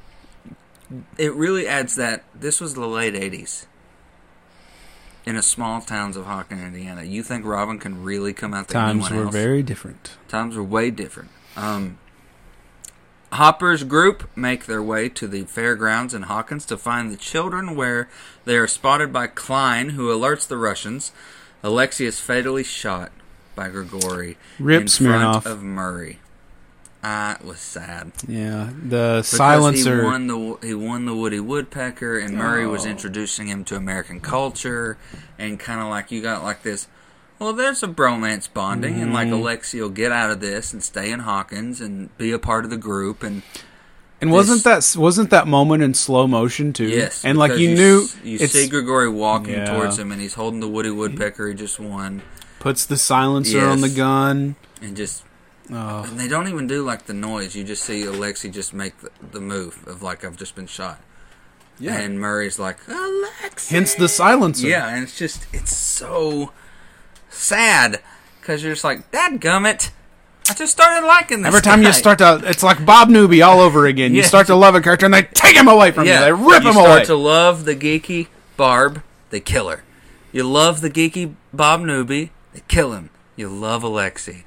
it 1.16 1.32
really 1.34 1.66
adds 1.66 1.96
that 1.96 2.24
this 2.34 2.60
was 2.60 2.74
the 2.74 2.86
late 2.86 3.14
80s. 3.14 3.64
In 5.26 5.34
a 5.36 5.42
small 5.42 5.80
towns 5.80 6.16
of 6.16 6.24
Hawken, 6.26 6.64
Indiana. 6.64 7.02
You 7.02 7.22
think 7.24 7.44
Robin 7.44 7.80
can 7.80 8.04
really 8.04 8.32
come 8.32 8.54
out 8.54 8.68
there 8.68 8.80
Times 8.80 9.10
were 9.10 9.24
else? 9.24 9.34
very 9.34 9.60
different. 9.62 10.12
Times 10.28 10.54
were 10.56 10.62
way 10.62 10.90
different. 10.90 11.30
Um, 11.56 11.98
Hopper's 13.32 13.82
group 13.82 14.30
make 14.36 14.66
their 14.66 14.82
way 14.82 15.08
to 15.08 15.26
the 15.26 15.42
fairgrounds 15.44 16.14
in 16.14 16.22
Hawkins 16.22 16.64
to 16.66 16.76
find 16.76 17.10
the 17.10 17.16
children 17.16 17.74
where 17.74 18.08
they 18.44 18.56
are 18.56 18.68
spotted 18.68 19.12
by 19.12 19.26
Kline, 19.26 19.90
who 19.90 20.08
alerts 20.08 20.46
the 20.46 20.56
Russians. 20.56 21.10
Alexei 21.62 22.04
is 22.04 22.20
fatally 22.20 22.62
shot 22.62 23.10
by 23.56 23.68
Grigori 23.68 24.36
Rip 24.60 24.82
in 24.82 24.86
Smirnoff. 24.86 25.42
front 25.42 25.46
of 25.46 25.62
Murray. 25.64 26.20
It 27.08 27.44
was 27.44 27.60
sad. 27.60 28.10
Yeah, 28.26 28.70
the 28.82 29.18
Because 29.18 29.28
silencer. 29.28 30.00
He 30.00 30.04
won 30.04 30.26
the 30.26 30.58
he 30.66 30.74
won 30.74 31.06
the 31.06 31.14
Woody 31.14 31.38
Woodpecker, 31.40 32.18
and 32.18 32.34
Murray 32.36 32.66
was 32.66 32.84
Oh. 32.84 32.90
introducing 32.90 33.46
him 33.46 33.64
to 33.66 33.76
American 33.76 34.18
culture, 34.20 34.96
and 35.38 35.58
kind 35.60 35.80
of 35.80 35.86
like 35.88 36.10
you 36.10 36.20
got 36.20 36.42
like 36.42 36.62
this. 36.64 36.88
Well, 37.38 37.52
there's 37.52 37.82
a 37.82 37.86
bromance 37.88 38.48
bonding, 38.52 39.00
and 39.00 39.12
like 39.12 39.28
Mhm. 39.28 39.34
Alexei 39.40 39.80
will 39.80 39.88
get 39.90 40.10
out 40.10 40.30
of 40.30 40.40
this 40.40 40.72
and 40.72 40.82
stay 40.82 41.10
in 41.12 41.20
Hawkins 41.20 41.80
and 41.80 42.16
be 42.18 42.32
a 42.32 42.38
part 42.40 42.64
of 42.64 42.70
the 42.70 42.76
group, 42.78 43.22
and 43.22 43.42
and 44.20 44.32
wasn't 44.32 44.64
that 44.64 44.94
wasn't 44.98 45.30
that 45.30 45.46
moment 45.46 45.82
in 45.84 45.94
slow 45.94 46.26
motion 46.26 46.72
too? 46.72 46.88
yes, 46.88 47.24
and 47.24 47.38
like 47.38 47.50
because 47.50 47.60
you, 47.62 47.74
knew, 47.74 48.08
you 48.24 48.38
see 48.38 48.66
Grigori 48.66 49.08
walking 49.10 49.54
Yeah. 49.54 49.66
towards 49.66 49.96
him, 49.98 50.10
and 50.10 50.20
he's 50.20 50.34
holding 50.34 50.58
the 50.60 50.68
Woody 50.68 50.90
Woodpecker 50.90 51.46
he 51.48 51.54
just 51.54 51.78
won, 51.78 52.22
puts 52.58 52.84
the 52.84 52.96
silencer 52.96 53.64
on 53.64 53.80
the 53.80 53.90
gun. 53.90 54.56
and 54.82 54.96
just 54.96 55.22
Oh, 55.70 56.04
and 56.04 56.18
they 56.18 56.28
don't 56.28 56.48
even 56.48 56.66
do 56.66 56.84
like 56.84 57.06
the 57.06 57.14
noise. 57.14 57.54
You 57.56 57.64
just 57.64 57.82
see 57.82 58.04
Alexei 58.04 58.50
just 58.50 58.72
make 58.72 58.98
the, 59.00 59.10
the 59.32 59.40
move 59.40 59.86
of 59.86 60.02
like 60.02 60.24
I've 60.24 60.36
just 60.36 60.54
been 60.54 60.66
shot, 60.66 61.00
Yeah. 61.78 61.96
and 61.98 62.20
Murray's 62.20 62.58
like 62.58 62.78
Alexei. 62.88 63.74
hence 63.74 63.94
the 63.94 64.08
silencer. 64.08 64.66
Yeah, 64.68 64.88
and 64.88 65.02
it's 65.02 65.18
just 65.18 65.46
it's 65.52 65.74
so 65.76 66.52
sad 67.28 68.00
because 68.40 68.62
you're 68.62 68.72
just 68.74 68.84
like, 68.84 69.10
Dad 69.10 69.40
gummit, 69.40 69.90
I 70.48 70.54
just 70.54 70.70
started 70.72 71.04
liking 71.06 71.42
this. 71.42 71.48
Every 71.48 71.62
time 71.62 71.82
guy." 71.82 71.88
you 71.88 71.92
start 71.92 72.18
to, 72.18 72.40
it's 72.44 72.62
like 72.62 72.84
Bob 72.86 73.08
Newby 73.08 73.42
all 73.42 73.60
over 73.60 73.86
again. 73.86 74.14
You 74.14 74.22
start 74.22 74.46
to 74.46 74.54
love 74.54 74.74
a 74.76 74.80
character, 74.80 75.06
and 75.06 75.14
they 75.14 75.24
take 75.24 75.56
him 75.56 75.66
away 75.68 75.90
from 75.90 76.06
yeah, 76.06 76.20
you. 76.20 76.24
They 76.26 76.32
rip 76.44 76.62
you 76.62 76.70
him 76.70 76.76
away. 76.76 76.84
You 76.84 76.94
start 76.94 77.04
to 77.06 77.16
love 77.16 77.64
the 77.64 77.74
geeky 77.74 78.28
Barb, 78.56 79.02
they 79.30 79.40
kill 79.40 79.68
her. 79.68 79.82
You 80.32 80.44
love 80.44 80.80
the 80.80 80.90
geeky 80.90 81.34
Bob 81.52 81.80
Newby, 81.80 82.30
they 82.54 82.62
kill 82.68 82.92
him. 82.92 83.10
You 83.34 83.48
love 83.48 83.82
Alexei, 83.82 84.44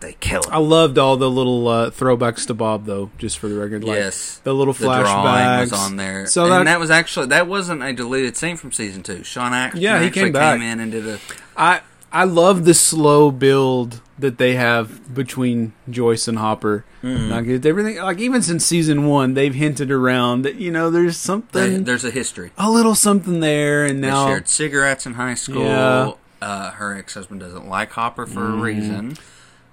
they 0.00 0.12
kill 0.20 0.42
him. 0.42 0.50
I 0.52 0.58
loved 0.58 0.98
all 0.98 1.16
the 1.16 1.30
little 1.30 1.66
uh, 1.68 1.90
throwbacks 1.90 2.46
to 2.48 2.54
Bob, 2.54 2.84
though. 2.86 3.10
Just 3.18 3.38
for 3.38 3.48
the 3.48 3.54
record, 3.56 3.82
like 3.84 3.96
yes, 3.96 4.38
the 4.44 4.52
little 4.54 4.74
the 4.74 4.84
flashbacks 4.86 5.60
was 5.60 5.72
on 5.72 5.96
there, 5.96 6.26
So 6.26 6.44
and 6.44 6.52
that, 6.52 6.64
that, 6.64 6.80
was 6.80 6.90
actually 6.90 7.26
that 7.28 7.46
wasn't 7.46 7.82
a 7.82 7.92
deleted 7.92 8.36
scene 8.36 8.56
from 8.56 8.72
season 8.72 9.02
two. 9.02 9.24
Sean 9.24 9.52
Astin 9.52 9.80
Yeah, 9.80 10.00
he 10.00 10.06
actually 10.06 10.22
came 10.24 10.32
back. 10.32 10.60
in 10.60 10.80
and 10.80 10.92
did 10.92 11.06
a 11.06 11.18
I 11.56 11.80
I 12.12 12.24
love 12.24 12.64
the 12.64 12.74
slow 12.74 13.30
build 13.30 14.00
that 14.18 14.38
they 14.38 14.54
have 14.54 15.12
between 15.14 15.72
Joyce 15.90 16.26
and 16.28 16.38
Hopper. 16.38 16.84
Mm. 17.02 17.28
Like 17.30 17.66
everything, 17.66 17.96
like 17.96 18.18
even 18.18 18.40
since 18.42 18.64
season 18.64 19.06
one, 19.06 19.34
they've 19.34 19.54
hinted 19.54 19.90
around 19.90 20.42
that 20.42 20.54
you 20.56 20.70
know 20.70 20.90
there's 20.90 21.14
they, 21.14 21.26
something, 21.26 21.84
there's 21.84 22.04
a 22.04 22.10
history. 22.10 22.52
a 22.56 22.70
little 22.70 22.94
something 22.94 23.40
there, 23.40 23.84
and 23.84 24.02
They 24.02 24.08
now 24.08 24.26
shared 24.28 24.48
cigarettes 24.48 25.04
in 25.06 25.14
high 25.14 25.34
school. 25.34 25.64
Yeah. 25.64 26.12
Uh, 26.40 26.70
her 26.72 26.94
ex 26.96 27.14
husband 27.14 27.40
doesn't 27.40 27.66
like 27.68 27.90
Hopper 27.92 28.26
for 28.26 28.40
Mm. 28.40 28.58
a 28.58 28.62
reason. 28.62 29.16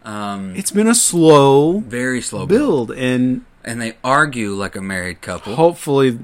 Um, 0.04 0.56
it's 0.56 0.72
been 0.72 0.88
a 0.88 0.96
slow 0.96 1.80
very 1.80 2.22
slow 2.22 2.46
build. 2.46 2.90
build, 2.90 2.98
and 2.98 3.46
And 3.64 3.82
they 3.82 3.96
argue 4.04 4.52
like 4.54 4.76
a 4.76 4.82
married 4.82 5.22
couple. 5.22 5.56
hopefully, 5.56 6.20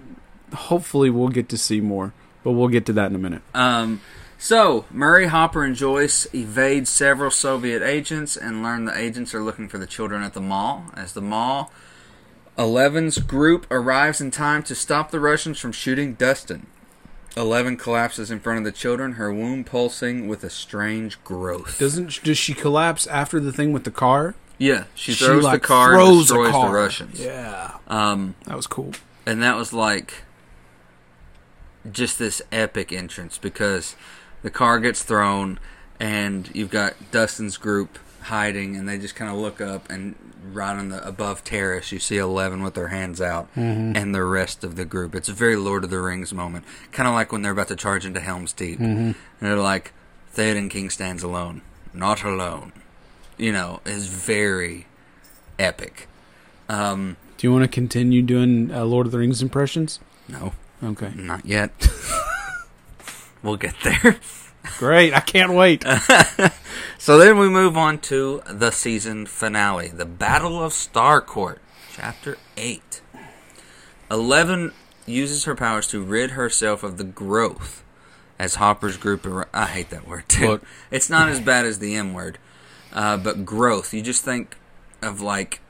hopefully 0.54 1.10
we'll 1.10 1.30
get 1.30 1.48
to 1.50 1.58
see 1.58 1.80
more. 1.82 2.14
But 2.44 2.52
we'll 2.52 2.70
get 2.70 2.86
to 2.88 2.94
that 2.94 3.10
in 3.10 3.16
a 3.16 3.20
minute. 3.20 3.42
Um, 3.54 4.00
so, 4.38 4.86
Murray, 4.92 5.28
Hopper, 5.28 5.66
and 5.66 5.76
Joyce 5.76 6.26
evade 6.34 6.88
several 6.88 7.32
Soviet 7.32 7.82
agents 7.84 8.38
and 8.38 8.64
learn 8.64 8.86
the 8.86 8.98
agents 8.98 9.36
are 9.36 9.44
looking 9.44 9.68
for 9.68 9.78
the 9.78 9.86
children 9.86 10.24
at 10.24 10.34
the 10.34 10.40
mall. 10.42 10.86
As 10.96 11.12
the 11.12 11.22
mall, 11.22 11.74
Eleven's 12.58 13.18
group 13.18 13.68
arrives 13.70 14.22
in 14.22 14.32
time 14.32 14.64
to 14.64 14.76
stop 14.76 15.12
the 15.12 15.20
Russians 15.20 15.60
from 15.60 15.74
shooting 15.74 16.14
Dustin. 16.14 16.68
Eleven 17.38 17.78
collapses 17.78 18.32
in 18.32 18.40
front 18.40 18.60
of 18.60 18.66
the 18.66 18.72
children, 18.72 19.14
her 19.14 19.32
womb 19.34 19.64
pulsing 19.64 20.28
with 20.28 20.44
a 20.44 20.50
strange 20.50 21.24
growth. 21.24 21.78
Doesn't 21.80 22.24
does 22.24 22.38
she 22.38 22.54
collapse 22.54 23.08
after 23.08 23.40
the 23.40 23.52
thing 23.54 23.72
with 23.72 23.84
the 23.84 23.92
car? 23.92 24.36
Yeah, 24.58 24.86
she 24.96 25.14
throws 25.14 25.44
like, 25.44 25.62
the 25.62 25.68
car 25.68 25.94
throws 25.94 26.32
and 26.32 26.44
destroys 26.44 26.52
car. 26.52 26.68
the 26.68 26.74
Russians. 26.74 27.20
Yeah, 27.20 27.78
Um, 27.88 28.36
that 28.46 28.58
was 28.58 28.68
cool. 28.68 28.92
and 29.26 29.42
that 29.42 29.56
was 29.56 29.72
like 29.72 30.24
just 31.90 32.20
this 32.20 32.42
epic 32.52 32.92
entrance 32.92 33.38
because 33.38 33.96
the 34.42 34.50
car 34.50 34.80
gets 34.80 35.02
thrown 35.04 35.60
and 36.00 36.50
you've 36.54 36.70
got 36.72 36.94
Dustin's 37.12 37.56
group 37.58 37.98
hiding 38.24 38.76
and 38.76 38.88
they 38.88 38.98
just 38.98 39.16
kind 39.16 39.32
of 39.32 39.38
look 39.38 39.62
up 39.62 39.90
and 39.90 40.16
right 40.54 40.78
on 40.78 40.90
the 40.90 41.06
above 41.08 41.44
terrace 41.44 41.92
you 41.92 42.00
see 42.00 42.18
11 42.18 42.64
with 42.64 42.74
their 42.74 42.88
hands 42.90 43.20
out 43.22 43.48
Mm-hmm. 43.56 43.96
and 43.96 44.16
the 44.16 44.24
rest 44.24 44.64
of 44.64 44.76
the 44.76 44.86
group 44.86 45.14
it's 45.16 45.28
a 45.30 45.34
very 45.34 45.56
lord 45.56 45.84
of 45.84 45.90
the 45.90 46.00
rings 46.00 46.34
moment 46.34 46.66
kind 46.92 47.08
of 47.08 47.14
like 47.14 47.32
when 47.32 47.42
they're 47.42 47.52
about 47.52 47.68
to 47.68 47.76
charge 47.76 48.06
into 48.06 48.20
helm's 48.20 48.54
deep 48.54 48.80
Mm-hmm. 48.80 49.00
and 49.02 49.16
they're 49.42 49.56
like 49.58 49.92
theoden 50.36 50.70
king 50.70 50.90
stands 50.90 51.24
alone 51.24 51.62
not 51.94 52.24
alone 52.24 52.72
you 53.38 53.52
know 53.52 53.82
is 53.86 54.08
very 54.08 54.86
epic 55.58 56.08
um 56.70 57.18
Do 57.38 57.48
you 57.48 57.52
want 57.52 57.64
to 57.64 57.68
continue 57.70 58.22
doing 58.22 58.72
uh, 58.72 58.84
Lord 58.86 59.06
of 59.08 59.12
the 59.12 59.18
Rings 59.20 59.42
impressions? 59.42 60.00
no 60.28 60.54
Okay, 60.82 61.12
Not 61.16 61.46
yet. 61.46 61.72
we'll 63.44 63.58
get 63.58 63.76
there. 63.84 64.18
great. 64.80 65.14
I 65.14 65.20
can't 65.20 65.54
wait. 65.54 65.84
So 66.98 67.18
then 67.18 67.38
we 67.38 67.48
move 67.48 67.78
on 67.78 68.00
to 68.00 68.42
the 68.46 68.72
season 68.72 69.26
finale, 69.26 69.88
the 69.88 70.06
Battle 70.06 70.62
of 70.62 70.74
Starcourt, 70.74 71.60
chapter 71.94 72.38
eight. 72.58 73.02
Eleven 74.12 74.74
uses 75.06 75.46
her 75.46 75.56
powers 75.56 75.88
to 75.88 76.02
rid 76.04 76.32
herself 76.32 76.84
of 76.84 76.98
the 76.98 77.06
growth. 77.06 77.84
As 78.38 78.56
Hopper's 78.56 78.98
group, 78.98 79.26
ar- 79.26 79.48
I 79.54 79.66
hate 79.68 79.90
that 79.92 80.08
word 80.08 80.28
too. 80.28 80.48
Look. 80.48 80.64
It's 80.92 81.10
not 81.10 81.30
as 81.30 81.40
bad 81.52 81.66
as 81.66 81.80
the 81.80 81.96
M 81.96 82.14
word, 82.14 82.38
uh, 82.92 83.16
but 83.18 83.46
growth. 83.46 83.94
You 83.94 84.02
just 84.02 84.26
think 84.26 84.58
of 85.02 85.22
like 85.22 85.62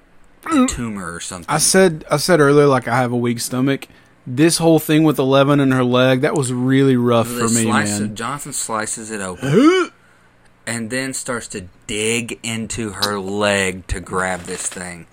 a 0.46 0.66
tumor 0.66 1.14
or 1.14 1.20
something. 1.20 1.46
I 1.48 1.60
said 1.60 2.06
I 2.10 2.18
said 2.18 2.40
earlier 2.40 2.66
like 2.66 2.88
I 2.88 2.98
have 2.98 3.12
a 3.12 3.18
weak 3.18 3.40
stomach. 3.40 3.88
This 4.32 4.60
whole 4.60 4.78
thing 4.78 5.04
with 5.04 5.18
Eleven 5.18 5.60
and 5.60 5.74
her 5.74 5.84
leg 5.84 6.22
that 6.22 6.36
was 6.36 6.54
really 6.54 6.96
rough 6.96 7.28
They 7.28 7.40
for 7.40 7.50
me, 7.50 7.64
slice 7.64 8.00
man. 8.00 8.12
It, 8.12 8.16
Jonathan 8.16 8.54
slices 8.54 9.10
it 9.10 9.22
open. 9.22 9.92
and 10.68 10.92
then 10.92 11.16
starts 11.16 11.48
to 11.48 11.68
dig 11.88 12.40
into 12.44 12.92
her 12.92 13.18
leg 13.18 13.88
to 13.88 14.00
grab 14.00 14.42
this 14.42 14.68
thing. 14.68 15.08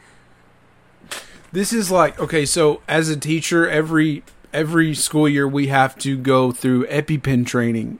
This 1.50 1.72
is 1.72 1.90
like 1.90 2.20
okay, 2.20 2.44
so 2.44 2.82
as 2.86 3.08
a 3.08 3.16
teacher, 3.16 3.66
every 3.66 4.22
every 4.52 4.94
school 4.94 5.26
year 5.26 5.48
we 5.48 5.68
have 5.68 5.96
to 6.00 6.18
go 6.18 6.52
through 6.52 6.86
EpiPen 6.88 7.46
training. 7.46 7.98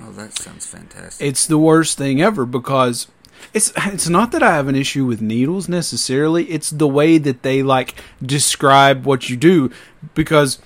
Oh, 0.00 0.12
that 0.12 0.38
sounds 0.38 0.66
fantastic. 0.66 1.26
It's 1.26 1.46
the 1.46 1.58
worst 1.58 1.98
thing 1.98 2.22
ever 2.22 2.46
because 2.46 3.08
it's 3.52 3.72
it's 3.76 4.08
not 4.08 4.32
that 4.32 4.42
I 4.42 4.54
have 4.54 4.68
an 4.68 4.74
issue 4.74 5.04
with 5.04 5.20
needles 5.20 5.68
necessarily. 5.68 6.44
It's 6.50 6.70
the 6.70 6.88
way 6.88 7.18
that 7.18 7.42
they 7.42 7.62
like 7.62 7.94
describe 8.24 9.04
what 9.04 9.28
you 9.28 9.36
do 9.36 9.70
because 10.14 10.60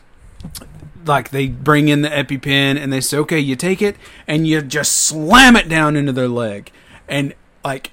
like 1.06 1.30
they 1.30 1.48
bring 1.48 1.88
in 1.88 2.02
the 2.02 2.10
EpiPen 2.10 2.80
and 2.80 2.92
they 2.92 3.00
say, 3.00 3.16
"Okay, 3.18 3.38
you 3.38 3.56
take 3.56 3.82
it 3.82 3.96
and 4.26 4.46
you 4.46 4.60
just 4.62 4.92
slam 4.92 5.56
it 5.56 5.68
down 5.68 5.96
into 5.96 6.12
their 6.12 6.28
leg." 6.28 6.70
And 7.08 7.34
like 7.64 7.90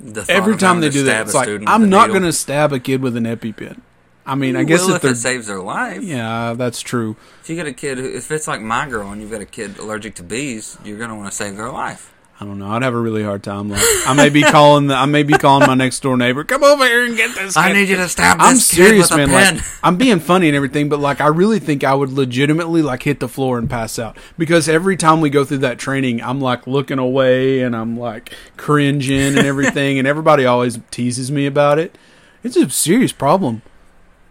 The 0.00 0.26
every 0.28 0.56
time 0.56 0.80
they 0.80 0.90
do 0.90 1.04
that, 1.04 1.22
it's 1.22 1.34
like 1.34 1.48
I'm 1.66 1.88
not 1.88 2.08
going 2.08 2.22
to 2.22 2.32
stab 2.32 2.72
a 2.72 2.80
kid 2.80 3.00
with 3.02 3.16
an 3.16 3.24
EpiPen. 3.24 3.80
I 4.24 4.34
mean, 4.36 4.54
I 4.54 4.62
guess 4.62 4.88
if 4.88 4.96
if 4.96 5.04
it 5.04 5.16
saves 5.16 5.48
their 5.48 5.60
life. 5.60 6.02
yeah, 6.02 6.54
that's 6.54 6.80
true. 6.80 7.16
If 7.42 7.50
you 7.50 7.56
get 7.56 7.66
a 7.66 7.72
kid, 7.72 7.98
who, 7.98 8.04
if 8.06 8.30
it's 8.30 8.46
like 8.46 8.60
my 8.60 8.88
girl 8.88 9.10
and 9.10 9.20
you've 9.20 9.32
got 9.32 9.40
a 9.40 9.46
kid 9.46 9.78
allergic 9.78 10.14
to 10.16 10.22
bees, 10.22 10.78
you're 10.84 10.98
gonna 10.98 11.16
want 11.16 11.30
to 11.30 11.36
save 11.36 11.56
their 11.56 11.70
life. 11.70 12.11
I 12.42 12.44
don't 12.44 12.58
know. 12.58 12.66
I'd 12.72 12.82
have 12.82 12.92
a 12.92 12.98
really 12.98 13.22
hard 13.22 13.44
time. 13.44 13.68
Like, 13.70 13.80
I 14.04 14.14
may 14.14 14.28
be 14.28 14.42
calling 14.42 14.88
the, 14.88 14.96
I 14.96 15.06
may 15.06 15.22
be 15.22 15.34
calling 15.34 15.64
my 15.64 15.74
next 15.74 16.00
door 16.00 16.16
neighbor. 16.16 16.42
Come 16.42 16.64
over 16.64 16.84
here 16.84 17.04
and 17.06 17.16
get 17.16 17.36
this. 17.36 17.56
I 17.56 17.72
need 17.72 17.88
you 17.88 17.94
to 17.94 18.08
stab 18.08 18.38
I'm 18.40 18.56
this 18.56 18.66
serious, 18.66 19.10
kid 19.10 19.20
with 19.20 19.30
man. 19.30 19.44
pen. 19.44 19.56
Like, 19.58 19.64
I'm 19.84 19.96
being 19.96 20.18
funny 20.18 20.48
and 20.48 20.56
everything, 20.56 20.88
but 20.88 20.98
like, 20.98 21.20
I 21.20 21.28
really 21.28 21.60
think 21.60 21.84
I 21.84 21.94
would 21.94 22.10
legitimately 22.10 22.82
like 22.82 23.04
hit 23.04 23.20
the 23.20 23.28
floor 23.28 23.58
and 23.58 23.70
pass 23.70 23.96
out 23.96 24.16
because 24.36 24.68
every 24.68 24.96
time 24.96 25.20
we 25.20 25.30
go 25.30 25.44
through 25.44 25.58
that 25.58 25.78
training, 25.78 26.20
I'm 26.20 26.40
like 26.40 26.66
looking 26.66 26.98
away 26.98 27.60
and 27.60 27.76
I'm 27.76 27.96
like 27.96 28.34
cringing 28.56 29.38
and 29.38 29.46
everything, 29.46 30.00
and 30.00 30.08
everybody 30.08 30.44
always 30.44 30.80
teases 30.90 31.30
me 31.30 31.46
about 31.46 31.78
it. 31.78 31.96
It's 32.42 32.56
a 32.56 32.68
serious 32.70 33.12
problem. 33.12 33.62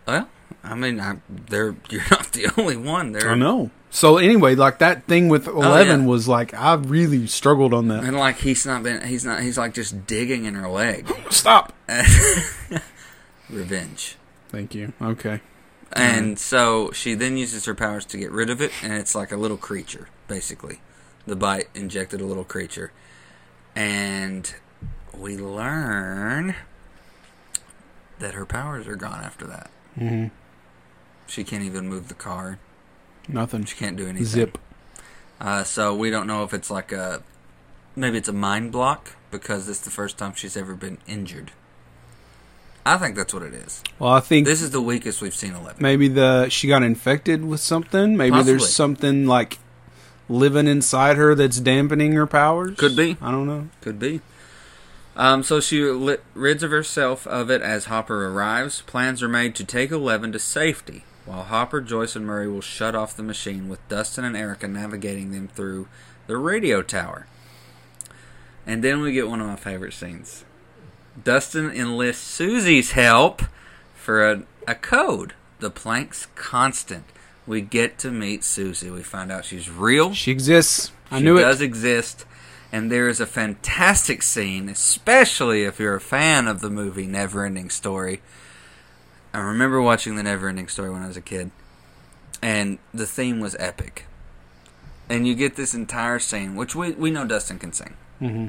well, 0.05 0.27
I 0.65 0.75
mean, 0.75 0.99
I, 0.99 1.19
they're 1.29 1.77
you're 1.89 2.03
not 2.11 2.33
the 2.33 2.51
only 2.57 2.75
one. 2.75 3.13
They're 3.13 3.31
I 3.31 3.35
know. 3.35 3.71
So 3.93 4.17
anyway, 4.17 4.55
like 4.55 4.79
that 4.79 5.03
thing 5.05 5.27
with 5.27 5.47
eleven 5.47 6.01
yeah. 6.01 6.07
was 6.07 6.27
like 6.27 6.53
I 6.53 6.75
really 6.75 7.27
struggled 7.27 7.73
on 7.73 7.89
that. 7.89 8.03
and 8.05 8.17
like 8.17 8.37
he's 8.37 8.65
not 8.65 8.83
been. 8.83 9.05
He's 9.05 9.25
not. 9.25 9.41
He's 9.41 9.57
like 9.57 9.73
just 9.73 10.07
digging 10.07 10.45
in 10.45 10.55
her 10.55 10.69
leg. 10.69 11.11
Stop. 11.29 11.73
Revenge. 13.49 14.15
Thank 14.49 14.73
you. 14.73 14.93
Okay. 15.01 15.41
And 15.93 16.39
so 16.39 16.91
she 16.93 17.15
then 17.15 17.35
uses 17.35 17.65
her 17.65 17.75
powers 17.75 18.05
to 18.05 18.17
get 18.17 18.31
rid 18.31 18.49
of 18.49 18.61
it, 18.61 18.71
and 18.81 18.93
it's 18.93 19.13
like 19.13 19.31
a 19.33 19.37
little 19.37 19.57
creature, 19.57 20.07
basically. 20.27 20.79
The 21.27 21.35
bite 21.35 21.67
injected 21.75 22.21
a 22.21 22.25
little 22.25 22.45
creature. 22.45 22.93
And 23.75 24.53
we 25.17 25.37
learn 25.37 26.55
that 28.19 28.33
her 28.35 28.45
powers 28.45 28.87
are 28.87 28.95
gone 28.95 29.21
after 29.21 29.45
that. 29.47 29.69
hmm 29.95 30.27
She 31.27 31.43
can't 31.43 31.63
even 31.63 31.89
move 31.89 32.07
the 32.07 32.13
car. 32.13 32.57
Nothing. 33.27 33.65
She 33.65 33.75
can't 33.75 33.97
do 33.97 34.07
anything. 34.07 34.25
Zip. 34.25 34.57
Uh, 35.39 35.63
so 35.63 35.95
we 35.95 36.09
don't 36.09 36.27
know 36.27 36.43
if 36.43 36.53
it's 36.53 36.69
like 36.71 36.91
a. 36.91 37.23
Maybe 37.95 38.17
it's 38.17 38.29
a 38.29 38.33
mind 38.33 38.71
block 38.71 39.15
because 39.31 39.67
it's 39.67 39.79
the 39.81 39.89
first 39.89 40.17
time 40.17 40.33
she's 40.35 40.55
ever 40.55 40.75
been 40.75 40.97
injured. 41.07 41.51
I 42.85 42.97
think 42.97 43.15
that's 43.15 43.33
what 43.33 43.43
it 43.43 43.53
is. 43.53 43.83
Well, 43.99 44.11
I 44.11 44.21
think 44.21 44.47
This 44.47 44.61
is 44.61 44.71
the 44.71 44.81
weakest 44.81 45.21
we've 45.21 45.35
seen 45.35 45.53
Eleven. 45.53 45.81
maybe 45.81 46.07
the 46.07 46.49
she 46.49 46.67
got 46.67 46.81
infected 46.83 47.45
with 47.45 47.59
something. 47.59 48.17
Maybe 48.17 48.31
Possibly. 48.31 48.53
there's 48.53 48.73
something 48.73 49.27
like 49.27 49.59
living 50.27 50.67
inside 50.67 51.17
her 51.17 51.35
that's 51.35 51.59
dampening 51.59 52.13
her 52.13 52.25
powers. 52.25 52.77
Could 52.77 52.95
be. 52.95 53.17
I 53.21 53.29
don't 53.31 53.45
know. 53.45 53.69
Could 53.81 53.99
be. 53.99 54.21
Um, 55.15 55.43
so 55.43 55.59
she 55.59 55.81
rids 56.33 56.63
of 56.63 56.71
herself 56.71 57.27
of 57.27 57.51
it 57.51 57.61
as 57.61 57.85
Hopper 57.85 58.27
arrives. 58.27 58.81
Plans 58.83 59.21
are 59.21 59.27
made 59.27 59.53
to 59.55 59.63
take 59.65 59.91
Eleven 59.91 60.31
to 60.31 60.39
safety, 60.39 61.03
while 61.25 61.43
Hopper, 61.43 61.81
Joyce, 61.81 62.15
and 62.15 62.25
Murray 62.25 62.47
will 62.47 62.61
shut 62.61 62.95
off 62.95 63.15
the 63.15 63.23
machine, 63.23 63.69
with 63.69 63.87
Dustin 63.87 64.25
and 64.25 64.35
Erica 64.35 64.67
navigating 64.67 65.31
them 65.31 65.47
through 65.47 65.87
the 66.27 66.37
radio 66.37 66.81
tower. 66.81 67.27
And 68.65 68.83
then 68.83 69.01
we 69.01 69.11
get 69.11 69.27
one 69.27 69.41
of 69.41 69.47
my 69.47 69.55
favorite 69.55 69.93
scenes. 69.93 70.45
Dustin 71.21 71.69
enlists 71.71 72.39
Suzie's 72.39 72.91
help 72.91 73.41
for 73.95 74.29
a, 74.29 74.43
a 74.67 74.75
code, 74.75 75.33
the 75.59 75.71
Planck's 75.71 76.27
constant. 76.35 77.05
We 77.45 77.61
get 77.61 77.97
to 77.99 78.11
meet 78.11 78.41
Suzie. 78.41 78.93
We 78.93 79.03
find 79.03 79.31
out 79.31 79.45
she's 79.45 79.69
real. 79.69 80.13
She 80.13 80.31
exists. 80.31 80.91
I 81.09 81.17
She 81.17 81.23
knew 81.25 81.37
it. 81.37 81.39
She 81.39 81.45
does 81.45 81.61
exist, 81.61 82.25
and 82.71 82.91
there 82.91 83.09
is 83.09 83.19
a 83.19 83.25
fantastic 83.25 84.21
scene, 84.23 84.69
especially 84.69 85.63
if 85.63 85.79
you're 85.79 85.95
a 85.95 86.01
fan 86.01 86.47
of 86.47 86.61
the 86.61 86.69
movie 86.69 87.07
Neverending 87.07 87.71
Story. 87.71 88.21
I 89.33 89.39
remember 89.39 89.81
watching 89.81 90.15
the 90.15 90.23
Neverending 90.23 90.69
Story 90.69 90.89
when 90.89 91.01
I 91.03 91.07
was 91.07 91.17
a 91.17 91.21
kid, 91.21 91.51
and 92.41 92.79
the 92.93 93.05
theme 93.07 93.39
was 93.39 93.55
epic. 93.59 94.05
And 95.09 95.27
you 95.27 95.35
get 95.35 95.55
this 95.55 95.73
entire 95.73 96.19
scene, 96.19 96.55
which 96.55 96.75
we 96.75 96.91
we 96.91 97.11
know 97.11 97.25
Dustin 97.25 97.59
can 97.59 97.73
sing. 97.73 97.95
hmm 98.19 98.47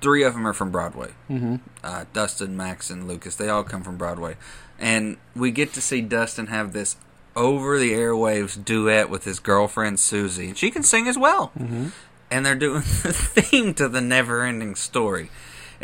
Three 0.00 0.22
of 0.22 0.34
them 0.34 0.46
are 0.46 0.52
from 0.52 0.70
Broadway. 0.70 1.10
hmm 1.28 1.56
Uh, 1.82 2.04
Dustin, 2.12 2.56
Max, 2.56 2.90
and 2.90 3.08
Lucas. 3.08 3.36
They 3.36 3.48
all 3.48 3.64
come 3.64 3.82
from 3.82 3.96
Broadway, 3.96 4.36
and 4.78 5.16
we 5.34 5.50
get 5.50 5.72
to 5.74 5.80
see 5.80 6.00
Dustin 6.02 6.48
have 6.48 6.72
this 6.72 6.96
over 7.36 7.78
the 7.78 7.92
airwaves 7.92 8.62
duet 8.62 9.08
with 9.10 9.24
his 9.24 9.38
girlfriend 9.40 9.96
Suzie, 9.98 10.48
and 10.48 10.58
she 10.58 10.70
can 10.70 10.82
sing 10.82 11.08
as 11.08 11.16
well. 11.18 11.48
hmm 11.56 11.88
and 12.30 12.44
they're 12.44 12.54
doing 12.56 12.80
the 13.02 13.12
theme 13.12 13.74
to 13.74 13.86
the 13.88 14.00
never-ending 14.00 14.74
story, 14.74 15.30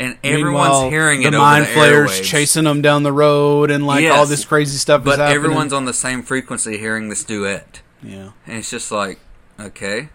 and 0.01 0.19
everyone's 0.25 0.71
Meanwhile, 0.71 0.91
hearing 0.91 1.21
the 1.23 1.29
it 1.29 1.33
mind 1.33 1.65
the 1.67 1.69
flayers 1.69 2.11
airwaves. 2.11 2.25
chasing 2.25 2.65
them 2.65 2.83
down 2.83 3.03
the 3.05 3.13
road 3.13 3.71
and 3.71 3.87
like 3.87 4.03
Yes. 4.03 4.17
all 4.19 4.27
this 4.27 4.45
crazy 4.45 4.77
stuff. 4.79 5.03
is 5.03 5.05
but 5.17 5.21
everyone's 5.21 5.73
on 5.73 5.85
the 5.85 5.93
same 5.95 6.23
frequency 6.23 6.79
hearing 6.79 7.09
this 7.11 7.23
duet, 7.23 7.83
yeah. 8.03 8.31
and 8.47 8.57
it's 8.59 8.71
just 8.71 8.91
like, 8.91 9.21
okay. 9.61 10.09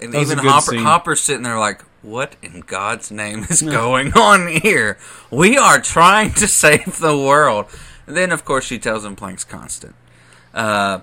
And 0.00 0.12
That 0.12 0.20
even 0.22 0.38
Hopper, 0.38 0.72
scene. 0.72 0.82
Hopper's 0.82 1.20
sitting 1.22 1.44
there 1.44 1.58
like, 1.58 1.82
what 2.02 2.36
in 2.42 2.60
God's 2.60 3.10
name 3.10 3.46
is 3.48 3.62
going 3.78 4.12
on 4.14 4.48
here? 4.48 4.98
We 5.30 5.56
are 5.56 5.80
trying 5.80 6.32
to 6.34 6.46
save 6.62 6.98
the 6.98 7.16
world. 7.16 7.66
And 8.06 8.14
then, 8.16 8.32
of 8.32 8.44
course, 8.44 8.64
she 8.66 8.78
tells 8.78 9.04
him 9.04 9.16
Planck's 9.16 9.44
constant. 9.44 9.94
Uh, 10.52 10.98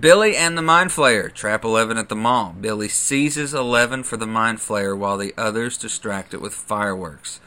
Billy 0.00 0.36
and 0.36 0.56
the 0.56 0.62
Mind 0.62 0.90
Flayer 0.90 1.32
trap 1.32 1.64
Eleven 1.64 1.98
at 1.98 2.08
the 2.08 2.14
mall. 2.14 2.54
Billy 2.60 2.88
seizes 2.88 3.52
Eleven 3.52 4.04
for 4.04 4.16
the 4.16 4.28
Mind 4.28 4.58
Flayer 4.58 4.96
while 4.96 5.16
the 5.16 5.34
others 5.36 5.76
distract 5.76 6.32
it 6.32 6.40
with 6.40 6.54
fireworks. 6.54 7.40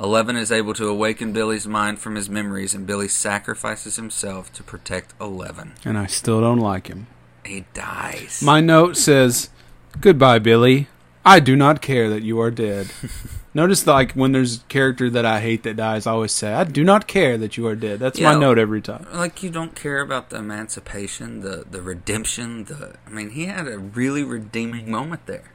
Eleven 0.00 0.34
is 0.34 0.50
able 0.50 0.72
to 0.74 0.88
awaken 0.88 1.34
Billy's 1.34 1.66
mind 1.66 1.98
from 1.98 2.14
his 2.14 2.30
memories, 2.30 2.72
and 2.72 2.86
Billy 2.86 3.08
sacrifices 3.08 3.96
himself 3.96 4.50
to 4.54 4.62
protect 4.62 5.12
Eleven. 5.20 5.74
And 5.84 5.98
I 5.98 6.06
still 6.06 6.40
don't 6.40 6.60
like 6.60 6.86
him. 6.86 7.08
He 7.44 7.66
dies. 7.74 8.40
My 8.42 8.62
note 8.62 8.96
says, 8.96 9.50
"Goodbye, 10.00 10.38
Billy. 10.38 10.88
I 11.24 11.40
do 11.40 11.56
not 11.56 11.82
care 11.82 12.08
that 12.10 12.22
you 12.22 12.40
are 12.40 12.50
dead." 12.50 12.88
Notice, 13.54 13.86
like 13.86 14.12
when 14.12 14.32
there's 14.32 14.58
a 14.58 14.60
character 14.68 15.10
that 15.10 15.24
I 15.24 15.40
hate 15.40 15.62
that 15.64 15.76
dies, 15.76 16.06
I 16.06 16.12
always 16.12 16.32
say, 16.32 16.52
"I 16.52 16.64
do 16.64 16.84
not 16.84 17.06
care 17.08 17.36
that 17.38 17.56
you 17.56 17.66
are 17.66 17.74
dead." 17.74 17.98
That's 17.98 18.20
my 18.20 18.34
note 18.38 18.58
every 18.58 18.80
time. 18.82 19.06
like 19.12 19.42
you 19.42 19.50
don't 19.50 19.74
care 19.74 20.00
about 20.00 20.30
the 20.30 20.36
emancipation, 20.36 21.40
the 21.40 21.64
the 21.68 21.82
redemption, 21.82 22.64
the 22.64 22.94
I 23.06 23.10
mean, 23.10 23.30
he 23.30 23.46
had 23.46 23.66
a 23.66 23.78
really 23.78 24.22
redeeming 24.22 24.90
moment 24.90 25.26
there. 25.26 25.50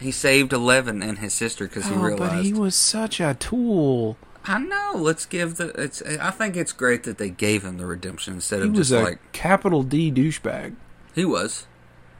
He 0.00 0.10
saved 0.10 0.52
Eleven 0.52 1.02
and 1.02 1.18
his 1.18 1.32
sister 1.34 1.66
because 1.68 1.86
he 1.86 1.94
Oh, 1.94 1.98
realized. 1.98 2.34
but 2.34 2.44
he 2.44 2.52
was 2.52 2.74
such 2.74 3.20
a 3.20 3.34
tool. 3.34 4.16
I 4.44 4.58
know. 4.58 4.92
Let's 4.96 5.24
give 5.24 5.56
the. 5.56 5.68
It's. 5.80 6.02
I 6.02 6.30
think 6.30 6.56
it's 6.56 6.72
great 6.72 7.04
that 7.04 7.16
they 7.18 7.30
gave 7.30 7.64
him 7.64 7.78
the 7.78 7.86
redemption 7.86 8.34
instead 8.34 8.60
He 8.62 8.68
of 8.68 8.76
was 8.76 8.88
just 8.90 9.00
a 9.00 9.04
like 9.04 9.32
capital 9.32 9.82
D 9.82 10.10
douchebag. 10.10 10.74
he 11.14 11.24
was. 11.24 11.66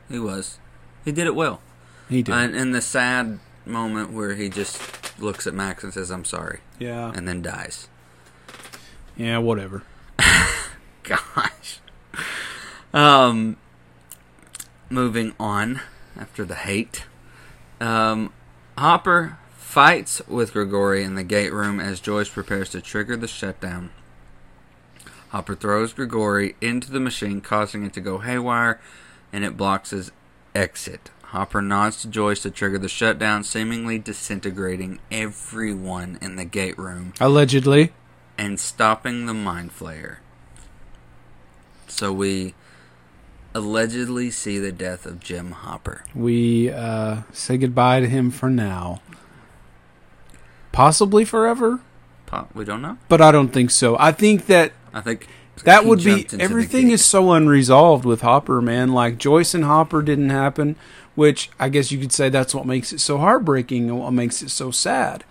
He 0.09 0.19
was. 0.19 0.59
He 1.05 1.11
did 1.13 1.27
it 1.27 1.35
well. 1.35 1.61
He 2.09 2.23
did. 2.23 2.35
And 2.35 2.55
in 2.55 2.73
the 2.73 2.83
sad 2.83 3.39
moment 3.65 4.13
where 4.13 4.35
he 4.35 4.49
just 4.49 5.19
looks 5.21 5.47
at 5.47 5.55
Max 5.55 5.85
and 5.85 5.93
says, 5.93 6.11
"I'm 6.11 6.25
sorry," 6.25 6.61
yeah. 6.79 7.13
and 7.15 7.27
then 7.27 7.43
dies. 7.43 7.89
Yeah. 9.17 9.39
Whatever. 9.39 9.83
Gosh. 11.03 11.81
Um. 12.93 13.57
Moving 14.91 15.35
on 15.41 15.81
after 16.17 16.45
the 16.45 16.55
hate, 16.55 17.05
um, 17.81 18.33
Hopper 18.79 19.39
fights 19.57 20.23
with 20.29 20.53
Grigori 20.53 21.03
in 21.03 21.15
the 21.15 21.25
gate 21.25 21.53
room 21.53 21.81
as 21.81 22.01
Joyce 22.01 22.29
prepares 22.29 22.71
to 22.71 22.81
trigger 22.81 23.17
the 23.17 23.27
shutdown. 23.27 23.91
Hopper 25.31 25.57
throws 25.57 25.93
Grigori 25.93 26.55
into 26.61 26.93
the 26.93 27.01
machine, 27.01 27.41
causing 27.41 27.85
it 27.85 27.93
to 27.95 28.01
go 28.01 28.19
haywire, 28.19 28.81
and 29.33 29.45
it 29.45 29.57
blocks 29.57 29.91
his 29.91 30.13
exit. 30.55 31.11
Hopper 31.35 31.61
nods 31.61 32.01
to 32.03 32.07
Joyce 32.09 32.43
to 32.43 32.51
trigger 32.53 32.79
the 32.79 32.89
shutdown, 32.89 33.43
seemingly 33.43 33.99
disintegrating 33.99 35.01
everyone 35.11 36.17
in 36.23 36.37
the 36.37 36.45
gate 36.45 36.79
room 36.79 37.13
Allegedly. 37.21 37.93
and 38.39 38.61
stopping 38.61 39.27
the 39.27 39.35
mind 39.35 39.77
flayer. 39.77 40.19
So 41.89 42.13
we 42.13 42.55
allegedly 43.53 44.31
see 44.31 44.61
the 44.61 44.71
death 44.71 45.07
of 45.07 45.19
Jim 45.19 45.51
Hopper. 45.51 46.05
We 46.15 46.71
uh, 46.71 47.23
say 47.33 47.57
goodbye 47.59 47.99
to 47.99 48.09
him 48.09 48.31
for 48.31 48.49
now. 48.49 49.01
Possibly 50.71 51.25
forever, 51.25 51.81
Po- 52.27 52.47
We 52.55 52.65
don't 52.65 52.81
know. 52.81 52.99
but 53.09 53.21
I 53.21 53.33
don't 53.33 53.49
think 53.49 53.73
so. 53.73 53.97
I 53.99 54.13
think 54.13 54.47
that 54.47 54.73
I 54.93 55.01
think 55.01 55.27
that 55.65 55.85
would 55.85 55.99
be 55.99 56.05
jumped 56.05 56.23
into 56.33 56.37
the 56.37 56.43
everything 56.45 56.91
is 56.93 57.05
so 57.05 57.33
unresolved 57.33 58.05
with 58.05 58.21
Hopper, 58.23 58.61
man. 58.61 58.93
Like 58.93 59.19
Joyce 59.19 59.53
and 59.55 59.65
Hopper 59.65 60.01
didn't 60.03 60.31
happen, 60.31 60.75
which 61.15 61.51
I 61.59 61.69
guess 61.69 61.91
you 61.93 61.99
could 61.99 62.13
say 62.13 62.29
that's 62.29 62.55
what 62.55 62.67
makes 62.67 62.93
it 62.93 63.01
so 63.01 63.19
heartbreaking 63.19 63.89
and 63.91 63.99
what 63.99 64.13
makes 64.13 64.43
it 64.43 64.51
so 64.51 64.71
sad. 64.71 65.25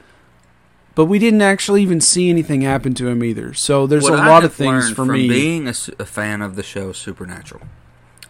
But 0.96 1.06
we 1.06 1.18
didn't 1.18 1.42
actually 1.42 1.82
even 1.82 2.02
see 2.02 2.30
anything 2.30 2.62
happen 2.62 2.94
to 2.96 3.08
him 3.08 3.24
either. 3.24 3.54
So 3.56 3.88
there's 3.88 4.04
What 4.04 4.20
a 4.20 4.22
I 4.22 4.28
lot 4.28 4.44
of 4.44 4.54
things 4.54 4.90
for 4.90 4.96
from 4.98 5.12
me. 5.14 5.28
being 5.28 5.68
a, 5.68 5.74
a 6.00 6.06
fan 6.06 6.42
of 6.42 6.56
the 6.56 6.62
show 6.64 6.92
Supernatural. 6.92 7.62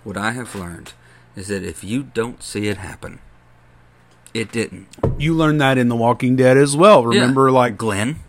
What 0.05 0.15
I 0.17 0.31
have 0.31 0.55
learned 0.55 0.93
is 1.35 1.47
that 1.49 1.63
if 1.63 1.84
you 1.84 2.03
don't 2.03 2.41
see 2.41 2.67
it 2.67 2.77
happen, 2.77 3.19
it 4.34 4.51
didn't. 4.51 4.88
you 5.17 5.34
learned 5.34 5.59
that 5.61 5.77
in 5.77 5.89
The 5.89 5.95
Walking 5.95 6.35
Dead 6.35 6.57
as 6.57 6.75
well. 6.75 7.05
Remember, 7.05 7.51
like 7.51 7.77
Glenn, 7.77 8.19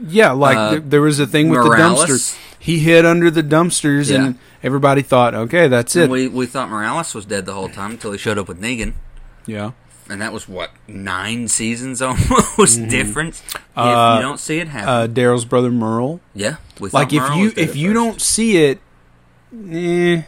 yeah, 0.00 0.32
like 0.32 0.56
Uh, 0.56 0.70
there, 0.70 0.80
there 0.80 1.00
was 1.02 1.18
a 1.20 1.26
thing 1.26 1.48
with 1.48 1.60
Morales. 1.60 2.06
the 2.06 2.12
dumpster. 2.12 2.38
He 2.58 2.78
hid 2.80 3.04
under 3.06 3.30
the 3.30 3.42
dumpsters, 3.42 4.10
Yeah. 4.10 4.16
and 4.24 4.38
everybody 4.62 5.02
thought, 5.02 5.34
okay, 5.34 5.68
that's 5.68 5.94
it. 5.96 6.10
we 6.10 6.26
we 6.28 6.46
thought 6.46 6.68
Morales 6.68 7.14
was 7.14 7.24
dead 7.24 7.46
the 7.46 7.52
whole 7.52 7.68
time 7.68 7.92
until 7.92 8.12
he 8.12 8.18
showed 8.18 8.38
up 8.38 8.48
with 8.48 8.60
Negan. 8.60 8.94
yeah, 9.46 9.70
and 10.10 10.20
that 10.20 10.32
was 10.32 10.48
what 10.48 10.70
nine 10.88 11.46
seasons 11.48 12.02
almost 12.08 12.88
difference. 12.88 13.42
if 13.54 13.60
Uh, 13.76 14.14
you 14.16 14.22
don't 14.22 14.40
see 14.40 14.58
it 14.58 14.68
happen, 14.68 14.88
Uh, 14.88 15.06
Daryl's 15.06 15.44
brother 15.44 15.70
Merle. 15.70 16.20
yeah, 16.34 16.56
Like 16.80 17.12
if 17.12 17.22
Merle 17.22 17.38
you 17.38 17.52
if 17.56 17.76
you 17.76 17.88
first. 17.90 17.94
don't 17.94 18.20
see 18.20 18.56
it, 18.64 18.80
eh, 19.70 20.22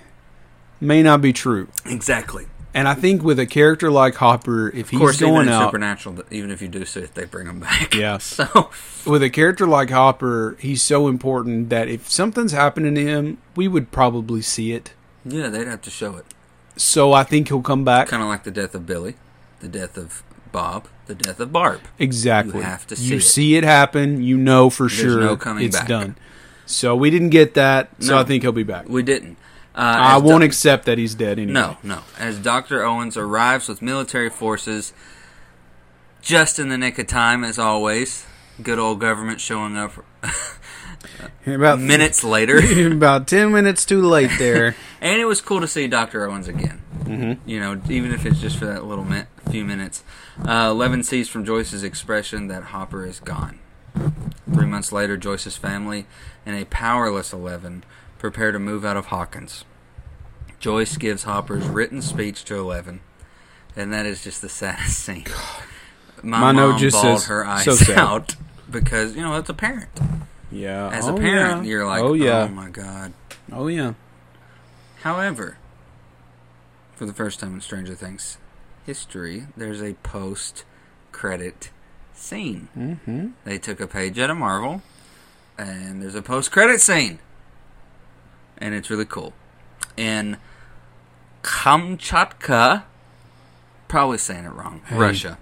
may 0.80 1.02
not 1.02 1.20
be 1.20 1.32
true. 1.32 1.66
exactly, 1.84 2.46
And 2.78 2.86
I 2.88 2.94
think 2.94 3.22
with 3.22 3.38
a 3.38 3.46
character 3.46 3.90
like 3.90 4.14
Hopper, 4.14 4.68
if 4.68 4.84
of 4.86 4.90
he's 4.90 4.98
course, 4.98 5.20
even 5.22 5.34
going 5.34 5.46
in 5.48 5.52
out, 5.52 5.66
Supernatural, 5.68 6.22
even 6.30 6.50
if 6.50 6.62
you 6.62 6.68
do 6.68 6.84
see 6.84 7.00
it, 7.00 7.14
they 7.14 7.24
bring 7.24 7.46
him 7.46 7.60
back. 7.60 7.94
Yeah. 7.94 8.18
So 8.20 8.70
with 9.06 9.22
a 9.22 9.30
character 9.30 9.66
like 9.66 9.90
Hopper, 9.90 10.56
he's 10.60 10.82
so 10.82 11.08
important 11.08 11.68
that 11.70 11.88
if 11.88 12.10
something's 12.10 12.52
happening 12.52 12.94
to 12.94 13.02
him, 13.04 13.38
we 13.56 13.66
would 13.68 13.90
probably 13.90 14.42
see 14.42 14.72
it. 14.72 14.92
yeah, 15.24 15.48
they'd 15.48 15.66
have 15.66 15.82
to 15.82 15.90
show 15.90 16.16
it. 16.16 16.26
So 16.76 17.12
I 17.12 17.24
think 17.24 17.48
he'll 17.48 17.62
come 17.62 17.84
back. 17.84 18.08
Kind 18.08 18.22
of 18.22 18.28
like 18.28 18.44
the 18.44 18.50
death 18.52 18.74
of 18.74 18.86
Billy, 18.86 19.16
the 19.60 19.68
death 19.68 19.96
of 19.96 20.22
Bob, 20.52 20.86
the 21.06 21.14
death 21.14 21.40
of 21.40 21.52
Barb. 21.52 21.80
Exactly. 21.98 22.58
You 22.58 22.62
have 22.62 22.86
to 22.86 22.94
You 22.94 23.00
see 23.00 23.16
it. 23.16 23.20
see 23.22 23.56
it 23.56 23.64
happen. 23.64 24.22
You 24.22 24.36
know 24.36 24.70
for 24.70 24.88
sure 24.88 25.20
no 25.20 25.36
coming 25.36 25.64
it's 25.64 25.76
back. 25.78 25.88
done. 25.88 26.16
So 26.66 26.94
we 26.94 27.10
didn't 27.10 27.30
get 27.30 27.54
that. 27.54 27.88
So 28.00 28.12
No. 28.14 28.20
I 28.20 28.24
think 28.24 28.42
he'll 28.44 28.52
be 28.52 28.62
back. 28.62 28.88
We 28.88 29.02
didn't. 29.02 29.36
Uh, 29.78 29.96
I 29.96 30.18
won't 30.18 30.40
Doc- 30.42 30.48
accept 30.48 30.86
that 30.86 30.98
he's 30.98 31.14
dead 31.14 31.38
anyway. 31.38 31.52
No, 31.52 31.76
no. 31.84 32.00
As 32.18 32.38
Dr. 32.38 32.82
Owens 32.84 33.16
arrives 33.16 33.68
with 33.68 33.80
military 33.80 34.28
forces 34.28 34.92
just 36.20 36.58
in 36.58 36.68
the 36.68 36.76
nick 36.76 36.98
of 36.98 37.06
time, 37.06 37.44
as 37.44 37.58
always. 37.58 38.26
Good 38.60 38.80
old 38.80 38.98
government 38.98 39.40
showing 39.40 39.76
up 39.76 39.92
About 41.46 41.78
minutes 41.80 42.24
later. 42.36 42.58
about 42.92 43.28
ten 43.28 43.52
minutes 43.52 43.84
too 43.84 44.02
late 44.02 44.32
there. 44.38 44.74
and 45.00 45.20
it 45.20 45.24
was 45.26 45.40
cool 45.40 45.60
to 45.60 45.68
see 45.68 45.86
Dr. 45.86 46.28
Owens 46.28 46.48
again. 46.48 46.82
Mm-hmm. 47.04 47.48
You 47.48 47.60
know, 47.60 47.80
even 47.88 48.12
if 48.12 48.26
it's 48.26 48.40
just 48.40 48.58
for 48.58 48.66
that 48.66 48.84
little 48.84 49.04
mi- 49.04 49.22
few 49.50 49.64
minutes. 49.64 50.02
Uh, 50.44 50.72
Levin 50.74 51.02
sees 51.04 51.28
from 51.28 51.44
Joyce's 51.44 51.84
expression 51.84 52.48
that 52.48 52.64
Hopper 52.64 53.06
is 53.06 53.20
gone. 53.20 53.60
Three 54.52 54.66
months 54.66 54.92
later, 54.92 55.16
Joyce's 55.16 55.56
family 55.56 56.06
and 56.44 56.56
a 56.56 56.64
powerless 56.66 57.32
Eleven 57.32 57.84
prepare 58.18 58.52
to 58.52 58.58
move 58.58 58.84
out 58.84 58.96
of 58.96 59.06
Hawkins. 59.06 59.64
Joyce 60.60 60.96
gives 60.96 61.22
Hopper's 61.22 61.66
written 61.66 62.02
speech 62.02 62.44
to 62.46 62.56
Eleven, 62.56 63.00
and 63.76 63.92
that 63.92 64.06
is 64.06 64.24
just 64.24 64.42
the 64.42 64.48
saddest 64.48 64.98
scene. 65.04 65.26
My, 66.22 66.40
My 66.40 66.52
mom 66.52 66.78
just 66.78 67.00
bawled 67.00 67.24
her 67.24 67.46
eyes 67.46 67.64
"So 67.64 67.74
sad." 67.74 67.98
out 67.98 68.36
because 68.70 69.14
you 69.14 69.22
know 69.22 69.34
that's 69.34 69.48
a 69.48 69.54
parent. 69.54 70.00
yeah. 70.50 70.88
As 70.88 71.06
oh, 71.06 71.14
a 71.14 71.18
parent, 71.18 71.64
yeah. 71.64 71.70
you're 71.70 71.86
like, 71.86 72.02
oh 72.02 72.14
yeah, 72.14 72.42
oh 72.44 72.48
my 72.48 72.70
god. 72.70 73.12
oh 73.52 73.68
yeah. 73.68 73.94
However, 75.02 75.58
for 76.96 77.06
the 77.06 77.12
first 77.12 77.38
time 77.38 77.54
in 77.54 77.60
Stranger 77.60 77.94
Things 77.94 78.38
history, 78.84 79.46
there's 79.56 79.80
a 79.80 79.92
post 80.02 80.64
credit 81.12 81.70
scene. 82.14 82.68
Mm-hmm. 82.76 83.28
They 83.44 83.58
took 83.58 83.80
a 83.80 83.86
page 83.86 84.18
out 84.18 84.30
of 84.30 84.36
Marvel, 84.38 84.82
and 85.56 86.02
there's 86.02 86.16
a 86.16 86.22
post 86.22 86.50
credit 86.50 86.80
scene. 86.80 87.20
And 88.58 88.74
it's 88.74 88.90
really 88.90 89.04
cool. 89.04 89.32
In 89.96 90.36
Kamchatka, 91.42 92.82
probably 93.88 94.18
saying 94.18 94.44
it 94.44 94.52
wrong, 94.52 94.82
Hey. 94.86 94.96
Russia. 94.96 95.38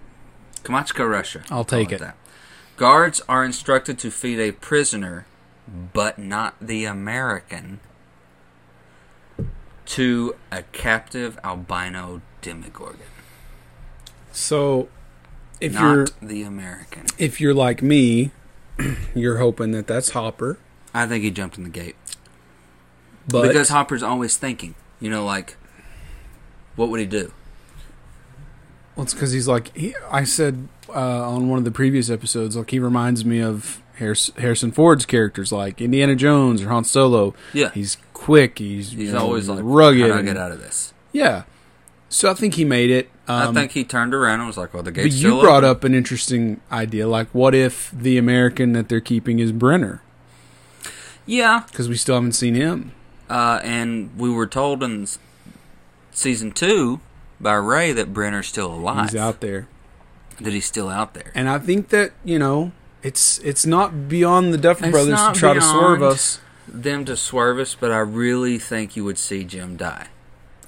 Kamchatka, 0.63 1.09
Russia. 1.09 1.43
I'll 1.51 1.65
take 1.65 1.93
it. 1.93 2.01
that. 2.01 2.17
Guards 2.77 3.23
are 3.29 3.45
instructed 3.45 3.99
to 4.01 4.11
feed 4.11 4.39
a 4.39 4.53
prisoner, 4.53 5.27
but 5.93 6.19
not 6.19 6.55
the 6.61 6.85
American, 6.85 7.81
to 9.87 10.37
a 10.53 10.63
captive 10.73 11.39
albino 11.43 12.21
demogorgon. 12.43 13.01
So 14.33 14.89
if 15.61 15.73
not 15.73 15.81
you're 15.83 15.99
not 16.01 16.21
the 16.21 16.43
American. 16.43 17.07
if 17.19 17.41
you're 17.41 17.55
like 17.55 17.83
me, 17.83 18.33
you're 19.15 19.39
hoping 19.39 19.71
that 19.73 19.87
that's 19.87 20.11
Hopper. 20.11 20.59
I 20.93 21.07
think 21.07 21.25
he 21.25 21.31
jumped 21.31 21.57
in 21.57 21.65
the 21.65 21.71
gate. 21.71 21.97
But 23.29 23.49
because 23.49 23.69
Hopper's 23.71 24.03
always 24.03 24.37
thinking, 24.37 24.75
you 25.01 25.11
know, 25.11 25.25
like, 25.25 25.57
what 26.77 26.89
would 26.91 27.01
he 27.01 27.07
do? 27.07 27.33
Well, 28.95 29.05
it's 29.05 29.15
because 29.15 29.33
he's 29.33 29.49
like 29.49 29.77
he, 29.77 29.95
I 30.11 30.25
said 30.25 30.69
uh, 30.89 31.29
on 31.29 31.49
one 31.49 31.59
of 31.59 31.65
the 31.65 31.71
previous 31.71 32.09
episodes. 32.09 32.57
Like 32.57 32.71
he 32.71 32.79
reminds 32.79 33.25
me 33.25 33.41
of 33.43 33.83
Harris, 33.97 34.31
Harrison 34.39 34.73
Ford's 34.73 35.05
characters, 35.05 35.53
like 35.53 35.81
Indiana 35.81 36.15
Jones 36.17 36.63
or 36.63 36.69
Han 36.71 36.85
Solo. 36.85 37.35
Yeah, 37.53 37.71
He's 37.73 37.99
quick. 38.15 38.59
He's 38.59 38.93
he's 38.93 39.09
you 39.09 39.13
know, 39.13 39.19
always 39.21 39.49
like, 39.49 39.61
rugged. 39.63 40.01
How 40.03 40.07
do 40.09 40.15
I 40.15 40.23
get 40.23 40.37
out 40.37 40.53
of 40.53 40.61
this? 40.61 40.95
Yeah. 41.13 41.43
So 42.09 42.31
I 42.31 42.35
think 42.35 42.55
he 42.55 42.65
made 42.65 42.91
it. 42.91 43.11
Um, 43.29 43.51
I 43.57 43.61
think 43.61 43.73
he 43.73 43.83
turned 43.83 44.15
around 44.15 44.39
and 44.39 44.47
was 44.47 44.57
like, 44.57 44.73
"Well, 44.73 44.85
the 44.85 44.93
But 44.93 45.11
you 45.13 45.41
brought 45.41 45.65
open. 45.65 45.71
up 45.71 45.85
an 45.85 45.95
interesting 45.95 46.61
idea. 46.71 47.09
Like, 47.09 47.29
what 47.33 47.55
if 47.55 47.91
the 47.91 48.17
American 48.17 48.73
that 48.75 48.89
they're 48.89 49.01
keeping 49.01 49.41
is 49.41 49.51
Brenner? 49.51 50.01
Yeah, 51.27 51.65
Because 51.69 51.89
we 51.89 51.97
still 51.97 52.15
haven't 52.15 52.33
seen 52.35 52.55
him. 52.55 52.93
Uh, 53.29 53.61
and 53.63 54.11
we 54.19 54.31
were 54.31 54.47
told 54.47 54.83
in 54.83 55.07
season 56.13 56.53
two 56.53 57.01
by 57.41 57.55
Ray 57.55 57.93
that 57.93 58.13
Brenner's 58.13 58.47
still 58.47 58.73
alive. 58.73 59.11
He's 59.11 59.17
out 59.21 59.41
there, 59.41 59.69
That 60.41 60.53
he's 60.53 60.67
still 60.67 60.89
out 60.89 61.15
there. 61.15 61.33
and 61.35 61.49
I 61.49 61.59
think 61.59 61.89
that 61.91 62.13
you 62.25 62.39
know 62.39 62.73
it's 63.03 63.39
it's 63.41 63.67
not 63.67 64.09
beyond 64.09 64.53
the 64.53 64.59
Duffer 64.59 64.87
It's 64.87 64.93
Brothers 64.93 65.21
to 65.21 65.33
try 65.39 65.55
to 65.55 65.61
swerve 65.63 66.03
us. 66.03 66.41
Them 66.69 67.05
to 67.05 67.17
swerve 67.17 67.59
us, 67.61 67.77
but 67.79 67.93
I 67.93 67.99
really 67.99 68.59
think 68.59 68.97
you 68.97 69.05
would 69.05 69.19
see 69.19 69.45
Jim 69.45 69.77
die 69.77 70.09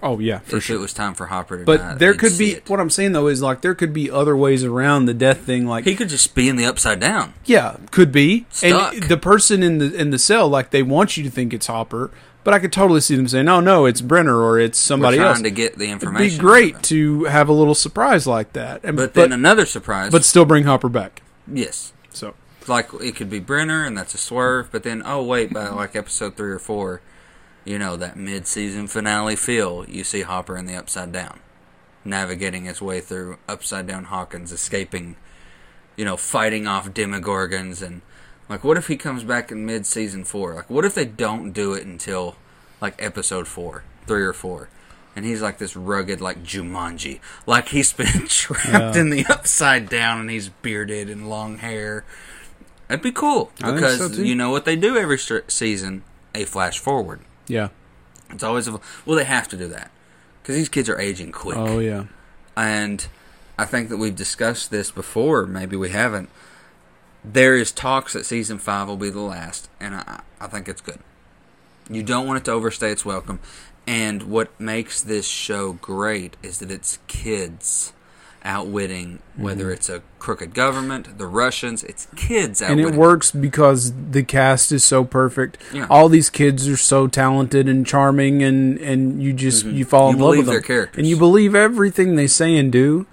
Oh 0.00 0.20
yeah, 0.20 0.38
for 0.38 0.58
if 0.58 0.62
sure. 0.64 0.76
it 0.76 0.78
was 0.78 0.92
time 0.92 1.12
for 1.14 1.26
Hopper 1.26 1.58
to 1.58 1.64
die. 1.64 1.76
But 1.76 1.98
there 1.98 2.14
could 2.14 2.38
be 2.38 2.60
what 2.68 2.78
I'm 2.78 2.88
saying 2.90 3.12
though 3.12 3.26
is 3.26 3.42
like 3.42 3.62
there 3.62 3.74
could 3.74 3.92
be 3.92 4.08
other 4.08 4.36
ways 4.36 4.62
around 4.62 5.06
the 5.06 5.14
death 5.14 5.38
thing. 5.40 5.66
Like 5.66 5.84
He 5.84 5.96
could 5.96 6.08
just 6.08 6.36
be 6.36 6.48
in 6.48 6.54
the 6.54 6.66
upside 6.66 7.00
down. 7.00 7.34
yeah, 7.46 7.78
could 7.90 8.12
be. 8.12 8.46
Stuck. 8.50 8.94
And 8.94 9.02
the 9.04 9.16
person 9.16 9.64
in 9.64 9.78
the 9.78 9.92
in 9.92 10.10
the 10.10 10.18
cell, 10.20 10.48
like 10.48 10.70
they 10.70 10.84
want 10.84 11.16
you 11.16 11.24
to 11.24 11.30
think 11.30 11.52
it's 11.52 11.66
Hopper, 11.66 12.12
but 12.44 12.54
I 12.54 12.58
could 12.58 12.72
totally 12.72 13.00
see 13.00 13.16
them 13.16 13.28
saying, 13.28 13.44
"No, 13.46 13.60
no, 13.60 13.84
it's 13.86 14.00
Brenner 14.00 14.36
or 14.40 14.58
it's 14.58 14.78
somebody 14.78 15.18
We're 15.18 15.24
trying 15.24 15.34
else." 15.36 15.42
to 15.42 15.50
get 15.50 15.78
the 15.78 15.90
information. 15.90 16.26
It'd 16.26 16.38
be 16.38 16.40
great 16.40 16.82
to 16.84 17.24
have 17.24 17.48
a 17.48 17.52
little 17.52 17.74
surprise 17.74 18.26
like 18.26 18.52
that, 18.54 18.80
and 18.84 18.96
But 18.96 19.14
but 19.14 19.14
then 19.14 19.32
another 19.32 19.66
surprise. 19.66 20.10
but 20.12 20.24
still 20.24 20.44
bring 20.44 20.64
Hopper 20.64 20.88
back. 20.88 21.22
yes, 21.52 21.92
So 22.12 22.34
like 22.66 22.88
it 23.00 23.16
could 23.16 23.30
be 23.30 23.40
Brenner, 23.40 23.84
and 23.84 23.96
that's 23.96 24.14
a 24.14 24.18
swerve. 24.18 24.68
But 24.72 24.82
then, 24.82 25.02
oh 25.04 25.22
wait, 25.22 25.52
by 25.52 25.68
like 25.68 25.94
episode 25.96 26.36
three 26.36 26.50
or 26.50 26.58
four, 26.58 27.00
you 27.64 27.78
know 27.78 27.96
that 27.96 28.16
mid-season 28.16 28.86
finale 28.86 29.36
feel, 29.36 29.84
you 29.88 30.04
see 30.04 30.22
Hopper 30.22 30.56
in 30.56 30.66
the 30.66 30.74
Upside 30.74 31.12
Down, 31.12 31.40
navigating 32.04 32.64
his 32.64 32.80
way 32.80 33.00
through 33.00 33.38
Upside 33.48 33.86
Down 33.86 34.04
Hawkins, 34.04 34.52
escaping, 34.52 35.16
you 35.96 36.04
know, 36.04 36.16
fighting 36.16 36.66
off 36.66 36.90
Demogorgons, 36.90 37.82
and 37.82 38.00
like, 38.48 38.64
what 38.64 38.76
if 38.76 38.86
he 38.88 38.96
comes 38.96 39.24
back 39.24 39.50
in 39.52 39.66
mid-season 39.66 40.24
four? 40.24 40.54
Like, 40.54 40.70
what 40.70 40.84
if 40.84 40.94
they 40.94 41.04
don't 41.04 41.52
do 41.52 41.72
it 41.74 41.84
until 41.86 42.36
like 42.80 42.94
episode 42.98 43.46
four, 43.48 43.84
three 44.06 44.22
or 44.22 44.32
four? 44.32 44.68
And 45.16 45.24
he's 45.24 45.42
like 45.42 45.58
this 45.58 45.74
rugged, 45.74 46.20
like 46.20 46.44
Jumanji. 46.44 47.18
Like 47.46 47.68
he's 47.70 47.92
been 47.92 48.26
trapped 48.28 48.94
Yeah. 48.94 49.00
in 49.00 49.10
the 49.10 49.26
upside 49.26 49.88
down 49.88 50.20
and 50.20 50.30
he's 50.30 50.48
bearded 50.48 51.10
and 51.10 51.28
long 51.28 51.58
hair. 51.58 52.04
That'd 52.86 53.02
be 53.02 53.10
cool 53.12 53.50
because 53.58 53.98
so, 54.16 54.22
you 54.22 54.34
know 54.34 54.50
what 54.50 54.64
they 54.64 54.76
do 54.76 54.96
every 54.96 55.18
str- 55.18 55.38
season: 55.48 56.04
a 56.34 56.44
flash 56.44 56.78
forward. 56.78 57.20
yeah, 57.48 57.68
It's 58.30 58.42
always 58.42 58.66
a 58.68 58.80
well, 59.04 59.16
they 59.16 59.24
have 59.24 59.48
to 59.48 59.56
do 59.58 59.66
that 59.68 59.90
because 60.40 60.54
these 60.54 60.68
kids 60.70 60.88
are 60.88 60.98
aging 60.98 61.32
quick. 61.32 61.58
oh 61.58 61.80
yeah, 61.80 62.04
And 62.56 63.06
I 63.58 63.64
think 63.66 63.88
that 63.90 63.96
we've 63.98 64.16
discussed 64.16 64.70
this 64.70 64.90
before. 64.90 65.44
Maybe 65.46 65.76
we 65.76 65.90
haven't. 65.90 66.30
There 67.30 67.56
is 67.56 67.72
talks 67.72 68.12
that 68.14 68.24
season 68.26 68.58
five 68.58 68.88
will 68.88 68.96
be 68.96 69.10
the 69.10 69.20
last, 69.20 69.68
and 69.80 69.94
I, 69.94 70.20
I 70.40 70.46
think 70.46 70.68
it's 70.68 70.80
good. 70.80 70.98
You 71.90 72.02
don't 72.02 72.26
want 72.26 72.38
it 72.38 72.44
to 72.46 72.52
overstay 72.52 72.90
its 72.90 73.04
welcome. 73.04 73.40
And 73.86 74.24
what 74.24 74.58
makes 74.60 75.02
this 75.02 75.26
show 75.26 75.72
great 75.74 76.36
is 76.42 76.58
that 76.58 76.70
it's 76.70 76.98
kids 77.06 77.92
outwitting 78.44 79.18
whether 79.36 79.70
it's 79.72 79.88
a 79.88 80.02
crooked 80.18 80.54
government, 80.54 81.18
the 81.18 81.26
Russians. 81.26 81.82
It's 81.84 82.06
kids 82.14 82.60
and 82.62 82.72
outwitting. 82.72 82.94
it 82.94 82.98
works 82.98 83.30
because 83.30 83.92
the 84.10 84.22
cast 84.22 84.70
is 84.72 84.84
so 84.84 85.04
perfect. 85.04 85.58
Yeah. 85.72 85.86
All 85.90 86.08
these 86.08 86.30
kids 86.30 86.68
are 86.68 86.76
so 86.76 87.06
talented 87.08 87.68
and 87.68 87.86
charming, 87.86 88.42
and 88.42 88.78
and 88.78 89.22
you 89.22 89.32
just 89.32 89.64
you 89.66 89.84
fall 89.84 90.12
Mm-hmm. 90.12 90.20
You 90.20 90.24
in 90.24 90.28
love 90.30 90.36
with 90.38 90.46
them, 90.46 90.54
their 90.54 90.62
characters. 90.62 90.98
and 90.98 91.06
you 91.06 91.16
believe 91.16 91.54
everything 91.54 92.16
they 92.16 92.26
say 92.26 92.56
and 92.56 92.70
do. 92.70 93.06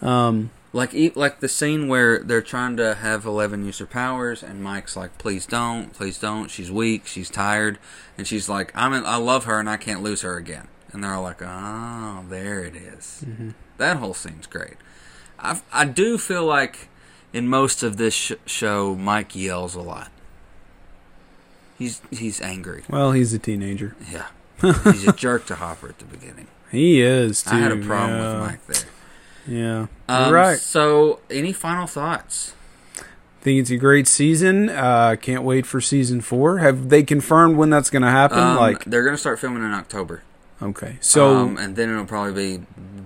Um, 0.00 0.50
Like 0.74 0.94
like 1.14 1.40
the 1.40 1.48
scene 1.48 1.86
where 1.86 2.20
they're 2.20 2.40
trying 2.40 2.78
to 2.78 2.94
have 2.94 3.26
Eleven 3.26 3.64
use 3.64 3.78
her 3.78 3.86
powers, 3.86 4.42
and 4.42 4.62
Mike's 4.62 4.96
like, 4.96 5.18
"Please 5.18 5.44
don't, 5.44 5.92
please 5.92 6.18
don't. 6.18 6.50
She's 6.50 6.72
weak, 6.72 7.06
she's 7.06 7.28
tired," 7.28 7.78
and 8.16 8.26
she's 8.26 8.48
like, 8.48 8.72
"I'm 8.74 8.94
in, 8.94 9.04
I 9.04 9.16
love 9.16 9.44
her, 9.44 9.60
and 9.60 9.68
I 9.68 9.76
can't 9.76 10.02
lose 10.02 10.22
her 10.22 10.36
again." 10.36 10.68
And 10.90 11.04
they're 11.04 11.12
all 11.12 11.22
like, 11.22 11.42
"Oh, 11.42 12.24
there 12.28 12.64
it 12.64 12.74
is." 12.74 13.22
Mm-hmm. 13.26 13.50
That 13.76 13.98
whole 13.98 14.14
scene's 14.14 14.46
great. 14.46 14.76
I 15.38 15.60
I 15.72 15.84
do 15.84 16.16
feel 16.16 16.46
like 16.46 16.88
in 17.34 17.48
most 17.48 17.82
of 17.82 17.98
this 17.98 18.14
sh- 18.14 18.32
show, 18.46 18.94
Mike 18.94 19.36
yells 19.36 19.74
a 19.74 19.82
lot. 19.82 20.10
He's 21.76 22.00
he's 22.10 22.40
angry. 22.40 22.84
well, 22.88 23.12
he's 23.12 23.34
a 23.34 23.38
teenager. 23.38 23.94
Yeah, 24.10 24.28
he's 24.84 25.06
a 25.06 25.12
jerk 25.12 25.44
to 25.46 25.56
Hopper 25.56 25.88
at 25.88 25.98
the 25.98 26.06
beginning. 26.06 26.46
He 26.70 27.02
is. 27.02 27.42
Too, 27.42 27.50
I 27.50 27.58
had 27.58 27.72
a 27.72 27.76
problem 27.76 28.18
yeah. 28.18 28.32
with 28.32 28.40
Mike 28.40 28.66
there. 28.66 28.91
Yeah. 29.46 29.86
Um, 30.08 30.32
right. 30.32 30.58
So, 30.58 31.20
any 31.30 31.52
final 31.52 31.86
thoughts? 31.86 32.54
I 32.98 33.02
Think 33.42 33.60
it's 33.60 33.70
a 33.70 33.76
great 33.76 34.06
season. 34.06 34.68
Uh, 34.68 35.16
can't 35.20 35.42
wait 35.42 35.66
for 35.66 35.80
season 35.80 36.20
four. 36.20 36.58
Have 36.58 36.90
they 36.90 37.02
confirmed 37.02 37.56
when 37.56 37.70
that's 37.70 37.90
going 37.90 38.02
to 38.02 38.10
happen? 38.10 38.38
Um, 38.38 38.56
like, 38.56 38.84
they're 38.84 39.02
going 39.02 39.14
to 39.14 39.20
start 39.20 39.40
filming 39.40 39.64
in 39.64 39.72
October. 39.72 40.22
okay, 40.62 40.98
so 41.00 41.36
um, 41.36 41.58
and 41.58 41.74
then 41.74 41.90
it'll 41.90 42.06
probably 42.06 42.58
be 42.58 42.64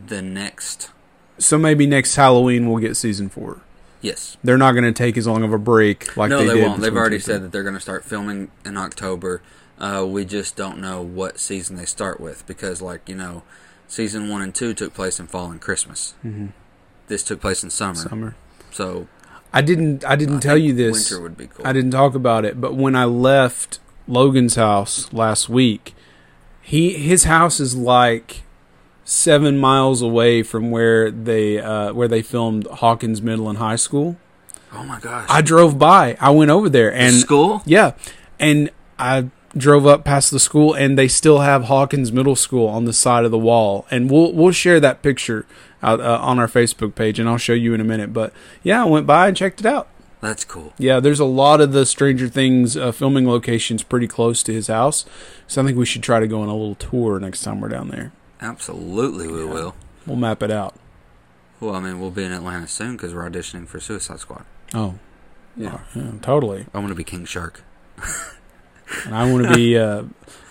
the 0.08 0.20
next. 0.20 0.90
so 1.38 1.56
maybe 1.56 1.86
next 1.86 2.16
Halloween 2.16 2.68
we'll 2.68 2.80
get 2.80 2.96
season 2.96 3.30
four. 3.30 3.62
Yes. 4.02 4.36
They're 4.44 4.58
not 4.58 4.72
going 4.72 4.84
to 4.84 4.92
take 4.92 5.16
as 5.16 5.26
long 5.26 5.42
of 5.42 5.52
a 5.52 5.58
break 5.58 6.16
like 6.16 6.30
no, 6.30 6.38
they, 6.38 6.54
they, 6.54 6.62
won't. 6.62 6.80
They've 6.80 6.94
already 6.94 7.18
said 7.18 7.42
that 7.42 7.52
they're 7.52 7.62
going 7.62 7.74
to 7.74 7.80
start 7.80 8.04
filming 8.04 8.50
in 8.64 8.76
October. 8.76 9.42
Uh, 9.78 10.04
we 10.06 10.24
just 10.24 10.54
don't 10.54 10.78
know 10.78 11.02
what 11.02 11.38
season 11.38 11.76
they 11.76 11.84
start 11.84 12.20
with 12.20 12.46
because, 12.46 12.80
like 12.80 13.08
you 13.08 13.14
know, 13.14 13.42
season 13.88 14.28
one 14.28 14.42
and 14.42 14.54
two 14.54 14.74
took 14.74 14.94
place 14.94 15.18
in 15.20 15.26
fall 15.26 15.50
and 15.50 15.60
Christmas. 15.60 16.14
Mhm. 16.24 16.52
This 17.08 17.22
took 17.22 17.40
place 17.40 17.62
in 17.62 17.70
summer. 17.70 17.94
summer. 17.94 18.36
So 18.72 19.06
I 19.52 19.62
didn't. 19.62 20.04
I 20.04 20.16
didn't 20.16 20.38
I 20.38 20.40
tell 20.40 20.58
you 20.58 20.74
this. 20.74 21.10
Winter 21.10 21.22
would 21.22 21.36
be 21.36 21.46
cool. 21.46 21.66
I 21.66 21.72
didn't 21.72 21.92
talk 21.92 22.14
about 22.14 22.44
it, 22.44 22.60
but 22.60 22.74
when 22.74 22.94
I 22.96 23.04
left 23.04 23.78
Logan's 24.08 24.56
house 24.56 25.12
last 25.12 25.48
week, 25.48 25.94
he 26.60 26.94
his 26.94 27.24
house 27.24 27.60
is 27.60 27.74
like 27.76 28.42
seven 29.04 29.56
miles 29.56 30.02
away 30.02 30.42
from 30.42 30.70
where 30.70 31.10
they 31.10 31.58
uh, 31.60 31.92
where 31.92 32.08
they 32.08 32.22
filmed 32.22 32.66
Hawkins 32.66 33.22
Middle 33.22 33.48
and 33.48 33.58
High 33.58 33.76
School. 33.76 34.16
Oh 34.72 34.82
my 34.82 34.98
gosh! 35.00 35.26
I 35.30 35.40
drove 35.42 35.78
by. 35.78 36.16
I 36.20 36.30
went 36.30 36.50
over 36.50 36.68
there 36.68 36.92
and 36.92 37.14
school. 37.14 37.62
yeah, 37.64 37.92
and 38.40 38.68
I 38.98 39.30
drove 39.56 39.86
up 39.86 40.04
past 40.04 40.30
the 40.30 40.38
school, 40.40 40.74
and 40.74 40.98
they 40.98 41.08
still 41.08 41.40
have 41.40 41.64
Hawkins 41.64 42.12
Middle 42.12 42.36
School 42.36 42.68
on 42.68 42.84
the 42.84 42.92
side 42.92 43.24
of 43.24 43.30
the 43.30 43.38
wall, 43.38 43.86
and 43.90 44.10
we'll 44.10 44.32
we'll 44.32 44.52
share 44.52 44.80
that 44.80 45.02
picture 45.02 45.46
out, 45.82 46.00
uh, 46.00 46.18
on 46.20 46.38
our 46.38 46.48
Facebook 46.48 46.94
page, 46.94 47.18
and 47.18 47.28
I'll 47.28 47.38
show 47.38 47.52
you 47.52 47.74
in 47.74 47.80
a 47.80 47.84
minute. 47.84 48.12
But 48.12 48.32
yeah, 48.62 48.82
I 48.82 48.86
went 48.86 49.06
by 49.06 49.28
and 49.28 49.36
checked 49.36 49.60
it 49.60 49.66
out. 49.66 49.88
That's 50.20 50.44
cool. 50.44 50.72
Yeah, 50.78 50.98
there's 50.98 51.20
a 51.20 51.24
lot 51.26 51.60
of 51.60 51.72
the 51.72 51.84
Stranger 51.86 52.28
Things 52.28 52.76
uh, 52.76 52.90
filming 52.90 53.28
locations 53.28 53.82
pretty 53.82 54.08
close 54.08 54.42
to 54.44 54.52
his 54.52 54.66
house, 54.68 55.04
so 55.46 55.62
I 55.62 55.64
think 55.66 55.76
we 55.78 55.86
should 55.86 56.02
try 56.02 56.20
to 56.20 56.26
go 56.26 56.40
on 56.40 56.48
a 56.48 56.56
little 56.56 56.74
tour 56.74 57.20
next 57.20 57.42
time 57.42 57.60
we're 57.60 57.68
down 57.68 57.88
there. 57.88 58.12
Absolutely, 58.40 59.28
we 59.28 59.44
will. 59.44 59.74
We'll 60.06 60.16
map 60.16 60.42
it 60.42 60.50
out. 60.50 60.74
Well, 61.60 61.74
I 61.74 61.80
mean, 61.80 62.00
we'll 62.00 62.10
be 62.10 62.24
in 62.24 62.32
Atlanta 62.32 62.68
soon 62.68 62.96
because 62.96 63.14
we're 63.14 63.28
auditioning 63.28 63.66
for 63.66 63.80
Suicide 63.80 64.20
Squad. 64.20 64.44
Oh, 64.74 64.94
Yeah. 65.56 65.80
yeah, 65.94 66.12
totally. 66.22 66.66
I 66.74 66.78
want 66.78 66.90
to 66.90 66.94
be 66.94 67.04
King 67.04 67.24
Shark. 67.24 67.62
And 69.04 69.14
I 69.14 69.30
want 69.30 69.46
to 69.46 69.54
be, 69.54 69.78
uh, 69.78 70.04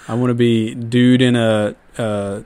I 0.07 0.15
want 0.15 0.29
to 0.29 0.35
be 0.35 0.75
dude 0.75 1.21
in 1.21 1.35
a 1.35 1.75
uh, 1.97 2.41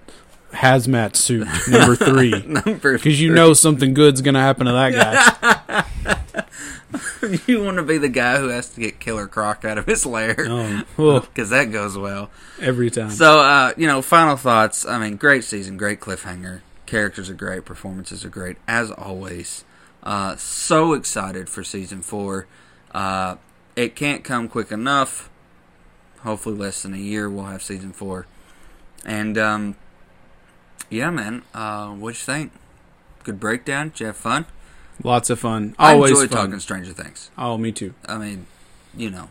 hazmat 0.52 1.16
suit, 1.16 1.48
number 1.68 1.96
three, 1.96 2.32
Number 2.46 2.94
because 2.94 3.20
you 3.22 3.34
know 3.34 3.54
something 3.54 3.94
good's 3.94 4.22
gonna 4.22 4.40
happen 4.42 4.66
to 4.68 4.72
that 4.72 5.86
guy. 6.08 6.46
you 7.48 7.64
want 7.64 7.78
to 7.78 7.84
be 7.84 7.98
the 7.98 8.10
guy 8.10 8.38
who 8.40 8.48
has 8.48 8.70
to 8.70 8.80
get 8.82 9.00
Killer 9.00 9.28
Croc 9.28 9.64
out 9.66 9.78
of 9.78 9.86
his 9.86 10.06
lair 10.06 10.36
Oh, 10.48 10.84
well, 10.98 11.20
because 11.22 11.50
that 11.52 11.66
goes 11.66 11.98
well. 11.98 12.30
every 12.60 12.90
time. 12.90 13.12
So, 13.12 13.40
uh, 13.40 13.74
you 13.78 13.88
know, 13.88 14.02
final 14.02 14.36
thoughts. 14.36 14.86
I 14.86 14.98
mean, 14.98 15.18
great 15.18 15.44
season, 15.44 15.78
great 15.78 16.00
cliffhanger. 16.00 16.62
Characters 16.86 17.30
are 17.30 17.36
great, 17.36 17.66
performances 17.66 18.26
are 18.26 18.30
great, 18.30 18.58
as 18.68 18.90
always. 18.92 19.64
Uh, 20.02 20.36
so 20.38 20.94
excited 20.94 21.50
for 21.50 21.64
season 21.64 22.02
four. 22.02 22.48
Uh, 22.92 23.36
it 23.76 23.96
can't 23.96 24.24
come 24.24 24.48
quick 24.48 24.72
enough. 24.72 25.29
Hopefully, 26.24 26.56
less 26.56 26.84
than 26.84 26.94
a 26.94 26.98
year, 26.98 27.30
we'll 27.30 27.46
have 27.46 27.64
season 27.64 27.94
four. 27.94 28.26
And, 29.06 29.38
um, 29.38 29.76
yeah, 30.90 31.10
man, 31.10 31.44
uh, 31.54 31.90
what'd 31.90 32.20
you 32.20 32.26
think? 32.26 32.52
Good 33.24 33.40
breakdown? 33.40 33.90
Did 33.90 34.00
you 34.02 34.06
have 34.08 34.18
fun? 34.18 34.46
Lots 35.04 35.30
of 35.30 35.40
fun. 35.40 35.76
I 35.80 35.94
Always 35.94 36.12
enjoy 36.12 36.28
fun. 36.28 36.46
talking 36.48 36.60
Stranger 36.60 36.92
Things. 36.94 37.32
Oh, 37.38 37.58
me 37.58 37.72
too. 37.72 37.94
I 38.06 38.18
mean, 38.18 38.48
you 38.98 39.10
know, 39.10 39.30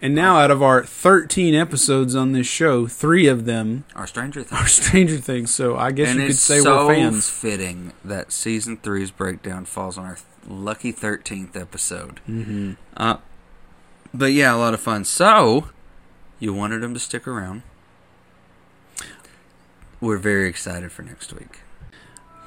And 0.00 0.14
now, 0.14 0.38
out 0.38 0.52
of 0.52 0.62
our 0.62 0.84
13 0.84 1.54
episodes 1.56 2.14
on 2.14 2.30
this 2.32 2.46
show, 2.46 2.86
three 2.86 3.26
of 3.26 3.44
them 3.44 3.84
our 3.96 4.06
Stranger 4.06 4.44
Things. 4.44 4.60
are 4.62 4.68
Stranger 4.68 5.16
Things. 5.16 5.52
So 5.52 5.76
I 5.76 5.90
guess 5.90 6.10
and 6.10 6.20
you 6.20 6.26
could 6.28 6.36
say 6.36 6.60
so 6.60 6.86
we're 6.86 6.94
fans. 6.94 7.28
fitting 7.28 7.92
that 8.04 8.30
season 8.30 8.76
three's 8.76 9.10
breakdown 9.10 9.64
falls 9.64 9.98
on 9.98 10.04
our 10.04 10.18
lucky 10.46 10.92
13th 10.92 11.56
episode. 11.56 12.20
Mm-hmm. 12.28 12.74
Uh, 12.96 13.16
but 14.14 14.32
yeah, 14.32 14.54
a 14.54 14.56
lot 14.58 14.72
of 14.72 14.80
fun. 14.80 15.04
So, 15.04 15.70
you 16.38 16.52
wanted 16.52 16.80
them 16.82 16.94
to 16.94 17.00
stick 17.00 17.26
around. 17.26 17.62
We're 20.00 20.18
very 20.18 20.48
excited 20.48 20.92
for 20.92 21.02
next 21.02 21.32
week. 21.32 21.60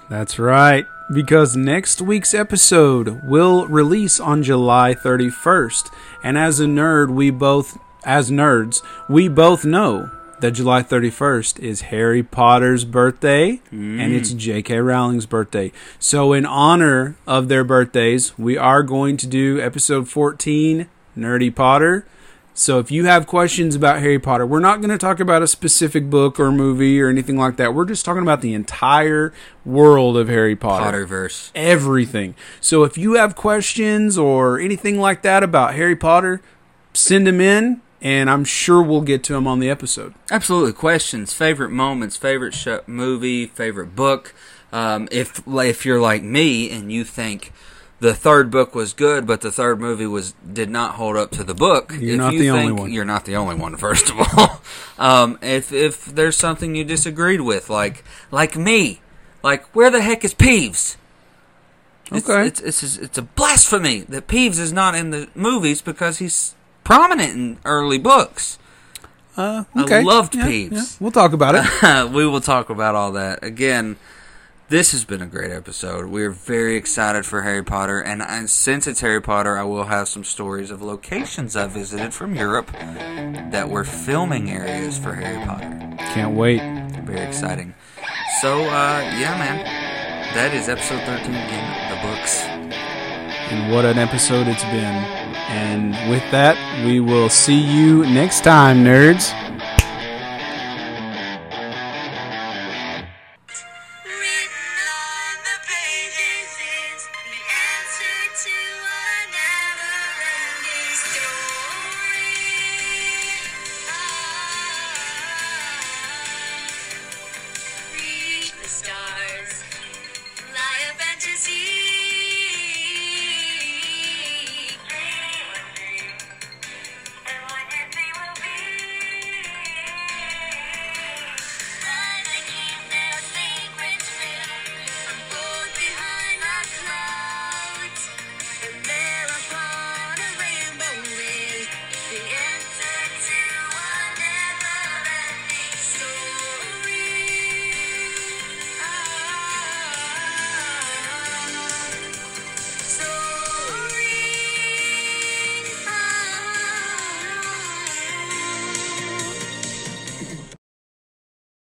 That's 0.10 0.38
right, 0.38 0.86
because 1.14 1.56
next 1.56 2.02
week's 2.02 2.34
episode 2.34 3.22
will 3.24 3.66
release 3.68 4.20
on 4.20 4.44
July 4.44 4.94
31st. 4.94 5.90
And 6.24 6.38
as 6.38 6.60
a 6.60 6.66
nerd, 6.66 7.10
we 7.10 7.30
both, 7.30 7.78
as 8.04 8.30
nerds, 8.30 8.82
we 9.08 9.30
both 9.30 9.64
know 9.64 10.12
that 10.42 10.52
July 10.52 10.84
31st 10.84 11.60
is 11.60 11.82
Harry 11.82 12.24
Potter's 12.24 12.84
birthday 12.84 13.62
and 13.72 14.12
it's 14.12 14.34
mm. 14.34 14.38
J.K. 14.38 14.80
Rowling's 14.80 15.26
birthday. 15.26 15.72
So, 16.00 16.34
in 16.34 16.46
honor 16.46 17.16
of 17.26 17.48
their 17.48 17.64
birthdays, 17.64 18.38
we 18.38 18.58
are 18.58 18.84
going 18.84 19.18
to 19.18 19.28
do 19.28 19.62
episode 19.62 20.10
14, 20.10 20.90
Nerdy 21.18 21.56
Potter. 21.56 22.06
So 22.54 22.80
if 22.80 22.92
you 22.92 23.06
have 23.06 23.28
questions 23.28 23.76
about 23.76 24.00
Harry 24.00 24.20
Potter, 24.20 24.46
we're 24.46 24.60
not 24.60 24.82
going 24.82 24.90
to 24.90 24.98
talk 24.98 25.20
about 25.20 25.42
a 25.42 25.48
specific 25.48 26.10
book 26.10 26.40
or 26.40 26.52
movie 26.52 27.02
or 27.02 27.10
anything 27.10 27.38
like 27.38 27.58
that. 27.58 27.74
We're 27.74 27.86
just 27.86 28.04
talking 28.04 28.22
about 28.22 28.42
the 28.42 28.54
entire 28.54 29.34
world 29.64 30.18
of 30.18 30.28
Harry 30.28 30.56
Potter. 30.56 31.06
Potterverse. 31.06 31.52
Everything. 31.56 32.36
So 32.60 32.84
if 32.84 32.98
you 32.98 33.14
have 33.14 33.36
questions 33.36 34.18
or 34.18 34.60
anything 34.60 35.00
like 35.00 35.22
that 35.22 35.44
about 35.44 35.76
Harry 35.76 35.96
Potter, 35.96 36.42
send 36.94 37.26
them 37.26 37.40
in 37.40 37.82
and 38.02 38.30
I'm 38.30 38.44
sure 38.44 38.82
we'll 38.82 39.02
get 39.02 39.24
to 39.26 39.34
them 39.34 39.48
on 39.48 39.60
the 39.60 39.70
episode. 39.70 40.14
Absolutely. 40.30 40.74
Questions, 40.74 41.34
favorite 41.34 41.70
moments, 41.70 42.18
favorite 42.18 42.56
movie, 42.88 43.46
favorite 43.46 43.96
book. 43.96 44.34
Um, 44.74 45.08
if 45.12 45.42
if 45.48 45.86
you're 45.86 46.02
like 46.02 46.24
me 46.24 46.70
and 46.72 46.92
you 46.92 47.04
think 47.04 47.52
the 48.02 48.14
third 48.14 48.50
book 48.52 48.76
was 48.76 48.92
good, 48.94 49.26
but 49.26 49.40
the 49.42 49.52
third 49.52 49.80
movie 49.80 50.08
was 50.08 50.34
did 50.52 50.70
not 50.70 50.96
hold 50.96 51.16
up 51.16 51.32
to 51.32 51.44
the 51.44 51.54
book, 51.54 51.94
You're 51.98 52.16
if 52.16 52.18
not 52.18 52.34
you 52.34 52.40
the 52.40 52.50
only 52.50 52.72
one. 52.74 52.92
you're 52.92 53.06
not 53.06 53.24
the 53.26 53.36
only 53.38 53.56
one. 53.56 53.78
First 53.88 54.10
of 54.12 54.20
all, 54.20 54.62
um, 54.98 55.38
if 55.42 55.72
if 55.72 56.06
there's 56.06 56.36
something 56.36 56.76
you 56.76 56.84
disagreed 56.84 57.42
with, 57.42 57.70
like 57.70 58.04
like 58.32 58.58
me, 58.58 59.02
like 59.44 59.64
where 59.76 59.90
the 59.90 60.02
heck 60.02 60.26
is 60.26 60.34
Peeves? 60.34 60.98
It's, 62.12 62.28
Okay. 62.30 62.48
it's, 62.48 62.60
it's 62.60 62.98
it's 62.98 63.18
a 63.18 63.22
blasphemy 63.22 64.02
that 64.10 64.28
Peeves 64.28 64.60
is 64.60 64.74
not 64.74 64.96
in 64.96 65.12
the 65.12 65.30
movies 65.34 65.82
because 65.82 66.18
he's 66.18 66.56
prominent 66.84 67.34
in 67.34 67.58
early 67.64 67.98
books. 68.00 68.58
Uh, 69.38 69.64
I 69.76 70.02
loved 70.02 70.36
Yeah, 70.36 70.46
Peeves. 70.48 70.72
yeah. 70.74 70.84
We'll 71.00 71.12
talk 71.14 71.32
about 71.32 71.56
it. 71.56 72.12
we 72.12 72.26
will 72.28 72.42
talk 72.42 72.70
about 72.70 72.96
all 72.96 73.14
that 73.14 73.44
again. 73.44 73.96
This 74.72 74.94
has 74.94 75.04
been 75.04 75.22
a 75.22 75.26
great 75.26 75.52
episode. 75.52 76.06
We 76.06 76.24
are 76.24 76.30
very 76.32 76.78
excited 76.78 77.26
for 77.26 77.42
Harry 77.42 77.62
Potter, 77.62 78.00
and, 78.00 78.22
and 78.22 78.50
since 78.50 78.88
it's 78.88 79.02
Harry 79.02 79.22
Potter, 79.22 79.58
I 79.58 79.64
will 79.64 79.84
have 79.84 80.08
some 80.08 80.24
stories 80.24 80.72
of 80.72 80.82
locations 80.82 81.58
I 81.58 81.68
visited 81.68 82.14
from 82.14 82.36
Europe 82.36 82.72
that 83.52 83.68
were 83.68 83.84
filming 83.84 84.50
areas 84.50 84.98
for 84.98 85.14
Harry 85.14 85.46
Potter. 85.46 85.98
Can't 86.14 86.38
wait. 86.38 86.62
Very 87.04 87.20
exciting. 87.20 87.74
So, 88.40 88.62
uh, 88.62 89.02
yeah, 89.20 89.38
man, 89.38 89.66
that 90.36 90.54
is 90.54 90.70
episode 90.70 91.04
thirteen 91.04 91.36
in 91.36 91.90
the 91.90 92.00
books. 92.08 92.40
And 92.40 93.74
what 93.74 93.84
an 93.84 93.98
episode 93.98 94.48
it's 94.48 94.64
been. 94.64 95.04
And 95.52 96.10
with 96.10 96.24
that, 96.32 96.56
we 96.86 97.02
will 97.02 97.28
see 97.28 97.60
you 97.60 98.04
next 98.06 98.46
time, 98.46 98.86
nerds. 98.86 99.34